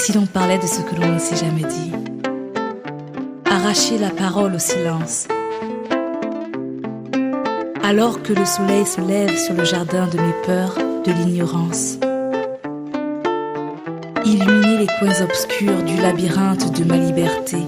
si 0.00 0.14
l'on 0.14 0.24
parlait 0.24 0.56
de 0.58 0.66
ce 0.66 0.80
que 0.80 0.94
l'on 0.94 1.12
ne 1.12 1.18
s'est 1.18 1.36
jamais 1.36 1.68
dit 1.68 1.92
Arracher 3.44 3.98
la 3.98 4.08
parole 4.08 4.54
au 4.54 4.58
silence. 4.58 5.28
Alors 7.82 8.22
que 8.22 8.32
le 8.32 8.46
soleil 8.46 8.86
se 8.86 9.02
lève 9.02 9.36
sur 9.36 9.52
le 9.52 9.64
jardin 9.64 10.06
de 10.06 10.16
mes 10.16 10.32
peurs, 10.46 10.74
de 11.04 11.12
l'ignorance. 11.12 11.98
Illuminer 14.24 14.78
les 14.78 14.86
coins 14.98 15.20
obscurs 15.22 15.82
du 15.82 15.96
labyrinthe 16.00 16.72
de 16.78 16.84
ma 16.84 16.96
liberté. 16.96 17.58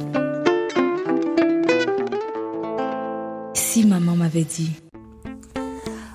Si 3.53 3.87
maman 3.87 4.17
m'avait 4.17 4.45
dit. 4.45 4.71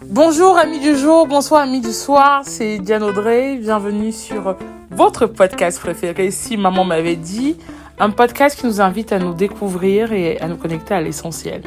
Bonjour 0.08 0.58
amis 0.58 0.80
du 0.80 0.96
jour, 0.96 1.28
bonsoir 1.28 1.62
amis 1.62 1.82
du 1.82 1.94
soir, 1.94 2.42
c'est 2.44 2.80
Diane 2.80 3.04
Audrey, 3.04 3.58
bienvenue 3.58 4.12
sur 4.12 4.56
votre 4.98 5.28
podcast 5.28 5.80
préféré 5.80 6.32
Si 6.32 6.58
maman 6.58 6.84
m'avait 6.84 7.18
dit, 7.18 7.56
un 8.00 8.10
podcast 8.10 8.60
qui 8.60 8.66
nous 8.66 8.82
invite 8.82 9.12
à 9.12 9.20
nous 9.20 9.36
découvrir 9.36 10.12
et 10.12 10.40
à 10.40 10.48
nous 10.48 10.56
connecter 10.58 10.96
à 10.96 11.02
l'essentiel. 11.02 11.62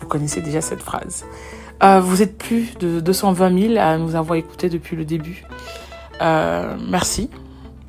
Vous 0.00 0.06
connaissez 0.06 0.40
déjà 0.40 0.62
cette 0.62 0.80
phrase. 0.80 1.26
Euh, 1.82 2.00
vous 2.00 2.22
êtes 2.22 2.38
plus 2.38 2.78
de 2.78 3.00
220 3.00 3.74
000 3.74 3.74
à 3.78 3.98
nous 3.98 4.14
avoir 4.14 4.36
écoutés 4.36 4.70
depuis 4.70 4.96
le 4.96 5.04
début. 5.04 5.44
Euh, 6.22 6.74
merci. 6.88 7.28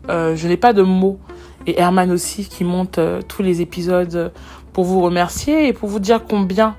Euh, 0.10 0.36
je 0.36 0.50
n'ai 0.50 0.58
pas 0.58 0.74
de 0.74 0.82
mots 0.82 1.18
et 1.66 1.80
Herman 1.80 2.12
aussi 2.12 2.50
qui 2.50 2.66
monte 2.66 3.00
tous 3.30 3.42
les 3.42 3.62
épisodes 3.62 4.34
pour 4.74 4.84
vous 4.84 5.00
remercier 5.00 5.70
et 5.70 5.72
pour 5.72 5.88
vous 5.88 6.00
dire 6.00 6.26
combien 6.28 6.76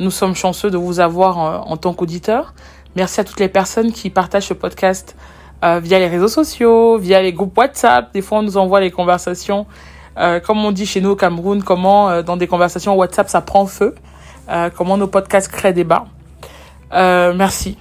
nous 0.00 0.10
sommes 0.10 0.34
chanceux 0.34 0.72
de 0.72 0.76
vous 0.76 0.98
avoir 0.98 1.38
en, 1.38 1.76
tant 1.76 1.94
qu'auditeur. 1.94 2.52
Merci 2.96 3.20
à 3.20 3.24
toutes 3.24 3.38
les 3.38 3.48
personnes 3.48 3.92
qui 3.92 4.10
partagent 4.10 4.48
ce 4.48 4.54
podcast 4.54 5.14
euh, 5.62 5.80
via 5.80 5.98
les 5.98 6.08
réseaux 6.08 6.28
sociaux, 6.28 6.98
via 6.98 7.22
les 7.22 7.32
groupes 7.32 7.56
WhatsApp. 7.56 8.12
Des 8.12 8.22
fois, 8.22 8.38
on 8.38 8.42
nous 8.42 8.56
envoie 8.56 8.80
les 8.80 8.90
conversations, 8.90 9.66
euh, 10.18 10.40
comme 10.40 10.62
on 10.64 10.72
dit 10.72 10.84
chez 10.84 11.00
nous 11.00 11.10
au 11.10 11.16
Cameroun, 11.16 11.62
comment 11.62 12.10
euh, 12.10 12.22
dans 12.22 12.36
des 12.36 12.46
conversations 12.46 12.94
WhatsApp 12.94 13.28
ça 13.28 13.40
prend 13.40 13.66
feu, 13.66 13.94
comment 14.76 14.98
nos 14.98 15.06
podcasts 15.06 15.50
créent 15.50 15.72
débat. 15.72 16.04
merci. 16.92 17.78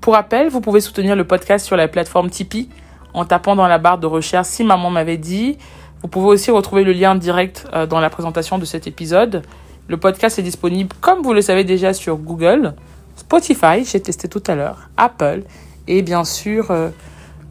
pour 0.00 0.14
rappel, 0.14 0.48
vous 0.48 0.62
pouvez 0.62 0.80
soutenir 0.80 1.14
le 1.16 1.24
podcast 1.24 1.66
sur 1.66 1.76
la 1.76 1.86
plateforme 1.86 2.30
Tipeee 2.30 2.70
en 3.12 3.26
tapant 3.26 3.56
dans 3.56 3.68
la 3.68 3.78
barre 3.78 3.98
de 3.98 4.06
recherche 4.06 4.46
si 4.46 4.64
maman 4.64 4.88
m'avait 4.88 5.18
dit. 5.18 5.58
Vous 6.00 6.08
pouvez 6.08 6.28
aussi 6.28 6.50
retrouver 6.50 6.82
le 6.82 6.92
lien 6.92 7.14
direct 7.14 7.66
dans 7.90 8.00
la 8.00 8.08
présentation 8.08 8.58
de 8.58 8.64
cet 8.64 8.86
épisode. 8.86 9.42
Le 9.88 9.98
podcast 9.98 10.38
est 10.38 10.42
disponible, 10.42 10.96
comme 11.02 11.20
vous 11.20 11.34
le 11.34 11.42
savez 11.42 11.64
déjà, 11.64 11.92
sur 11.92 12.16
Google, 12.16 12.74
Spotify, 13.16 13.84
j'ai 13.84 14.00
testé 14.00 14.28
tout 14.28 14.42
à 14.46 14.54
l'heure, 14.54 14.88
Apple 14.96 15.42
et 15.88 16.02
bien 16.02 16.24
sûr 16.24 16.70
euh, 16.70 16.88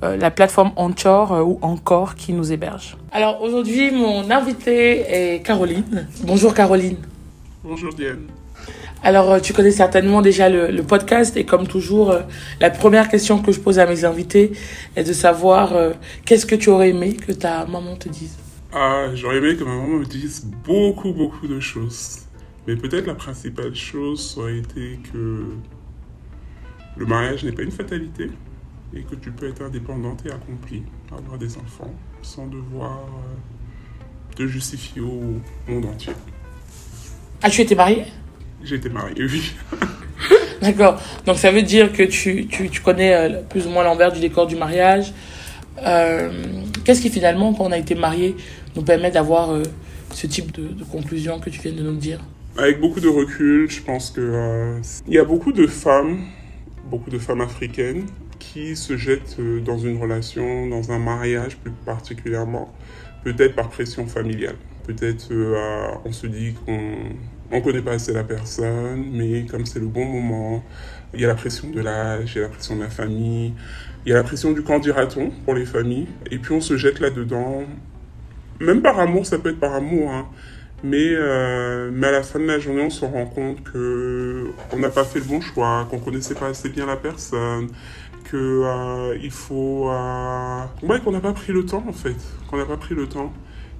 euh, 0.03 0.17
la 0.17 0.31
plateforme 0.31 0.71
Anchor 0.75 1.33
euh, 1.33 1.41
ou 1.41 1.59
Encore 1.61 2.15
qui 2.15 2.33
nous 2.33 2.51
héberge. 2.51 2.97
Alors 3.11 3.41
aujourd'hui, 3.41 3.91
mon 3.91 4.29
invité 4.29 5.35
est 5.35 5.41
Caroline. 5.41 6.07
Bonjour 6.23 6.53
Caroline. 6.53 6.97
Bonjour 7.63 7.93
Diane. 7.93 8.27
Alors, 9.03 9.39
tu 9.39 9.53
connais 9.53 9.71
certainement 9.71 10.23
déjà 10.23 10.49
le, 10.49 10.71
le 10.71 10.81
podcast 10.81 11.37
et 11.37 11.45
comme 11.45 11.67
toujours, 11.67 12.15
la 12.59 12.71
première 12.71 13.07
question 13.07 13.39
que 13.39 13.51
je 13.51 13.59
pose 13.59 13.77
à 13.77 13.85
mes 13.85 14.03
invités 14.03 14.53
est 14.95 15.03
de 15.03 15.13
savoir 15.13 15.73
qu'est-ce 16.25 16.47
que 16.47 16.55
tu 16.55 16.69
aurais 16.69 16.89
aimé 16.89 17.13
que 17.13 17.31
ta 17.31 17.65
maman 17.65 17.95
te 17.97 18.09
dise? 18.09 18.35
Ah, 18.73 19.07
j'aurais 19.13 19.37
aimé 19.37 19.55
que 19.55 19.63
ma 19.63 19.75
maman 19.75 19.99
me 19.99 20.05
dise 20.05 20.47
beaucoup, 20.65 21.13
beaucoup 21.13 21.47
de 21.47 21.59
choses. 21.59 22.21
Mais 22.65 22.75
peut-être 22.75 23.05
la 23.05 23.13
principale 23.13 23.75
chose 23.75 24.35
aurait 24.39 24.57
été 24.57 24.99
que 25.13 25.43
le 26.97 27.05
mariage 27.05 27.43
n'est 27.43 27.51
pas 27.51 27.63
une 27.63 27.71
fatalité 27.71 28.29
et 28.95 29.01
que 29.01 29.15
tu 29.15 29.31
peux 29.31 29.49
être 29.49 29.61
indépendante 29.61 30.25
et 30.25 30.31
accomplie, 30.31 30.83
avoir 31.11 31.37
des 31.37 31.57
enfants 31.57 31.93
sans 32.21 32.47
devoir 32.47 32.99
euh, 32.99 34.35
te 34.35 34.47
justifier 34.47 35.01
au 35.01 35.41
monde 35.67 35.85
entier. 35.85 36.13
Ah, 37.41 37.49
tu 37.49 37.61
étais 37.61 37.75
mariée? 37.75 38.05
J'ai 38.63 38.75
été 38.75 38.89
mariée, 38.89 39.25
oui. 39.25 39.53
D'accord. 40.61 41.01
Donc 41.25 41.37
ça 41.37 41.51
veut 41.51 41.61
dire 41.61 41.91
que 41.91 42.03
tu, 42.03 42.47
tu, 42.47 42.69
tu 42.69 42.81
connais 42.81 43.13
euh, 43.13 43.41
plus 43.41 43.67
ou 43.67 43.69
moins 43.69 43.83
l'envers 43.83 44.11
du 44.11 44.19
décor 44.19 44.47
du 44.47 44.55
mariage. 44.55 45.13
Euh, 45.85 46.31
Qu'est-ce 46.85 47.01
qui 47.01 47.09
finalement, 47.09 47.53
quand 47.53 47.65
on 47.65 47.71
a 47.71 47.77
été 47.77 47.95
marié, 47.95 48.35
nous 48.75 48.83
permet 48.83 49.11
d'avoir 49.11 49.51
euh, 49.51 49.63
ce 50.11 50.27
type 50.27 50.51
de, 50.53 50.67
de 50.67 50.83
conclusion 50.83 51.39
que 51.39 51.49
tu 51.49 51.59
viens 51.59 51.73
de 51.73 51.83
nous 51.83 51.95
dire? 51.97 52.19
Avec 52.57 52.79
beaucoup 52.79 52.99
de 53.01 53.09
recul, 53.09 53.69
je 53.69 53.81
pense 53.81 54.11
que 54.11 54.21
euh, 54.21 54.79
il 55.07 55.13
y 55.13 55.17
a 55.17 55.25
beaucoup 55.25 55.51
de 55.51 55.67
femmes, 55.67 56.19
beaucoup 56.85 57.09
de 57.09 57.19
femmes 57.19 57.41
africaines 57.41 58.05
qui 58.39 58.75
se 58.75 58.97
jettent 58.97 59.37
euh, 59.39 59.59
dans 59.59 59.77
une 59.77 59.99
relation, 59.99 60.67
dans 60.67 60.91
un 60.91 60.99
mariage 60.99 61.57
plus 61.57 61.71
particulièrement, 61.85 62.73
peut-être 63.23 63.55
par 63.55 63.69
pression 63.69 64.05
familiale. 64.07 64.55
Peut-être 64.85 65.29
euh, 65.31 65.87
on 66.05 66.11
se 66.11 66.27
dit 66.27 66.53
qu'on 66.53 66.79
on 67.51 67.61
connaît 67.61 67.81
pas 67.81 67.93
assez 67.93 68.13
la 68.13 68.23
personne, 68.23 69.05
mais 69.11 69.45
comme 69.45 69.65
c'est 69.65 69.79
le 69.79 69.87
bon 69.87 70.05
moment, 70.05 70.63
il 71.13 71.21
y 71.21 71.25
a 71.25 71.27
la 71.27 71.35
pression 71.35 71.69
de 71.69 71.79
l'âge, 71.79 72.33
il 72.35 72.37
y 72.37 72.41
a 72.41 72.43
la 72.43 72.49
pression 72.49 72.75
de 72.75 72.81
la 72.81 72.89
famille, 72.89 73.53
il 74.05 74.09
y 74.09 74.13
a 74.13 74.15
la 74.15 74.23
pression 74.23 74.51
du 74.51 74.61
quand 74.61 74.79
dira-t-on 74.79 75.31
pour 75.43 75.53
les 75.53 75.65
familles, 75.65 76.07
et 76.29 76.37
puis 76.37 76.53
on 76.53 76.61
se 76.61 76.77
jette 76.77 76.99
là-dedans. 76.99 77.63
Même 78.59 78.81
par 78.81 78.99
amour, 78.99 79.25
ça 79.25 79.37
peut 79.37 79.49
être 79.49 79.59
par 79.59 79.73
amour, 79.73 80.11
hein. 80.11 80.27
Mais, 80.83 81.09
euh, 81.11 81.89
mais 81.93 82.07
à 82.07 82.11
la 82.11 82.23
fin 82.23 82.39
de 82.39 82.45
la 82.45 82.59
journée, 82.59 82.83
on 82.83 82.89
se 82.89 83.05
rend 83.05 83.25
compte 83.25 83.63
que 83.63 84.51
on 84.71 84.77
n'a 84.77 84.89
pas 84.89 85.03
fait 85.03 85.19
le 85.19 85.25
bon 85.25 85.41
choix, 85.41 85.87
qu'on 85.89 85.99
connaissait 85.99 86.35
pas 86.35 86.47
assez 86.47 86.69
bien 86.69 86.85
la 86.85 86.97
personne, 86.97 87.69
que 88.25 88.63
euh, 88.65 89.17
il 89.21 89.31
faut, 89.31 89.89
euh, 89.89 90.63
ouais, 90.83 90.99
qu'on 90.99 91.11
n'a 91.11 91.21
pas 91.21 91.33
pris 91.33 91.53
le 91.53 91.65
temps 91.65 91.83
en 91.87 91.93
fait, 91.93 92.15
qu'on 92.49 92.57
n'a 92.57 92.65
pas 92.65 92.77
pris 92.77 92.95
le 92.95 93.07
temps. 93.07 93.33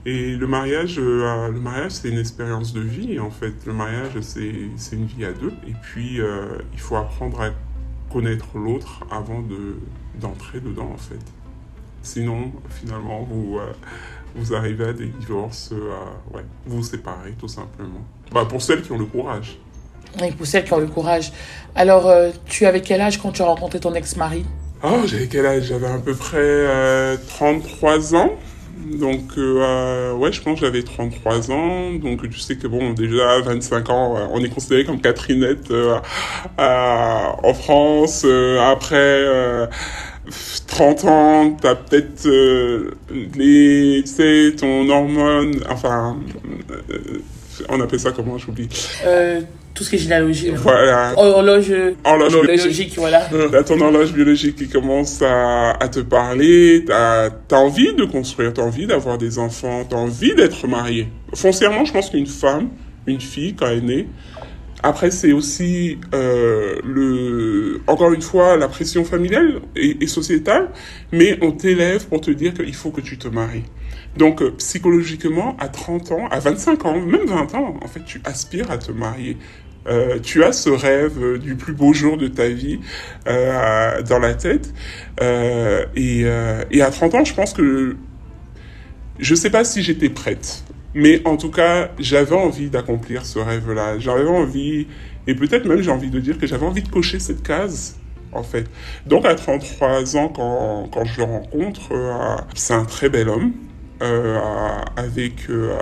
Et 0.05 0.35
le 0.35 0.45
mariage, 0.45 0.99
euh, 0.99 1.49
le 1.49 1.59
mariage, 1.59 1.93
c'est 1.93 2.09
une 2.09 2.19
expérience 2.19 2.73
de 2.73 2.81
vie 2.81 3.19
en 3.19 3.31
fait. 3.31 3.53
Le 3.65 3.73
mariage, 3.73 4.19
c'est 4.21 4.95
une 4.95 5.05
vie 5.05 5.25
à 5.25 5.33
deux. 5.33 5.51
Et 5.67 5.73
puis, 5.81 6.21
euh, 6.21 6.59
il 6.73 6.79
faut 6.79 6.95
apprendre 6.95 7.41
à 7.41 7.49
connaître 8.11 8.57
l'autre 8.57 9.03
avant 9.09 9.41
de 9.41 9.77
d'entrer 10.21 10.59
dedans 10.59 10.91
en 10.93 10.97
fait. 10.97 11.19
Sinon, 12.03 12.51
finalement, 12.69 13.23
vous 13.23 13.57
euh, 13.57 13.73
vous 14.35 14.53
arrivez 14.53 14.85
à 14.85 14.93
des 14.93 15.07
divorces, 15.07 15.71
euh, 15.71 16.35
ouais, 16.35 16.43
vous 16.65 16.77
vous 16.77 16.83
séparez 16.83 17.33
tout 17.39 17.47
simplement. 17.47 18.01
Bah, 18.31 18.45
pour 18.47 18.61
celles 18.61 18.81
qui 18.81 18.91
ont 18.91 18.97
le 18.97 19.05
courage. 19.05 19.57
Oui, 20.21 20.31
pour 20.31 20.45
celles 20.45 20.63
qui 20.63 20.73
ont 20.73 20.79
le 20.79 20.87
courage. 20.87 21.31
Alors, 21.75 22.07
euh, 22.07 22.31
tu 22.45 22.65
avais 22.65 22.81
quel 22.81 23.01
âge 23.01 23.21
quand 23.21 23.31
tu 23.31 23.41
as 23.41 23.45
rencontré 23.45 23.79
ton 23.79 23.93
ex-mari? 23.93 24.45
Oh, 24.83 25.01
j'avais 25.05 25.27
quel 25.27 25.45
âge? 25.45 25.63
J'avais 25.63 25.87
à 25.87 25.97
peu 25.97 26.13
près 26.13 26.37
euh, 26.39 27.17
33 27.27 28.15
ans. 28.15 28.31
Donc, 28.99 29.23
euh, 29.37 30.13
ouais, 30.13 30.31
je 30.31 30.41
pense 30.41 30.59
que 30.59 30.65
j'avais 30.65 30.83
33 30.83 31.51
ans. 31.51 31.93
Donc, 31.93 32.29
tu 32.29 32.39
sais 32.39 32.55
que, 32.55 32.67
bon, 32.67 32.93
déjà, 32.93 33.31
à 33.31 33.41
25 33.41 33.89
ans, 33.89 34.29
on 34.31 34.43
est 34.43 34.49
considéré 34.49 34.85
comme 34.85 35.01
Catherinette 35.01 35.73
en 36.57 37.53
France. 37.53 38.25
Après, 38.59 39.67
30 40.67 41.05
ans, 41.05 41.57
t'as 41.61 41.75
peut-être 41.75 42.25
euh, 42.27 42.91
les, 43.35 44.01
tu 44.05 44.11
sais, 44.11 44.53
ton 44.57 44.89
hormone, 44.89 45.53
enfin, 45.69 46.17
euh, 46.91 46.97
on 47.69 47.79
appelle 47.81 47.99
ça 47.99 48.11
comment, 48.11 48.37
j'oublie. 48.37 48.67
euh, 49.05 49.41
Tout 49.73 49.83
ce 49.83 49.89
qui 49.91 49.95
est 49.95 49.99
généalogie. 49.99 50.51
là. 50.51 50.57
Voilà. 50.57 51.13
Horloge, 51.15 51.71
Horloge 52.03 52.35
horlogique, 52.35 52.93
voilà. 52.97 53.27
T'as 53.51 53.63
ton 53.63 53.79
horloge 53.79 54.13
biologique 54.13 54.55
qui 54.55 54.67
commence 54.67 55.21
à, 55.21 55.71
à 55.71 55.87
te 55.87 55.99
parler, 56.01 56.83
t'as 56.87 57.25
as 57.51 57.55
envie 57.55 57.93
de 57.93 58.05
construire, 58.05 58.53
t'as 58.53 58.63
envie 58.63 58.87
d'avoir 58.87 59.17
des 59.17 59.37
enfants, 59.39 59.85
t'as 59.89 59.95
envie 59.97 60.33
d'être 60.35 60.67
marié. 60.67 61.07
Foncièrement, 61.33 61.85
je 61.85 61.93
pense 61.93 62.09
qu'une 62.09 62.25
femme, 62.27 62.69
une 63.07 63.21
fille, 63.21 63.53
quand 63.53 63.67
elle 63.67 63.77
est 63.77 63.81
née, 63.81 64.07
après 64.85 65.09
c'est 65.09 65.31
aussi 65.31 65.97
euh, 66.13 66.79
le, 66.83 67.81
encore 67.87 68.13
une 68.13 68.21
fois, 68.21 68.55
la 68.55 68.67
pression 68.67 69.03
familiale 69.03 69.61
et, 69.75 70.05
sociétale, 70.05 70.69
mais 71.11 71.39
on 71.41 71.51
t'élève 71.51 72.05
pour 72.07 72.21
te 72.21 72.29
dire 72.29 72.53
qu'il 72.53 72.75
faut 72.75 72.91
que 72.91 73.01
tu 73.01 73.17
te 73.17 73.27
maries. 73.27 73.63
Donc 74.15 74.43
euh, 74.43 74.51
psychologiquement, 74.59 75.57
à 75.59 75.69
30 75.69 76.11
ans, 76.11 76.27
à 76.29 76.39
25 76.39 76.85
ans, 76.85 76.99
même 77.01 77.25
20 77.25 77.55
ans, 77.55 77.79
en 77.81 77.87
fait, 77.87 78.05
tu 78.05 78.21
aspires 78.25 78.69
à 78.69 78.77
te 78.77 78.91
marier. 78.91 79.37
Euh, 79.87 80.19
tu 80.19 80.43
as 80.43 80.51
ce 80.51 80.69
rêve 80.69 81.39
du 81.39 81.55
plus 81.55 81.73
beau 81.73 81.91
jour 81.93 82.17
de 82.17 82.27
ta 82.27 82.47
vie 82.49 82.79
dans 83.25 84.19
la 84.19 84.35
tête. 84.35 84.71
Et, 85.95 86.27
à 86.27 86.91
30 86.91 87.15
ans, 87.15 87.25
je 87.25 87.33
pense 87.33 87.53
que 87.53 87.95
je 89.17 89.33
sais 89.33 89.49
pas 89.49 89.63
si 89.63 89.81
j'étais 89.81 90.09
prête. 90.09 90.63
Mais 90.95 91.21
en 91.25 91.35
tout 91.35 91.51
cas, 91.51 91.89
j'avais 91.99 92.35
envie 92.35 92.69
d'accomplir 92.69 93.25
ce 93.25 93.37
rêve-là. 93.37 93.99
J'avais 93.99 94.27
envie, 94.27 94.87
et 95.27 95.35
peut-être 95.35 95.65
même 95.65 95.81
j'ai 95.81 95.91
envie 95.91 96.09
de 96.09 96.19
dire 96.21 96.37
que 96.37 96.47
j'avais 96.47 96.65
envie 96.65 96.81
de 96.83 96.87
cocher 96.87 97.19
cette 97.19 97.43
case, 97.43 97.97
en 98.31 98.43
fait. 98.43 98.65
Donc 99.05 99.25
à 99.25 99.35
33 99.35 100.15
ans, 100.15 100.29
quand, 100.29 100.89
quand 100.93 101.03
je 101.03 101.17
le 101.17 101.23
rencontre, 101.25 101.91
euh, 101.91 102.37
c'est 102.55 102.73
un 102.73 102.85
très 102.85 103.09
bel 103.09 103.29
homme, 103.29 103.51
euh, 104.01 104.39
avec... 104.95 105.49
Euh, 105.49 105.75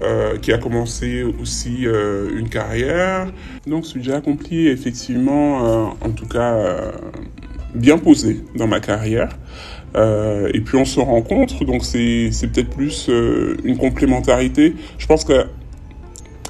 euh, 0.00 0.38
qui 0.38 0.52
a 0.54 0.58
commencé 0.58 1.22
aussi 1.22 1.86
euh, 1.86 2.30
une 2.36 2.48
carrière. 2.48 3.30
Donc, 3.66 3.84
j'ai 4.00 4.14
accompli 4.14 4.66
effectivement, 4.68 5.66
euh, 5.66 5.84
en 6.00 6.10
tout 6.10 6.26
cas, 6.26 6.92
bien 7.74 7.98
posé 7.98 8.40
dans 8.56 8.66
ma 8.66 8.80
carrière. 8.80 9.36
Euh, 9.94 10.50
et 10.54 10.60
puis 10.60 10.78
on 10.78 10.84
se 10.84 11.00
rencontre, 11.00 11.64
donc 11.64 11.84
c'est 11.84 12.30
peut-être 12.52 12.70
plus 12.70 13.08
euh, 13.08 13.56
une 13.64 13.76
complémentarité. 13.76 14.74
Je 14.98 15.06
pense 15.06 15.24
que 15.24 15.46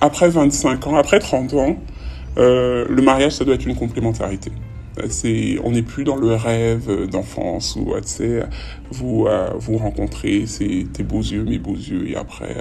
après 0.01 0.29
25 0.29 0.87
ans, 0.87 0.97
après 0.97 1.19
30 1.19 1.55
ans, 1.55 1.77
euh, 2.39 2.87
le 2.89 3.03
mariage 3.03 3.33
ça 3.33 3.45
doit 3.45 3.55
être 3.55 3.67
une 3.67 3.77
complémentarité. 3.77 4.53
C'est, 5.09 5.59
on 5.65 5.71
n'est 5.71 5.83
plus 5.83 6.05
dans 6.05 6.17
le 6.17 6.35
rêve 6.35 7.09
d'enfance 7.09 7.77
où, 7.77 7.95
vous 8.91 9.27
euh, 9.27 9.51
vous 9.59 9.79
rencontrez, 9.79 10.45
c'est 10.47 10.87
tes 10.93 11.03
beaux 11.03 11.23
yeux, 11.23 11.45
mes 11.45 11.59
beaux 11.59 11.75
yeux, 11.75 12.11
et 12.11 12.15
après, 12.15 12.55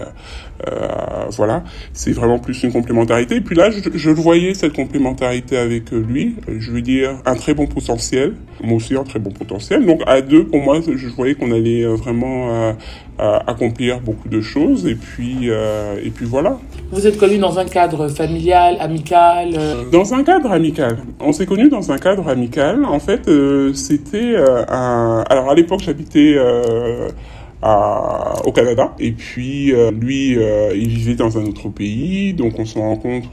euh, 0.69 1.25
voilà, 1.31 1.63
c'est 1.93 2.11
vraiment 2.11 2.39
plus 2.39 2.63
une 2.63 2.71
complémentarité. 2.71 3.35
Et 3.35 3.41
puis 3.41 3.55
là, 3.55 3.69
je, 3.71 3.79
je 3.93 4.09
le 4.09 4.15
voyais 4.15 4.53
cette 4.53 4.73
complémentarité 4.73 5.57
avec 5.57 5.91
lui. 5.91 6.35
Je 6.47 6.71
veux 6.71 6.81
dire, 6.81 7.15
un 7.25 7.35
très 7.35 7.53
bon 7.53 7.67
potentiel, 7.67 8.33
moi 8.63 8.77
aussi 8.77 8.95
un 8.95 9.03
très 9.03 9.19
bon 9.19 9.31
potentiel. 9.31 9.85
Donc 9.85 10.01
à 10.07 10.21
deux, 10.21 10.45
pour 10.45 10.61
moi, 10.61 10.79
je 10.81 11.07
voyais 11.07 11.35
qu'on 11.35 11.51
allait 11.51 11.85
vraiment 11.85 12.75
accomplir 13.19 13.99
beaucoup 13.99 14.29
de 14.29 14.41
choses. 14.41 14.85
Et 14.87 14.95
puis, 14.95 15.49
et 15.49 16.09
puis 16.09 16.25
voilà. 16.25 16.57
Vous 16.91 17.07
êtes 17.07 17.17
connus 17.17 17.37
dans 17.37 17.57
un 17.57 17.65
cadre 17.65 18.07
familial, 18.07 18.77
amical 18.79 19.57
Dans 19.91 20.13
un 20.13 20.23
cadre 20.23 20.51
amical. 20.51 20.97
On 21.19 21.31
s'est 21.31 21.45
connus 21.45 21.69
dans 21.69 21.91
un 21.91 21.97
cadre 21.97 22.27
amical. 22.27 22.85
En 22.85 22.99
fait, 22.99 23.27
euh, 23.27 23.73
c'était 23.73 24.35
euh, 24.35 24.63
un... 24.67 25.23
Alors 25.29 25.49
à 25.49 25.55
l'époque, 25.55 25.81
j'habitais 25.83 26.35
euh, 26.35 27.09
à, 27.61 28.35
au 28.45 28.51
Canada. 28.51 28.93
Et 28.99 29.11
puis 29.11 29.73
euh, 29.73 29.91
lui, 29.91 30.37
euh, 30.37 30.73
il 30.75 30.89
vivait 30.89 31.15
dans 31.15 31.37
un 31.37 31.45
autre 31.45 31.69
pays, 31.69 32.33
donc 32.33 32.57
on 32.59 32.65
se 32.65 32.77
rencontre 32.77 33.29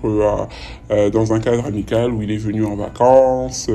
euh, 0.90 1.10
dans 1.10 1.32
un 1.32 1.40
cadre 1.40 1.66
amical 1.66 2.12
où 2.12 2.22
il 2.22 2.30
est 2.30 2.38
venu 2.38 2.64
en 2.64 2.76
vacances. 2.76 3.70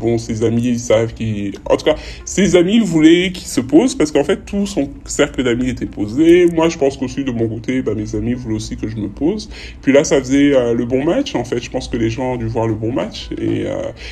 bon, 0.00 0.18
ses 0.18 0.44
amis, 0.44 0.62
ils 0.64 0.80
savent 0.80 1.14
qu'il... 1.14 1.54
En 1.68 1.76
tout 1.76 1.84
cas, 1.84 1.96
ses 2.24 2.56
amis 2.56 2.80
voulaient 2.80 3.32
qu'il 3.32 3.46
se 3.46 3.60
pose 3.60 3.94
parce 3.94 4.12
qu'en 4.12 4.24
fait, 4.24 4.44
tout 4.44 4.66
son 4.66 4.88
cercle 5.04 5.42
d'amis 5.42 5.70
était 5.70 5.86
posé. 5.86 6.46
Moi, 6.46 6.68
je 6.68 6.78
pense 6.78 6.96
qu'aussi 6.96 7.24
de 7.24 7.30
mon 7.30 7.48
côté, 7.48 7.82
bah, 7.82 7.94
mes 7.94 8.14
amis 8.14 8.34
voulaient 8.34 8.56
aussi 8.56 8.76
que 8.76 8.88
je 8.88 8.96
me 8.96 9.08
pose. 9.08 9.48
Puis 9.82 9.92
là, 9.92 10.04
ça 10.04 10.18
faisait 10.18 10.74
le 10.74 10.84
bon 10.84 11.04
match. 11.04 11.34
En 11.34 11.44
fait, 11.44 11.62
je 11.62 11.70
pense 11.70 11.88
que 11.88 11.96
les 11.96 12.10
gens 12.10 12.34
ont 12.34 12.36
dû 12.36 12.46
voir 12.46 12.66
le 12.66 12.74
bon 12.74 12.92
match. 12.92 13.28
Et, 13.40 13.66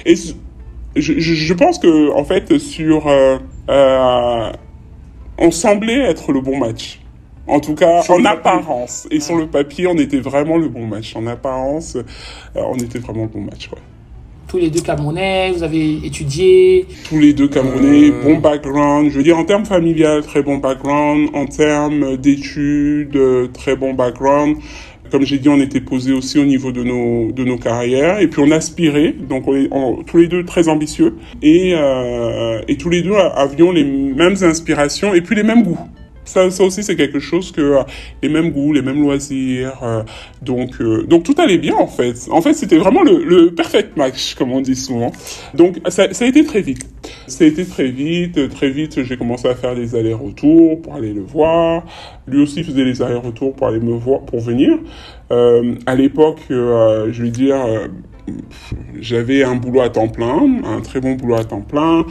et 0.04 0.14
je, 0.96 1.12
je, 1.18 1.54
pense 1.54 1.78
que 1.78 2.12
en 2.12 2.24
fait 2.24 2.58
sur 2.58 3.06
euh, 3.68 4.50
on 5.38 5.50
semblait 5.50 6.00
être 6.00 6.32
le 6.32 6.40
bon 6.40 6.58
match. 6.58 7.00
En 7.48 7.60
tout 7.60 7.74
cas, 7.74 8.02
en 8.08 8.24
apparence. 8.24 9.06
Et 9.10 9.20
sur 9.20 9.36
le 9.36 9.46
papier, 9.46 9.86
on 9.86 9.96
était 9.96 10.18
vraiment 10.18 10.56
le 10.56 10.68
bon 10.68 10.86
match. 10.86 11.14
En 11.14 11.26
apparence, 11.26 11.96
euh, 11.96 12.02
on 12.56 12.76
était 12.76 12.98
vraiment 12.98 13.22
le 13.22 13.28
bon 13.28 13.42
match, 13.42 13.68
ouais. 13.70 13.78
Tous 14.48 14.58
les 14.58 14.70
deux 14.70 14.80
Camerounais, 14.80 15.50
vous 15.50 15.64
avez 15.64 16.06
étudié 16.06 16.86
Tous 17.08 17.18
les 17.18 17.32
deux 17.32 17.48
Camerounais, 17.48 18.10
euh. 18.10 18.22
bon 18.22 18.38
background. 18.38 19.10
Je 19.10 19.16
veux 19.16 19.24
dire, 19.24 19.38
en 19.38 19.44
termes 19.44 19.64
familial, 19.64 20.22
très 20.22 20.42
bon 20.42 20.58
background. 20.58 21.30
En 21.34 21.46
termes 21.46 22.16
d'études, 22.16 23.18
très 23.52 23.76
bon 23.76 23.94
background. 23.94 24.56
Comme 25.10 25.24
j'ai 25.24 25.38
dit, 25.38 25.48
on 25.48 25.60
était 25.60 25.80
posé 25.80 26.12
aussi 26.12 26.38
au 26.38 26.44
niveau 26.44 26.72
de 26.72 26.82
nos 26.82 27.58
carrières 27.58 28.20
et 28.20 28.28
puis 28.28 28.42
on 28.44 28.50
aspirait. 28.50 29.12
Donc 29.12 29.48
on 29.48 29.56
est 29.56 29.68
tous 30.06 30.16
les 30.18 30.28
deux 30.28 30.44
très 30.44 30.68
ambitieux 30.68 31.14
et 31.42 31.74
euh, 31.74 32.60
et 32.68 32.76
tous 32.76 32.90
les 32.90 33.02
deux 33.02 33.14
avions 33.14 33.72
les 33.72 33.84
mêmes 33.84 34.36
inspirations 34.42 35.14
et 35.14 35.20
puis 35.20 35.36
les 35.36 35.42
mêmes 35.42 35.62
goûts. 35.62 35.78
Ça, 36.26 36.50
ça 36.50 36.64
aussi, 36.64 36.82
c'est 36.82 36.96
quelque 36.96 37.20
chose 37.20 37.52
que 37.52 37.60
euh, 37.60 37.82
les 38.22 38.28
mêmes 38.28 38.50
goûts, 38.50 38.72
les 38.72 38.82
mêmes 38.82 39.00
loisirs. 39.00 39.78
Euh, 39.82 40.02
donc, 40.42 40.80
euh, 40.80 41.04
donc 41.04 41.22
tout 41.22 41.34
allait 41.38 41.56
bien 41.56 41.76
en 41.76 41.86
fait. 41.86 42.28
En 42.30 42.42
fait, 42.42 42.52
c'était 42.52 42.76
vraiment 42.76 43.02
le, 43.02 43.24
le 43.24 43.54
perfect 43.54 43.96
match, 43.96 44.34
comme 44.34 44.52
on 44.52 44.60
dit 44.60 44.76
souvent. 44.76 45.12
Donc, 45.54 45.78
ça, 45.88 46.12
ça 46.12 46.24
a 46.24 46.28
été 46.28 46.44
très 46.44 46.60
vite. 46.60 46.86
Ça 47.28 47.44
a 47.44 47.46
été 47.46 47.64
très 47.64 47.88
vite. 47.88 48.48
Très 48.50 48.70
vite, 48.70 49.02
j'ai 49.04 49.16
commencé 49.16 49.48
à 49.48 49.54
faire 49.54 49.74
des 49.74 49.94
allers-retours 49.94 50.82
pour 50.82 50.94
aller 50.94 51.12
le 51.12 51.22
voir. 51.22 51.84
Lui 52.26 52.42
aussi 52.42 52.64
faisait 52.64 52.84
les 52.84 53.00
allers-retours 53.02 53.54
pour 53.54 53.68
aller 53.68 53.80
me 53.80 53.94
voir, 53.94 54.22
pour 54.22 54.40
venir. 54.40 54.78
à 55.30 55.94
l'époque, 55.94 56.40
je 56.50 57.22
vais 57.22 57.30
dire, 57.30 57.56
j'avais 59.00 59.44
un 59.44 59.56
boulot 59.56 59.82
à 59.82 59.90
temps 59.90 60.08
plein, 60.08 60.62
un 60.64 60.80
très 60.80 61.00
bon 61.00 61.12
boulot 61.12 61.36
à 61.36 61.44
temps 61.44 61.60
plein. 61.60 62.04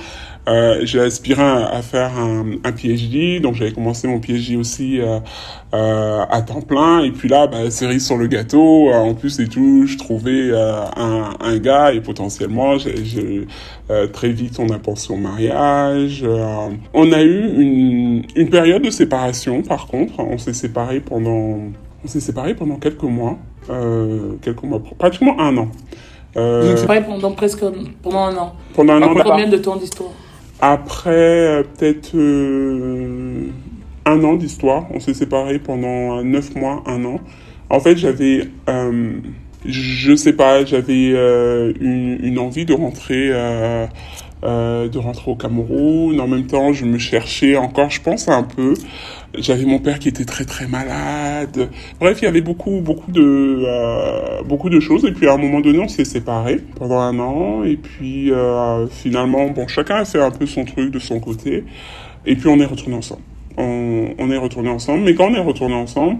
Euh, 0.48 0.82
j'ai 0.84 1.00
aspiré 1.00 1.42
à 1.42 1.82
faire 1.82 2.18
un, 2.18 2.46
un 2.64 2.72
PhD, 2.72 3.42
donc 3.42 3.56
j'avais 3.56 3.72
commencé 3.72 4.08
mon 4.08 4.20
PhD 4.20 4.58
aussi 4.58 5.02
euh, 5.02 5.20
euh, 5.74 6.24
à 6.30 6.42
temps 6.42 6.62
plein. 6.62 7.04
Et 7.04 7.12
puis 7.12 7.30
là, 7.30 7.48
bah, 7.48 7.70
cerise 7.72 8.06
sur 8.06 8.18
le 8.18 8.28
gâteau, 8.28 8.90
euh, 8.90 8.94
en 8.96 9.14
plus 9.16 9.40
et 9.40 9.48
tout, 9.48 9.86
je 9.88 9.98
trouvais 9.98 10.52
euh, 10.52 10.84
un, 10.96 11.32
un, 11.40 11.58
gars 11.58 11.94
et 11.94 12.02
potentiellement, 12.02 12.78
j'ai, 12.78 13.48
très 14.14 14.30
vite 14.30 14.60
on 14.60 14.70
a 14.70 14.80
pensé 14.80 15.14
au 15.14 15.18
mariage. 15.18 16.26
on 16.94 17.12
a 17.12 17.22
eu 17.22 17.62
une, 17.62 18.24
une 18.36 18.50
période 18.50 18.82
de 18.82 18.90
séparation, 18.90 19.62
par 19.62 19.88
contre, 19.88 20.20
on 20.20 20.38
s'est 20.38 20.54
séparés 20.54 21.00
pendant, 21.00 21.60
on 22.04 22.08
s'est 22.08 22.20
séparés 22.20 22.56
pendant 22.56 22.76
quelques 22.76 23.04
mois, 23.04 23.38
quelques 24.42 24.64
mois, 24.64 24.82
pratiquement 24.98 25.40
un 25.40 25.58
an. 25.58 25.70
Euh, 26.38 26.72
êtes 26.72 26.80
séparés 26.80 27.04
pendant 27.04 27.32
presque 27.32 27.64
pendant 28.04 28.26
un 28.26 28.38
an. 28.38 28.54
Pendant 28.74 28.94
un 28.94 29.02
an. 29.04 29.14
Combien 29.24 29.48
de 29.48 29.58
temps 29.58 29.78
d'histoire? 29.78 30.12
Après 30.72 31.12
euh, 31.12 31.64
peut-être 31.64 32.16
euh, 32.16 33.48
un 34.06 34.24
an 34.24 34.36
d'histoire, 34.36 34.88
on 34.92 35.00
s'est 35.00 35.14
séparés 35.14 35.60
pendant 35.60 36.24
neuf 36.24 36.56
mois, 36.56 36.84
un 36.88 37.06
an. 37.06 37.20
En 37.70 37.80
fait, 37.80 37.98
j'avais, 37.98 38.48
euh, 38.68 39.14
je 39.66 40.16
sais 40.16 40.34
pas, 40.34 40.66
j'avais 40.66 41.12
euh, 41.14 41.72
une, 41.80 42.18
une, 42.24 42.40
envie 42.40 42.66
de 42.66 42.74
rentrer, 42.74 43.32
euh, 44.44 44.90
de 44.90 44.98
rentrer 44.98 45.32
au 45.32 45.36
Cameroun. 45.36 46.20
En 46.20 46.28
même 46.28 46.48
temps, 46.48 46.74
je 46.74 46.86
me 46.86 46.98
cherchais 46.98 47.56
encore, 47.56 47.90
je 47.90 48.02
pense 48.02 48.28
un 48.28 48.44
peu. 48.44 48.74
J'avais 49.38 49.66
mon 49.66 49.80
père 49.80 50.00
qui 50.00 50.10
était 50.10 50.26
très 50.26 50.46
très 50.46 50.68
malade. 50.68 51.70
Bref, 52.00 52.20
il 52.22 52.26
y 52.26 52.28
avait 52.28 52.42
beaucoup 52.42 52.82
beaucoup 52.82 53.12
de 53.12 53.64
euh, 53.66 54.44
beaucoup 54.44 54.70
de 54.70 54.80
choses. 54.80 55.06
Et 55.06 55.12
puis 55.12 55.28
à 55.28 55.34
un 55.34 55.38
moment 55.38 55.62
donné, 55.62 55.80
on 55.80 55.88
s'est 55.88 56.06
séparés 56.06 56.60
pendant 56.76 57.00
un 57.00 57.20
an. 57.20 57.64
Et 57.64 57.78
puis 57.78 58.32
euh, 58.32 58.88
finalement, 58.88 59.50
bon, 59.50 59.68
chacun 59.68 59.96
a 59.96 60.06
fait 60.06 60.22
un 60.22 60.32
peu 60.32 60.46
son 60.46 60.66
truc 60.66 60.92
de 60.92 61.00
son 61.00 61.20
côté. 61.20 61.64
Et 62.26 62.36
puis 62.36 62.48
on 62.48 62.60
est 62.60 62.66
retourné 62.66 62.96
ensemble. 62.96 63.22
On, 63.58 64.32
est 64.32 64.38
retourné 64.38 64.70
ensemble. 64.70 65.04
Mais 65.04 65.16
quand 65.16 65.30
on 65.30 65.34
est 65.34 65.40
retourné 65.40 65.76
ensemble, 65.76 66.20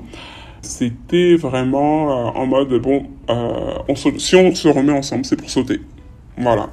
c'était 0.62 1.36
vraiment 1.36 2.12
euh, 2.12 2.32
en 2.40 2.46
mode 2.46 2.74
bon, 2.82 3.08
euh, 3.30 3.96
si 4.18 4.36
on 4.36 4.54
se 4.54 4.68
remet 4.68 4.94
ensemble, 4.94 5.26
c'est 5.26 5.36
pour 5.36 5.50
sauter. 5.50 5.82
Voilà. 6.38 6.70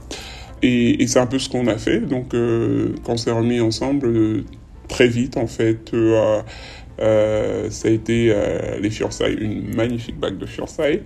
Et, 0.62 1.06
c'est 1.06 1.18
un 1.18 1.26
peu 1.26 1.38
ce 1.38 1.48
qu'on 1.48 1.66
a 1.66 1.78
fait. 1.78 2.00
Donc 2.00 2.34
euh, 2.34 2.94
quand 3.04 3.14
on 3.14 3.16
s'est 3.16 3.32
remis 3.32 3.60
ensemble 3.60 4.44
très 4.92 5.08
vite 5.08 5.36
en 5.36 5.46
fait. 5.46 5.92
Euh, 5.94 6.42
euh, 7.00 7.70
ça 7.70 7.88
a 7.88 7.90
été 7.90 8.30
euh, 8.30 8.78
les 8.78 8.90
fiançailles, 8.90 9.34
une 9.40 9.74
magnifique 9.74 10.18
bague 10.18 10.36
de 10.36 10.46
fiançailles. 10.46 11.02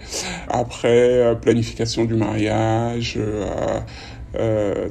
Après, 0.48 1.34
planification 1.40 2.04
du 2.04 2.14
mariage, 2.14 3.18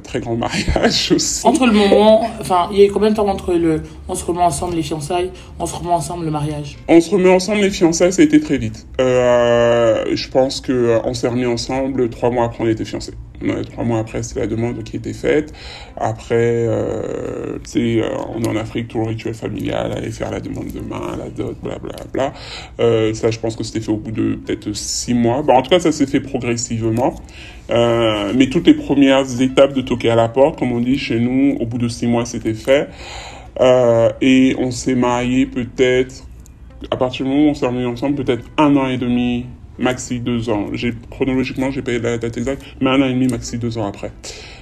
très 0.02 0.20
grand 0.20 0.36
mariage 0.36 1.12
aussi. 1.14 1.46
Entre 1.46 1.66
le 1.66 1.72
moment, 1.72 2.28
enfin, 2.40 2.68
il 2.72 2.78
y 2.78 2.84
a 2.84 2.90
combien 2.90 3.10
de 3.10 3.16
temps 3.16 3.28
entre 3.28 3.54
le 3.54 3.82
on 4.08 4.14
se 4.14 4.24
remet 4.24 4.42
ensemble 4.42 4.74
les 4.74 4.82
fiançailles, 4.82 5.30
on 5.58 5.66
se 5.66 5.74
remet 5.74 5.90
ensemble 5.90 6.24
le 6.24 6.30
mariage? 6.30 6.76
On 6.88 7.00
se 7.00 7.10
remet 7.10 7.30
ensemble 7.30 7.60
les 7.60 7.70
fiançailles, 7.70 8.12
ça 8.12 8.22
a 8.22 8.24
été 8.24 8.40
très 8.40 8.58
vite. 8.58 8.86
je 8.98 10.28
pense 10.28 10.60
que 10.60 10.98
on 11.04 11.14
s'est 11.14 11.28
remis 11.28 11.46
ensemble 11.46 12.10
trois 12.10 12.30
mois 12.30 12.46
après 12.46 12.64
on 12.64 12.68
était 12.68 12.84
fiancés. 12.84 13.14
Trois 13.70 13.84
mois 13.84 13.98
après, 13.98 14.22
c'est 14.22 14.38
la 14.38 14.46
demande 14.46 14.82
qui 14.82 14.96
était 14.96 15.12
faite. 15.12 15.52
Après, 15.98 16.34
euh, 16.34 17.58
c'est 17.64 18.02
euh, 18.02 18.08
on 18.34 18.42
est 18.42 18.48
en 18.48 18.56
Afrique, 18.56 18.88
tout 18.88 18.98
le 18.98 19.06
rituel 19.06 19.34
familial, 19.34 19.92
aller 19.92 20.10
faire 20.10 20.30
la 20.30 20.40
demande 20.40 20.70
de 20.72 20.80
main, 20.80 21.16
la 21.18 21.30
dot, 21.30 21.56
blablabla. 21.62 22.04
Bla, 22.12 22.30
bla. 22.30 22.32
Euh, 22.80 23.14
ça, 23.14 23.30
je 23.30 23.38
pense 23.38 23.56
que 23.56 23.64
c'était 23.64 23.80
fait 23.80 23.92
au 23.92 23.96
bout 23.96 24.10
de 24.10 24.34
peut-être 24.34 24.72
six 24.74 25.14
mois. 25.14 25.42
Bon, 25.42 25.54
en 25.54 25.62
tout 25.62 25.70
cas, 25.70 25.80
ça 25.80 25.92
s'est 25.92 26.06
fait 26.06 26.20
progressivement. 26.20 27.14
Euh, 27.70 28.32
mais 28.36 28.48
toutes 28.48 28.66
les 28.66 28.74
premières 28.74 29.40
étapes 29.40 29.72
de 29.72 29.80
toquer 29.80 30.10
à 30.10 30.16
la 30.16 30.28
porte, 30.28 30.58
comme 30.58 30.72
on 30.72 30.80
dit 30.80 30.98
chez 30.98 31.18
nous, 31.18 31.56
au 31.60 31.66
bout 31.66 31.78
de 31.78 31.88
six 31.88 32.06
mois, 32.06 32.26
c'était 32.26 32.54
fait. 32.54 32.88
Euh, 33.60 34.10
et 34.20 34.54
on 34.58 34.70
s'est 34.70 34.94
marié 34.94 35.46
peut-être, 35.46 36.26
à 36.90 36.96
partir 36.96 37.24
du 37.24 37.32
moment 37.32 37.46
où 37.46 37.50
on 37.50 37.54
s'est 37.54 37.66
remis 37.66 37.86
ensemble, 37.86 38.22
peut-être 38.22 38.44
un 38.58 38.76
an 38.76 38.86
et 38.88 38.98
demi 38.98 39.46
maxi 39.78 40.20
deux 40.20 40.48
ans. 40.50 40.66
J'ai 40.72 40.94
chronologiquement, 41.10 41.70
j'ai 41.70 41.82
payé 41.82 41.98
la 41.98 42.18
date 42.18 42.36
exacte, 42.36 42.62
mais 42.80 42.90
un 42.90 43.02
an 43.02 43.06
et 43.06 43.12
demi, 43.12 43.26
maxi 43.26 43.58
deux 43.58 43.78
ans 43.78 43.86
après. 43.86 44.12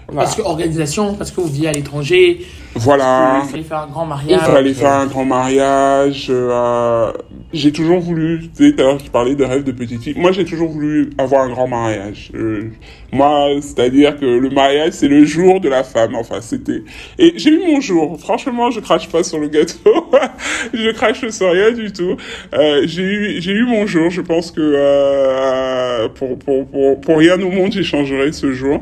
Voilà. 0.06 0.22
Parce 0.22 0.36
que 0.36 0.42
organisation, 0.42 1.14
parce 1.14 1.30
que 1.30 1.40
vous 1.40 1.48
vivez 1.48 1.68
à 1.68 1.72
l'étranger. 1.72 2.44
Voilà. 2.74 3.42
Il 3.44 3.50
fallait 3.50 3.62
faire 3.62 3.78
un 3.78 3.86
grand 3.86 4.06
mariage. 4.06 4.40
Il 4.42 4.52
fallait 4.52 4.74
faire 4.74 4.92
un 4.92 5.06
grand 5.06 5.24
mariage. 5.24 6.26
Euh, 6.28 7.12
j'ai 7.52 7.70
toujours 7.70 8.00
voulu, 8.00 8.40
tu 8.54 8.64
sais, 8.64 8.72
tout 8.72 8.80
à 8.80 8.84
l'heure, 8.84 8.98
je 8.98 9.10
parlais 9.10 9.36
de 9.36 9.44
rêve 9.44 9.62
de 9.62 9.72
petite 9.72 10.02
fille. 10.02 10.14
Moi, 10.16 10.32
j'ai 10.32 10.44
toujours 10.44 10.68
voulu 10.68 11.10
avoir 11.18 11.42
un 11.42 11.50
grand 11.50 11.68
mariage. 11.68 12.32
Euh, 12.34 12.70
moi, 13.12 13.46
c'est-à-dire 13.60 14.18
que 14.18 14.26
le 14.26 14.50
mariage, 14.50 14.92
c'est 14.94 15.08
le 15.08 15.24
jour 15.24 15.60
de 15.60 15.68
la 15.68 15.84
femme. 15.84 16.16
Enfin, 16.16 16.40
c'était... 16.40 16.82
Et 17.18 17.34
j'ai 17.36 17.50
eu 17.50 17.60
mon 17.64 17.80
jour. 17.80 18.18
Franchement, 18.18 18.72
je 18.72 18.80
crache 18.80 19.08
pas 19.08 19.22
sur 19.22 19.38
le 19.38 19.46
gâteau. 19.46 20.10
je 20.74 20.90
crache 20.90 21.28
sur 21.28 21.50
rien 21.50 21.70
du 21.70 21.92
tout. 21.92 22.16
Euh, 22.54 22.82
j'ai 22.86 23.02
eu, 23.02 23.40
j'ai 23.40 23.52
eu 23.52 23.64
mon 23.64 23.86
jour. 23.86 24.10
Je 24.10 24.20
pense 24.20 24.50
que 24.50 24.60
euh, 24.60 26.08
pour, 26.08 26.36
pour, 26.40 26.66
pour, 26.66 27.00
pour 27.00 27.18
rien 27.18 27.40
au 27.40 27.50
monde, 27.50 27.70
j'échangerai 27.70 28.32
ce 28.32 28.52
jour. 28.52 28.80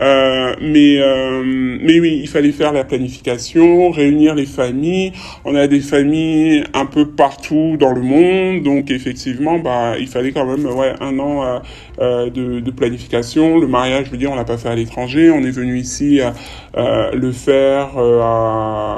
Euh, 0.00 0.54
mais 0.60 0.98
euh, 1.00 1.42
mais 1.44 2.00
oui, 2.00 2.18
il 2.22 2.28
fallait 2.28 2.52
faire 2.52 2.72
la 2.72 2.84
planification, 2.84 3.90
réunir 3.90 4.34
les 4.34 4.46
familles. 4.46 5.12
On 5.44 5.54
a 5.54 5.68
des 5.68 5.80
familles 5.80 6.64
un 6.74 6.86
peu 6.86 7.10
partout 7.10 7.76
dans 7.78 7.92
le 7.92 8.00
monde, 8.00 8.62
donc 8.62 8.90
effectivement, 8.90 9.58
bah 9.58 9.94
il 9.98 10.08
fallait 10.08 10.32
quand 10.32 10.46
même 10.46 10.66
ouais 10.66 10.94
un 11.00 11.18
an 11.18 11.44
euh, 11.44 11.58
euh 12.00 12.30
de, 12.30 12.60
de, 12.60 12.70
planification. 12.70 13.58
Le 13.58 13.68
mariage, 13.68 14.06
je 14.06 14.10
veux 14.10 14.16
dire, 14.16 14.32
on 14.32 14.34
l'a 14.34 14.44
pas 14.44 14.56
fait 14.56 14.68
à 14.68 14.74
l'étranger. 14.74 15.30
On 15.30 15.42
est 15.44 15.50
venu 15.50 15.78
ici 15.78 16.20
euh, 16.76 17.12
le 17.12 17.32
faire 17.32 17.90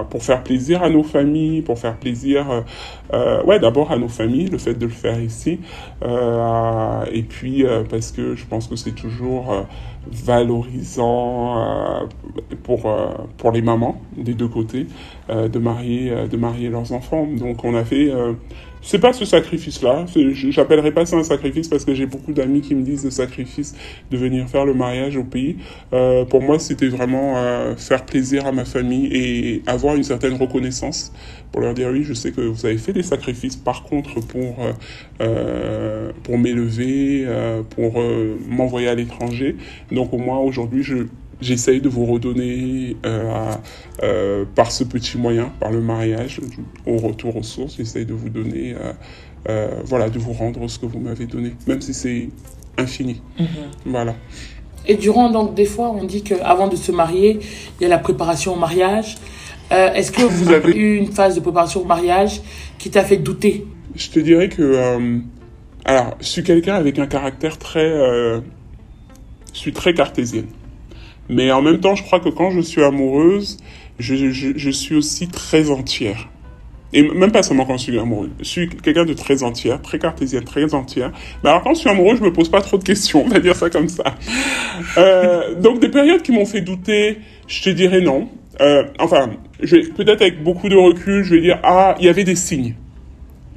pour 0.09 0.23
faire 0.23 0.43
plaisir 0.43 0.83
à 0.83 0.89
nos 0.89 1.03
familles, 1.03 1.61
pour 1.63 1.79
faire 1.79 1.97
plaisir, 1.97 2.65
ouais 3.13 3.59
d'abord 3.59 3.93
à 3.93 3.99
nos 3.99 4.09
familles, 4.09 4.49
le 4.49 4.59
fait 4.59 4.75
de 4.75 4.87
le 4.87 4.93
faire 4.93 5.21
ici, 5.21 5.61
et 6.03 7.23
puis 7.23 7.65
parce 7.91 8.13
que 8.13 8.35
je 8.35 8.47
pense 8.47 8.69
que 8.69 8.77
c'est 8.77 8.95
toujours 8.95 9.67
valorisant 10.13 11.59
euh, 11.59 12.07
pour, 12.63 12.87
euh, 12.87 13.09
pour 13.37 13.53
les 13.53 13.63
mamans 13.63 14.01
des 14.17 14.35
deux 14.35 14.49
côtés 14.49 14.87
euh, 15.31 15.49
de, 15.49 15.59
marier, 15.59 16.13
de 16.29 16.37
marier 16.37 16.69
leurs 16.69 16.93
enfants. 16.93 17.27
Donc 17.27 17.65
on 17.65 17.75
a 17.75 17.85
fait 17.85 18.11
c'est 18.87 19.01
pas 19.01 19.13
ce 19.13 19.25
sacrifice-là. 19.25 20.07
J'appellerai 20.51 20.93
pas 20.93 21.05
ça 21.05 21.17
un 21.17 21.25
sacrifice 21.25 21.67
parce 21.67 21.85
que 21.85 21.93
j'ai 21.93 22.07
beaucoup 22.07 22.33
d'amis 22.33 22.61
qui 22.61 22.77
me 22.77 22.83
disent 22.83 23.05
le 23.05 23.11
sacrifice 23.11 23.75
de 24.13 24.17
venir 24.17 24.49
faire 24.49 24.65
le 24.65 24.75
mariage 24.75 25.17
au 25.17 25.25
pays. 25.25 25.57
Euh, 25.93 26.25
pour 26.25 26.41
moi, 26.41 26.61
c'était 26.61 26.87
vraiment 26.87 27.35
euh, 27.37 27.75
faire 27.75 28.07
plaisir 28.07 28.47
à 28.47 28.53
ma 28.53 28.65
famille 28.65 29.09
et 29.13 29.63
avoir 29.67 29.97
une 29.97 30.05
certaine 30.05 30.35
reconnaissance 30.35 31.13
pour 31.51 31.63
leur 31.63 31.75
dire 31.75 31.89
oui, 31.93 32.05
je 32.05 32.15
sais 32.15 32.31
que 32.31 32.41
vous 32.41 32.65
avez 32.65 32.79
fait 32.79 32.93
des 32.93 33.03
sacrifices. 33.03 33.57
Par 33.57 33.83
contre, 33.83 34.21
pour 34.21 34.55
euh, 35.21 36.13
pour 36.23 36.39
m'élever, 36.39 37.27
pour 37.71 38.01
m'envoyer 38.49 38.87
à 38.87 38.95
l'étranger. 38.95 39.57
Donc 39.91 40.13
au 40.13 40.19
moins 40.19 40.39
aujourd'hui, 40.39 40.85
je 40.85 41.07
j'essaye 41.41 41.81
de 41.81 41.89
vous 41.89 42.07
redonner 42.07 42.97
euh, 43.05 43.53
euh, 44.03 44.45
par 44.55 44.71
ce 44.71 44.85
petit 44.85 45.19
moyen, 45.19 45.53
par 45.61 45.71
le 45.71 45.81
mariage, 45.81 46.41
au 46.87 46.97
retour 46.97 47.37
aux 47.37 47.43
sources, 47.43 47.77
j'essaye 47.77 48.07
de 48.07 48.15
vous 48.15 48.29
donner, 48.29 48.75
euh, 49.49 49.69
voilà, 49.85 50.09
de 50.09 50.19
vous 50.19 50.33
rendre 50.33 50.69
ce 50.69 50.79
que 50.79 50.87
vous 50.87 50.99
m'avez 50.99 51.27
donné, 51.27 51.53
même 51.67 51.81
si 51.81 51.95
c'est 51.95 52.29
infini. 52.79 53.21
Mhm. 53.39 53.47
Voilà. 53.87 54.15
Et 54.89 54.95
durant, 54.95 55.31
donc, 55.31 55.55
des 55.55 55.65
fois, 55.65 55.91
on 55.91 56.05
dit 56.05 56.23
qu'avant 56.23 56.69
de 56.69 56.77
se 56.77 56.93
marier, 56.93 57.41
il 57.79 57.83
y 57.83 57.87
a 57.87 57.89
la 57.89 57.99
préparation 57.99 58.55
au 58.55 58.59
mariage. 58.59 59.17
Est-ce 59.71 60.13
que 60.13 60.23
vous 60.31 60.53
avez 60.53 60.77
eu 60.77 60.97
une 60.97 61.11
phase 61.13 61.35
de 61.35 61.41
préparation 61.41 61.83
au 61.83 61.85
mariage 61.85 62.41
qui 62.79 62.91
t'a 62.91 63.03
fait 63.03 63.17
douter? 63.17 63.67
Je 63.97 64.11
te 64.11 64.21
dirais 64.21 64.49
que, 64.49 65.21
alors, 65.85 66.17
je 66.21 66.27
suis 66.27 66.45
quelqu'un 66.45 66.75
avec 66.75 67.01
un 67.01 67.07
caractère 67.07 67.59
très, 67.59 67.89
je 67.89 68.43
suis 69.53 69.73
très 69.73 69.93
cartésienne. 69.93 70.47
Mais 71.29 71.51
en 71.51 71.63
même 71.63 71.81
temps, 71.81 71.95
je 71.95 72.03
crois 72.03 72.21
que 72.21 72.29
quand 72.29 72.51
je 72.51 72.61
suis 72.61 72.83
amoureuse, 72.83 73.59
je, 73.99 74.31
je, 74.31 74.53
je 74.57 74.71
suis 74.71 74.95
aussi 74.95 75.29
très 75.29 75.71
entière. 75.71 76.29
Et 76.93 77.03
même 77.03 77.33
pas 77.33 77.43
seulement 77.43 77.67
quand 77.67 77.77
je 77.77 77.83
suis 77.85 77.99
amoureuse. 77.99 78.31
Je 78.39 78.45
suis 78.45 78.69
quelqu'un 78.69 79.05
de 79.05 79.13
très 79.13 79.43
entière, 79.43 79.83
très 79.83 79.99
cartésienne, 79.99 80.45
très 80.45 80.73
entière. 80.73 81.13
Mais 81.43 81.51
alors 81.51 81.63
quand 81.63 81.75
je 81.75 81.81
suis 81.81 81.91
amoureux, 81.91 82.17
je 82.17 82.23
me 82.23 82.33
pose 82.33 82.49
pas 82.49 82.61
trop 82.61 82.79
de 82.79 82.85
questions, 82.85 83.25
on 83.27 83.29
va 83.29 83.41
dire 83.41 83.57
ça 83.57 83.69
comme 83.71 83.89
ça. 83.89 84.05
Euh, 84.97 85.55
donc 85.61 85.81
des 85.81 85.89
périodes 85.89 86.23
qui 86.23 86.33
m'ont 86.33 86.47
fait 86.47 86.61
douter, 86.61 87.19
je 87.49 87.63
te 87.63 87.71
dirais 87.71 88.01
non. 88.01 88.29
Euh, 88.61 88.85
enfin, 88.99 89.31
peut-être 89.61 90.23
avec 90.23 90.43
beaucoup 90.43 90.69
de 90.69 90.77
recul, 90.77 91.25
je 91.25 91.35
vais 91.35 91.41
dire, 91.41 91.59
ah, 91.63 91.97
il 91.99 92.07
y 92.07 92.09
avait 92.09 92.25
des 92.25 92.37
signes. 92.37 92.75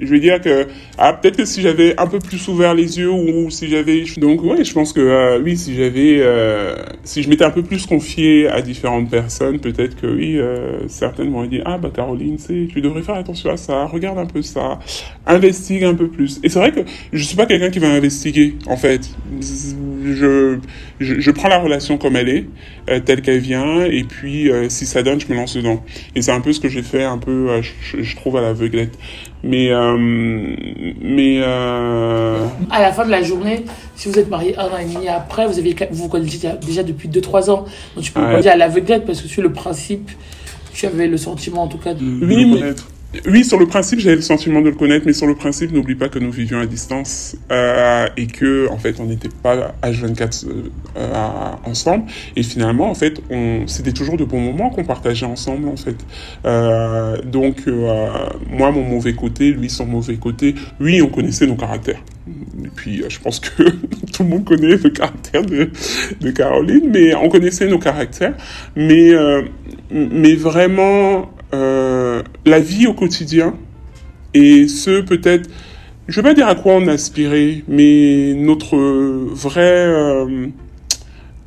Je 0.01 0.07
veux 0.07 0.19
dire 0.19 0.39
que 0.41 0.67
ah, 0.97 1.13
peut-être 1.13 1.37
que 1.37 1.45
si 1.45 1.61
j'avais 1.61 1.99
un 1.99 2.07
peu 2.07 2.19
plus 2.19 2.47
ouvert 2.47 2.73
les 2.73 2.99
yeux 2.99 3.11
ou, 3.11 3.49
si 3.49 3.67
j'avais 3.67 4.03
donc 4.17 4.43
ouais 4.43 4.63
je 4.63 4.73
pense 4.73 4.93
que 4.93 4.99
euh, 4.99 5.41
oui 5.41 5.57
si 5.57 5.75
j'avais 5.75 6.17
euh, 6.19 6.75
si 7.03 7.23
je 7.23 7.29
m'étais 7.29 7.45
un 7.45 7.51
peu 7.51 7.63
plus 7.63 7.85
confié 7.85 8.47
à 8.47 8.61
différentes 8.61 9.09
personnes 9.09 9.59
peut-être 9.59 9.99
que 9.99 10.07
oui 10.07 10.37
euh, 10.37 10.87
certaines 10.87 11.29
m'auraient 11.29 11.47
dit 11.47 11.61
ah 11.65 11.77
bah 11.77 11.91
Caroline 11.93 12.37
c'est 12.37 12.67
tu 12.69 12.81
devrais 12.81 13.01
faire 13.01 13.15
attention 13.15 13.51
à 13.51 13.57
ça 13.57 13.85
regarde 13.85 14.17
un 14.17 14.25
peu 14.25 14.41
ça 14.41 14.79
investigue 15.25 15.83
un 15.83 15.93
peu 15.93 16.07
plus. 16.07 16.39
Et 16.43 16.49
c'est 16.49 16.59
vrai 16.59 16.71
que 16.71 16.81
je 17.13 17.23
suis 17.23 17.35
pas 17.35 17.45
quelqu'un 17.45 17.69
qui 17.69 17.79
va 17.79 17.89
investiguer 17.89 18.55
en 18.67 18.77
fait. 18.77 19.09
Je, 19.41 20.57
je, 20.99 21.31
prends 21.31 21.49
la 21.49 21.59
relation 21.59 21.97
comme 21.97 22.15
elle 22.15 22.29
est 22.29 22.45
telle 23.05 23.21
qu'elle 23.21 23.39
vient 23.39 23.83
et 23.85 24.03
puis 24.03 24.49
si 24.69 24.85
ça 24.85 25.03
donne 25.03 25.19
je 25.19 25.27
me 25.27 25.35
lance 25.35 25.55
dedans. 25.55 25.83
Et 26.15 26.21
c'est 26.21 26.31
un 26.31 26.41
peu 26.41 26.51
ce 26.51 26.59
que 26.59 26.67
j'ai 26.67 26.81
fait 26.81 27.03
un 27.03 27.17
peu 27.17 27.61
je, 27.61 28.01
je 28.01 28.15
trouve 28.15 28.37
à 28.37 28.41
l'aveuglette 28.41 28.97
mais, 29.43 29.71
euh, 29.71 29.95
mais 29.97 31.39
euh... 31.41 32.45
à 32.69 32.81
la 32.81 32.91
fin 32.91 33.05
de 33.05 33.11
la 33.11 33.21
journée, 33.21 33.65
si 33.95 34.09
vous 34.09 34.19
êtes 34.19 34.29
marié 34.29 34.57
un 34.57 34.65
an 34.65 34.77
et 34.77 34.85
demi 34.85 35.07
après, 35.07 35.47
vous 35.47 35.57
avez 35.57 35.75
vous 35.91 36.03
vous 36.03 36.09
connaissez 36.09 36.49
déjà 36.65 36.83
depuis 36.83 37.07
2-3 37.07 37.49
ans, 37.49 37.65
donc 37.95 38.03
tu 38.03 38.11
peux 38.11 38.21
ouais. 38.21 38.33
pas 38.33 38.41
dire 38.41 38.51
à 38.51 38.57
l'aveuglette 38.57 39.05
parce 39.05 39.21
que 39.21 39.27
sur 39.27 39.41
le 39.41 39.53
principe, 39.53 40.11
tu 40.73 40.85
avais 40.85 41.07
le 41.07 41.17
sentiment 41.17 41.63
en 41.63 41.67
tout 41.67 41.77
cas 41.77 41.93
de, 41.93 42.03
oui, 42.03 42.59
connaître. 42.59 42.87
Oui, 43.25 43.43
sur 43.43 43.57
le 43.57 43.65
principe, 43.65 43.99
j'avais 43.99 44.17
le 44.17 44.21
sentiment 44.21 44.61
de 44.61 44.69
le 44.69 44.75
connaître, 44.75 45.07
mais 45.07 45.13
sur 45.13 45.25
le 45.25 45.33
principe, 45.33 45.71
n'oublie 45.71 45.95
pas 45.95 46.09
que 46.09 46.19
nous 46.19 46.29
vivions 46.29 46.59
à 46.59 46.67
distance 46.67 47.35
euh, 47.51 48.07
et 48.17 48.27
que, 48.27 48.69
en 48.69 48.77
fait, 48.77 48.99
on 48.99 49.05
n'était 49.05 49.29
pas 49.29 49.73
H24 49.81 50.45
euh, 50.95 51.13
ensemble. 51.65 52.03
Et 52.35 52.43
finalement, 52.43 52.87
en 52.87 52.93
fait, 52.93 53.19
on, 53.31 53.65
c'était 53.65 53.93
toujours 53.93 54.15
de 54.15 54.25
bons 54.25 54.39
moments 54.39 54.69
qu'on 54.69 54.83
partageait 54.83 55.25
ensemble, 55.25 55.69
en 55.69 55.75
fait. 55.75 55.95
Euh, 56.45 57.19
donc, 57.23 57.63
euh, 57.67 58.09
moi, 58.47 58.69
mon 58.71 58.83
mauvais 58.83 59.13
côté, 59.13 59.53
lui, 59.53 59.71
son 59.71 59.87
mauvais 59.87 60.17
côté, 60.17 60.53
oui, 60.79 61.01
on 61.01 61.07
connaissait 61.07 61.47
nos 61.47 61.55
caractères. 61.55 62.03
Et 62.63 62.69
puis, 62.75 63.03
je 63.09 63.19
pense 63.19 63.39
que 63.39 63.63
tout 64.13 64.21
le 64.21 64.29
monde 64.29 64.45
connaît 64.45 64.75
le 64.75 64.89
caractère 64.91 65.43
de, 65.43 65.71
de 66.21 66.29
Caroline, 66.29 66.91
mais 66.93 67.15
on 67.15 67.27
connaissait 67.27 67.67
nos 67.67 67.79
caractères. 67.79 68.35
Mais, 68.75 69.13
mais 69.89 70.35
vraiment 70.35 71.27
euh, 71.53 72.23
la 72.45 72.59
vie 72.59 72.87
au 72.87 72.93
quotidien 72.93 73.55
et 74.33 74.67
ce 74.67 75.01
peut-être, 75.01 75.49
je 76.07 76.15
vais 76.21 76.29
pas 76.29 76.33
dire 76.33 76.47
à 76.47 76.55
quoi 76.55 76.73
on 76.73 76.87
aspirait, 76.87 77.63
mais 77.67 78.33
notre 78.35 78.77
vraie, 78.77 79.87
euh, 79.87 80.47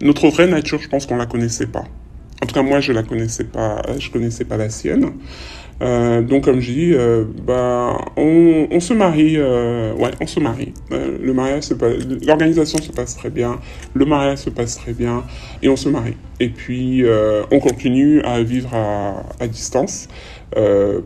notre 0.00 0.28
vraie 0.28 0.48
nature, 0.48 0.80
je 0.80 0.88
pense 0.88 1.06
qu'on 1.06 1.16
la 1.16 1.26
connaissait 1.26 1.66
pas. 1.66 1.84
En 2.42 2.46
tout 2.46 2.54
cas, 2.54 2.62
moi, 2.62 2.80
je 2.80 2.92
la 2.92 3.04
connaissais 3.04 3.44
pas, 3.44 3.82
je 3.98 4.10
connaissais 4.10 4.44
pas 4.44 4.56
la 4.56 4.68
sienne. 4.68 5.12
Euh, 5.80 6.22
donc, 6.22 6.44
comme 6.44 6.60
je 6.60 6.72
dis, 6.72 6.90
euh, 6.94 7.24
bah, 7.46 7.98
on, 8.16 8.80
se 8.80 8.94
marie, 8.94 9.34
euh, 9.36 9.92
ouais, 9.94 10.10
on 10.20 10.26
se 10.26 10.40
marie. 10.40 10.72
Le 10.90 11.32
mariage 11.32 11.64
se 11.64 11.74
l'organisation 12.26 12.78
se 12.78 12.92
passe 12.92 13.16
très 13.16 13.30
bien, 13.30 13.58
le 13.94 14.04
mariage 14.04 14.38
se 14.38 14.50
passe 14.50 14.76
très 14.76 14.92
bien, 14.92 15.24
et 15.62 15.68
on 15.68 15.76
se 15.76 15.88
marie. 15.88 16.16
Et 16.40 16.48
puis, 16.48 17.04
on 17.50 17.58
continue 17.58 18.20
à 18.22 18.42
vivre 18.42 18.74
à, 18.74 19.46
distance. 19.46 20.08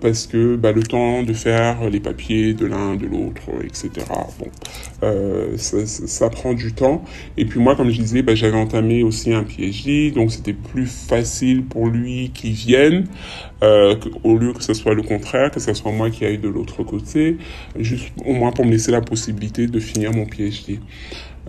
Parce 0.01 0.27
que 0.27 0.57
bah, 0.57 0.73
le 0.73 0.83
temps 0.83 1.23
de 1.23 1.33
faire 1.33 1.89
les 1.89 2.01
papiers 2.01 2.53
de 2.53 2.67
l'un, 2.67 2.97
de 2.97 3.07
l'autre, 3.07 3.43
etc. 3.63 4.05
Bon, 4.41 4.49
ça, 5.57 5.87
ça, 5.87 6.31
prend 6.31 6.53
du 6.53 6.73
temps. 6.73 7.05
Et 7.37 7.45
puis 7.45 7.61
moi, 7.61 7.77
comme 7.77 7.91
je 7.91 8.01
disais, 8.01 8.23
bah, 8.23 8.35
j'avais 8.35 8.59
entamé 8.59 9.03
aussi 9.05 9.33
un 9.33 9.45
PhD, 9.45 10.13
donc 10.13 10.33
c'était 10.33 10.53
plus 10.53 10.87
facile 10.87 11.65
pour 11.65 11.87
lui 11.87 12.31
qu'il 12.35 12.53
vienne, 12.53 13.07
euh, 13.63 13.97
au 14.23 14.37
lieu 14.37 14.53
que 14.53 14.63
ce 14.63 14.75
soit 14.75 14.95
le 14.95 15.03
contraire, 15.03 15.51
que 15.51 15.61
ce 15.61 15.73
soit 15.75 15.93
moi 15.93 16.11
qui 16.11 16.25
aille 16.25 16.39
de 16.39 16.49
l'autre 16.49 16.83
côté, 16.83 17.39
juste 17.79 18.13
au 18.25 18.33
moins 18.33 18.53
pour 18.53 18.65
me 18.65 18.71
laisser 18.71 18.93
la 18.93 19.01
possibilité 19.01 19.67
de 19.67 19.81
finir 19.81 20.13
mon 20.13 20.27
PhD. 20.27 20.81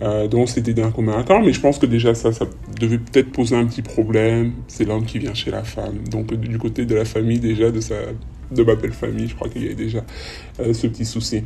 Euh, 0.00 0.28
donc 0.28 0.48
c'était 0.48 0.74
d'un 0.74 0.90
commun 0.90 1.18
accord, 1.18 1.40
mais 1.40 1.52
je 1.52 1.60
pense 1.60 1.78
que 1.78 1.86
déjà 1.86 2.14
ça, 2.14 2.32
ça 2.32 2.46
devait 2.80 2.98
peut-être 2.98 3.32
poser 3.32 3.56
un 3.56 3.66
petit 3.66 3.82
problème. 3.82 4.52
C'est 4.68 4.84
l'homme 4.84 5.04
qui 5.04 5.18
vient 5.18 5.34
chez 5.34 5.50
la 5.50 5.64
femme. 5.64 6.04
Donc 6.10 6.32
du 6.34 6.58
côté 6.58 6.84
de 6.84 6.94
la 6.94 7.04
famille 7.04 7.40
déjà, 7.40 7.70
de 7.70 7.80
sa 7.80 7.96
de 8.50 8.62
ma 8.62 8.76
belle 8.76 8.92
famille, 8.92 9.28
je 9.28 9.34
crois 9.34 9.48
qu'il 9.48 9.66
y 9.66 9.70
a 9.70 9.74
déjà 9.74 10.02
euh, 10.60 10.72
ce 10.72 10.86
petit 10.86 11.04
souci. 11.04 11.42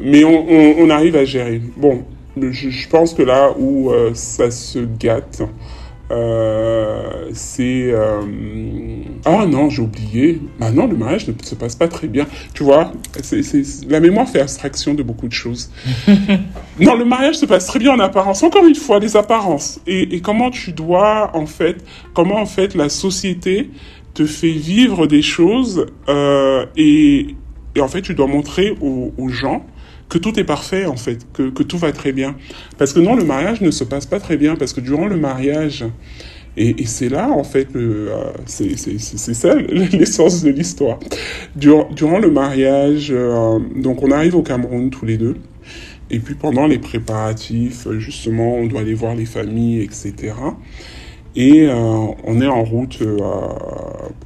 Mais 0.00 0.22
on, 0.24 0.48
on, 0.48 0.74
on, 0.84 0.90
arrive 0.90 1.16
à 1.16 1.24
gérer. 1.24 1.60
Bon, 1.76 2.04
je, 2.40 2.70
je 2.70 2.88
pense 2.88 3.14
que 3.14 3.22
là 3.22 3.52
où 3.58 3.90
euh, 3.90 4.10
ça 4.14 4.50
se 4.50 4.78
gâte, 4.78 5.42
euh, 6.10 7.30
c'est 7.32 7.90
euh... 7.90 8.20
ah 9.24 9.46
non 9.46 9.70
j'ai 9.70 9.82
oublié. 9.82 10.40
Bah 10.58 10.70
non 10.70 10.86
le 10.86 10.96
mariage 10.96 11.26
ne 11.26 11.32
se 11.42 11.54
passe 11.54 11.76
pas 11.76 11.88
très 11.88 12.08
bien. 12.08 12.26
Tu 12.52 12.62
vois 12.62 12.92
c'est 13.22 13.42
la 13.88 14.00
mémoire 14.00 14.28
fait 14.28 14.40
abstraction 14.40 14.94
de 14.94 15.02
beaucoup 15.02 15.28
de 15.28 15.32
choses. 15.32 15.70
Non 16.80 16.96
le 16.96 17.04
mariage 17.04 17.36
se 17.36 17.46
passe 17.46 17.66
très 17.66 17.78
bien 17.78 17.94
en 17.94 18.00
apparence. 18.00 18.42
Encore 18.42 18.66
une 18.66 18.74
fois 18.74 18.98
les 18.98 19.16
apparences. 19.16 19.80
Et, 19.86 20.16
et 20.16 20.20
comment 20.20 20.50
tu 20.50 20.72
dois 20.72 21.30
en 21.34 21.46
fait 21.46 21.84
comment 22.12 22.40
en 22.40 22.46
fait 22.46 22.74
la 22.74 22.88
société 22.88 23.70
te 24.12 24.26
fait 24.26 24.52
vivre 24.52 25.06
des 25.06 25.22
choses 25.22 25.86
euh, 26.08 26.66
et, 26.76 27.34
et 27.74 27.80
en 27.80 27.88
fait 27.88 28.02
tu 28.02 28.14
dois 28.14 28.26
montrer 28.26 28.74
aux, 28.80 29.12
aux 29.16 29.28
gens 29.28 29.64
que 30.08 30.18
tout 30.18 30.38
est 30.38 30.44
parfait 30.44 30.86
en 30.86 30.96
fait, 30.96 31.26
que, 31.32 31.50
que 31.50 31.62
tout 31.62 31.78
va 31.78 31.92
très 31.92 32.12
bien. 32.12 32.36
Parce 32.78 32.92
que 32.92 33.00
non, 33.00 33.16
le 33.16 33.24
mariage 33.24 33.60
ne 33.60 33.70
se 33.70 33.84
passe 33.84 34.06
pas 34.06 34.20
très 34.20 34.36
bien, 34.36 34.56
parce 34.56 34.72
que 34.72 34.80
durant 34.80 35.06
le 35.06 35.16
mariage, 35.16 35.84
et, 36.56 36.82
et 36.82 36.86
c'est 36.86 37.08
là, 37.08 37.30
en 37.30 37.42
fait, 37.42 37.68
euh, 37.74 38.32
c'est 38.46 38.76
ça 39.34 39.54
l'essence 39.56 40.44
de 40.44 40.50
l'histoire. 40.50 41.00
Durant, 41.56 41.88
durant 41.90 42.18
le 42.18 42.30
mariage, 42.30 43.08
euh, 43.10 43.58
donc 43.76 44.02
on 44.02 44.10
arrive 44.10 44.36
au 44.36 44.42
Cameroun 44.42 44.90
tous 44.90 45.04
les 45.04 45.16
deux, 45.16 45.36
et 46.10 46.18
puis 46.20 46.34
pendant 46.34 46.66
les 46.66 46.78
préparatifs, 46.78 47.88
justement, 47.98 48.56
on 48.56 48.66
doit 48.66 48.80
aller 48.80 48.94
voir 48.94 49.14
les 49.14 49.24
familles, 49.24 49.82
etc. 49.82 50.34
Et 51.36 51.68
on 51.68 52.40
est 52.40 52.46
en 52.46 52.62
route 52.62 52.98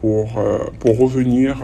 pour, 0.00 0.42
pour 0.78 0.98
revenir 0.98 1.56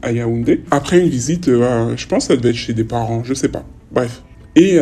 à 0.00 0.12
Yaoundé. 0.12 0.62
Après 0.70 1.00
une 1.00 1.08
visite, 1.08 1.46
je 1.46 2.06
pense 2.06 2.28
que 2.28 2.34
ça 2.34 2.36
devait 2.36 2.50
être 2.50 2.56
chez 2.56 2.72
des 2.72 2.84
parents, 2.84 3.24
je 3.24 3.34
sais 3.34 3.48
pas. 3.48 3.64
Bref. 3.90 4.22
Et 4.54 4.78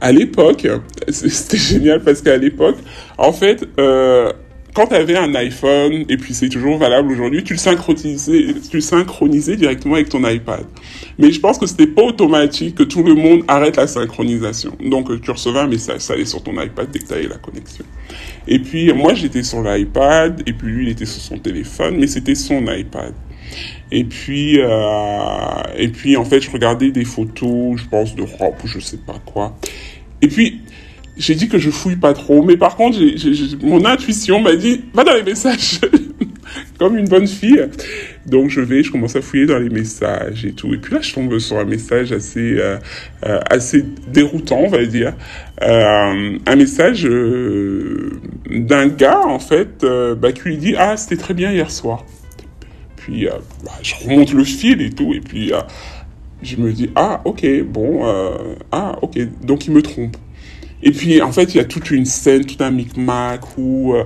à 0.00 0.12
l'époque, 0.12 0.66
c'était 1.08 1.56
génial 1.56 2.02
parce 2.02 2.22
qu'à 2.22 2.36
l'époque, 2.36 2.76
en 3.18 3.32
fait, 3.32 3.66
euh, 3.78 4.32
quand 4.74 4.86
tu 4.86 4.94
avais 4.94 5.16
un 5.16 5.34
iPhone, 5.34 6.04
et 6.08 6.16
puis 6.16 6.34
c'est 6.34 6.48
toujours 6.48 6.78
valable 6.78 7.10
aujourd'hui, 7.12 7.42
tu 7.42 7.54
le 7.54 7.58
synchronisais, 8.80 9.56
directement 9.56 9.94
avec 9.94 10.08
ton 10.08 10.26
iPad. 10.26 10.64
Mais 11.18 11.32
je 11.32 11.40
pense 11.40 11.58
que 11.58 11.66
c'était 11.66 11.86
pas 11.86 12.02
automatique 12.02 12.76
que 12.76 12.82
tout 12.82 13.02
le 13.02 13.14
monde 13.14 13.42
arrête 13.48 13.76
la 13.76 13.86
synchronisation. 13.86 14.76
Donc 14.84 15.20
tu 15.20 15.30
recevais 15.30 15.60
un 15.60 15.66
message, 15.66 16.00
ça 16.00 16.14
allait 16.14 16.24
sur 16.24 16.42
ton 16.42 16.52
iPad 16.52 16.88
dès 16.90 17.00
que 17.00 17.06
tu 17.06 17.28
la 17.28 17.36
connexion. 17.36 17.84
Et 18.46 18.58
puis 18.58 18.92
moi 18.92 19.14
j'étais 19.14 19.42
sur 19.42 19.62
l'iPad, 19.62 20.42
et 20.46 20.52
puis 20.52 20.68
lui 20.68 20.86
il 20.86 20.90
était 20.90 21.06
sur 21.06 21.22
son 21.22 21.38
téléphone, 21.38 21.96
mais 21.98 22.06
c'était 22.06 22.34
son 22.34 22.62
iPad. 22.66 23.12
Et 23.92 24.04
puis, 24.04 24.60
euh, 24.60 25.62
et 25.76 25.88
puis 25.88 26.16
en 26.16 26.24
fait, 26.24 26.40
je 26.40 26.50
regardais 26.50 26.90
des 26.90 27.04
photos, 27.04 27.80
je 27.80 27.88
pense, 27.88 28.14
de 28.14 28.22
robe 28.22 28.54
ou 28.62 28.66
je 28.66 28.78
sais 28.78 28.98
pas 28.98 29.20
quoi. 29.24 29.56
Et 30.22 30.28
puis, 30.28 30.60
j'ai 31.20 31.34
dit 31.34 31.48
que 31.48 31.58
je 31.58 31.70
fouille 31.70 31.96
pas 31.96 32.14
trop, 32.14 32.42
mais 32.42 32.56
par 32.56 32.76
contre, 32.76 32.98
mon 33.62 33.84
intuition 33.84 34.40
m'a 34.40 34.56
dit, 34.56 34.80
va 34.94 35.04
dans 35.04 35.12
les 35.12 35.22
messages, 35.22 35.78
comme 36.78 36.96
une 36.96 37.08
bonne 37.08 37.26
fille. 37.26 37.62
Donc 38.24 38.48
je 38.48 38.62
vais, 38.62 38.82
je 38.82 38.90
commence 38.90 39.16
à 39.16 39.20
fouiller 39.20 39.44
dans 39.44 39.58
les 39.58 39.68
messages 39.68 40.46
et 40.46 40.52
tout. 40.52 40.72
Et 40.72 40.78
puis 40.78 40.94
là, 40.94 41.02
je 41.02 41.12
tombe 41.12 41.38
sur 41.38 41.58
un 41.58 41.66
message 41.66 42.12
assez, 42.12 42.54
euh, 42.58 42.78
euh 43.26 43.38
assez 43.50 43.84
déroutant, 44.08 44.60
on 44.60 44.68
va 44.68 44.86
dire. 44.86 45.12
Euh, 45.60 46.38
un 46.46 46.56
message 46.56 47.02
d'un 48.50 48.86
gars, 48.86 49.20
en 49.20 49.38
fait, 49.38 49.84
bah, 50.18 50.32
qui 50.32 50.42
lui 50.44 50.56
dit, 50.56 50.74
ah, 50.78 50.96
c'était 50.96 51.20
très 51.20 51.34
bien 51.34 51.52
hier 51.52 51.70
soir. 51.70 52.06
Puis 52.96 53.28
bah, 53.62 53.72
je 53.82 53.94
remonte 53.96 54.32
le 54.32 54.44
fil 54.44 54.80
et 54.80 54.90
tout, 54.90 55.12
et 55.12 55.20
puis 55.20 55.52
je 56.42 56.56
me 56.56 56.72
dis, 56.72 56.88
ah, 56.96 57.20
ok, 57.26 57.46
bon, 57.64 58.06
ah, 58.72 58.96
ok, 59.02 59.18
donc 59.44 59.66
il 59.66 59.74
me 59.74 59.82
trompe. 59.82 60.16
Et 60.82 60.92
puis, 60.92 61.20
en 61.22 61.32
fait, 61.32 61.54
il 61.54 61.58
y 61.58 61.60
a 61.60 61.64
toute 61.64 61.90
une 61.90 62.06
scène, 62.06 62.44
tout 62.44 62.62
un 62.62 62.70
micmac 62.70 63.40
où, 63.58 63.94
euh, 63.94 64.04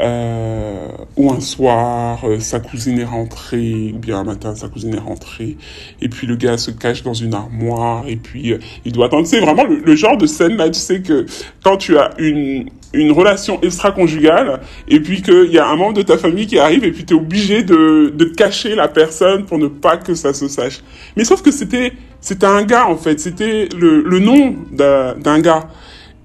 euh, 0.00 0.86
où 1.16 1.32
un 1.32 1.40
soir, 1.40 2.20
euh, 2.24 2.38
sa 2.38 2.60
cousine 2.60 3.00
est 3.00 3.04
rentrée, 3.04 3.92
ou 3.94 3.98
bien 3.98 4.18
un 4.20 4.24
matin, 4.24 4.54
sa 4.54 4.68
cousine 4.68 4.94
est 4.94 5.00
rentrée, 5.00 5.56
et 6.00 6.08
puis 6.08 6.28
le 6.28 6.36
gars 6.36 6.56
se 6.56 6.70
cache 6.70 7.02
dans 7.02 7.14
une 7.14 7.34
armoire, 7.34 8.04
et 8.06 8.14
puis 8.14 8.52
euh, 8.52 8.58
il 8.84 8.92
doit 8.92 9.06
attendre. 9.06 9.26
C'est 9.26 9.40
vraiment 9.40 9.64
le, 9.64 9.96
genre 9.96 10.16
de 10.16 10.26
scène 10.26 10.56
là, 10.56 10.70
tu 10.70 10.78
sais 10.78 11.00
que 11.00 11.26
quand 11.64 11.78
tu 11.78 11.98
as 11.98 12.12
une, 12.18 12.68
une 12.92 13.10
relation 13.10 13.60
extra-conjugale, 13.60 14.60
et 14.86 15.00
puis 15.00 15.20
qu'il 15.20 15.50
y 15.50 15.58
a 15.58 15.66
un 15.66 15.74
membre 15.74 15.94
de 15.94 16.02
ta 16.02 16.16
famille 16.16 16.46
qui 16.46 16.60
arrive, 16.60 16.84
et 16.84 16.92
puis 16.92 17.04
tu 17.04 17.14
es 17.14 17.16
obligé 17.16 17.64
de, 17.64 18.12
de 18.16 18.24
cacher 18.24 18.76
la 18.76 18.86
personne 18.86 19.46
pour 19.46 19.58
ne 19.58 19.66
pas 19.66 19.96
que 19.96 20.14
ça 20.14 20.32
se 20.32 20.46
sache. 20.46 20.80
Mais 21.16 21.24
sauf 21.24 21.42
que 21.42 21.50
c'était 21.50 21.92
c'était 22.20 22.46
un 22.46 22.62
gars, 22.62 22.86
en 22.88 22.96
fait, 22.96 23.18
c'était 23.18 23.68
le, 23.76 24.02
le 24.02 24.18
nom 24.20 24.54
d'un 24.72 25.40
gars. 25.40 25.68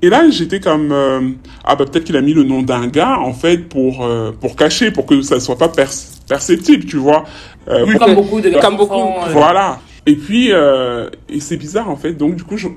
Et 0.03 0.09
là, 0.09 0.29
j'étais 0.29 0.59
comme 0.59 0.91
euh, 0.91 1.29
ah 1.63 1.77
bah 1.77 1.85
peut-être 1.85 2.03
qu'il 2.03 2.17
a 2.17 2.21
mis 2.21 2.33
le 2.33 2.43
nom 2.43 2.61
d'un 2.61 2.87
gars 2.87 3.19
en 3.19 3.31
fait 3.31 3.69
pour 3.69 4.03
euh, 4.03 4.33
pour 4.33 4.57
cacher, 4.57 4.91
pour 4.91 5.05
que 5.05 5.21
ça 5.21 5.39
soit 5.39 5.57
pas 5.57 5.69
perceptible, 5.69 6.83
tu 6.83 6.97
vois. 6.97 7.23
Euh, 7.69 7.85
comme 7.97 8.13
beaucoup 8.13 8.41
de 8.41 8.49
comme 8.59 8.75
beaucoup. 8.75 9.01
Voilà. 9.29 9.79
Et 10.05 10.17
puis 10.17 10.49
et 10.49 11.39
c'est 11.39 11.55
bizarre 11.55 11.89
en 11.89 11.95
fait. 11.95 12.15
Donc 12.15 12.35
du 12.35 12.43
coup, 12.43 12.57
je, 12.57 12.67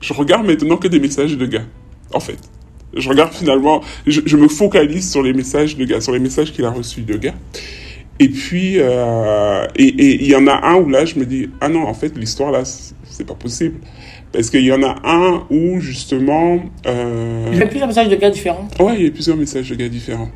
je, 0.00 0.12
regarde 0.12 0.44
maintenant 0.44 0.76
que 0.76 0.88
des 0.88 0.98
messages 0.98 1.38
de 1.38 1.46
gars. 1.46 1.62
En 2.12 2.18
fait, 2.18 2.38
je 2.96 3.08
regarde 3.08 3.32
finalement, 3.32 3.80
je, 4.04 4.20
je 4.26 4.36
me 4.36 4.48
focalise 4.48 5.08
sur 5.08 5.22
les 5.22 5.34
messages 5.34 5.76
de 5.76 5.84
gars, 5.84 6.00
sur 6.00 6.12
les 6.12 6.18
messages 6.18 6.52
qu'il 6.52 6.64
a 6.64 6.70
reçus 6.70 7.02
de 7.02 7.16
gars. 7.16 7.34
Et 8.18 8.28
puis, 8.28 8.78
et 8.78 8.84
il 9.76 10.26
y 10.26 10.34
en 10.34 10.48
a 10.48 10.66
un 10.66 10.74
où 10.78 10.88
là, 10.88 11.04
je 11.04 11.16
me 11.16 11.24
dis, 11.24 11.48
ah 11.60 11.68
non, 11.68 11.84
en 11.84 11.94
fait, 11.94 12.18
l'histoire 12.18 12.50
là, 12.50 12.64
c'est 12.64 13.26
pas 13.26 13.34
possible. 13.34 13.76
Parce 14.32 14.48
qu'il 14.48 14.64
y 14.64 14.72
en 14.72 14.82
a 14.82 14.96
un 15.04 15.44
où, 15.50 15.80
justement... 15.80 16.60
Euh... 16.86 17.48
Il 17.52 17.58
y 17.58 17.62
a 17.62 17.66
plusieurs 17.66 17.88
messages 17.88 18.08
de 18.08 18.16
gars 18.16 18.30
différents. 18.30 18.66
Ouais, 18.80 18.94
il 18.98 19.04
y 19.04 19.08
a 19.08 19.10
plusieurs 19.10 19.36
messages 19.36 19.68
de 19.68 19.74
gars 19.74 19.88
différents. 19.88 20.30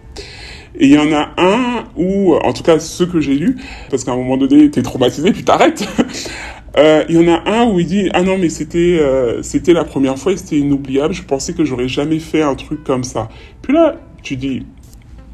Et 0.78 0.88
il 0.88 0.92
y 0.92 0.98
en 0.98 1.10
a 1.12 1.30
un 1.38 1.84
où, 1.96 2.34
en 2.34 2.52
tout 2.52 2.62
cas 2.62 2.78
ceux 2.78 3.06
que 3.06 3.20
j'ai 3.20 3.34
lus, 3.34 3.56
parce 3.90 4.04
qu'à 4.04 4.12
un 4.12 4.16
moment 4.16 4.36
donné, 4.36 4.70
t'es 4.70 4.82
traumatisé, 4.82 5.32
puis 5.32 5.42
t'arrêtes. 5.42 5.88
euh, 6.76 7.04
il 7.08 7.16
y 7.16 7.18
en 7.18 7.32
a 7.32 7.50
un 7.50 7.66
où 7.66 7.80
il 7.80 7.86
dit, 7.86 8.10
ah 8.12 8.22
non, 8.22 8.36
mais 8.36 8.50
c'était 8.50 8.98
euh, 9.00 9.42
c'était 9.42 9.72
la 9.72 9.84
première 9.84 10.18
fois 10.18 10.32
et 10.32 10.36
c'était 10.36 10.58
inoubliable, 10.58 11.14
je 11.14 11.22
pensais 11.22 11.54
que 11.54 11.64
j'aurais 11.64 11.88
jamais 11.88 12.18
fait 12.18 12.42
un 12.42 12.54
truc 12.54 12.84
comme 12.84 13.04
ça. 13.04 13.30
Puis 13.62 13.72
là, 13.72 13.96
tu 14.22 14.36
dis, 14.36 14.66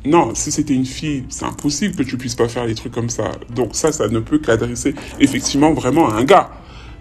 non, 0.04 0.30
si 0.34 0.52
c'était 0.52 0.74
une 0.74 0.86
fille, 0.86 1.24
c'est 1.28 1.44
impossible 1.44 1.96
que 1.96 2.02
tu 2.04 2.16
puisses 2.16 2.36
pas 2.36 2.48
faire 2.48 2.66
des 2.66 2.74
trucs 2.74 2.92
comme 2.92 3.10
ça. 3.10 3.32
Donc 3.54 3.70
ça, 3.72 3.90
ça 3.90 4.06
ne 4.08 4.20
peut 4.20 4.38
qu'adresser 4.38 4.94
effectivement 5.18 5.72
vraiment 5.72 6.08
à 6.08 6.14
un 6.14 6.24
gars. 6.24 6.50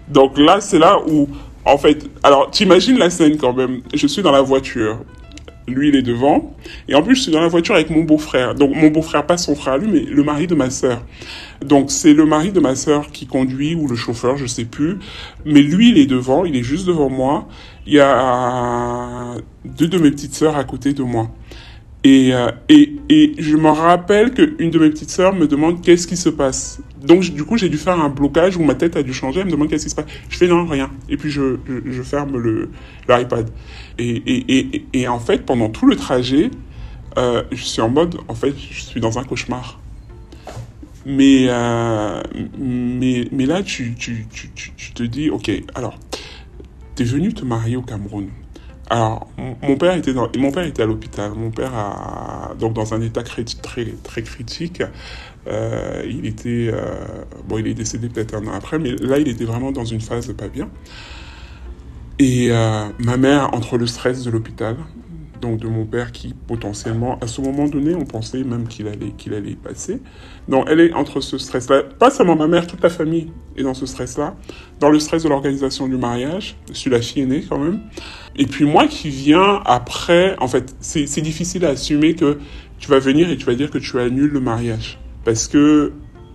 Donc 0.08 0.36
là, 0.36 0.60
c'est 0.60 0.78
là 0.78 0.98
où 1.08 1.28
en 1.64 1.78
fait, 1.78 2.08
alors 2.22 2.50
t'imagines 2.50 2.98
la 2.98 3.10
scène 3.10 3.36
quand 3.36 3.52
même. 3.52 3.82
Je 3.94 4.06
suis 4.06 4.22
dans 4.22 4.32
la 4.32 4.42
voiture. 4.42 4.98
Lui, 5.68 5.90
il 5.90 5.96
est 5.96 6.02
devant. 6.02 6.56
Et 6.88 6.94
en 6.96 7.02
plus, 7.02 7.14
je 7.14 7.22
suis 7.22 7.32
dans 7.32 7.40
la 7.40 7.46
voiture 7.46 7.76
avec 7.76 7.88
mon 7.88 8.02
beau-frère. 8.02 8.56
Donc, 8.56 8.74
mon 8.74 8.88
beau-frère, 8.88 9.24
pas 9.26 9.36
son 9.36 9.54
frère 9.54 9.78
lui, 9.78 9.88
mais 9.88 10.00
le 10.00 10.24
mari 10.24 10.48
de 10.48 10.56
ma 10.56 10.70
sœur. 10.70 11.04
Donc, 11.64 11.92
c'est 11.92 12.14
le 12.14 12.26
mari 12.26 12.50
de 12.50 12.58
ma 12.58 12.74
sœur 12.74 13.12
qui 13.12 13.26
conduit 13.26 13.76
ou 13.76 13.86
le 13.86 13.94
chauffeur, 13.94 14.36
je 14.36 14.46
sais 14.46 14.64
plus. 14.64 14.98
Mais 15.44 15.62
lui, 15.62 15.90
il 15.90 15.98
est 15.98 16.06
devant, 16.06 16.44
il 16.44 16.56
est 16.56 16.64
juste 16.64 16.86
devant 16.86 17.08
moi. 17.08 17.46
Il 17.86 17.92
y 17.92 18.00
a 18.00 19.36
deux 19.64 19.86
de 19.86 19.98
mes 19.98 20.10
petites 20.10 20.34
sœurs 20.34 20.56
à 20.56 20.64
côté 20.64 20.94
de 20.94 21.04
moi. 21.04 21.30
Et, 22.02 22.34
euh, 22.34 22.50
et, 22.68 22.96
et 23.08 23.34
je 23.38 23.56
me 23.56 23.70
rappelle 23.70 24.32
qu'une 24.32 24.70
de 24.70 24.78
mes 24.80 24.90
petites 24.90 25.10
sœurs 25.10 25.32
me 25.32 25.46
demande 25.46 25.80
qu'est-ce 25.80 26.08
qui 26.08 26.16
se 26.16 26.28
passe. 26.28 26.80
Donc 27.02 27.22
du 27.22 27.44
coup, 27.44 27.56
j'ai 27.56 27.68
dû 27.68 27.78
faire 27.78 28.00
un 28.00 28.08
blocage 28.08 28.56
où 28.56 28.62
ma 28.62 28.74
tête 28.74 28.96
a 28.96 29.02
dû 29.02 29.12
changer. 29.12 29.40
Elle 29.40 29.46
me 29.46 29.52
demande 29.52 29.68
qu'est-ce 29.68 29.84
qui 29.84 29.90
se 29.90 29.94
passe. 29.94 30.06
Je 30.28 30.36
fais 30.36 30.46
non, 30.46 30.66
rien. 30.66 30.90
Et 31.08 31.16
puis 31.16 31.30
je, 31.30 31.56
ferme 32.02 32.42
l'iPad. 33.08 33.50
Et, 33.98 35.08
en 35.08 35.18
fait, 35.18 35.44
pendant 35.44 35.68
tout 35.68 35.86
le 35.86 35.96
trajet, 35.96 36.50
euh, 37.18 37.42
je 37.50 37.62
suis 37.62 37.82
en 37.82 37.88
mode, 37.88 38.16
en 38.28 38.34
fait, 38.34 38.54
je 38.70 38.80
suis 38.80 39.00
dans 39.00 39.18
un 39.18 39.24
cauchemar. 39.24 39.80
Mais, 41.04 41.46
euh, 41.48 42.22
mais, 42.58 43.28
mais 43.32 43.46
là, 43.46 43.62
tu, 43.62 43.94
tu, 43.98 44.26
tu, 44.32 44.50
tu 44.76 44.92
te 44.92 45.02
dis, 45.02 45.30
ok, 45.30 45.50
alors, 45.74 45.98
t'es 46.94 47.04
venu 47.04 47.34
te 47.34 47.44
marier 47.44 47.76
au 47.76 47.82
Cameroun 47.82 48.28
alors, 48.92 49.26
mon 49.62 49.76
père 49.78 49.96
était 49.96 50.12
dans, 50.12 50.28
mon 50.36 50.52
père 50.52 50.64
était 50.64 50.82
à 50.82 50.86
l'hôpital. 50.86 51.32
Mon 51.34 51.50
père 51.50 51.74
a 51.74 52.52
donc 52.58 52.74
dans 52.74 52.92
un 52.92 53.00
état 53.00 53.22
très 53.22 53.42
très 53.42 54.22
critique. 54.22 54.82
Euh, 55.48 56.02
il 56.08 56.26
était 56.26 56.70
euh, 56.72 57.24
bon, 57.48 57.58
il 57.58 57.66
est 57.66 57.74
décédé 57.74 58.08
peut-être 58.08 58.34
un 58.34 58.46
an 58.46 58.52
après, 58.54 58.78
mais 58.78 58.92
là 58.96 59.18
il 59.18 59.28
était 59.28 59.44
vraiment 59.44 59.72
dans 59.72 59.84
une 59.84 60.00
phase 60.00 60.32
pas 60.32 60.48
bien. 60.48 60.68
Et 62.18 62.48
euh, 62.50 62.84
ma 62.98 63.16
mère 63.16 63.52
entre 63.54 63.76
le 63.76 63.86
stress 63.86 64.22
de 64.22 64.30
l'hôpital, 64.30 64.76
donc 65.40 65.58
de 65.58 65.66
mon 65.66 65.84
père 65.84 66.12
qui 66.12 66.34
potentiellement, 66.46 67.18
à 67.20 67.26
ce 67.26 67.40
moment 67.40 67.66
donné, 67.66 67.96
on 67.96 68.04
pensait 68.04 68.44
même 68.44 68.68
qu'il 68.68 68.86
allait, 68.86 69.10
qu'il 69.18 69.34
allait 69.34 69.50
y 69.50 69.56
passer. 69.56 70.00
Donc 70.46 70.66
elle 70.70 70.78
est 70.78 70.92
entre 70.92 71.20
ce 71.20 71.36
stress-là, 71.38 71.82
pas 71.98 72.10
seulement 72.10 72.36
ma 72.36 72.46
mère, 72.46 72.68
toute 72.68 72.82
la 72.82 72.90
famille 72.90 73.32
est 73.56 73.64
dans 73.64 73.74
ce 73.74 73.86
stress-là, 73.86 74.36
dans 74.78 74.90
le 74.90 75.00
stress 75.00 75.24
de 75.24 75.28
l'organisation 75.28 75.88
du 75.88 75.96
mariage, 75.96 76.56
je 76.68 76.74
suis 76.74 76.90
la 76.90 77.00
fille 77.00 77.22
aînée 77.22 77.44
quand 77.48 77.58
même. 77.58 77.80
Et 78.36 78.46
puis 78.46 78.64
moi 78.64 78.86
qui 78.86 79.10
viens 79.10 79.60
après, 79.64 80.36
en 80.38 80.46
fait, 80.46 80.76
c'est 80.80 81.20
difficile 81.20 81.64
à 81.64 81.70
assumer 81.70 82.14
que 82.14 82.38
tu 82.78 82.88
vas 82.88 83.00
venir 83.00 83.28
et 83.28 83.36
tu 83.36 83.46
vas 83.46 83.54
dire 83.54 83.70
que 83.70 83.78
tu 83.78 83.98
annules 83.98 84.30
le 84.30 84.40
mariage. 84.40 84.98
Parce 85.24 85.48
que, 85.48 85.92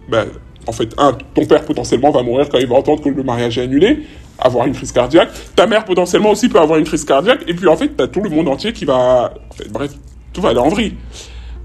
bah, 0.10 0.26
en 0.66 0.72
fait, 0.72 0.94
un, 0.98 1.14
ton 1.34 1.46
père 1.46 1.64
potentiellement 1.66 2.12
va 2.12 2.24
mourir 2.24 2.50
quand 2.50 2.58
il 2.58 2.68
va 2.68 2.76
entendre 2.76 3.02
que 3.02 3.10
le 3.10 3.24
mariage 3.24 3.58
est 3.58 3.64
annulé 3.64 4.00
avoir 4.40 4.68
une 4.68 4.74
crise 4.74 4.92
cardiaque. 4.92 5.30
Ta 5.56 5.68
mère 5.68 5.86
potentiellement 5.86 6.32
aussi 6.32 6.50
peut 6.50 6.60
avoir 6.60 6.78
une 6.78 6.86
crise 6.86 7.06
cardiaque. 7.06 7.44
Et 7.48 7.54
puis 7.54 7.68
en 7.68 7.76
fait, 7.76 7.90
t'as 7.96 8.08
tout 8.08 8.22
le 8.22 8.30
monde 8.30 8.48
entier 8.48 8.74
qui 8.74 8.86
va... 8.86 9.34
bref, 9.72 9.94
tout 10.34 10.42
va 10.42 10.50
aller 10.50 10.60
en 10.60 10.70
vrille. 10.70 10.96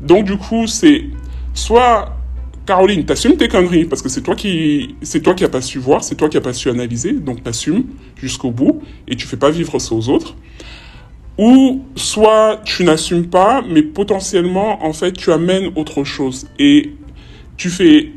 Donc 0.00 0.24
du 0.24 0.36
coup, 0.36 0.66
c'est 0.66 1.04
soit 1.54 2.16
Caroline, 2.64 3.04
t'assumes 3.04 3.36
tes 3.36 3.48
conneries 3.48 3.86
parce 3.86 4.02
que 4.02 4.08
c'est 4.08 4.22
toi 4.22 4.36
qui 4.36 4.94
c'est 5.02 5.20
toi 5.20 5.34
qui 5.34 5.44
a 5.44 5.48
pas 5.48 5.60
su 5.60 5.78
voir, 5.78 6.04
c'est 6.04 6.14
toi 6.14 6.28
qui 6.28 6.36
a 6.36 6.40
pas 6.40 6.52
su 6.52 6.70
analyser, 6.70 7.12
donc 7.12 7.42
t'assumes 7.42 7.84
jusqu'au 8.16 8.52
bout 8.52 8.82
et 9.08 9.16
tu 9.16 9.26
fais 9.26 9.36
pas 9.36 9.50
vivre 9.50 9.78
ça 9.80 9.94
aux 9.94 10.08
autres. 10.08 10.36
Ou 11.38 11.82
soit 11.96 12.60
tu 12.64 12.84
n'assumes 12.84 13.26
pas, 13.26 13.62
mais 13.68 13.82
potentiellement 13.82 14.84
en 14.84 14.92
fait 14.92 15.12
tu 15.12 15.32
amènes 15.32 15.72
autre 15.74 16.04
chose 16.04 16.46
et 16.58 16.92
tu 17.62 17.70
fais, 17.70 18.10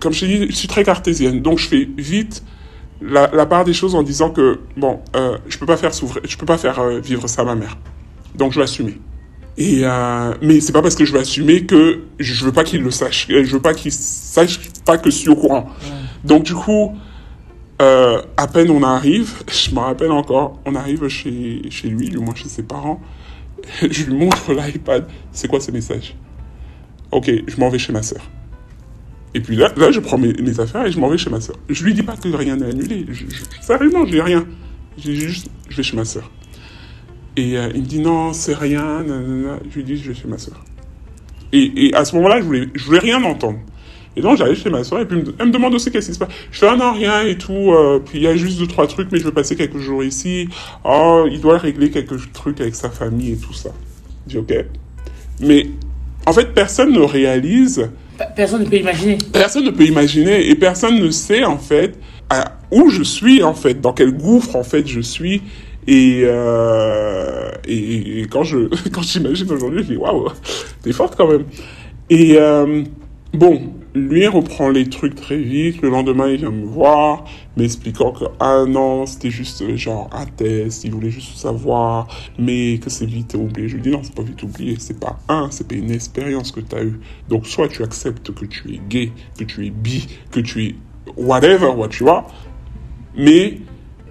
comme 0.00 0.14
je 0.14 0.20
t'ai 0.20 0.26
dit, 0.26 0.46
je 0.48 0.56
suis 0.56 0.68
très 0.68 0.82
cartésienne, 0.82 1.42
donc 1.42 1.58
je 1.58 1.68
fais 1.68 1.86
vite 1.98 2.42
la, 3.02 3.30
la, 3.30 3.44
part 3.44 3.66
des 3.66 3.74
choses 3.74 3.94
en 3.94 4.02
disant 4.02 4.30
que 4.30 4.60
bon, 4.74 5.00
euh, 5.14 5.36
je 5.48 5.58
peux 5.58 5.66
pas 5.66 5.76
faire 5.76 5.92
souffrir, 5.92 6.22
je 6.26 6.34
peux 6.38 6.46
pas 6.46 6.56
faire 6.56 6.78
euh, 6.78 6.98
vivre 6.98 7.28
ça 7.28 7.42
à 7.42 7.44
ma 7.44 7.54
mère. 7.54 7.76
Donc 8.36 8.52
je 8.52 8.58
vais 8.58 8.64
assumer. 8.64 8.98
Et 9.58 9.80
euh, 9.82 10.32
mais 10.40 10.60
c'est 10.60 10.72
pas 10.72 10.80
parce 10.80 10.94
que 10.94 11.04
je 11.04 11.12
vais 11.12 11.18
assumer 11.18 11.66
que 11.66 12.04
je 12.18 12.42
veux 12.46 12.52
pas 12.52 12.64
qu'il 12.64 12.80
le 12.80 12.90
sache. 12.90 13.26
Je 13.28 13.52
veux 13.52 13.60
pas 13.60 13.74
qu'il 13.74 13.92
sache 13.92 14.60
pas 14.86 14.96
que 14.96 15.10
je 15.10 15.16
suis 15.16 15.28
au 15.28 15.36
courant. 15.36 15.68
Donc 16.24 16.44
du 16.44 16.54
coup, 16.54 16.96
euh, 17.82 18.22
à 18.38 18.46
peine 18.46 18.70
on 18.70 18.82
arrive, 18.82 19.42
je 19.48 19.74
me 19.74 19.80
rappelle 19.80 20.10
encore, 20.10 20.58
on 20.64 20.74
arrive 20.74 21.06
chez 21.08 21.68
chez 21.68 21.88
lui, 21.88 22.08
du 22.08 22.18
moins 22.18 22.34
chez 22.34 22.48
ses 22.48 22.62
parents. 22.62 23.02
je 23.90 24.04
lui 24.04 24.14
montre 24.14 24.54
l'iPad. 24.54 25.06
C'est 25.32 25.48
quoi 25.48 25.60
ce 25.60 25.70
message? 25.70 26.16
Ok, 27.12 27.30
je 27.46 27.60
m'en 27.60 27.68
vais 27.68 27.78
chez 27.78 27.92
ma 27.92 28.02
sœur. 28.02 28.22
Et 29.36 29.40
puis 29.40 29.54
là, 29.54 29.70
là 29.76 29.90
je 29.90 30.00
prends 30.00 30.16
mes, 30.16 30.60
affaires 30.60 30.86
et 30.86 30.90
je 30.90 30.98
m'en 30.98 31.08
vais 31.08 31.18
chez 31.18 31.28
ma 31.28 31.42
sœur. 31.42 31.56
Je 31.68 31.84
lui 31.84 31.92
dis 31.92 32.02
pas 32.02 32.16
que 32.16 32.26
rien 32.28 32.56
n'est 32.56 32.70
annulé. 32.70 33.04
Je, 33.10 33.26
je, 33.28 33.42
sérieusement, 33.60 34.06
j'ai 34.06 34.22
rien. 34.22 34.46
J'ai 34.96 35.14
juste, 35.14 35.50
je 35.68 35.76
vais 35.76 35.82
chez 35.82 35.94
ma 35.94 36.06
sœur. 36.06 36.30
Et 37.36 37.58
euh, 37.58 37.68
il 37.74 37.82
me 37.82 37.86
dit 37.86 38.00
non, 38.00 38.32
c'est 38.32 38.54
rien. 38.54 39.04
Je 39.06 39.74
lui 39.74 39.84
dis, 39.84 39.98
je 39.98 40.08
vais 40.08 40.14
chez 40.14 40.26
ma. 40.26 40.36
Et, 41.52 41.88
et 41.88 41.94
à 41.94 42.06
ce 42.06 42.16
moment-là, 42.16 42.40
je 42.40 42.46
voulais, 42.46 42.68
je 42.74 42.82
voulais 42.86 42.98
rien 42.98 43.22
entendre. 43.24 43.58
Et 44.16 44.22
donc 44.22 44.38
j'arrive 44.38 44.56
chez 44.56 44.70
ma 44.70 44.82
soeur 44.82 45.00
et 45.00 45.04
puis 45.04 45.22
elle 45.38 45.48
me 45.48 45.52
demande 45.52 45.74
aussi 45.74 45.90
qu'est-ce 45.90 46.06
qui 46.06 46.14
se 46.14 46.18
passe. 46.18 46.30
Je 46.50 46.58
fais 46.58 46.68
ah 46.70 46.76
non 46.76 46.94
rien 46.94 47.20
et 47.20 47.36
tout. 47.36 47.52
Euh, 47.74 47.98
puis 48.02 48.20
il 48.20 48.22
y 48.22 48.26
a 48.26 48.34
juste 48.34 48.58
deux 48.58 48.66
trois 48.66 48.86
trucs 48.86 49.12
mais 49.12 49.18
je 49.18 49.24
vais 49.24 49.32
passer 49.32 49.54
quelques 49.54 49.76
jours 49.76 50.02
ici. 50.02 50.48
Oh 50.84 51.26
il 51.30 51.42
doit 51.42 51.58
régler 51.58 51.90
quelques 51.90 52.32
trucs 52.32 52.58
avec 52.62 52.74
sa 52.74 52.88
famille 52.88 53.32
et 53.32 53.36
tout 53.36 53.52
ça. 53.52 53.68
Je 54.26 54.32
dis 54.32 54.38
ok. 54.38 54.64
Mais 55.40 55.66
en 56.24 56.32
fait 56.32 56.54
personne 56.54 56.94
ne 56.94 57.00
réalise. 57.00 57.90
Personne 58.34 58.62
ne 58.64 58.68
peut 58.68 58.76
imaginer. 58.76 59.18
Personne 59.32 59.64
ne 59.64 59.70
peut 59.70 59.84
imaginer 59.84 60.48
et 60.48 60.54
personne 60.54 60.98
ne 60.98 61.10
sait 61.10 61.44
en 61.44 61.58
fait 61.58 61.98
où 62.70 62.90
je 62.90 63.02
suis 63.02 63.42
en 63.42 63.54
fait, 63.54 63.80
dans 63.80 63.92
quel 63.92 64.12
gouffre 64.12 64.56
en 64.56 64.64
fait 64.64 64.86
je 64.86 65.00
suis. 65.00 65.42
Et, 65.86 66.22
euh, 66.24 67.52
quand 68.30 68.42
je 68.42 68.68
quand 68.92 69.02
j'imagine 69.02 69.50
aujourd'hui, 69.52 69.82
je 69.82 69.92
dis 69.92 69.96
waouh, 69.96 70.28
t'es 70.82 70.92
forte 70.92 71.14
quand 71.16 71.28
même. 71.30 71.44
Et 72.10 72.36
euh, 72.36 72.82
bon, 73.32 73.72
lui 73.96 74.26
reprend 74.26 74.68
les 74.68 74.88
trucs 74.88 75.14
très 75.14 75.38
vite. 75.38 75.82
Le 75.82 75.88
lendemain, 75.88 76.28
il 76.28 76.38
vient 76.38 76.50
me 76.50 76.64
voir, 76.64 77.24
m'expliquant 77.56 78.12
que, 78.12 78.24
ah 78.40 78.64
non, 78.66 79.06
c'était 79.06 79.30
juste 79.30 79.62
euh, 79.62 79.76
genre 79.76 80.08
un 80.12 80.26
test, 80.26 80.84
il 80.84 80.92
voulait 80.92 81.10
juste 81.10 81.36
savoir, 81.36 82.08
mais 82.38 82.78
que 82.78 82.90
c'est 82.90 83.06
vite 83.06 83.34
oublié. 83.34 83.68
Je 83.68 83.74
lui 83.76 83.82
dis, 83.82 83.90
non, 83.90 84.02
c'est 84.02 84.14
pas 84.14 84.22
vite 84.22 84.42
oublié, 84.42 84.76
c'est 84.78 85.00
pas 85.00 85.18
un, 85.28 85.50
c'est 85.50 85.66
pas 85.66 85.74
une 85.74 85.90
expérience 85.90 86.52
que 86.52 86.60
tu 86.60 86.76
as 86.76 86.84
eue. 86.84 87.00
Donc, 87.28 87.46
soit 87.46 87.68
tu 87.68 87.82
acceptes 87.82 88.32
que 88.32 88.44
tu 88.44 88.74
es 88.74 88.80
gay, 88.88 89.12
que 89.38 89.44
tu 89.44 89.66
es 89.66 89.70
bi, 89.70 90.06
que 90.30 90.40
tu 90.40 90.64
es 90.64 90.74
whatever, 91.16 91.68
what 91.68 91.88
tu 91.88 92.04
vois, 92.04 92.26
mais, 93.16 93.60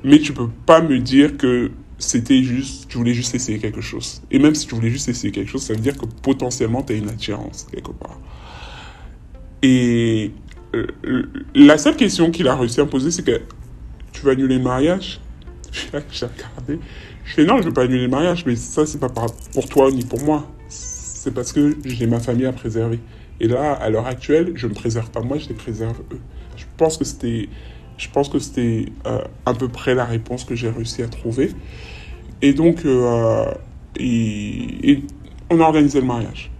mais 0.03 0.19
tu 0.19 0.33
peux 0.33 0.49
pas 0.65 0.81
me 0.81 0.99
dire 0.99 1.37
que 1.37 1.71
c'était 1.97 2.43
juste, 2.43 2.87
tu 2.87 2.97
voulais 2.97 3.13
juste 3.13 3.35
essayer 3.35 3.59
quelque 3.59 3.81
chose. 3.81 4.21
Et 4.31 4.39
même 4.39 4.55
si 4.55 4.67
tu 4.67 4.75
voulais 4.75 4.89
juste 4.89 5.07
essayer 5.09 5.31
quelque 5.31 5.49
chose, 5.49 5.63
ça 5.63 5.73
veut 5.73 5.79
dire 5.79 5.97
que 5.97 6.05
potentiellement 6.21 6.81
tu 6.83 6.93
as 6.93 6.95
une 6.97 7.09
attirance 7.09 7.67
quelque 7.71 7.91
part. 7.91 8.19
Et 9.67 10.31
euh, 10.75 10.85
la 11.55 11.79
seule 11.79 11.95
question 11.95 12.29
qu'il 12.29 12.47
a 12.47 12.55
réussi 12.55 12.79
à 12.79 12.85
me 12.85 12.89
poser, 12.89 13.09
c'est 13.09 13.23
que 13.23 13.41
tu 14.11 14.23
vas 14.23 14.33
annuler 14.33 14.57
le 14.57 14.63
mariage? 14.63 15.19
J'ai 16.11 16.27
regardé. 16.27 16.79
Je 17.23 17.33
fais 17.33 17.45
non, 17.45 17.57
je 17.57 17.61
ne 17.63 17.67
veux 17.69 17.73
pas 17.73 17.85
annuler 17.85 18.03
le 18.03 18.09
mariage, 18.09 18.45
mais 18.45 18.55
ça, 18.55 18.85
c'est 18.85 18.99
pas 18.99 19.09
pour 19.09 19.67
toi 19.67 19.89
ni 19.89 20.05
pour 20.05 20.21
moi. 20.21 20.47
C'est 20.67 21.33
parce 21.33 21.51
que 21.51 21.75
j'ai 21.83 22.05
ma 22.05 22.19
famille 22.19 22.45
à 22.45 22.53
préserver. 22.53 22.99
Et 23.39 23.47
là, 23.47 23.73
à 23.73 23.89
l'heure 23.89 24.05
actuelle, 24.05 24.51
je 24.53 24.67
ne 24.67 24.73
me 24.73 24.75
préserve 24.75 25.09
pas 25.09 25.21
moi, 25.21 25.39
je 25.39 25.49
les 25.49 25.55
préserve 25.55 25.99
eux. 26.13 26.19
Je 26.55 26.65
pense 26.77 26.97
que 26.97 27.03
c'était, 27.03 27.49
je 27.97 28.07
pense 28.09 28.29
que 28.29 28.37
c'était 28.37 28.85
euh, 29.07 29.21
à 29.47 29.55
peu 29.55 29.67
près 29.67 29.95
la 29.95 30.05
réponse 30.05 30.43
que 30.43 30.53
j'ai 30.53 30.69
réussi 30.69 31.01
à 31.01 31.07
trouver. 31.07 31.49
Et 32.43 32.53
donc, 32.53 32.85
euh, 32.85 33.51
on 35.49 35.59
a 35.59 35.63
organisé 35.63 35.99
le 36.01 36.05
mariage. 36.05 36.51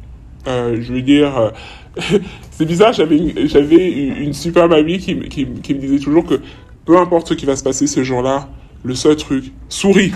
Je 0.48 0.92
veux 0.92 1.04
dire, 1.04 1.54
c'est 2.52 2.66
bizarre, 2.66 2.94
j'avais 2.94 3.18
une, 3.18 3.48
j'avais 3.48 3.90
une 3.90 4.34
super 4.34 4.68
mamie 4.68 5.00
qui, 5.00 5.18
qui, 5.30 5.48
qui, 5.48 5.74
me 5.74 5.80
disait 5.80 6.00
toujours 6.00 6.26
que 6.26 6.40
peu 6.86 6.98
importe 6.98 7.30
ce 7.30 7.34
qui 7.34 7.46
va 7.46 7.56
se 7.56 7.64
passer 7.64 7.88
ce 7.88 8.04
jour-là, 8.04 8.50
le 8.84 8.96
seul 8.96 9.16
truc, 9.16 9.52
souris. 9.70 10.12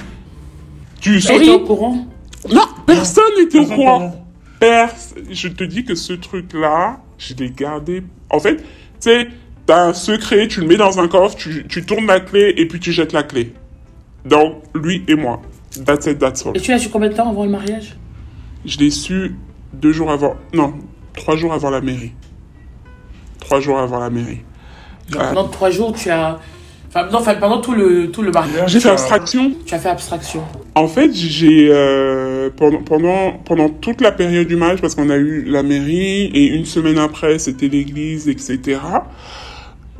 Tu 1.01 1.21
souris. 1.21 1.49
au 1.49 1.59
courant? 1.61 2.07
Non, 2.51 2.65
personne 2.85 3.23
n'était 3.37 3.59
au 3.59 3.65
courant. 3.65 4.25
Pers 4.59 4.93
je 5.31 5.47
te 5.47 5.63
dis 5.63 5.85
que 5.85 5.95
ce 5.95 6.13
truc-là, 6.13 6.99
je 7.17 7.33
l'ai 7.35 7.49
gardé. 7.49 8.03
En 8.29 8.39
fait, 8.39 8.57
tu 8.57 8.63
sais, 8.99 9.27
t'as 9.65 9.87
un 9.87 9.93
secret, 9.93 10.47
tu 10.47 10.61
le 10.61 10.67
mets 10.67 10.77
dans 10.77 10.99
un 10.99 11.07
coffre, 11.07 11.35
tu, 11.35 11.65
tu 11.67 11.85
tournes 11.85 12.07
la 12.07 12.19
clé 12.19 12.53
et 12.57 12.67
puis 12.67 12.79
tu 12.79 12.91
jettes 12.91 13.13
la 13.13 13.23
clé. 13.23 13.53
Donc, 14.25 14.63
lui 14.75 15.03
et 15.07 15.15
moi. 15.15 15.41
That's 15.85 16.07
it, 16.07 16.19
that's 16.19 16.45
all. 16.45 16.55
Et 16.55 16.59
tu 16.59 16.71
l'as 16.71 16.79
su 16.79 16.89
combien 16.89 17.09
de 17.09 17.13
temps 17.13 17.29
avant 17.29 17.45
le 17.45 17.51
mariage? 17.51 17.95
Je 18.65 18.77
l'ai 18.79 18.89
su 18.89 19.35
deux 19.73 19.93
jours 19.93 20.11
avant. 20.11 20.35
Non, 20.53 20.73
trois 21.19 21.35
jours 21.35 21.53
avant 21.53 21.69
la 21.69 21.81
mairie. 21.81 22.13
Trois 23.39 23.59
jours 23.59 23.77
avant 23.77 23.99
la 23.99 24.09
mairie. 24.09 24.39
Donc, 25.09 25.21
pendant 25.21 25.47
trois 25.47 25.69
jours, 25.69 25.93
tu 25.93 26.09
as. 26.09 26.39
Enfin, 26.87 27.07
non, 27.11 27.19
enfin, 27.19 27.35
pendant 27.35 27.61
tout 27.61 27.73
le, 27.73 28.09
tout 28.09 28.23
le 28.23 28.31
mariage. 28.31 28.71
J'ai 28.71 28.79
fait 28.79 28.89
abstraction. 28.89 29.53
Tu 29.65 29.75
as 29.75 29.79
fait 29.79 29.89
abstraction. 29.89 30.43
En 30.73 30.87
fait, 30.87 31.13
j'ai. 31.13 31.69
Euh, 31.71 32.49
pendant, 32.55 32.81
pendant, 32.81 33.31
pendant 33.45 33.69
toute 33.69 34.01
la 34.01 34.11
période 34.11 34.47
du 34.47 34.55
mariage, 34.55 34.81
parce 34.81 34.95
qu'on 34.95 35.09
a 35.11 35.17
eu 35.17 35.43
la 35.43 35.61
mairie, 35.61 36.25
et 36.33 36.47
une 36.47 36.65
semaine 36.65 36.97
après, 36.97 37.37
c'était 37.37 37.67
l'église, 37.67 38.27
etc. 38.27 38.79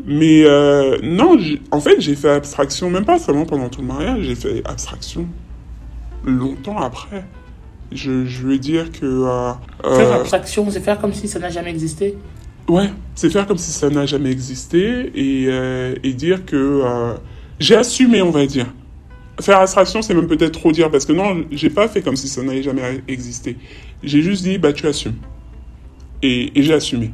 Mais 0.06 0.44
euh, 0.46 0.98
non, 1.04 1.38
en 1.72 1.80
fait, 1.80 2.00
j'ai 2.00 2.16
fait 2.16 2.30
abstraction, 2.30 2.90
même 2.90 3.06
pas 3.06 3.20
seulement 3.20 3.46
pendant 3.46 3.70
tout 3.70 3.82
le 3.82 3.88
mariage, 3.88 4.22
j'ai 4.22 4.36
fait 4.36 4.62
abstraction 4.66 5.28
longtemps 6.26 6.78
après. 6.78 7.26
Je, 7.92 8.26
je 8.26 8.44
veux 8.44 8.58
dire 8.58 8.92
que... 8.92 9.06
Euh, 9.06 9.52
faire 9.84 10.14
abstraction, 10.14 10.70
c'est 10.70 10.82
faire 10.82 11.00
comme 11.00 11.14
si 11.14 11.28
ça 11.28 11.40
n'a 11.40 11.50
jamais 11.50 11.70
existé 11.70 12.16
Ouais, 12.70 12.90
c'est 13.16 13.32
faire 13.32 13.48
comme 13.48 13.58
si 13.58 13.72
ça 13.72 13.90
n'a 13.90 14.06
jamais 14.06 14.30
existé 14.32 15.12
et, 15.16 15.46
euh, 15.48 15.96
et 16.04 16.14
dire 16.14 16.46
que 16.46 16.56
euh, 16.56 17.16
j'ai 17.60 17.76
assumé, 17.76 18.22
on 18.22 18.30
va 18.30 18.46
dire. 18.46 18.68
Faire 19.42 19.60
abstraction, 19.60 20.02
c'est 20.02 20.14
même 20.14 20.28
peut-être 20.28 20.60
trop 20.60 20.72
dire 20.72 20.92
parce 20.92 21.06
que 21.06 21.14
non, 21.14 21.46
j'ai 21.52 21.72
pas 21.72 21.88
fait 21.88 22.02
comme 22.02 22.16
si 22.16 22.28
ça 22.28 22.44
n'avait 22.44 22.62
jamais 22.62 23.02
existé. 23.08 23.58
J'ai 24.04 24.22
juste 24.22 24.44
dit, 24.44 24.60
bah 24.60 24.72
tu 24.72 24.86
assumes. 24.86 25.16
Et, 26.22 26.60
et 26.60 26.62
j'ai 26.62 26.74
assumé. 26.74 27.12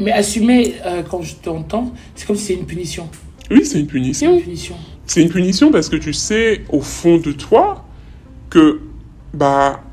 Mais 0.00 0.10
assumer, 0.10 0.74
euh, 0.84 1.02
quand 1.08 1.22
je 1.22 1.36
t'entends, 1.36 1.92
c'est 2.16 2.26
comme 2.26 2.36
si 2.36 2.46
c'est 2.46 2.54
une 2.54 2.66
punition. 2.66 3.08
Oui, 3.50 3.64
c'est 3.64 3.78
une 3.78 3.86
punition. 3.86 4.30
C'est 4.30 4.36
une 4.38 4.42
punition. 4.42 4.76
C'est 5.06 5.22
une 5.22 5.28
punition 5.28 5.70
parce 5.70 5.88
que 5.88 5.96
tu 5.96 6.12
sais, 6.12 6.62
au 6.70 6.80
fond 6.80 7.18
de 7.18 7.30
toi, 7.30 7.84
que, 8.50 8.80
bah, 9.32 9.84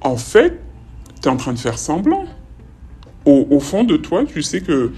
en 0.00 0.16
fait, 0.16 0.60
en 1.28 1.36
train 1.36 1.52
de 1.52 1.58
faire 1.58 1.78
semblant. 1.78 2.24
Au, 3.26 3.58
fond 3.58 3.84
de 3.84 3.96
toi, 3.96 4.24
tu 4.26 4.42
sais 4.42 4.60
que 4.60 4.92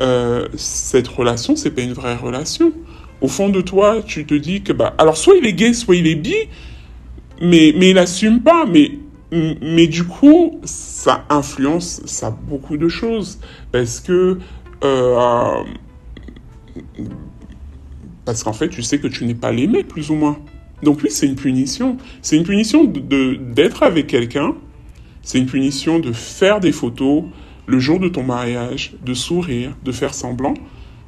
euh, 0.00 0.46
cette 0.56 1.08
relation, 1.08 1.56
c'est 1.56 1.70
pas 1.70 1.80
une 1.80 1.94
vraie 1.94 2.16
relation. 2.16 2.72
Au 3.22 3.28
fond 3.28 3.48
de 3.48 3.62
toi, 3.62 4.02
tu 4.04 4.26
te 4.26 4.34
dis 4.34 4.62
que, 4.62 4.74
bah, 4.74 4.94
alors 4.98 5.16
soit 5.16 5.36
il 5.36 5.46
est 5.46 5.54
gay, 5.54 5.72
soit 5.72 5.96
il 5.96 6.06
est 6.06 6.14
bi, 6.14 6.34
mais, 7.40 7.72
mais 7.74 7.90
il 7.90 7.98
assume 7.98 8.40
pas, 8.40 8.66
mais 8.66 8.90
mais 9.32 9.86
du 9.86 10.04
coup, 10.04 10.60
ça 10.64 11.24
influence 11.30 12.02
ça 12.04 12.30
beaucoup 12.30 12.76
de 12.76 12.88
choses 12.88 13.40
parce 13.72 14.00
que 14.00 14.38
euh, 14.84 15.64
parce 18.24 18.44
qu'en 18.44 18.52
fait, 18.52 18.68
tu 18.68 18.82
sais 18.82 18.98
que 18.98 19.08
tu 19.08 19.24
n'es 19.24 19.34
pas 19.34 19.50
l'aimé 19.50 19.84
plus 19.84 20.10
ou 20.10 20.14
moins. 20.14 20.38
Donc 20.82 21.00
oui, 21.02 21.10
c'est 21.10 21.26
une 21.26 21.36
punition. 21.36 21.96
C'est 22.20 22.36
une 22.36 22.44
punition 22.44 22.84
de 22.84 23.34
d'être 23.36 23.82
avec 23.82 24.06
quelqu'un. 24.06 24.54
C'est 25.22 25.38
une 25.38 25.46
punition 25.46 25.98
de 25.98 26.12
faire 26.12 26.60
des 26.60 26.72
photos 26.72 27.24
le 27.66 27.78
jour 27.78 28.00
de 28.00 28.08
ton 28.08 28.24
mariage, 28.24 28.94
de 29.04 29.14
sourire, 29.14 29.76
de 29.84 29.92
faire 29.92 30.14
semblant, 30.14 30.54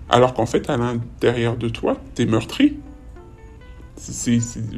alors 0.09 0.35
qu'en 0.35 0.47
fait, 0.47 0.71
à 0.71 0.77
l'intérieur 0.77 1.57
de 1.57 1.69
toi, 1.69 1.97
t'es 2.15 2.27
meurtri. 2.27 2.77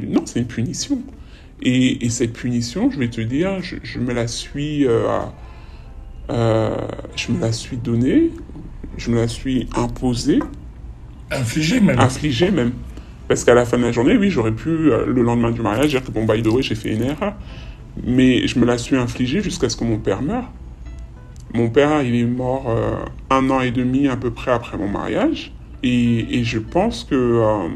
Non, 0.08 0.22
c'est 0.24 0.40
une 0.40 0.46
punition. 0.46 1.02
Et, 1.62 2.04
et, 2.04 2.10
cette 2.10 2.32
punition, 2.32 2.90
je 2.90 2.98
vais 2.98 3.08
te 3.08 3.20
dire, 3.20 3.62
je, 3.62 3.76
je 3.82 3.98
me 3.98 4.12
la 4.12 4.26
suis, 4.28 4.86
euh, 4.86 5.06
euh, 6.30 6.76
je 7.16 7.32
me 7.32 7.40
la 7.40 7.52
suis 7.52 7.78
donnée, 7.78 8.30
je 8.98 9.10
me 9.10 9.16
la 9.16 9.28
suis 9.28 9.68
imposée. 9.74 10.40
Infligée 11.30 11.80
même. 11.80 11.98
Infligée 11.98 12.50
même. 12.50 12.72
Parce 13.28 13.44
qu'à 13.44 13.54
la 13.54 13.64
fin 13.64 13.78
de 13.78 13.84
la 13.84 13.92
journée, 13.92 14.16
oui, 14.16 14.30
j'aurais 14.30 14.52
pu, 14.52 14.68
euh, 14.68 15.06
le 15.06 15.22
lendemain 15.22 15.50
du 15.50 15.62
mariage, 15.62 15.88
dire 15.88 16.04
que 16.04 16.10
bon, 16.10 16.24
by 16.24 16.42
the 16.42 16.48
way, 16.48 16.62
j'ai 16.62 16.74
fait 16.74 16.92
une 16.92 17.02
erreur. 17.02 17.34
Mais 18.04 18.46
je 18.46 18.58
me 18.58 18.66
la 18.66 18.78
suis 18.78 18.96
infligée 18.96 19.40
jusqu'à 19.40 19.68
ce 19.68 19.76
que 19.76 19.84
mon 19.84 19.98
père 19.98 20.22
meure. 20.22 20.50
Mon 21.54 21.70
père, 21.70 22.02
il 22.02 22.14
est 22.14 22.24
mort 22.24 22.68
euh, 22.68 22.96
un 23.30 23.48
an 23.50 23.60
et 23.60 23.70
demi 23.70 24.08
à 24.08 24.16
peu 24.16 24.30
près 24.30 24.50
après 24.50 24.76
mon 24.76 24.88
mariage. 24.88 25.52
Et, 25.82 26.42
je 26.42 26.58
pense 26.58 27.04
que 27.04 27.14
euh, 27.14 27.68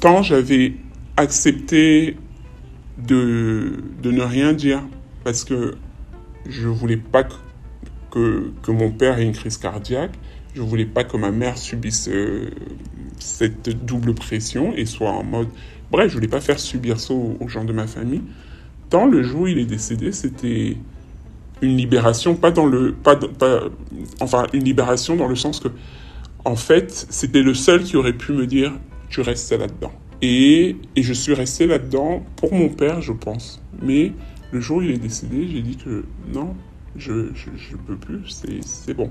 tant 0.00 0.22
j'avais 0.22 0.74
accepté 1.16 2.16
de, 2.98 3.84
de 4.02 4.10
ne 4.10 4.22
rien 4.22 4.54
dire, 4.54 4.82
parce 5.22 5.44
que 5.44 5.76
je 6.48 6.66
voulais 6.66 6.96
pas 6.96 7.24
que, 8.10 8.52
que, 8.62 8.70
mon 8.70 8.90
père 8.90 9.18
ait 9.18 9.24
une 9.24 9.32
crise 9.32 9.58
cardiaque, 9.58 10.12
je 10.54 10.62
voulais 10.62 10.86
pas 10.86 11.04
que 11.04 11.16
ma 11.18 11.30
mère 11.30 11.58
subisse 11.58 12.08
euh, 12.08 12.50
cette 13.18 13.68
double 13.84 14.14
pression 14.14 14.72
et 14.74 14.86
soit 14.86 15.10
en 15.10 15.22
mode... 15.22 15.48
Bref, 15.90 16.08
je 16.08 16.14
voulais 16.14 16.28
pas 16.28 16.40
faire 16.40 16.58
subir 16.58 16.98
ça 16.98 17.12
aux 17.12 17.48
gens 17.48 17.64
de 17.64 17.72
ma 17.72 17.86
famille. 17.86 18.22
Tant 18.90 19.06
le 19.06 19.22
jour 19.22 19.42
où 19.42 19.46
il 19.46 19.58
est 19.58 19.66
décédé, 19.66 20.12
c'était 20.12 20.76
une 21.62 21.76
libération, 21.76 22.36
pas 22.36 22.50
dans 22.50 22.66
le, 22.66 22.92
pas, 22.92 23.18
enfin 24.20 24.46
une 24.52 24.64
libération 24.64 25.16
dans 25.16 25.26
le 25.26 25.36
sens 25.36 25.60
que, 25.60 25.68
en 26.44 26.56
fait, 26.56 27.06
c'était 27.10 27.42
le 27.42 27.54
seul 27.54 27.82
qui 27.82 27.96
aurait 27.96 28.12
pu 28.12 28.32
me 28.32 28.46
dire, 28.46 28.72
tu 29.08 29.20
restes 29.20 29.52
là-dedans. 29.52 29.92
Et, 30.22 30.76
et 30.94 31.02
je 31.02 31.12
suis 31.12 31.34
resté 31.34 31.66
là-dedans 31.66 32.22
pour 32.36 32.52
mon 32.52 32.68
père, 32.68 33.02
je 33.02 33.12
pense. 33.12 33.60
Mais 33.82 34.12
le 34.52 34.60
jour 34.60 34.78
où 34.78 34.82
il 34.82 34.92
est 34.92 34.98
décédé, 34.98 35.48
j'ai 35.48 35.62
dit 35.62 35.76
que 35.76 36.04
non, 36.32 36.54
je 36.96 37.12
ne 37.12 37.76
peux 37.86 37.96
plus, 37.96 38.42
c'est 38.62 38.94
bon. 38.94 39.10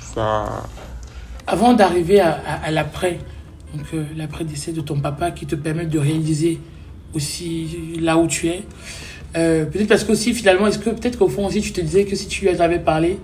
Ça, 0.00 0.66
Avant 1.46 1.74
d'arriver 1.74 2.20
à 2.20 2.70
l'après, 2.70 3.18
donc 3.74 3.86
euh, 3.94 4.04
l'après-décès 4.16 4.72
de 4.72 4.80
ton 4.80 5.00
papa 5.00 5.30
qui 5.30 5.46
te 5.46 5.54
permet 5.54 5.86
de 5.86 5.98
réaliser 5.98 6.60
aussi 7.14 7.98
là 8.00 8.16
où 8.18 8.26
tu 8.26 8.48
es, 8.48 8.62
euh, 9.36 9.64
peut-être 9.64 9.88
parce 9.88 10.04
qu'aussi 10.04 10.32
finalement, 10.32 10.66
est-ce 10.66 10.78
que 10.78 10.90
peut-être 10.90 11.18
qu'au 11.18 11.28
fond 11.28 11.46
aussi 11.46 11.60
tu 11.60 11.72
te 11.72 11.80
disais 11.80 12.04
que 12.04 12.14
si 12.14 12.28
tu 12.28 12.48
avais 12.48 12.78
parlé 12.78 13.18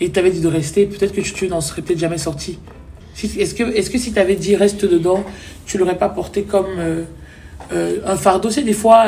et 0.00 0.10
t'avais 0.10 0.30
dit 0.30 0.40
de 0.40 0.48
rester, 0.48 0.86
peut-être 0.86 1.12
que 1.12 1.20
tu, 1.20 1.48
n'en 1.48 1.60
serais 1.60 1.82
peut-être 1.82 1.98
jamais 1.98 2.18
sorti. 2.18 2.58
Est-ce 3.22 3.54
que, 3.54 3.64
est-ce 3.64 3.90
que 3.90 3.98
si 3.98 4.12
t'avais 4.12 4.34
dit 4.34 4.56
reste 4.56 4.84
dedans, 4.84 5.22
tu 5.66 5.76
l'aurais 5.76 5.98
pas 5.98 6.08
porté 6.08 6.42
comme 6.42 6.66
euh, 6.78 7.04
euh, 7.72 7.98
un 8.06 8.16
fardeau? 8.16 8.50
C'est 8.50 8.62
des 8.62 8.72
fois. 8.72 9.06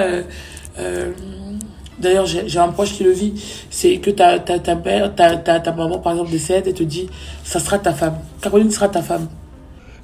D'ailleurs, 1.99 2.27
j'ai 2.27 2.59
un 2.59 2.69
proche 2.69 2.95
qui 2.95 3.05
le 3.05 3.13
vit. 3.13 3.33
C'est 3.71 3.99
que 3.99 4.11
ta, 4.11 4.41
ta, 4.41 4.59
ta 4.59 4.75
mère, 4.75 5.15
ta, 5.15 5.37
ta, 5.37 5.61
ta 5.61 5.73
maman, 5.73 5.99
par 5.99 6.13
exemple, 6.13 6.33
décède 6.33 6.67
et 6.67 6.73
te 6.73 6.83
dit 6.83 7.09
ça 7.45 7.61
sera 7.61 7.79
ta 7.79 7.93
femme. 7.93 8.19
Caroline 8.41 8.71
sera 8.71 8.89
ta 8.89 9.03
femme. 9.03 9.29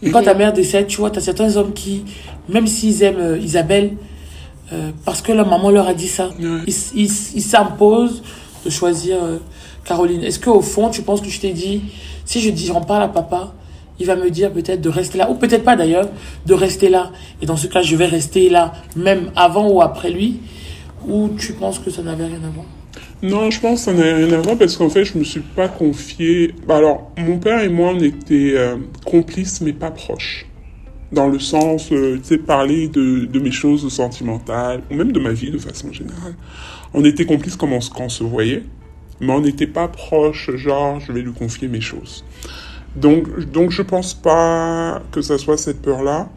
Et 0.03 0.11
quand 0.11 0.23
ta 0.23 0.35
mère 0.35 0.53
décède, 0.53 0.87
tu 0.87 0.99
vois, 0.99 1.11
tu 1.11 1.19
as 1.19 1.23
certains 1.23 1.57
hommes 1.57 1.73
qui, 1.73 2.05
même 2.49 2.67
s'ils 2.67 3.03
aiment 3.03 3.19
euh, 3.19 3.39
Isabelle, 3.39 3.97
euh, 4.73 4.91
parce 5.05 5.23
que 5.23 5.33
leur 5.33 5.49
maman 5.49 5.71
leur 5.71 5.89
a 5.89 5.95
dit 5.95 6.09
ça, 6.09 6.29
Ouais. 6.39 6.61
ils 6.67 6.75
ils- 6.95 7.11
ils 7.37 7.43
s'imposent 7.43 8.23
de 8.65 8.71
choisir 8.71 9.17
euh, 9.23 9.39
Caroline. 9.85 10.23
Est-ce 10.23 10.39
qu'au 10.39 10.61
fond, 10.61 10.91
tu 10.91 11.03
penses 11.03 11.21
que 11.21 11.29
je 11.31 11.41
t'ai 11.41 11.53
dit, 11.53 11.83
si 12.25 12.41
je 12.41 12.51
dis 12.51 12.67
j'en 12.67 12.81
parle 12.83 13.03
à 13.03 13.09
papa, 13.09 13.55
il 13.99 14.07
va 14.07 14.15
me 14.15 14.31
dire 14.31 14.53
peut-être 14.53 14.81
de 14.81 14.89
rester 14.89 15.19
là, 15.19 15.29
ou 15.31 15.35
peut-être 15.35 15.65
pas 15.65 15.75
d'ailleurs, 15.75 16.09
de 16.47 16.55
rester 16.55 16.89
là. 16.89 17.11
Et 17.43 17.47
dans 17.47 17.57
ce 17.57 17.67
cas, 17.67 17.83
je 17.83 17.97
vais 17.97 18.07
rester 18.07 18.49
là, 18.49 18.73
même 18.95 19.31
avant 19.35 19.69
ou 19.69 19.83
après 19.83 20.11
lui, 20.11 20.39
ou 21.09 21.31
tu 21.39 21.55
penses 21.55 21.79
que 21.81 21.91
ça 21.91 22.03
n'avait 22.03 22.27
rien 22.27 22.37
à 22.45 22.51
voir? 22.55 22.67
Non, 23.23 23.51
je 23.51 23.61
pense 23.61 23.81
que 23.81 23.85
ça 23.87 23.93
n'a 23.93 24.15
rien 24.15 24.33
à 24.33 24.41
voir 24.41 24.57
parce 24.57 24.77
qu'en 24.77 24.89
fait, 24.89 25.05
je 25.05 25.19
me 25.19 25.25
suis 25.25 25.41
pas 25.41 25.69
confié. 25.69 26.55
Bah 26.67 26.77
alors, 26.77 27.11
mon 27.17 27.39
père 27.39 27.61
et 27.61 27.69
moi, 27.69 27.93
on 27.93 28.01
était 28.01 28.53
euh, 28.55 28.77
complices, 29.05 29.61
mais 29.61 29.73
pas 29.73 29.91
proches. 29.91 30.47
Dans 31.11 31.27
le 31.27 31.41
sens, 31.41 31.91
euh, 31.91 32.19
tu 32.19 32.25
sais, 32.25 32.39
parler 32.39 32.87
de, 32.87 33.25
de 33.25 33.41
mes 33.41 33.51
choses 33.51 33.89
sentimentales, 33.93 34.83
ou 34.91 34.95
même 34.95 35.11
de 35.11 35.19
ma 35.19 35.33
vie 35.33 35.51
de 35.51 35.59
façon 35.59 35.93
générale. 35.93 36.35
On 36.95 37.05
était 37.05 37.25
complices 37.25 37.57
comme 37.57 37.73
on, 37.73 37.81
quand 37.81 38.05
on 38.05 38.09
se 38.09 38.23
voyait, 38.23 38.63
mais 39.21 39.33
on 39.33 39.41
n'était 39.41 39.67
pas 39.67 39.89
proches, 39.89 40.55
genre, 40.55 41.01
je 41.01 41.11
vais 41.11 41.23
lui 41.23 41.33
confier 41.33 41.67
mes 41.67 41.81
choses. 41.81 42.25
Donc, 42.95 43.51
donc 43.51 43.71
je 43.71 43.83
pense 43.83 44.15
pas 44.15 45.03
que 45.11 45.23
ça 45.23 45.39
soit 45.39 45.57
cette 45.57 45.83
peur-là. 45.83 46.29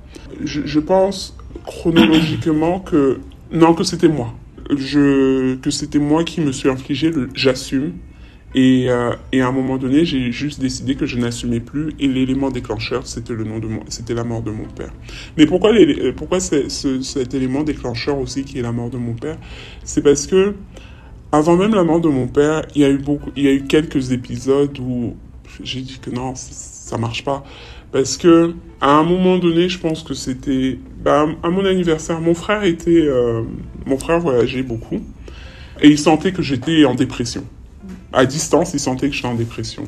Je, 0.44 0.62
je 0.66 0.80
pense 0.80 1.38
chronologiquement 1.66 2.80
que 2.80 3.20
non, 3.52 3.74
que 3.74 3.84
c'était 3.84 4.08
moi. 4.08 4.34
Que 4.72 5.70
c'était 5.70 6.00
moi 6.00 6.24
qui 6.24 6.42
me 6.42 6.52
suis 6.52 6.70
infligé 6.70 7.12
j'assume. 7.34 7.94
Et, 8.54 8.90
euh, 8.90 9.16
et 9.32 9.42
à 9.42 9.48
un 9.48 9.52
moment 9.52 9.78
donné, 9.78 10.04
j'ai 10.04 10.32
juste 10.34 10.60
décidé 10.60 10.96
que 10.96 11.06
je 11.06 11.18
n'assumais 11.18 11.62
plus. 11.62 11.94
Et 12.00 12.08
l'élément 12.08 12.52
déclencheur, 12.52 13.08
c'était 13.08 13.34
le 13.34 13.46
nom 13.46 13.60
de 13.60 13.68
c'était 13.88 14.14
la 14.14 14.26
mort 14.26 14.42
de 14.42 14.52
mon 14.52 14.66
père. 14.66 14.92
Mais 15.38 15.46
pourquoi, 15.46 15.74
euh, 15.74 16.12
pourquoi 16.16 16.40
cet 16.42 17.34
élément 17.34 17.64
déclencheur 17.64 18.18
aussi 18.18 18.44
qui 18.44 18.60
est 18.60 18.62
la 18.62 18.74
mort 18.74 18.90
de 18.90 18.98
mon 18.98 19.14
père? 19.14 19.38
C'est 19.84 20.02
parce 20.02 20.28
que 20.28 20.56
avant 21.32 21.56
même 21.56 21.74
la 21.74 21.84
mort 21.84 22.02
de 22.02 22.10
mon 22.10 22.28
père, 22.28 22.66
il 22.76 22.82
y 22.82 22.86
a 22.86 22.90
eu 22.90 22.98
beaucoup, 22.98 23.32
il 23.38 23.44
y 23.44 23.48
a 23.48 23.54
eu 23.54 23.64
quelques 23.64 24.12
épisodes 24.12 24.78
où 24.80 25.16
j'ai 25.64 25.82
dit 25.82 26.00
que 26.02 26.10
non, 26.10 26.34
ça 26.36 26.98
marche 26.98 27.24
pas. 27.24 27.44
Parce 27.92 28.18
que, 28.18 28.54
à 28.80 28.92
un 28.92 29.04
moment 29.04 29.38
donné, 29.38 29.70
je 29.70 29.78
pense 29.78 30.04
que 30.04 30.14
c'était, 30.14 30.80
bah, 31.02 31.26
à 31.42 31.50
mon 31.50 31.66
anniversaire, 31.66 32.22
mon 32.22 32.36
frère 32.36 32.64
était, 32.64 33.08
euh, 33.08 33.42
mon 33.88 33.98
frère 33.98 34.20
voyageait 34.20 34.62
beaucoup. 34.62 35.02
Et 35.82 35.88
il 35.88 35.98
sentait 35.98 36.32
que 36.32 36.44
j'étais 36.44 36.86
en 36.86 36.94
dépression. 36.94 37.44
À 38.14 38.26
distance, 38.28 38.74
il 38.76 38.80
sentait 38.80 39.10
que 39.10 39.16
j'étais 39.16 39.28
en 39.28 39.34
dépression. 39.34 39.84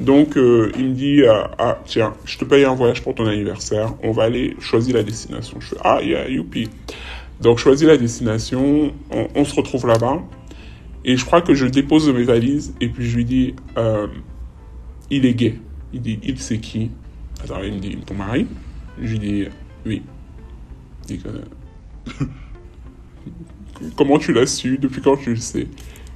Donc, 0.00 0.36
euh, 0.36 0.70
il 0.76 0.90
me 0.90 0.94
dit, 0.94 1.22
euh, 1.22 1.44
ah, 1.58 1.78
tiens, 1.86 2.12
je 2.26 2.36
te 2.36 2.44
paye 2.44 2.64
un 2.64 2.74
voyage 2.74 3.02
pour 3.02 3.14
ton 3.14 3.26
anniversaire. 3.26 3.94
On 4.02 4.12
va 4.12 4.24
aller 4.24 4.54
choisir 4.60 4.96
la 4.96 5.02
destination. 5.02 5.60
Je 5.60 5.68
fais, 5.68 5.76
ah, 5.82 6.02
yeah, 6.02 6.28
youpi. 6.28 6.68
Donc, 7.40 7.58
choisis 7.58 7.86
la 7.86 7.96
destination. 7.96 8.92
On, 9.34 9.44
se 9.46 9.54
retrouve 9.54 9.86
là-bas. 9.86 10.22
Et 11.06 11.16
je 11.16 11.24
crois 11.24 11.40
que 11.40 11.54
je 11.54 11.64
dépose 11.64 12.12
mes 12.12 12.24
valises. 12.24 12.74
Et 12.82 12.88
puis, 12.88 13.08
je 13.08 13.16
lui 13.16 13.24
dis, 13.24 13.54
il 15.10 15.24
est 15.24 15.34
gay. 15.34 15.58
Il 15.94 16.02
dit, 16.02 16.18
il 16.22 16.38
c'est 16.38 16.58
qui? 16.58 16.90
Alors, 17.44 17.64
il 17.64 17.74
me 17.74 17.78
dit, 17.78 17.96
ton 18.04 18.14
mari? 18.14 18.46
Je 19.00 19.12
lui 19.12 19.18
dis, 19.18 19.44
oui. 19.86 20.02
Comment 23.96 24.18
tu 24.18 24.32
l'as 24.32 24.46
su 24.46 24.78
Depuis 24.78 25.00
quand 25.00 25.16
tu 25.16 25.30
le 25.30 25.36
sais? 25.36 25.66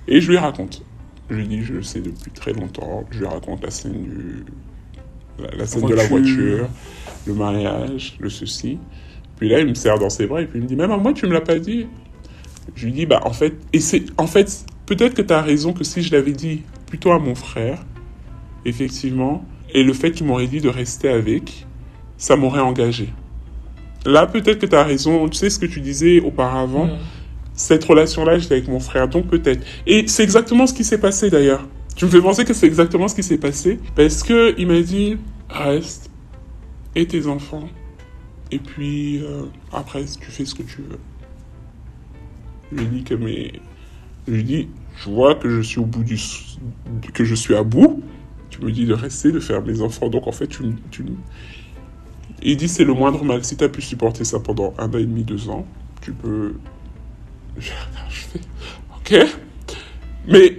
Et 0.07 0.20
je 0.20 0.31
lui 0.31 0.38
raconte. 0.38 0.85
Je 1.31 1.37
lui 1.37 1.48
dis, 1.48 1.62
je 1.62 1.74
le 1.74 1.83
sais 1.83 2.01
depuis 2.01 2.31
très 2.31 2.53
longtemps. 2.53 3.05
Je 3.11 3.20
lui 3.20 3.27
raconte 3.27 3.62
la 3.62 3.70
scène 3.70 4.03
du, 4.03 4.44
la, 5.38 5.51
la 5.57 5.66
scène 5.66 5.87
de 5.87 5.94
la 5.94 6.07
voiture. 6.07 6.59
voiture, 6.59 6.68
le 7.27 7.35
mariage, 7.35 8.16
le 8.20 8.31
ceci. 8.31 8.79
Puis 9.37 9.48
là, 9.48 9.61
il 9.61 9.66
me 9.66 9.74
serre 9.74 9.98
dans 9.98 10.11
ses 10.11 10.27
bras 10.27 10.42
et 10.42 10.46
puis 10.46 10.59
il 10.59 10.62
me 10.62 10.68
dit, 10.68 10.77
même 10.77 10.90
à 10.90 10.96
moi, 10.96 11.12
tu 11.12 11.27
me 11.27 11.33
l'as 11.33 11.40
pas 11.40 11.59
dit. 11.59 11.87
Je 12.74 12.87
lui 12.87 12.92
dis, 12.92 13.07
bah, 13.07 13.20
en 13.24 13.33
fait, 13.33 13.55
et 13.72 13.81
c'est, 13.81 14.05
en 14.18 14.27
fait, 14.27 14.64
peut-être 14.87 15.14
que 15.14 15.22
tu 15.22 15.33
as 15.33 15.42
raison 15.42 15.72
que 15.72 15.85
si 15.85 16.03
je 16.03 16.12
l'avais 16.12 16.33
dit 16.33 16.62
plutôt 16.87 17.12
à 17.12 17.18
mon 17.18 17.35
frère, 17.35 17.85
effectivement, 18.64 19.44
et 19.72 19.83
le 19.83 19.92
fait 19.92 20.12
qu'il 20.12 20.27
m'aurait 20.27 20.46
dit 20.46 20.61
de 20.61 20.68
rester 20.68 21.09
avec, 21.09 21.66
ça 22.16 22.37
m'aurait 22.37 22.61
engagé. 22.61 23.11
Là, 24.09 24.27
peut-être 24.27 24.59
que 24.59 24.66
tu 24.66 24.75
as 24.75 24.85
raison. 24.85 25.29
Tu 25.29 25.37
sais 25.37 25.51
ce 25.51 25.59
que 25.59 25.66
tu 25.66 25.81
disais 25.81 26.21
auparavant. 26.21 26.87
Mm. 26.87 26.99
Cette 27.53 27.85
relation-là, 27.85 28.38
j'étais 28.38 28.55
avec 28.55 28.68
mon 28.68 28.81
frère, 28.81 29.07
donc 29.07 29.27
peut-être. 29.27 29.64
Et 29.87 30.09
c'est 30.09 30.23
exactement 30.23 30.66
ce 30.66 30.73
qui 30.73 30.85
s'est 30.85 30.99
passé 30.99 31.29
d'ailleurs. 31.29 31.68
Tu 31.94 32.07
me 32.07 32.11
fais 32.11 32.21
penser 32.21 32.44
que 32.44 32.55
c'est 32.55 32.66
exactement 32.66 33.09
ce 33.09 33.14
qui 33.14 33.23
s'est 33.23 33.38
passé. 33.38 33.79
Parce 33.94 34.23
que 34.23 34.55
il 34.57 34.66
m'a 34.66 34.81
dit, 34.81 35.18
reste, 35.51 36.11
et 36.94 37.07
tes 37.07 37.27
enfants. 37.27 37.68
Et 38.51 38.59
puis, 38.59 39.21
euh, 39.23 39.42
après, 39.73 40.05
tu 40.05 40.31
fais 40.31 40.47
ce 40.47 40.55
que 40.55 40.62
tu 40.62 40.79
veux. 40.79 40.99
Je 42.73 42.79
lui 42.79 42.85
ai 42.85 42.88
dit 42.88 43.05
que 43.05 43.14
mes... 43.14 43.61
Je 44.27 44.33
lui 44.33 44.44
dit, 44.44 44.68
je 44.97 45.11
vois 45.11 45.35
que 45.35 45.51
je 45.51 45.61
suis 45.61 45.81
au 45.81 45.85
bout 45.85 46.03
du... 46.03 46.16
que 47.12 47.25
je 47.25 47.35
suis 47.35 47.55
à 47.55 47.62
bout. 47.62 48.03
Tu 48.49 48.62
me 48.62 48.73
dis 48.73 48.87
de 48.87 48.94
rester, 48.94 49.33
de 49.33 49.40
faire 49.40 49.62
mes 49.62 49.83
enfants. 49.83 50.09
Donc 50.09 50.27
en 50.27 50.33
fait, 50.33 50.47
tu... 50.47 50.62
tu... 50.90 51.05
Il 52.42 52.57
dit, 52.57 52.68
c'est 52.68 52.85
le 52.85 52.94
moindre 52.94 53.24
mal. 53.24 53.44
Si 53.44 53.57
tu 53.57 53.64
as 53.64 53.68
pu 53.68 53.83
supporter 53.83 54.24
ça 54.24 54.38
pendant 54.40 54.74
un 54.79 54.88
an 54.88 54.98
et 54.98 55.05
demi, 55.05 55.22
deux 55.22 55.48
ans, 55.48 55.66
tu 56.01 56.12
peux... 56.12 56.55
Je, 57.59 57.70
fais, 58.11 58.40
ok. 58.96 59.27
Mais, 60.29 60.59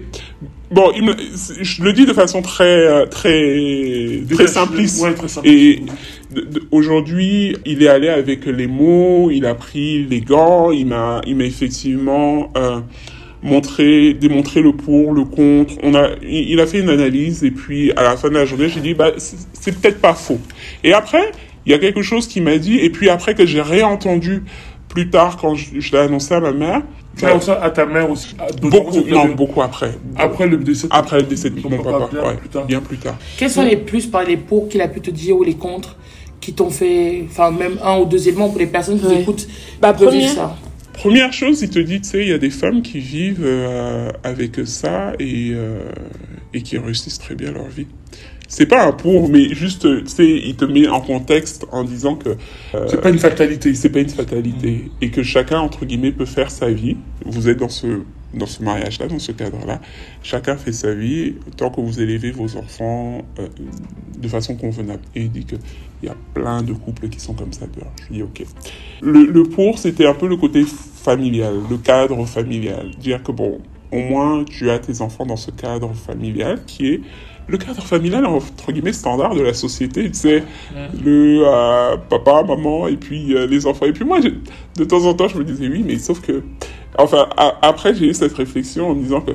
bon, 0.71 0.91
il 0.95 1.03
me... 1.03 1.13
je 1.61 1.83
le 1.83 1.93
dis 1.93 2.05
de 2.05 2.13
façon 2.13 2.41
très, 2.41 3.07
très, 3.07 4.21
très 4.29 4.47
simpliste. 4.47 5.01
Ouais, 5.01 5.13
très 5.13 5.27
simpliste. 5.27 5.45
Et 5.45 5.83
aujourd'hui, 6.71 7.55
il 7.65 7.83
est 7.83 7.87
allé 7.87 8.09
avec 8.09 8.45
les 8.45 8.67
mots, 8.67 9.29
il 9.31 9.45
a 9.45 9.55
pris 9.55 10.05
les 10.05 10.21
gants, 10.21 10.71
il 10.71 10.87
m'a, 10.87 11.21
il 11.25 11.35
m'a 11.35 11.45
effectivement 11.45 12.51
euh, 12.57 12.79
montré, 13.41 14.13
démontré 14.13 14.61
le 14.61 14.73
pour, 14.73 15.13
le 15.13 15.23
contre. 15.23 15.73
On 15.83 15.95
a, 15.95 16.09
il, 16.21 16.59
a 16.59 16.67
fait 16.67 16.79
une 16.79 16.89
analyse 16.89 17.43
et 17.43 17.51
puis 17.51 17.91
à 17.93 18.03
la 18.03 18.17
fin 18.17 18.29
de 18.29 18.35
la 18.35 18.45
journée, 18.45 18.69
j'ai 18.69 18.81
dit 18.81 18.93
bah 18.93 19.11
c'est 19.17 19.79
peut-être 19.79 19.99
pas 19.99 20.13
faux. 20.13 20.39
Et 20.83 20.93
après, 20.93 21.31
il 21.69 21.71
y 21.71 21.75
a 21.75 21.77
quelque 21.77 22.01
chose 22.01 22.27
qu'il 22.27 22.41
m'a 22.41 22.57
dit 22.57 22.77
et 22.79 22.89
puis 22.89 23.09
après 23.09 23.35
que 23.35 23.45
j'ai 23.45 23.61
réentendu 23.61 24.41
plus 24.87 25.11
tard 25.11 25.37
quand 25.37 25.53
je, 25.53 25.79
je 25.79 25.91
l'ai 25.91 25.99
annoncé 25.99 26.33
à 26.33 26.39
ma 26.39 26.51
mère. 26.51 26.81
Tu 27.15 27.25
as 27.25 27.39
ça 27.41 27.61
à 27.61 27.69
ta 27.69 27.85
mère 27.85 28.09
aussi? 28.09 28.35
d'autres 28.59 28.69
Beaucoup, 28.91 29.01
non, 29.07 29.27
beaucoup 29.35 29.61
après. 29.61 29.91
Après 30.15 30.47
le 30.47 30.57
décès. 30.57 30.87
de- 30.87 30.93
Après 30.93 31.17
le 31.17 31.23
décès 31.27 31.51
de 31.51 31.61
mon 31.61 31.77
papa, 31.77 32.09
bien 32.11 32.23
ouais, 32.23 32.35
plus 32.37 32.49
tard. 32.49 32.65
bien 32.65 32.81
plus 32.81 32.97
tard. 32.97 33.17
Quels 33.37 33.51
sont 33.51 33.61
les 33.63 33.77
plus 33.77 34.07
par 34.07 34.23
les 34.23 34.35
pour 34.35 34.67
qu'il 34.67 34.81
a 34.81 34.87
pu 34.87 34.99
te 34.99 35.11
dire 35.11 35.35
ou 35.37 35.43
les 35.43 35.53
contre 35.53 35.95
qui 36.41 36.53
t'ont 36.53 36.71
fait, 36.71 37.23
enfin 37.29 37.51
même 37.51 37.77
un 37.83 37.99
ou 37.99 38.05
deux 38.05 38.27
éléments 38.27 38.49
pour 38.49 38.57
les 38.57 38.65
personnes 38.65 38.99
qui 38.99 39.05
Ouais. 39.05 39.21
écoutent 39.21 39.47
Bah, 39.79 39.93
première- 39.93 40.27
ça? 40.33 40.55
Première 40.93 41.31
chose, 41.31 41.61
il 41.61 41.69
te 41.69 41.79
dit, 41.79 42.01
tu 42.01 42.09
sais, 42.09 42.21
il 42.23 42.29
y 42.29 42.33
a 42.33 42.37
des 42.39 42.49
femmes 42.49 42.81
qui 42.81 42.99
vivent 42.99 43.43
euh, 43.45 44.09
avec 44.23 44.59
ça 44.65 45.13
et, 45.19 45.51
euh, 45.53 45.83
et 46.53 46.61
qui 46.63 46.77
réussissent 46.79 47.19
très 47.19 47.35
bien 47.35 47.51
leur 47.51 47.67
vie. 47.67 47.87
C'est 48.49 48.65
pas 48.65 48.87
un 48.87 48.91
pour, 48.91 49.29
mais 49.29 49.53
juste, 49.53 49.81
tu 49.81 50.07
sais, 50.07 50.27
il 50.27 50.55
te 50.55 50.65
met 50.65 50.87
en 50.87 51.01
contexte 51.01 51.67
en 51.71 51.83
disant 51.83 52.15
que 52.15 52.35
C'est 52.87 52.99
pas 52.99 53.11
une 53.11 53.19
fatalité. 53.19 53.75
c'est 53.75 53.89
pas 53.89 53.99
une 53.99 54.09
fatalité 54.09 54.91
et 55.01 55.11
que 55.11 55.21
chacun, 55.21 55.59
entre 55.59 55.85
guillemets, 55.85 56.11
peut 56.11 56.25
faire 56.25 56.49
sa 56.49 56.71
vie. 56.71 56.97
Vous 57.23 57.47
êtes 57.47 57.57
dans 57.59 57.69
ce, 57.69 58.01
dans 58.33 58.47
ce 58.47 58.63
mariage-là, 58.63 59.07
dans 59.07 59.19
ce 59.19 59.31
cadre-là. 59.33 59.79
Chacun 60.23 60.57
fait 60.57 60.71
sa 60.71 60.95
vie 60.95 61.35
tant 61.57 61.69
que 61.69 61.79
vous 61.79 62.01
élevez 62.01 62.31
vos 62.31 62.57
enfants 62.57 63.21
euh, 63.37 63.47
de 64.17 64.27
façon 64.27 64.55
convenable. 64.55 65.03
Et 65.15 65.21
il 65.21 65.31
dit 65.31 65.45
que 65.45 65.55
il 66.01 66.07
y 66.07 66.09
a 66.09 66.15
plein 66.33 66.63
de 66.63 66.73
couples 66.73 67.07
qui 67.09 67.19
sont 67.19 67.33
comme 67.33 67.53
ça. 67.53 67.67
dehors. 67.67 67.91
Je 68.07 68.13
dis 68.13 68.23
ok. 68.23 68.45
Le, 69.01 69.25
le 69.25 69.43
pour, 69.43 69.77
c'était 69.77 70.07
un 70.07 70.15
peu 70.15 70.27
le 70.27 70.37
côté 70.37 70.63
familial, 70.65 71.53
le 71.69 71.77
cadre 71.77 72.25
familial. 72.25 72.89
Dire 72.99 73.21
que 73.21 73.31
bon, 73.31 73.59
au 73.91 73.99
moins 73.99 74.43
tu 74.43 74.69
as 74.69 74.79
tes 74.79 75.01
enfants 75.01 75.25
dans 75.25 75.35
ce 75.35 75.51
cadre 75.51 75.93
familial 75.93 76.63
qui 76.65 76.87
est 76.87 77.01
le 77.49 77.57
cadre 77.57 77.81
familial 77.81 78.25
entre 78.25 78.71
guillemets 78.71 78.93
standard 78.93 79.35
de 79.35 79.41
la 79.41 79.53
société, 79.53 80.09
tu 80.11 80.17
sais, 80.17 80.43
le 81.03 81.41
euh, 81.45 81.97
papa, 82.09 82.43
maman 82.47 82.87
et 82.87 82.95
puis 82.97 83.35
euh, 83.35 83.47
les 83.47 83.65
enfants. 83.67 83.85
Et 83.85 83.91
puis 83.93 84.05
moi, 84.05 84.19
je- 84.21 84.29
de 84.81 84.85
temps 84.85 85.05
en 85.05 85.13
temps, 85.13 85.27
je 85.27 85.37
me 85.37 85.43
disais 85.43 85.67
oui, 85.67 85.83
mais 85.85 85.97
sauf 85.97 86.21
que, 86.21 86.43
enfin, 86.97 87.27
a- 87.37 87.57
après 87.61 87.93
j'ai 87.95 88.07
eu 88.07 88.13
cette 88.13 88.33
réflexion 88.33 88.89
en 88.91 88.95
me 88.95 89.01
disant 89.03 89.21
que 89.21 89.31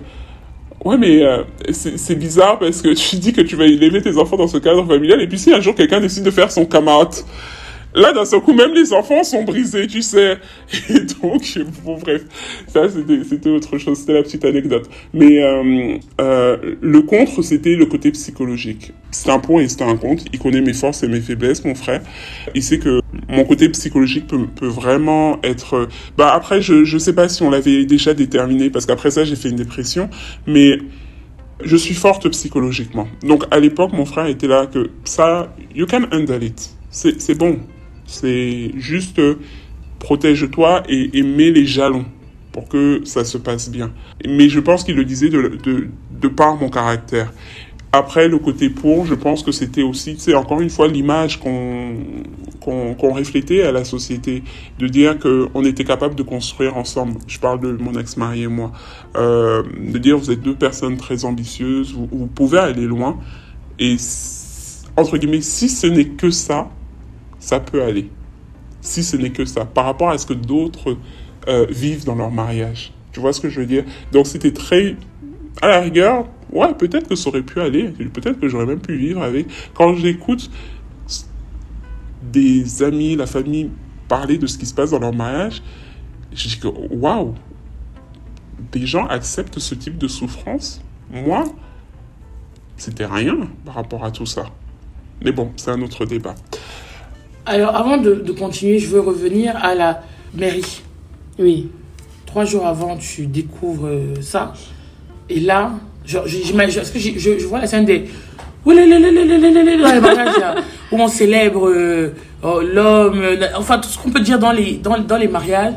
Ouais, 0.84 0.98
mais 0.98 1.22
euh, 1.22 1.44
c'est 1.70 1.96
c'est 1.98 2.14
bizarre 2.14 2.58
parce 2.58 2.82
que 2.82 2.92
tu 2.92 3.16
dis 3.16 3.32
que 3.32 3.40
tu 3.40 3.56
vas 3.56 3.64
élever 3.64 4.02
tes 4.02 4.18
enfants 4.18 4.36
dans 4.36 4.48
ce 4.48 4.58
cadre 4.58 4.84
familial 4.86 5.20
et 5.22 5.26
puis 5.26 5.38
si 5.38 5.50
un 5.52 5.60
jour 5.60 5.74
quelqu'un 5.74 5.98
décide 6.00 6.24
de 6.24 6.30
faire 6.30 6.50
son 6.50 6.66
camarade, 6.66 7.14
là 7.94 8.12
d'un 8.12 8.24
seul 8.24 8.40
coup 8.40 8.52
même 8.52 8.74
les 8.74 8.92
enfants 8.92 9.22
sont 9.24 9.44
brisés, 9.44 9.86
tu 9.86 10.02
sais. 10.02 10.38
Et 10.90 11.00
donc, 11.00 11.58
bon 11.84 11.98
bref, 11.98 12.22
ça 12.68 12.88
c'était 12.88 13.24
c'était 13.24 13.50
autre 13.50 13.78
chose, 13.78 13.98
c'était 13.98 14.14
la 14.14 14.22
petite 14.22 14.44
anecdote. 14.44 14.88
Mais 15.12 15.42
euh, 15.42 15.98
euh, 16.20 16.56
le 16.80 17.02
contre, 17.02 17.42
c'était 17.42 17.76
le 17.76 17.86
côté 17.86 18.10
psychologique. 18.10 18.92
C'est 19.10 19.30
un 19.30 19.38
pour 19.38 19.60
et 19.60 19.68
c'est 19.68 19.82
un 19.82 19.96
contre. 19.96 20.24
Il 20.32 20.38
connaît 20.38 20.60
mes 20.60 20.72
forces 20.72 21.02
et 21.02 21.08
mes 21.08 21.20
faiblesses, 21.20 21.64
mon 21.64 21.74
frère. 21.74 22.02
Il 22.54 22.62
sait 22.62 22.78
que 22.78 23.00
mon 23.28 23.44
côté 23.44 23.68
psychologique 23.68 24.26
peut, 24.26 24.66
vraiment 24.66 25.40
être... 25.42 25.88
Bah 26.16 26.32
après, 26.34 26.60
je 26.60 26.84
je 26.84 26.98
sais 26.98 27.12
pas 27.12 27.28
si 27.28 27.42
on 27.42 27.50
l'avait 27.50 27.84
déjà 27.84 28.14
déterminé 28.14 28.70
parce 28.70 28.86
qu'après 28.86 29.10
ça, 29.10 29.24
j'ai 29.24 29.36
fait 29.36 29.50
une 29.50 29.56
dépression, 29.56 30.08
mais 30.46 30.78
je 31.62 31.76
suis 31.76 31.94
forte 31.94 32.28
psychologiquement. 32.30 33.06
Donc 33.22 33.44
à 33.50 33.60
l'époque, 33.60 33.92
mon 33.92 34.04
frère 34.04 34.26
était 34.26 34.48
là 34.48 34.66
que 34.66 34.90
ça, 35.04 35.54
you 35.74 35.86
can 35.86 36.04
handle 36.12 36.42
it. 36.42 36.70
C'est 36.90 37.36
bon. 37.36 37.58
C'est 38.20 38.72
juste 38.76 39.18
euh, 39.18 39.36
protège-toi 39.98 40.82
et, 40.88 41.18
et 41.18 41.22
mets 41.22 41.50
les 41.50 41.66
jalons 41.66 42.04
pour 42.52 42.68
que 42.68 43.00
ça 43.04 43.24
se 43.24 43.38
passe 43.38 43.70
bien. 43.70 43.92
Mais 44.26 44.48
je 44.48 44.60
pense 44.60 44.84
qu'il 44.84 44.94
le 44.94 45.04
disait 45.04 45.28
de, 45.28 45.58
de, 45.62 45.88
de 46.20 46.28
par 46.28 46.56
mon 46.56 46.68
caractère. 46.70 47.32
Après, 47.90 48.26
le 48.26 48.38
côté 48.38 48.70
pour, 48.70 49.06
je 49.06 49.14
pense 49.14 49.44
que 49.44 49.52
c'était 49.52 49.82
aussi, 49.82 50.16
c'est 50.18 50.34
encore 50.34 50.60
une 50.60 50.70
fois 50.70 50.88
l'image 50.88 51.38
qu'on 51.38 51.94
reflétait 52.98 53.62
à 53.62 53.70
la 53.70 53.84
société, 53.84 54.42
de 54.80 54.88
dire 54.88 55.16
qu'on 55.18 55.64
était 55.64 55.84
capable 55.84 56.16
de 56.16 56.24
construire 56.24 56.76
ensemble. 56.76 57.20
Je 57.28 57.38
parle 57.38 57.60
de 57.60 57.70
mon 57.70 57.94
ex-mari 57.96 58.42
et 58.42 58.48
moi. 58.48 58.72
Euh, 59.16 59.62
de 59.92 59.98
dire 59.98 60.18
vous 60.18 60.32
êtes 60.32 60.42
deux 60.42 60.56
personnes 60.56 60.96
très 60.96 61.24
ambitieuses, 61.24 61.92
vous, 61.94 62.08
vous 62.10 62.26
pouvez 62.26 62.58
aller 62.58 62.86
loin. 62.86 63.16
Et 63.78 63.96
entre 64.96 65.16
guillemets, 65.16 65.40
si 65.40 65.68
ce 65.68 65.86
n'est 65.86 66.08
que 66.08 66.30
ça, 66.30 66.70
ça 67.44 67.60
peut 67.60 67.82
aller. 67.82 68.08
Si 68.80 69.04
ce 69.04 69.16
n'est 69.16 69.30
que 69.30 69.44
ça, 69.44 69.66
par 69.66 69.84
rapport 69.84 70.08
à 70.08 70.16
ce 70.16 70.24
que 70.24 70.32
d'autres 70.32 70.96
euh, 71.46 71.66
vivent 71.68 72.06
dans 72.06 72.14
leur 72.14 72.30
mariage. 72.30 72.92
Tu 73.12 73.20
vois 73.20 73.34
ce 73.34 73.40
que 73.40 73.50
je 73.50 73.60
veux 73.60 73.66
dire? 73.66 73.84
Donc 74.12 74.26
c'était 74.26 74.52
très... 74.52 74.96
À 75.60 75.68
la 75.68 75.80
rigueur, 75.80 76.26
ouais, 76.52 76.74
peut-être 76.74 77.06
que 77.06 77.14
ça 77.14 77.28
aurait 77.28 77.42
pu 77.42 77.60
aller, 77.60 77.88
peut-être 77.88 78.40
que 78.40 78.48
j'aurais 78.48 78.66
même 78.66 78.80
pu 78.80 78.96
vivre 78.96 79.22
avec. 79.22 79.46
Quand 79.74 79.94
j'écoute 79.94 80.50
des 82.22 82.82
amis, 82.82 83.14
la 83.14 83.26
famille 83.26 83.70
parler 84.08 84.38
de 84.38 84.46
ce 84.46 84.58
qui 84.58 84.66
se 84.66 84.74
passe 84.74 84.90
dans 84.90 84.98
leur 84.98 85.14
mariage, 85.14 85.62
je 86.32 86.48
dis 86.48 86.58
que 86.58 86.68
waouh, 86.68 87.34
des 88.72 88.86
gens 88.86 89.06
acceptent 89.06 89.58
ce 89.58 89.74
type 89.74 89.98
de 89.98 90.08
souffrance? 90.08 90.82
Moi, 91.12 91.44
c'était 92.76 93.06
rien 93.06 93.36
par 93.64 93.74
rapport 93.74 94.04
à 94.04 94.10
tout 94.10 94.26
ça. 94.26 94.46
Mais 95.22 95.30
bon, 95.30 95.52
c'est 95.56 95.70
un 95.70 95.80
autre 95.82 96.06
débat. 96.06 96.34
Alors, 97.46 97.76
avant 97.76 97.98
de, 97.98 98.14
de 98.14 98.32
continuer, 98.32 98.78
je 98.78 98.88
veux 98.88 99.00
revenir 99.00 99.56
à 99.56 99.74
la 99.74 100.02
mairie. 100.34 100.82
Oui. 101.38 101.68
Trois 102.26 102.44
jours 102.44 102.66
avant, 102.66 102.96
tu 102.96 103.26
découvres 103.26 103.86
euh, 103.86 104.14
ça. 104.20 104.54
Et 105.28 105.40
là, 105.40 105.72
genre, 106.06 106.26
j'imagine, 106.26 106.80
parce 106.80 106.90
que 106.90 106.98
je, 106.98 107.18
je 107.18 107.46
vois 107.46 107.60
la 107.60 107.66
scène 107.66 107.84
des. 107.84 108.04
Dans 108.64 108.72
les 108.72 110.00
mariages, 110.00 110.38
là, 110.40 110.54
où 110.90 110.96
on 110.96 111.06
célèbre 111.06 111.68
euh, 111.68 112.14
oh, 112.42 112.60
l'homme, 112.62 113.22
enfin 113.56 113.78
tout 113.78 113.90
ce 113.90 113.98
qu'on 113.98 114.10
peut 114.10 114.20
dire 114.20 114.38
dans 114.38 114.52
les, 114.52 114.78
dans, 114.78 114.98
dans 114.98 115.18
les 115.18 115.28
mariages. 115.28 115.74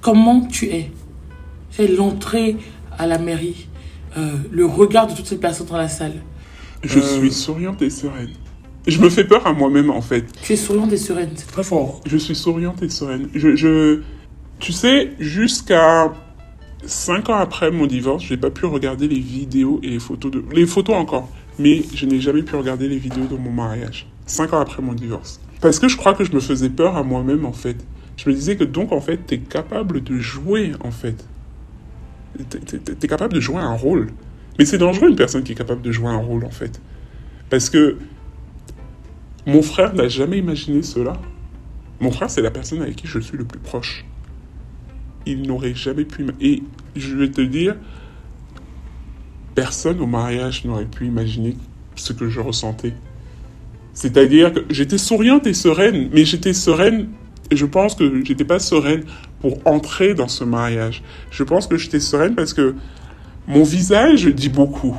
Comment 0.00 0.40
tu 0.40 0.66
es 0.66 0.90
C'est 1.70 1.86
l'entrée 1.86 2.56
à 2.98 3.06
la 3.06 3.18
mairie, 3.18 3.68
euh, 4.18 4.32
le 4.50 4.66
regard 4.66 5.06
de 5.06 5.14
toutes 5.14 5.26
ces 5.26 5.38
personnes 5.38 5.68
dans 5.68 5.76
la 5.76 5.88
salle. 5.88 6.14
Je 6.82 6.98
suis 6.98 7.32
souriante 7.32 7.80
et 7.82 7.90
sereine. 7.90 8.30
Je 8.86 9.00
me 9.00 9.08
fais 9.08 9.24
peur 9.24 9.46
à 9.46 9.52
moi-même 9.52 9.90
en 9.90 10.00
fait. 10.00 10.24
Tu 10.42 10.52
es 10.52 10.56
souriante 10.56 10.92
et 10.92 10.96
sereine. 10.96 11.30
Très 11.52 11.64
fort. 11.64 12.00
Je 12.06 12.16
suis 12.16 12.36
souriante 12.36 12.82
et 12.82 12.88
sereine. 12.88 13.28
Je, 13.34 13.56
je, 13.56 14.00
tu 14.60 14.72
sais, 14.72 15.12
jusqu'à 15.18 16.12
cinq 16.84 17.28
ans 17.28 17.36
après 17.36 17.70
mon 17.70 17.86
divorce, 17.86 18.24
j'ai 18.24 18.36
pas 18.36 18.50
pu 18.50 18.66
regarder 18.66 19.08
les 19.08 19.18
vidéos 19.18 19.80
et 19.82 19.88
les 19.90 19.98
photos 19.98 20.30
de, 20.30 20.44
les 20.52 20.66
photos 20.66 20.96
encore, 20.96 21.28
mais 21.58 21.82
je 21.94 22.06
n'ai 22.06 22.20
jamais 22.20 22.42
pu 22.42 22.54
regarder 22.54 22.88
les 22.88 22.98
vidéos 22.98 23.26
de 23.26 23.36
mon 23.36 23.50
mariage. 23.50 24.06
Cinq 24.26 24.52
ans 24.52 24.60
après 24.60 24.82
mon 24.82 24.92
divorce. 24.92 25.40
Parce 25.60 25.78
que 25.78 25.88
je 25.88 25.96
crois 25.96 26.14
que 26.14 26.24
je 26.24 26.32
me 26.32 26.40
faisais 26.40 26.70
peur 26.70 26.96
à 26.96 27.02
moi-même 27.02 27.44
en 27.44 27.52
fait. 27.52 27.76
Je 28.16 28.28
me 28.30 28.34
disais 28.34 28.56
que 28.56 28.64
donc 28.64 28.92
en 28.92 29.00
fait, 29.00 29.18
t'es 29.26 29.38
capable 29.38 30.02
de 30.02 30.18
jouer 30.18 30.72
en 30.80 30.90
fait. 30.90 31.24
T'es 32.98 33.08
capable 33.08 33.34
de 33.34 33.40
jouer 33.40 33.58
un 33.58 33.74
rôle. 33.74 34.08
Mais 34.58 34.64
c'est 34.64 34.78
dangereux 34.78 35.08
une 35.08 35.16
personne 35.16 35.42
qui 35.42 35.52
est 35.52 35.56
capable 35.56 35.82
de 35.82 35.92
jouer 35.92 36.08
un 36.08 36.18
rôle 36.18 36.44
en 36.44 36.50
fait. 36.50 36.80
Parce 37.50 37.70
que 37.70 37.96
mon 39.46 39.62
frère 39.62 39.94
n'a 39.94 40.08
jamais 40.08 40.38
imaginé 40.38 40.82
cela. 40.82 41.14
Mon 42.00 42.10
frère, 42.10 42.28
c'est 42.28 42.42
la 42.42 42.50
personne 42.50 42.82
avec 42.82 42.96
qui 42.96 43.06
je 43.06 43.20
suis 43.20 43.38
le 43.38 43.44
plus 43.44 43.60
proche. 43.60 44.04
Il 45.24 45.42
n'aurait 45.42 45.74
jamais 45.74 46.04
pu... 46.04 46.26
Et 46.40 46.62
je 46.96 47.16
vais 47.16 47.30
te 47.30 47.40
dire, 47.40 47.76
personne 49.54 50.00
au 50.00 50.06
mariage 50.06 50.64
n'aurait 50.64 50.84
pu 50.84 51.06
imaginer 51.06 51.56
ce 51.94 52.12
que 52.12 52.28
je 52.28 52.40
ressentais. 52.40 52.94
C'est-à-dire 53.94 54.52
que 54.52 54.60
j'étais 54.68 54.98
souriante 54.98 55.46
et 55.46 55.54
sereine, 55.54 56.10
mais 56.12 56.24
j'étais 56.24 56.52
sereine, 56.52 57.08
et 57.50 57.56
je 57.56 57.64
pense 57.64 57.94
que 57.94 58.24
j'étais 58.24 58.44
pas 58.44 58.58
sereine 58.58 59.04
pour 59.40 59.58
entrer 59.64 60.14
dans 60.14 60.28
ce 60.28 60.44
mariage. 60.44 61.02
Je 61.30 61.44
pense 61.44 61.66
que 61.66 61.76
j'étais 61.76 62.00
sereine 62.00 62.34
parce 62.34 62.52
que 62.52 62.74
mon 63.46 63.62
visage 63.62 64.26
dit 64.26 64.48
beaucoup. 64.48 64.96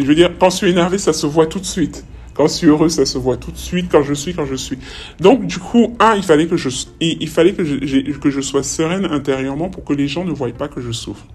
Je 0.00 0.06
veux 0.06 0.14
dire, 0.14 0.30
quand 0.38 0.50
je 0.50 0.56
suis 0.56 0.70
énervé, 0.70 0.98
ça 0.98 1.12
se 1.12 1.26
voit 1.26 1.46
tout 1.46 1.60
de 1.60 1.66
suite. 1.66 2.04
Quand 2.36 2.48
je 2.48 2.52
suis 2.52 2.66
heureux, 2.66 2.90
ça 2.90 3.06
se 3.06 3.16
voit 3.16 3.38
tout 3.38 3.50
de 3.50 3.56
suite. 3.56 3.86
Quand 3.90 4.02
je 4.02 4.12
suis, 4.12 4.34
quand 4.34 4.44
je 4.44 4.54
suis. 4.54 4.78
Donc, 5.20 5.46
du 5.46 5.58
coup, 5.58 5.96
un, 5.98 6.14
il 6.16 6.22
fallait 6.22 6.46
que 6.46 6.56
je, 6.56 6.68
il, 7.00 7.28
fallait 7.28 7.54
que 7.54 7.64
je, 7.64 8.12
que 8.18 8.30
je 8.30 8.40
sois 8.42 8.62
sereine 8.62 9.06
intérieurement 9.06 9.70
pour 9.70 9.84
que 9.84 9.94
les 9.94 10.06
gens 10.06 10.24
ne 10.24 10.32
voient 10.32 10.50
pas 10.50 10.68
que 10.68 10.82
je 10.82 10.92
souffre. 10.92 11.26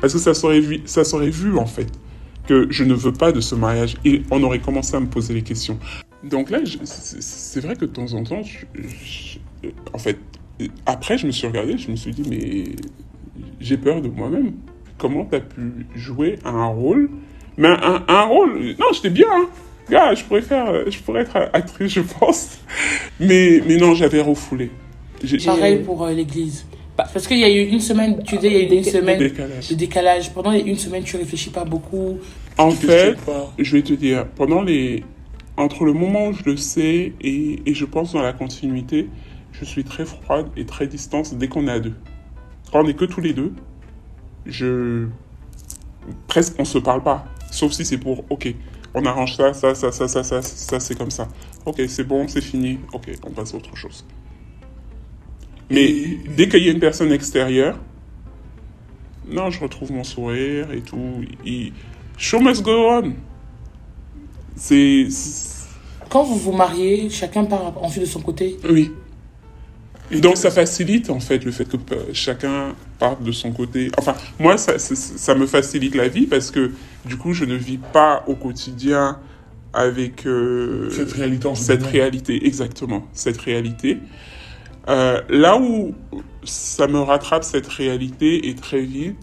Parce 0.00 0.12
que 0.12 0.18
ça 0.18 0.34
serait 0.34 0.60
vu, 0.60 0.80
ça 0.84 1.04
serait 1.04 1.30
vu, 1.30 1.56
en 1.56 1.66
fait, 1.66 1.86
que 2.48 2.66
je 2.70 2.82
ne 2.82 2.94
veux 2.94 3.12
pas 3.12 3.30
de 3.30 3.40
ce 3.40 3.54
mariage. 3.54 3.94
Et 4.04 4.22
on 4.32 4.42
aurait 4.42 4.58
commencé 4.58 4.96
à 4.96 5.00
me 5.00 5.06
poser 5.06 5.32
les 5.32 5.42
questions. 5.42 5.78
Donc 6.24 6.50
là, 6.50 6.58
c'est 6.84 7.60
vrai 7.60 7.76
que 7.76 7.84
de 7.84 7.92
temps 7.92 8.12
en 8.14 8.24
temps, 8.24 8.42
en 9.92 9.98
fait, 9.98 10.18
après, 10.86 11.18
je 11.18 11.26
me 11.26 11.30
suis 11.30 11.46
regardé, 11.46 11.78
je 11.78 11.88
me 11.88 11.94
suis 11.94 12.10
dit, 12.10 12.28
mais 12.28 12.64
j'ai 13.60 13.76
peur 13.76 14.02
de 14.02 14.08
moi-même. 14.08 14.54
Comment 14.98 15.24
t'as 15.24 15.38
pu 15.38 15.86
jouer 15.94 16.40
un 16.44 16.66
rôle? 16.66 17.10
Mais 17.56 17.68
un, 17.68 18.04
un 18.08 18.22
rôle, 18.22 18.74
non, 18.80 18.86
j'étais 18.92 19.10
bien, 19.10 19.28
hein. 19.30 19.48
Gars, 19.90 20.14
je 20.14 20.24
pourrais 20.24 20.42
faire, 20.42 20.68
euh, 20.68 20.84
je 20.88 20.98
pourrais 20.98 21.22
être 21.22 21.36
actrice, 21.52 21.92
je 21.92 22.00
pense. 22.00 22.58
Mais, 23.20 23.62
mais 23.66 23.76
non, 23.76 23.94
j'avais 23.94 24.20
refoulé. 24.20 24.70
Pareil 25.44 25.78
pour 25.78 26.04
euh, 26.04 26.12
l'église. 26.12 26.66
Parce 26.96 27.28
qu'il 27.28 27.38
y 27.38 27.44
a 27.44 27.48
eu 27.48 27.64
une 27.64 27.80
semaine, 27.80 28.22
tu 28.24 28.38
dis, 28.38 28.46
il 28.46 28.52
y 28.52 28.56
a 28.56 28.62
eu 28.62 28.76
une 28.78 28.84
semaine 28.84 29.18
décalage. 29.18 29.68
de 29.68 29.74
décalage. 29.74 30.32
Pendant 30.32 30.50
les 30.50 30.60
une 30.60 30.76
semaine, 30.76 31.04
tu 31.04 31.16
réfléchis 31.16 31.50
pas 31.50 31.64
beaucoup. 31.64 32.18
En 32.56 32.72
fait, 32.72 33.16
je 33.56 33.76
vais 33.76 33.82
te 33.82 33.92
dire, 33.92 34.26
pendant 34.34 34.62
les, 34.62 35.04
entre 35.56 35.84
le 35.84 35.92
moment 35.92 36.28
où 36.28 36.32
je 36.32 36.42
le 36.44 36.56
sais 36.56 37.12
et, 37.20 37.62
et 37.64 37.74
je 37.74 37.84
pense 37.84 38.12
dans 38.12 38.22
la 38.22 38.32
continuité, 38.32 39.08
je 39.52 39.64
suis 39.64 39.84
très 39.84 40.04
froide 40.04 40.48
et 40.56 40.66
très 40.66 40.88
distante 40.88 41.34
dès 41.36 41.48
qu'on 41.48 41.68
est 41.68 41.72
à 41.72 41.78
deux. 41.78 41.94
Quand 42.72 42.84
on 42.84 42.88
est 42.88 42.94
que 42.94 43.04
tous 43.04 43.20
les 43.20 43.32
deux, 43.32 43.52
je, 44.44 45.06
presque 46.26 46.54
on 46.58 46.64
se 46.64 46.78
parle 46.78 47.02
pas. 47.02 47.26
Sauf 47.50 47.72
si 47.72 47.84
c'est 47.84 47.98
pour, 47.98 48.24
ok, 48.30 48.54
on 48.94 49.04
arrange 49.04 49.36
ça, 49.36 49.52
ça, 49.54 49.74
ça, 49.74 49.92
ça, 49.92 50.08
ça, 50.08 50.22
ça, 50.24 50.42
ça, 50.42 50.80
c'est 50.80 50.96
comme 50.96 51.10
ça. 51.10 51.28
Ok, 51.66 51.82
c'est 51.88 52.04
bon, 52.04 52.26
c'est 52.28 52.40
fini. 52.40 52.78
Ok, 52.92 53.10
on 53.24 53.30
passe 53.30 53.52
à 53.54 53.56
autre 53.56 53.76
chose. 53.76 54.04
Mais 55.70 55.84
Et- 55.84 56.20
dès 56.36 56.48
qu'il 56.48 56.62
y 56.64 56.68
a 56.68 56.72
une 56.72 56.80
personne 56.80 57.12
extérieure, 57.12 57.78
non, 59.28 59.50
je 59.50 59.60
retrouve 59.60 59.92
mon 59.92 60.04
sourire 60.04 60.72
et 60.72 60.80
tout. 60.80 61.22
Il- 61.44 61.72
Show 62.16 62.40
must 62.40 62.62
go 62.62 62.72
on. 62.72 63.12
C'est. 64.56 65.06
Quand 66.08 66.24
vous 66.24 66.36
vous 66.36 66.52
mariez, 66.52 67.10
chacun 67.10 67.44
part 67.44 67.74
ensuite 67.82 68.02
de 68.04 68.08
son 68.08 68.20
côté. 68.20 68.56
Oui. 68.68 68.90
Et 70.10 70.20
donc 70.20 70.36
ça 70.38 70.50
facilite 70.50 71.10
en 71.10 71.20
fait 71.20 71.44
le 71.44 71.52
fait 71.52 71.66
que 71.66 71.76
euh, 71.76 72.04
chacun 72.14 72.74
parte 72.98 73.22
de 73.22 73.32
son 73.32 73.52
côté. 73.52 73.90
Enfin, 73.98 74.14
moi, 74.38 74.58
ça, 74.58 74.78
ça, 74.78 74.94
ça 74.94 75.34
me 75.34 75.46
facilite 75.46 75.94
la 75.94 76.08
vie 76.08 76.26
parce 76.26 76.50
que 76.50 76.72
du 77.04 77.16
coup, 77.16 77.32
je 77.32 77.44
ne 77.44 77.54
vis 77.54 77.78
pas 77.78 78.24
au 78.26 78.34
quotidien 78.34 79.18
avec 79.72 80.26
euh, 80.26 80.90
Cette 80.90 81.12
réalité 81.12 81.48
cette 81.54 81.82
réalité, 81.84 82.46
exactement, 82.46 83.04
cette 83.12 83.40
réalité. 83.40 83.98
Euh, 84.88 85.20
là 85.28 85.58
où 85.58 85.94
ça 86.44 86.86
me 86.86 87.00
rattrape 87.00 87.44
cette 87.44 87.66
réalité 87.66 88.48
et 88.48 88.54
très 88.54 88.80
vite, 88.80 89.16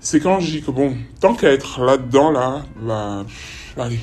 c'est 0.00 0.20
quand 0.20 0.40
je 0.40 0.50
dis 0.50 0.62
que 0.62 0.70
bon, 0.70 0.96
tant 1.20 1.34
qu'à 1.34 1.52
être 1.52 1.82
là-dedans, 1.82 2.30
là, 2.30 2.64
bah, 2.82 3.24
allez, 3.78 4.00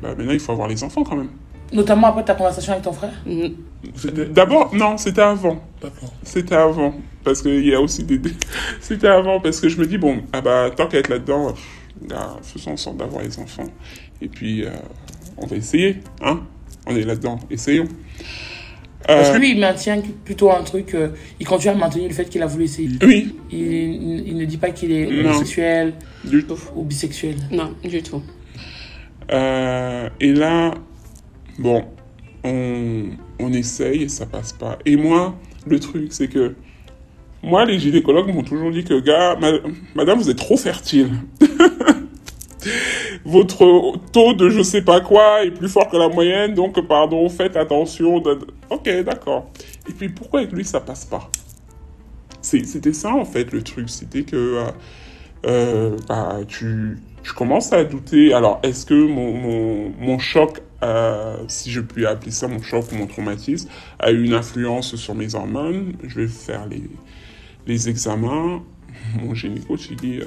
bah, 0.00 0.14
maintenant 0.16 0.32
il 0.32 0.40
faut 0.40 0.52
avoir 0.52 0.68
les 0.68 0.82
enfants 0.84 1.02
quand 1.02 1.16
même. 1.16 1.30
Notamment 1.72 2.06
après 2.06 2.24
ta 2.24 2.34
conversation 2.34 2.72
avec 2.72 2.84
ton 2.84 2.92
frère? 2.92 3.12
D'abord, 4.30 4.72
non, 4.74 4.96
c'était 4.96 5.22
avant. 5.22 5.60
C'était 6.22 6.54
avant. 6.54 6.94
Parce 7.24 7.42
qu'il 7.42 7.66
y 7.66 7.74
a 7.74 7.80
aussi 7.80 8.04
des. 8.04 8.20
C'était 8.80 9.08
avant, 9.08 9.40
parce 9.40 9.60
que 9.60 9.68
je 9.68 9.78
me 9.78 9.86
dis, 9.86 9.98
bon, 9.98 10.22
ah 10.32 10.40
bah, 10.40 10.70
tant 10.74 10.86
qu'à 10.88 10.98
être 10.98 11.08
là-dedans, 11.08 11.52
pff, 11.52 12.08
bah, 12.08 12.38
faisons 12.42 12.72
en 12.72 12.76
sorte 12.76 12.96
d'avoir 12.98 13.22
les 13.22 13.38
enfants. 13.38 13.66
Et 14.20 14.28
puis, 14.28 14.64
euh, 14.64 14.70
on 15.38 15.46
va 15.46 15.56
essayer, 15.56 15.96
hein. 16.22 16.40
On 16.86 16.94
est 16.94 17.02
là-dedans, 17.04 17.38
essayons. 17.50 17.88
Parce 19.06 19.30
que 19.30 19.36
Euh, 19.36 19.38
lui, 19.38 19.50
il 19.52 19.60
maintient 19.60 20.02
plutôt 20.24 20.50
un 20.50 20.62
truc. 20.62 20.94
euh, 20.94 21.08
il 21.40 21.46
continue 21.46 21.72
à 21.72 21.76
maintenir 21.76 22.08
le 22.08 22.14
fait 22.14 22.24
qu'il 22.26 22.42
a 22.42 22.46
voulu 22.46 22.64
essayer. 22.64 22.88
oui, 23.02 23.34
Il, 23.50 23.58
il- 23.58 24.28
il 24.28 24.36
ne 24.36 24.44
dit 24.46 24.56
pas 24.58 24.70
qu'il 24.70 24.92
est 24.92 25.06
Non. 25.06 25.30
homosexuel 25.30 25.94
du 26.24 26.44
tout. 26.44 26.58
ou 26.74 26.84
bisexuel. 26.84 27.36
Non, 27.50 27.74
du 27.84 28.02
tout. 28.02 28.22
Euh, 29.32 30.08
et 30.20 30.32
là, 30.32 30.74
bon, 31.58 31.84
on, 32.44 33.04
on 33.38 33.52
essaye 33.52 34.02
et 34.04 34.08
ça 34.08 34.26
passe 34.26 34.52
pas. 34.52 34.78
Et 34.84 34.96
moi, 34.96 35.34
le 35.66 35.80
truc, 35.80 36.12
c'est 36.12 36.28
que 36.28 36.54
moi, 37.42 37.64
les 37.64 37.78
gynécologues 37.78 38.32
m'ont 38.32 38.42
toujours 38.42 38.70
dit 38.70 38.84
que, 38.84 38.98
gars, 39.00 39.36
ma- 39.36 39.58
madame, 39.94 40.18
vous 40.18 40.30
êtes 40.30 40.38
trop 40.38 40.56
fertile. 40.56 41.10
Votre 43.24 43.98
taux 44.12 44.32
de 44.34 44.48
je 44.48 44.62
sais 44.62 44.82
pas 44.82 45.00
quoi 45.00 45.44
est 45.44 45.50
plus 45.50 45.68
fort 45.68 45.88
que 45.88 45.96
la 45.96 46.08
moyenne, 46.08 46.54
donc 46.54 46.80
pardon, 46.86 47.28
faites 47.28 47.56
attention. 47.56 48.22
Ok, 48.70 48.88
d'accord. 49.04 49.50
Et 49.88 49.92
puis 49.92 50.08
pourquoi 50.08 50.40
avec 50.40 50.52
lui 50.52 50.64
ça 50.64 50.80
passe 50.80 51.04
pas? 51.04 51.30
C'était 52.40 52.92
ça 52.92 53.14
en 53.14 53.24
fait 53.24 53.50
le 53.52 53.62
truc, 53.62 53.88
c'était 53.88 54.22
que 54.22 54.36
euh, 54.36 54.64
euh, 55.46 55.96
bah, 56.08 56.38
tu, 56.46 56.98
tu 57.22 57.32
commences 57.32 57.72
à 57.72 57.84
douter. 57.84 58.34
Alors, 58.34 58.60
est-ce 58.62 58.84
que 58.86 58.94
mon, 58.94 59.32
mon, 59.32 59.92
mon 59.98 60.18
choc, 60.18 60.60
si 61.48 61.70
je 61.70 61.80
puis 61.80 62.06
appeler 62.06 62.30
ça 62.30 62.48
mon 62.48 62.62
choc 62.62 62.84
ou 62.92 62.96
mon 62.96 63.06
traumatisme, 63.06 63.68
a 63.98 64.10
eu 64.12 64.24
une 64.24 64.34
influence 64.34 64.96
sur 64.96 65.14
mes 65.14 65.34
hormones 65.34 65.94
Je 66.06 66.20
vais 66.20 66.28
faire 66.28 66.66
les, 66.66 66.82
les 67.66 67.88
examens. 67.88 68.62
Mon 69.22 69.34
gynéco, 69.34 69.76
il 69.90 69.96
dit 69.96 70.18
euh, 70.20 70.26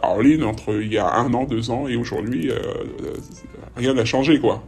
Caroline, 0.00 0.44
entre 0.44 0.80
il 0.80 0.92
y 0.92 0.98
a 0.98 1.14
un 1.14 1.32
an, 1.34 1.44
deux 1.44 1.70
ans 1.70 1.88
et 1.88 1.96
aujourd'hui, 1.96 2.50
euh, 2.50 2.56
euh, 2.56 3.14
rien 3.76 3.94
n'a 3.94 4.04
changé, 4.04 4.40
quoi. 4.40 4.64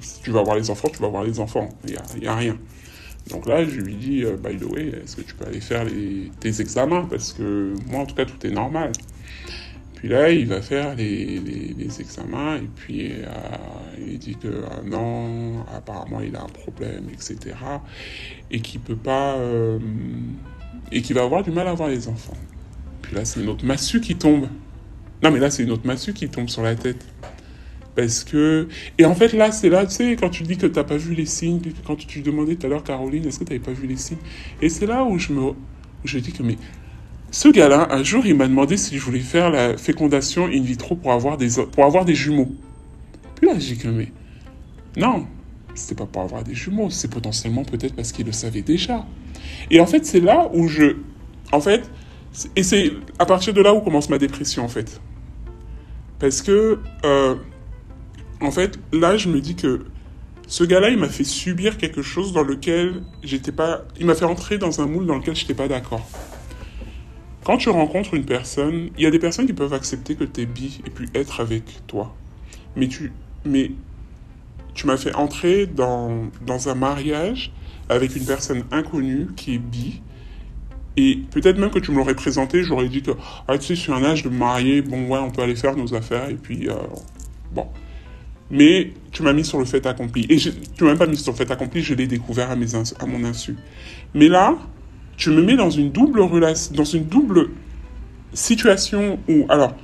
Si 0.00 0.22
tu 0.22 0.30
vas 0.30 0.40
avoir 0.40 0.56
les 0.56 0.70
enfants, 0.70 0.88
tu 0.88 1.00
vas 1.00 1.08
avoir 1.08 1.24
les 1.24 1.40
enfants. 1.40 1.68
Il 1.84 1.96
n'y 2.20 2.26
a, 2.26 2.36
rien. 2.36 2.56
Donc 3.30 3.46
là, 3.46 3.64
je 3.64 3.80
lui 3.80 3.94
dis, 3.96 4.24
by 4.24 4.56
the 4.56 4.64
way, 4.70 4.88
est-ce 5.02 5.16
que 5.16 5.22
tu 5.22 5.34
peux 5.34 5.46
aller 5.46 5.60
faire 5.60 5.84
les, 5.84 6.30
tes 6.38 6.60
examens? 6.60 7.06
Parce 7.10 7.32
que 7.32 7.74
moi, 7.90 8.02
en 8.02 8.06
tout 8.06 8.14
cas, 8.14 8.24
tout 8.24 8.46
est 8.46 8.50
normal. 8.50 8.92
Puis 9.98 10.06
là, 10.06 10.30
il 10.30 10.46
va 10.46 10.62
faire 10.62 10.94
les, 10.94 11.40
les, 11.40 12.00
examens 12.00 12.58
et 12.58 12.68
puis 12.76 13.10
euh, 13.10 13.26
il 14.06 14.16
dit 14.20 14.36
que 14.36 14.46
euh, 14.46 14.62
non, 14.84 15.64
apparemment, 15.74 16.20
il 16.20 16.36
a 16.36 16.42
un 16.42 16.46
problème, 16.46 17.06
etc. 17.12 17.56
Et 18.52 18.60
qu'il 18.60 18.78
peut 18.78 18.94
pas... 18.94 19.34
euh, 19.34 19.80
et 20.92 21.02
qu'il 21.02 21.16
va 21.16 21.24
avoir 21.24 21.42
du 21.42 21.50
mal 21.50 21.66
à 21.66 21.70
avoir 21.70 21.88
les 21.88 22.06
enfants. 22.06 22.36
Puis 23.02 23.16
là, 23.16 23.24
c'est 23.24 23.40
une 23.40 23.48
autre 23.48 23.66
massue 23.66 24.00
qui 24.00 24.14
tombe. 24.14 24.46
Non, 25.20 25.32
mais 25.32 25.40
là, 25.40 25.50
c'est 25.50 25.64
une 25.64 25.72
autre 25.72 25.86
massue 25.86 26.12
qui 26.12 26.28
tombe 26.28 26.48
sur 26.48 26.62
la 26.62 26.76
tête. 26.76 27.04
Parce 27.96 28.22
que. 28.22 28.68
Et 28.98 29.04
en 29.04 29.16
fait, 29.16 29.32
là, 29.32 29.50
c'est 29.50 29.68
là, 29.68 29.84
tu 29.84 29.94
sais, 29.94 30.14
quand 30.14 30.30
tu 30.30 30.44
dis 30.44 30.56
que 30.56 30.66
t'as 30.66 30.84
pas 30.84 30.96
vu 30.96 31.12
les 31.16 31.26
signes, 31.26 31.60
quand 31.84 31.96
tu 31.96 32.22
demandais 32.22 32.54
tout 32.54 32.66
à 32.66 32.70
l'heure, 32.70 32.84
Caroline, 32.84 33.26
est-ce 33.26 33.40
que 33.40 33.44
t'avais 33.44 33.58
pas 33.58 33.72
vu 33.72 33.88
les 33.88 33.96
signes? 33.96 34.18
Et 34.62 34.68
c'est 34.68 34.86
là 34.86 35.02
où 35.02 35.18
je 35.18 35.32
me. 35.32 35.40
où 35.40 35.54
je 36.04 36.20
dis 36.20 36.30
que, 36.30 36.44
mais. 36.44 36.56
Ce 37.30 37.48
gars-là, 37.48 37.88
un 37.90 38.02
jour, 38.02 38.24
il 38.26 38.34
m'a 38.34 38.48
demandé 38.48 38.76
si 38.76 38.96
je 38.96 39.04
voulais 39.04 39.20
faire 39.20 39.50
la 39.50 39.76
fécondation 39.76 40.46
in 40.46 40.62
vitro 40.62 40.96
pour 40.96 41.12
avoir 41.12 41.36
des, 41.36 41.48
pour 41.72 41.84
avoir 41.84 42.04
des 42.04 42.14
jumeaux. 42.14 42.50
Puis 43.34 43.46
là, 43.46 43.54
j'ai 43.58 43.74
dit 43.74 43.88
mais. 43.88 44.12
Non, 44.96 45.26
c'était 45.74 45.94
pas 45.94 46.06
pour 46.06 46.22
avoir 46.22 46.42
des 46.42 46.54
jumeaux, 46.54 46.90
c'est 46.90 47.08
potentiellement 47.08 47.64
peut-être 47.64 47.94
parce 47.94 48.12
qu'il 48.12 48.26
le 48.26 48.32
savait 48.32 48.62
déjà. 48.62 49.06
Et 49.70 49.80
en 49.80 49.86
fait, 49.86 50.04
c'est 50.06 50.20
là 50.20 50.50
où 50.54 50.68
je. 50.68 50.96
En 51.52 51.60
fait. 51.60 51.90
Et 52.56 52.62
c'est 52.62 52.92
à 53.18 53.26
partir 53.26 53.52
de 53.52 53.60
là 53.60 53.74
où 53.74 53.80
commence 53.80 54.08
ma 54.10 54.18
dépression, 54.18 54.64
en 54.64 54.68
fait. 54.68 55.00
Parce 56.18 56.42
que. 56.42 56.80
euh, 57.04 57.34
en 58.40 58.50
fait, 58.50 58.78
là, 58.92 59.16
je 59.16 59.28
me 59.28 59.40
dis 59.40 59.56
que 59.56 59.84
ce 60.46 60.64
gars-là, 60.64 60.90
il 60.90 60.96
m'a 60.96 61.08
fait 61.08 61.24
subir 61.24 61.76
quelque 61.76 62.02
chose 62.02 62.32
dans 62.32 62.42
lequel 62.42 63.02
j'étais 63.22 63.52
pas. 63.52 63.82
Il 64.00 64.06
m'a 64.06 64.14
fait 64.14 64.24
entrer 64.24 64.58
dans 64.58 64.80
un 64.80 64.86
moule 64.86 65.06
dans 65.06 65.16
lequel 65.16 65.36
j'étais 65.36 65.54
pas 65.54 65.68
d'accord. 65.68 66.08
Quand 67.44 67.56
tu 67.56 67.70
rencontres 67.70 68.14
une 68.14 68.24
personne, 68.24 68.90
il 68.96 69.04
y 69.04 69.06
a 69.06 69.10
des 69.10 69.18
personnes 69.18 69.46
qui 69.46 69.52
peuvent 69.52 69.72
accepter 69.72 70.14
que 70.16 70.24
tu 70.24 70.42
es 70.42 70.46
bi 70.46 70.80
et 70.86 70.90
puis 70.90 71.08
être 71.14 71.40
avec 71.40 71.86
toi. 71.86 72.14
Mais 72.76 72.88
tu, 72.88 73.12
mais 73.44 73.70
tu 74.74 74.86
m'as 74.86 74.96
fait 74.96 75.14
entrer 75.14 75.66
dans, 75.66 76.28
dans 76.46 76.68
un 76.68 76.74
mariage 76.74 77.52
avec 77.88 78.14
une 78.16 78.24
personne 78.24 78.64
inconnue 78.70 79.28
qui 79.36 79.54
est 79.54 79.58
bi. 79.58 80.02
Et 80.96 81.20
peut-être 81.30 81.58
même 81.58 81.70
que 81.70 81.78
tu 81.78 81.92
me 81.92 81.96
l'aurais 81.96 82.14
présenté, 82.14 82.64
j'aurais 82.64 82.88
dit 82.88 83.02
que, 83.02 83.12
ah, 83.46 83.56
tu 83.56 83.66
sais, 83.66 83.74
je 83.76 83.80
suis 83.80 83.92
un 83.92 84.04
âge 84.04 84.24
de 84.24 84.28
me 84.28 84.36
marier, 84.36 84.82
bon, 84.82 85.06
ouais, 85.08 85.18
on 85.18 85.30
peut 85.30 85.42
aller 85.42 85.54
faire 85.54 85.76
nos 85.76 85.94
affaires, 85.94 86.28
et 86.28 86.34
puis, 86.34 86.68
euh, 86.68 86.74
bon. 87.52 87.66
Mais 88.50 88.92
tu 89.12 89.22
m'as 89.22 89.32
mis 89.32 89.44
sur 89.44 89.58
le 89.58 89.64
fait 89.64 89.86
accompli. 89.86 90.26
Et 90.28 90.36
tu 90.36 90.52
m'as 90.80 90.90
même 90.90 90.98
pas 90.98 91.06
mis 91.06 91.16
sur 91.16 91.32
le 91.32 91.36
fait 91.36 91.50
accompli, 91.50 91.82
je 91.82 91.94
l'ai 91.94 92.08
découvert 92.08 92.50
à, 92.50 92.56
mes 92.56 92.74
à 92.74 93.06
mon 93.06 93.22
insu. 93.24 93.56
Mais 94.14 94.28
là, 94.28 94.56
tu 95.18 95.28
me 95.30 95.42
mets 95.42 95.56
dans 95.56 95.68
une 95.68 95.90
double 95.90 96.20
relation, 96.20 96.74
dans 96.74 96.84
une 96.84 97.04
double 97.04 97.50
situation 98.32 99.18
où, 99.28 99.44
alors, 99.50 99.74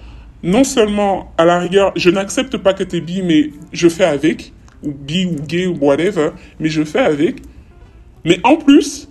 non 0.43 0.65
seulement, 0.65 1.33
à 1.37 1.45
la 1.45 1.59
rigueur, 1.59 1.93
je 1.97 2.09
n'accepte 2.09 2.57
pas 2.57 2.73
que 2.73 2.85
t'es 2.85 3.01
bi, 3.01 3.21
mais 3.23 3.51
je 3.73 3.89
fais 3.89 4.05
avec, 4.05 4.53
ou 4.83 4.93
bi 4.93 5.27
ou 5.27 5.35
gay 5.43 5.67
ou 5.67 5.77
whatever, 5.81 6.31
mais 6.61 6.69
je 6.69 6.85
fais 6.85 7.01
avec. 7.01 7.43
Mais 8.25 8.39
en 8.45 8.57
plus, 8.57 9.09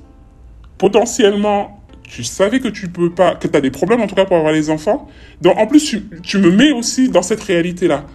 potentiellement, 0.78 1.82
tu 2.03 2.24
savais 2.24 2.59
que 2.59 2.67
tu 2.67 2.89
peux 2.89 3.09
pas, 3.09 3.36
que 3.36 3.47
tu 3.47 3.57
as 3.57 3.61
des 3.61 3.71
problèmes 3.71 4.01
en 4.01 4.07
tout 4.07 4.15
cas 4.15 4.26
pour 4.26 4.38
avoir 4.38 4.53
les 4.53 4.69
enfants. 4.69 5.07
Donc 5.41 5.57
en 5.57 5.67
plus, 5.67 5.84
tu, 5.84 6.03
tu 6.21 6.38
me 6.38 6.51
mets 6.51 6.71
aussi 6.71 7.09
dans 7.09 7.21
cette 7.21 7.41
réalité-là. 7.43 8.05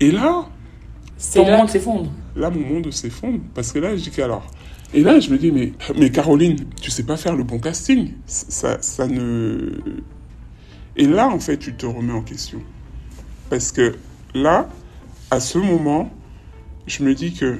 Et 0.00 0.10
là, 0.10 0.44
C'est 1.16 1.44
là. 1.44 1.56
monde 1.58 1.70
s'effondre. 1.70 2.10
là, 2.36 2.50
mon 2.50 2.60
monde 2.60 2.92
s'effondre. 2.92 3.38
Parce 3.54 3.72
que 3.72 3.78
là, 3.78 3.96
je 3.96 4.02
dis 4.02 4.10
qu'alors. 4.10 4.46
Et 4.94 5.02
là, 5.02 5.20
je 5.20 5.30
me 5.30 5.38
dis, 5.38 5.50
mais, 5.50 5.72
mais 5.96 6.10
Caroline, 6.10 6.56
tu 6.80 6.90
sais 6.90 7.04
pas 7.04 7.16
faire 7.16 7.34
le 7.34 7.44
bon 7.44 7.58
casting. 7.58 8.12
Ça, 8.26 8.80
ça 8.82 9.06
ne. 9.06 9.80
Et 10.96 11.06
là, 11.06 11.28
en 11.28 11.40
fait, 11.40 11.56
tu 11.58 11.74
te 11.74 11.86
remets 11.86 12.12
en 12.12 12.22
question. 12.22 12.60
Parce 13.48 13.72
que 13.72 13.96
là, 14.34 14.68
à 15.30 15.40
ce 15.40 15.58
moment, 15.58 16.10
je 16.86 17.02
me 17.02 17.14
dis 17.14 17.32
que 17.32 17.58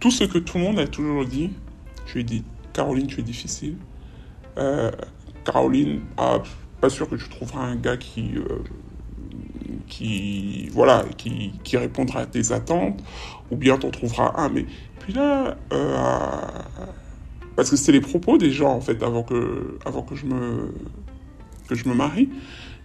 tout 0.00 0.10
ce 0.10 0.24
que 0.24 0.38
tout 0.38 0.58
le 0.58 0.64
monde 0.64 0.78
a 0.78 0.86
toujours 0.86 1.24
dit, 1.24 1.50
lui 2.14 2.20
ai 2.20 2.24
dit, 2.24 2.44
Caroline, 2.72 3.06
tu 3.06 3.20
es 3.20 3.22
difficile. 3.22 3.76
Euh, 4.58 4.90
Caroline, 5.44 6.00
ah, 6.16 6.42
pas 6.80 6.88
sûr 6.88 7.08
que 7.08 7.16
tu 7.16 7.28
trouveras 7.28 7.64
un 7.64 7.76
gars 7.76 7.96
qui. 7.96 8.32
euh, 8.36 8.58
qui 9.88 10.68
voilà 10.72 11.04
qui, 11.16 11.52
qui 11.62 11.76
répondra 11.76 12.20
à 12.20 12.26
tes 12.26 12.52
attentes 12.52 13.00
ou 13.50 13.56
bien 13.56 13.78
t'en 13.78 13.90
trouveras 13.90 14.32
un 14.36 14.48
mais 14.48 14.66
là 15.12 15.56
euh, 15.72 16.40
parce 17.54 17.70
que 17.70 17.76
c'était 17.76 17.92
les 17.92 18.00
propos 18.00 18.38
des 18.38 18.50
gens 18.50 18.72
en 18.72 18.80
fait 18.80 19.02
avant 19.02 19.22
que 19.22 19.78
avant 19.84 20.02
que 20.02 20.14
je 20.14 20.26
me 20.26 20.72
que 21.68 21.74
je 21.74 21.88
me 21.88 21.94
marie. 21.94 22.28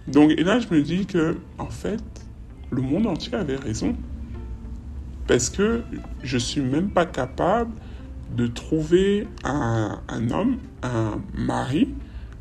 Donc 0.07 0.31
et 0.31 0.43
là 0.43 0.59
je 0.59 0.67
me 0.73 0.81
dis 0.81 1.05
que 1.05 1.37
en 1.57 1.69
fait 1.69 2.03
le 2.69 2.81
monde 2.81 3.07
entier 3.07 3.35
avait 3.35 3.57
raison. 3.57 3.95
Parce 5.27 5.49
que 5.49 5.83
je 6.23 6.37
suis 6.37 6.61
même 6.61 6.89
pas 6.89 7.05
capable 7.05 7.71
de 8.35 8.47
trouver 8.47 9.27
un, 9.43 10.01
un 10.07 10.31
homme 10.31 10.57
un 10.83 11.21
mari 11.33 11.89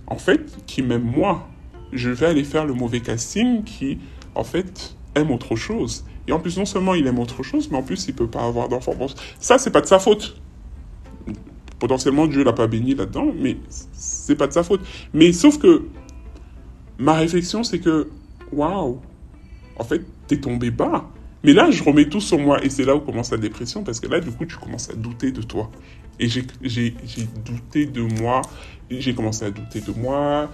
en 0.07 0.17
fait 0.17 0.65
qui 0.67 0.83
m'aime 0.83 1.05
moi. 1.05 1.49
Je 1.93 2.11
vais 2.11 2.27
aller 2.27 2.45
faire 2.45 2.67
le 2.67 2.75
mauvais 2.75 3.01
casting 3.01 3.65
qui 3.65 3.99
en 4.35 4.45
fait, 4.45 4.97
aime 5.15 5.31
autre 5.31 5.57
chose. 5.57 6.05
Et 6.27 6.33
en 6.33 6.39
plus, 6.39 6.59
non 6.59 6.65
seulement 6.65 6.95
il 6.95 7.07
aime 7.07 7.19
autre 7.19 7.43
chose, 7.43 7.71
mais 7.71 7.79
en 7.79 7.83
plus, 7.83 8.07
il 8.09 8.15
peut 8.15 8.27
pas 8.27 8.45
avoir 8.45 8.69
d'enfant. 8.69 8.95
Bon, 8.95 9.07
ça, 9.39 9.59
c'est 9.59 9.71
pas 9.71 9.81
de 9.81 9.87
sa 9.87 9.99
faute. 9.99 10.41
Potentiellement, 11.79 12.27
Dieu 12.27 12.45
l'a 12.45 12.53
pas 12.53 12.67
béni 12.67 12.95
là-dedans, 12.95 13.33
mais 13.37 13.57
c'est 13.93 14.37
pas 14.37 14.47
de 14.47 14.53
sa 14.53 14.63
faute. 14.63 14.81
Mais 15.15 15.33
sauf 15.33 15.59
que 15.59 15.87
ma 16.99 17.15
réflexion, 17.15 17.65
c'est 17.65 17.79
que, 17.79 18.09
waouh, 18.53 19.01
en 19.77 19.85
fait, 19.85 20.03
t'es 20.27 20.39
tombé 20.39 20.71
bas. 20.71 21.09
Mais 21.43 21.55
là, 21.55 21.71
je 21.71 21.83
remets 21.83 22.09
tout 22.09 22.21
sur 22.21 22.39
moi, 22.39 22.63
et 22.63 22.69
c'est 22.69 22.85
là 22.85 22.95
où 22.95 23.01
commence 23.01 23.31
la 23.31 23.39
dépression, 23.39 23.83
parce 23.83 23.99
que 23.99 24.09
là, 24.09 24.21
du 24.21 24.31
coup, 24.31 24.45
tu 24.45 24.57
commences 24.57 24.91
à 24.91 24.95
douter 24.95 25.33
de 25.33 25.41
toi. 25.41 25.71
Et 26.19 26.29
j'ai 26.29 26.45
douté 27.47 27.87
de 27.87 28.03
moi, 28.03 28.43
j'ai 28.91 29.15
commencé 29.15 29.47
à 29.47 29.51
douter 29.51 29.81
de 29.81 29.93
moi, 29.93 30.51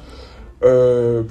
euh, 0.63 1.23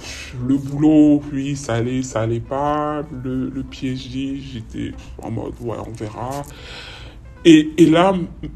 le 0.47 0.57
boulot, 0.57 1.21
oui, 1.33 1.55
ça 1.55 1.75
allait, 1.75 2.03
ça 2.03 2.21
allait 2.21 2.39
pas. 2.39 3.03
Le, 3.23 3.49
le 3.49 3.65
j'étais 3.71 4.91
en 5.21 5.31
mode, 5.31 5.53
ouais, 5.61 5.77
on 5.85 5.91
verra. 5.91 6.43
Et, 7.43 7.73
et 7.77 7.85
là, 7.85 8.13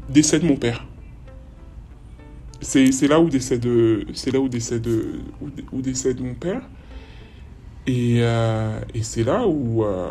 décède 0.08 0.44
mon 0.44 0.56
père. 0.56 0.84
c'est 2.60 3.08
là 3.08 3.20
où 3.20 3.28
décède 3.28 3.66
c'est 4.14 4.30
là 4.32 4.40
où 4.40 4.48
décède 4.48 4.86
où, 5.40 5.48
où 5.72 5.80
décède 5.80 6.20
mon 6.20 6.34
père 6.34 6.62
et, 7.86 8.18
euh, 8.20 8.80
et 8.94 9.02
c'est 9.02 9.24
là 9.24 9.46
où, 9.46 9.84
euh, 9.84 10.10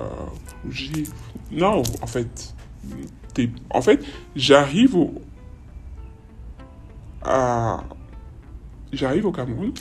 où 0.65 0.71
j'ai 0.71 1.03
non 1.51 1.83
en 2.01 2.07
fait 2.07 2.55
en 3.69 3.81
fait 3.81 4.03
j'arrive 4.35 4.95
au 4.95 5.13
à 7.21 7.83
j'arrive 8.91 9.27
au 9.27 9.31
Cameroun 9.31 9.71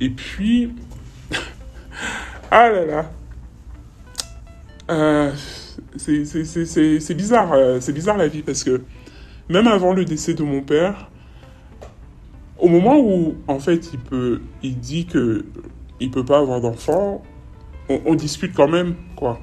et 0.00 0.10
puis 0.10 0.72
ah 2.50 2.70
là 2.70 2.84
là. 2.84 3.10
Euh, 4.90 5.32
c'est 5.96 7.14
bizarre 7.14 7.52
euh, 7.52 7.80
c'est 7.80 7.92
bizarre 7.92 8.16
la 8.16 8.26
vie 8.26 8.42
parce 8.42 8.64
que 8.64 8.82
même 9.48 9.68
avant 9.68 9.92
le 9.92 10.04
décès 10.04 10.34
de 10.34 10.42
mon 10.42 10.62
père 10.62 11.10
au 12.58 12.68
moment 12.68 12.98
où 12.98 13.36
en 13.46 13.60
fait 13.60 13.92
il 13.92 13.98
peut 13.98 14.40
il 14.62 14.78
dit 14.78 15.06
que 15.06 15.44
il 16.00 16.10
peut 16.10 16.24
pas 16.24 16.38
avoir 16.38 16.60
d'enfant 16.60 17.22
on, 17.88 18.00
on 18.04 18.14
discute 18.14 18.54
quand 18.54 18.68
même 18.68 18.94
quoi. 19.16 19.38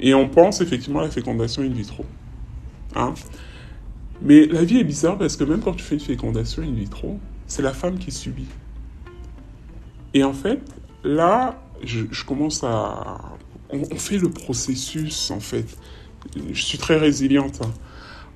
Et 0.00 0.14
on 0.14 0.28
pense 0.28 0.60
effectivement 0.60 1.00
à 1.00 1.04
la 1.04 1.10
fécondation 1.10 1.62
in 1.62 1.68
vitro 1.68 2.04
hein. 2.96 3.14
Mais 4.22 4.46
la 4.46 4.64
vie 4.64 4.78
est 4.78 4.84
bizarre 4.84 5.18
parce 5.18 5.36
que 5.36 5.44
même 5.44 5.60
quand 5.60 5.74
tu 5.74 5.84
fais 5.84 5.94
une 5.94 6.00
fécondation 6.00 6.62
in 6.62 6.72
vitro 6.72 7.20
c'est 7.46 7.62
la 7.62 7.72
femme 7.72 7.98
qui 7.98 8.10
subit 8.10 8.48
et 10.14 10.24
en 10.24 10.32
fait 10.32 10.60
là 11.04 11.62
je, 11.82 12.24
commence 12.24 12.64
à 12.64 13.20
on, 13.70 13.84
fait 13.96 14.18
le 14.18 14.30
processus 14.30 15.30
en 15.30 15.40
fait 15.40 15.66
je 16.52 16.60
suis 16.60 16.78
très 16.78 16.96
résiliente 16.96 17.60
hein. 17.62 17.72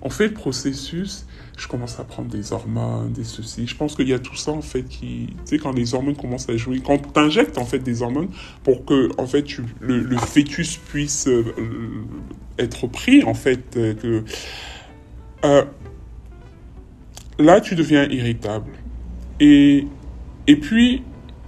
on 0.03 0.11
fait 0.11 0.29
le 0.29 0.35
processus 0.35 1.27
je 1.61 1.68
commence 1.68 2.01
à 2.01 2.05
prendre 2.05 2.31
des 2.31 2.53
hormones, 2.55 3.12
des 3.12 3.25
ceci. 3.25 3.66
Je 3.66 3.77
pense 3.77 3.95
qu'il 3.95 4.09
y 4.09 4.14
a 4.14 4.18
tout 4.18 4.35
ça 4.35 4.51
en 4.51 4.62
fait 4.62 4.83
qui, 4.85 5.29
tu 5.29 5.35
sais, 5.45 5.59
quand 5.59 5.73
les 5.73 5.95
hormones 5.95 6.16
commencent 6.16 6.49
à 6.49 6.57
jouer, 6.57 6.81
quand 6.81 6.97
tu 6.97 7.21
injectes 7.21 7.59
en 7.59 7.66
fait 7.66 7.81
des 7.81 8.01
hormones 8.01 8.31
pour 8.64 8.87
que 8.87 9.11
en 9.18 9.27
fait 9.27 9.45
le, 9.81 10.16
fœtus 10.16 10.79
puisse 10.79 11.29
euh, 11.29 11.45
euh, 11.59 12.05
être 12.59 12.87
pris 12.87 13.23
en 13.25 13.35
fait, 13.35 13.77
euh, 13.77 13.95
que 13.95 14.25
là 17.39 17.61
tu 17.61 17.75
deviens 17.75 18.09
irritable 18.09 18.73
et 19.39 19.87
et 20.47 20.57
puis 20.57 21.03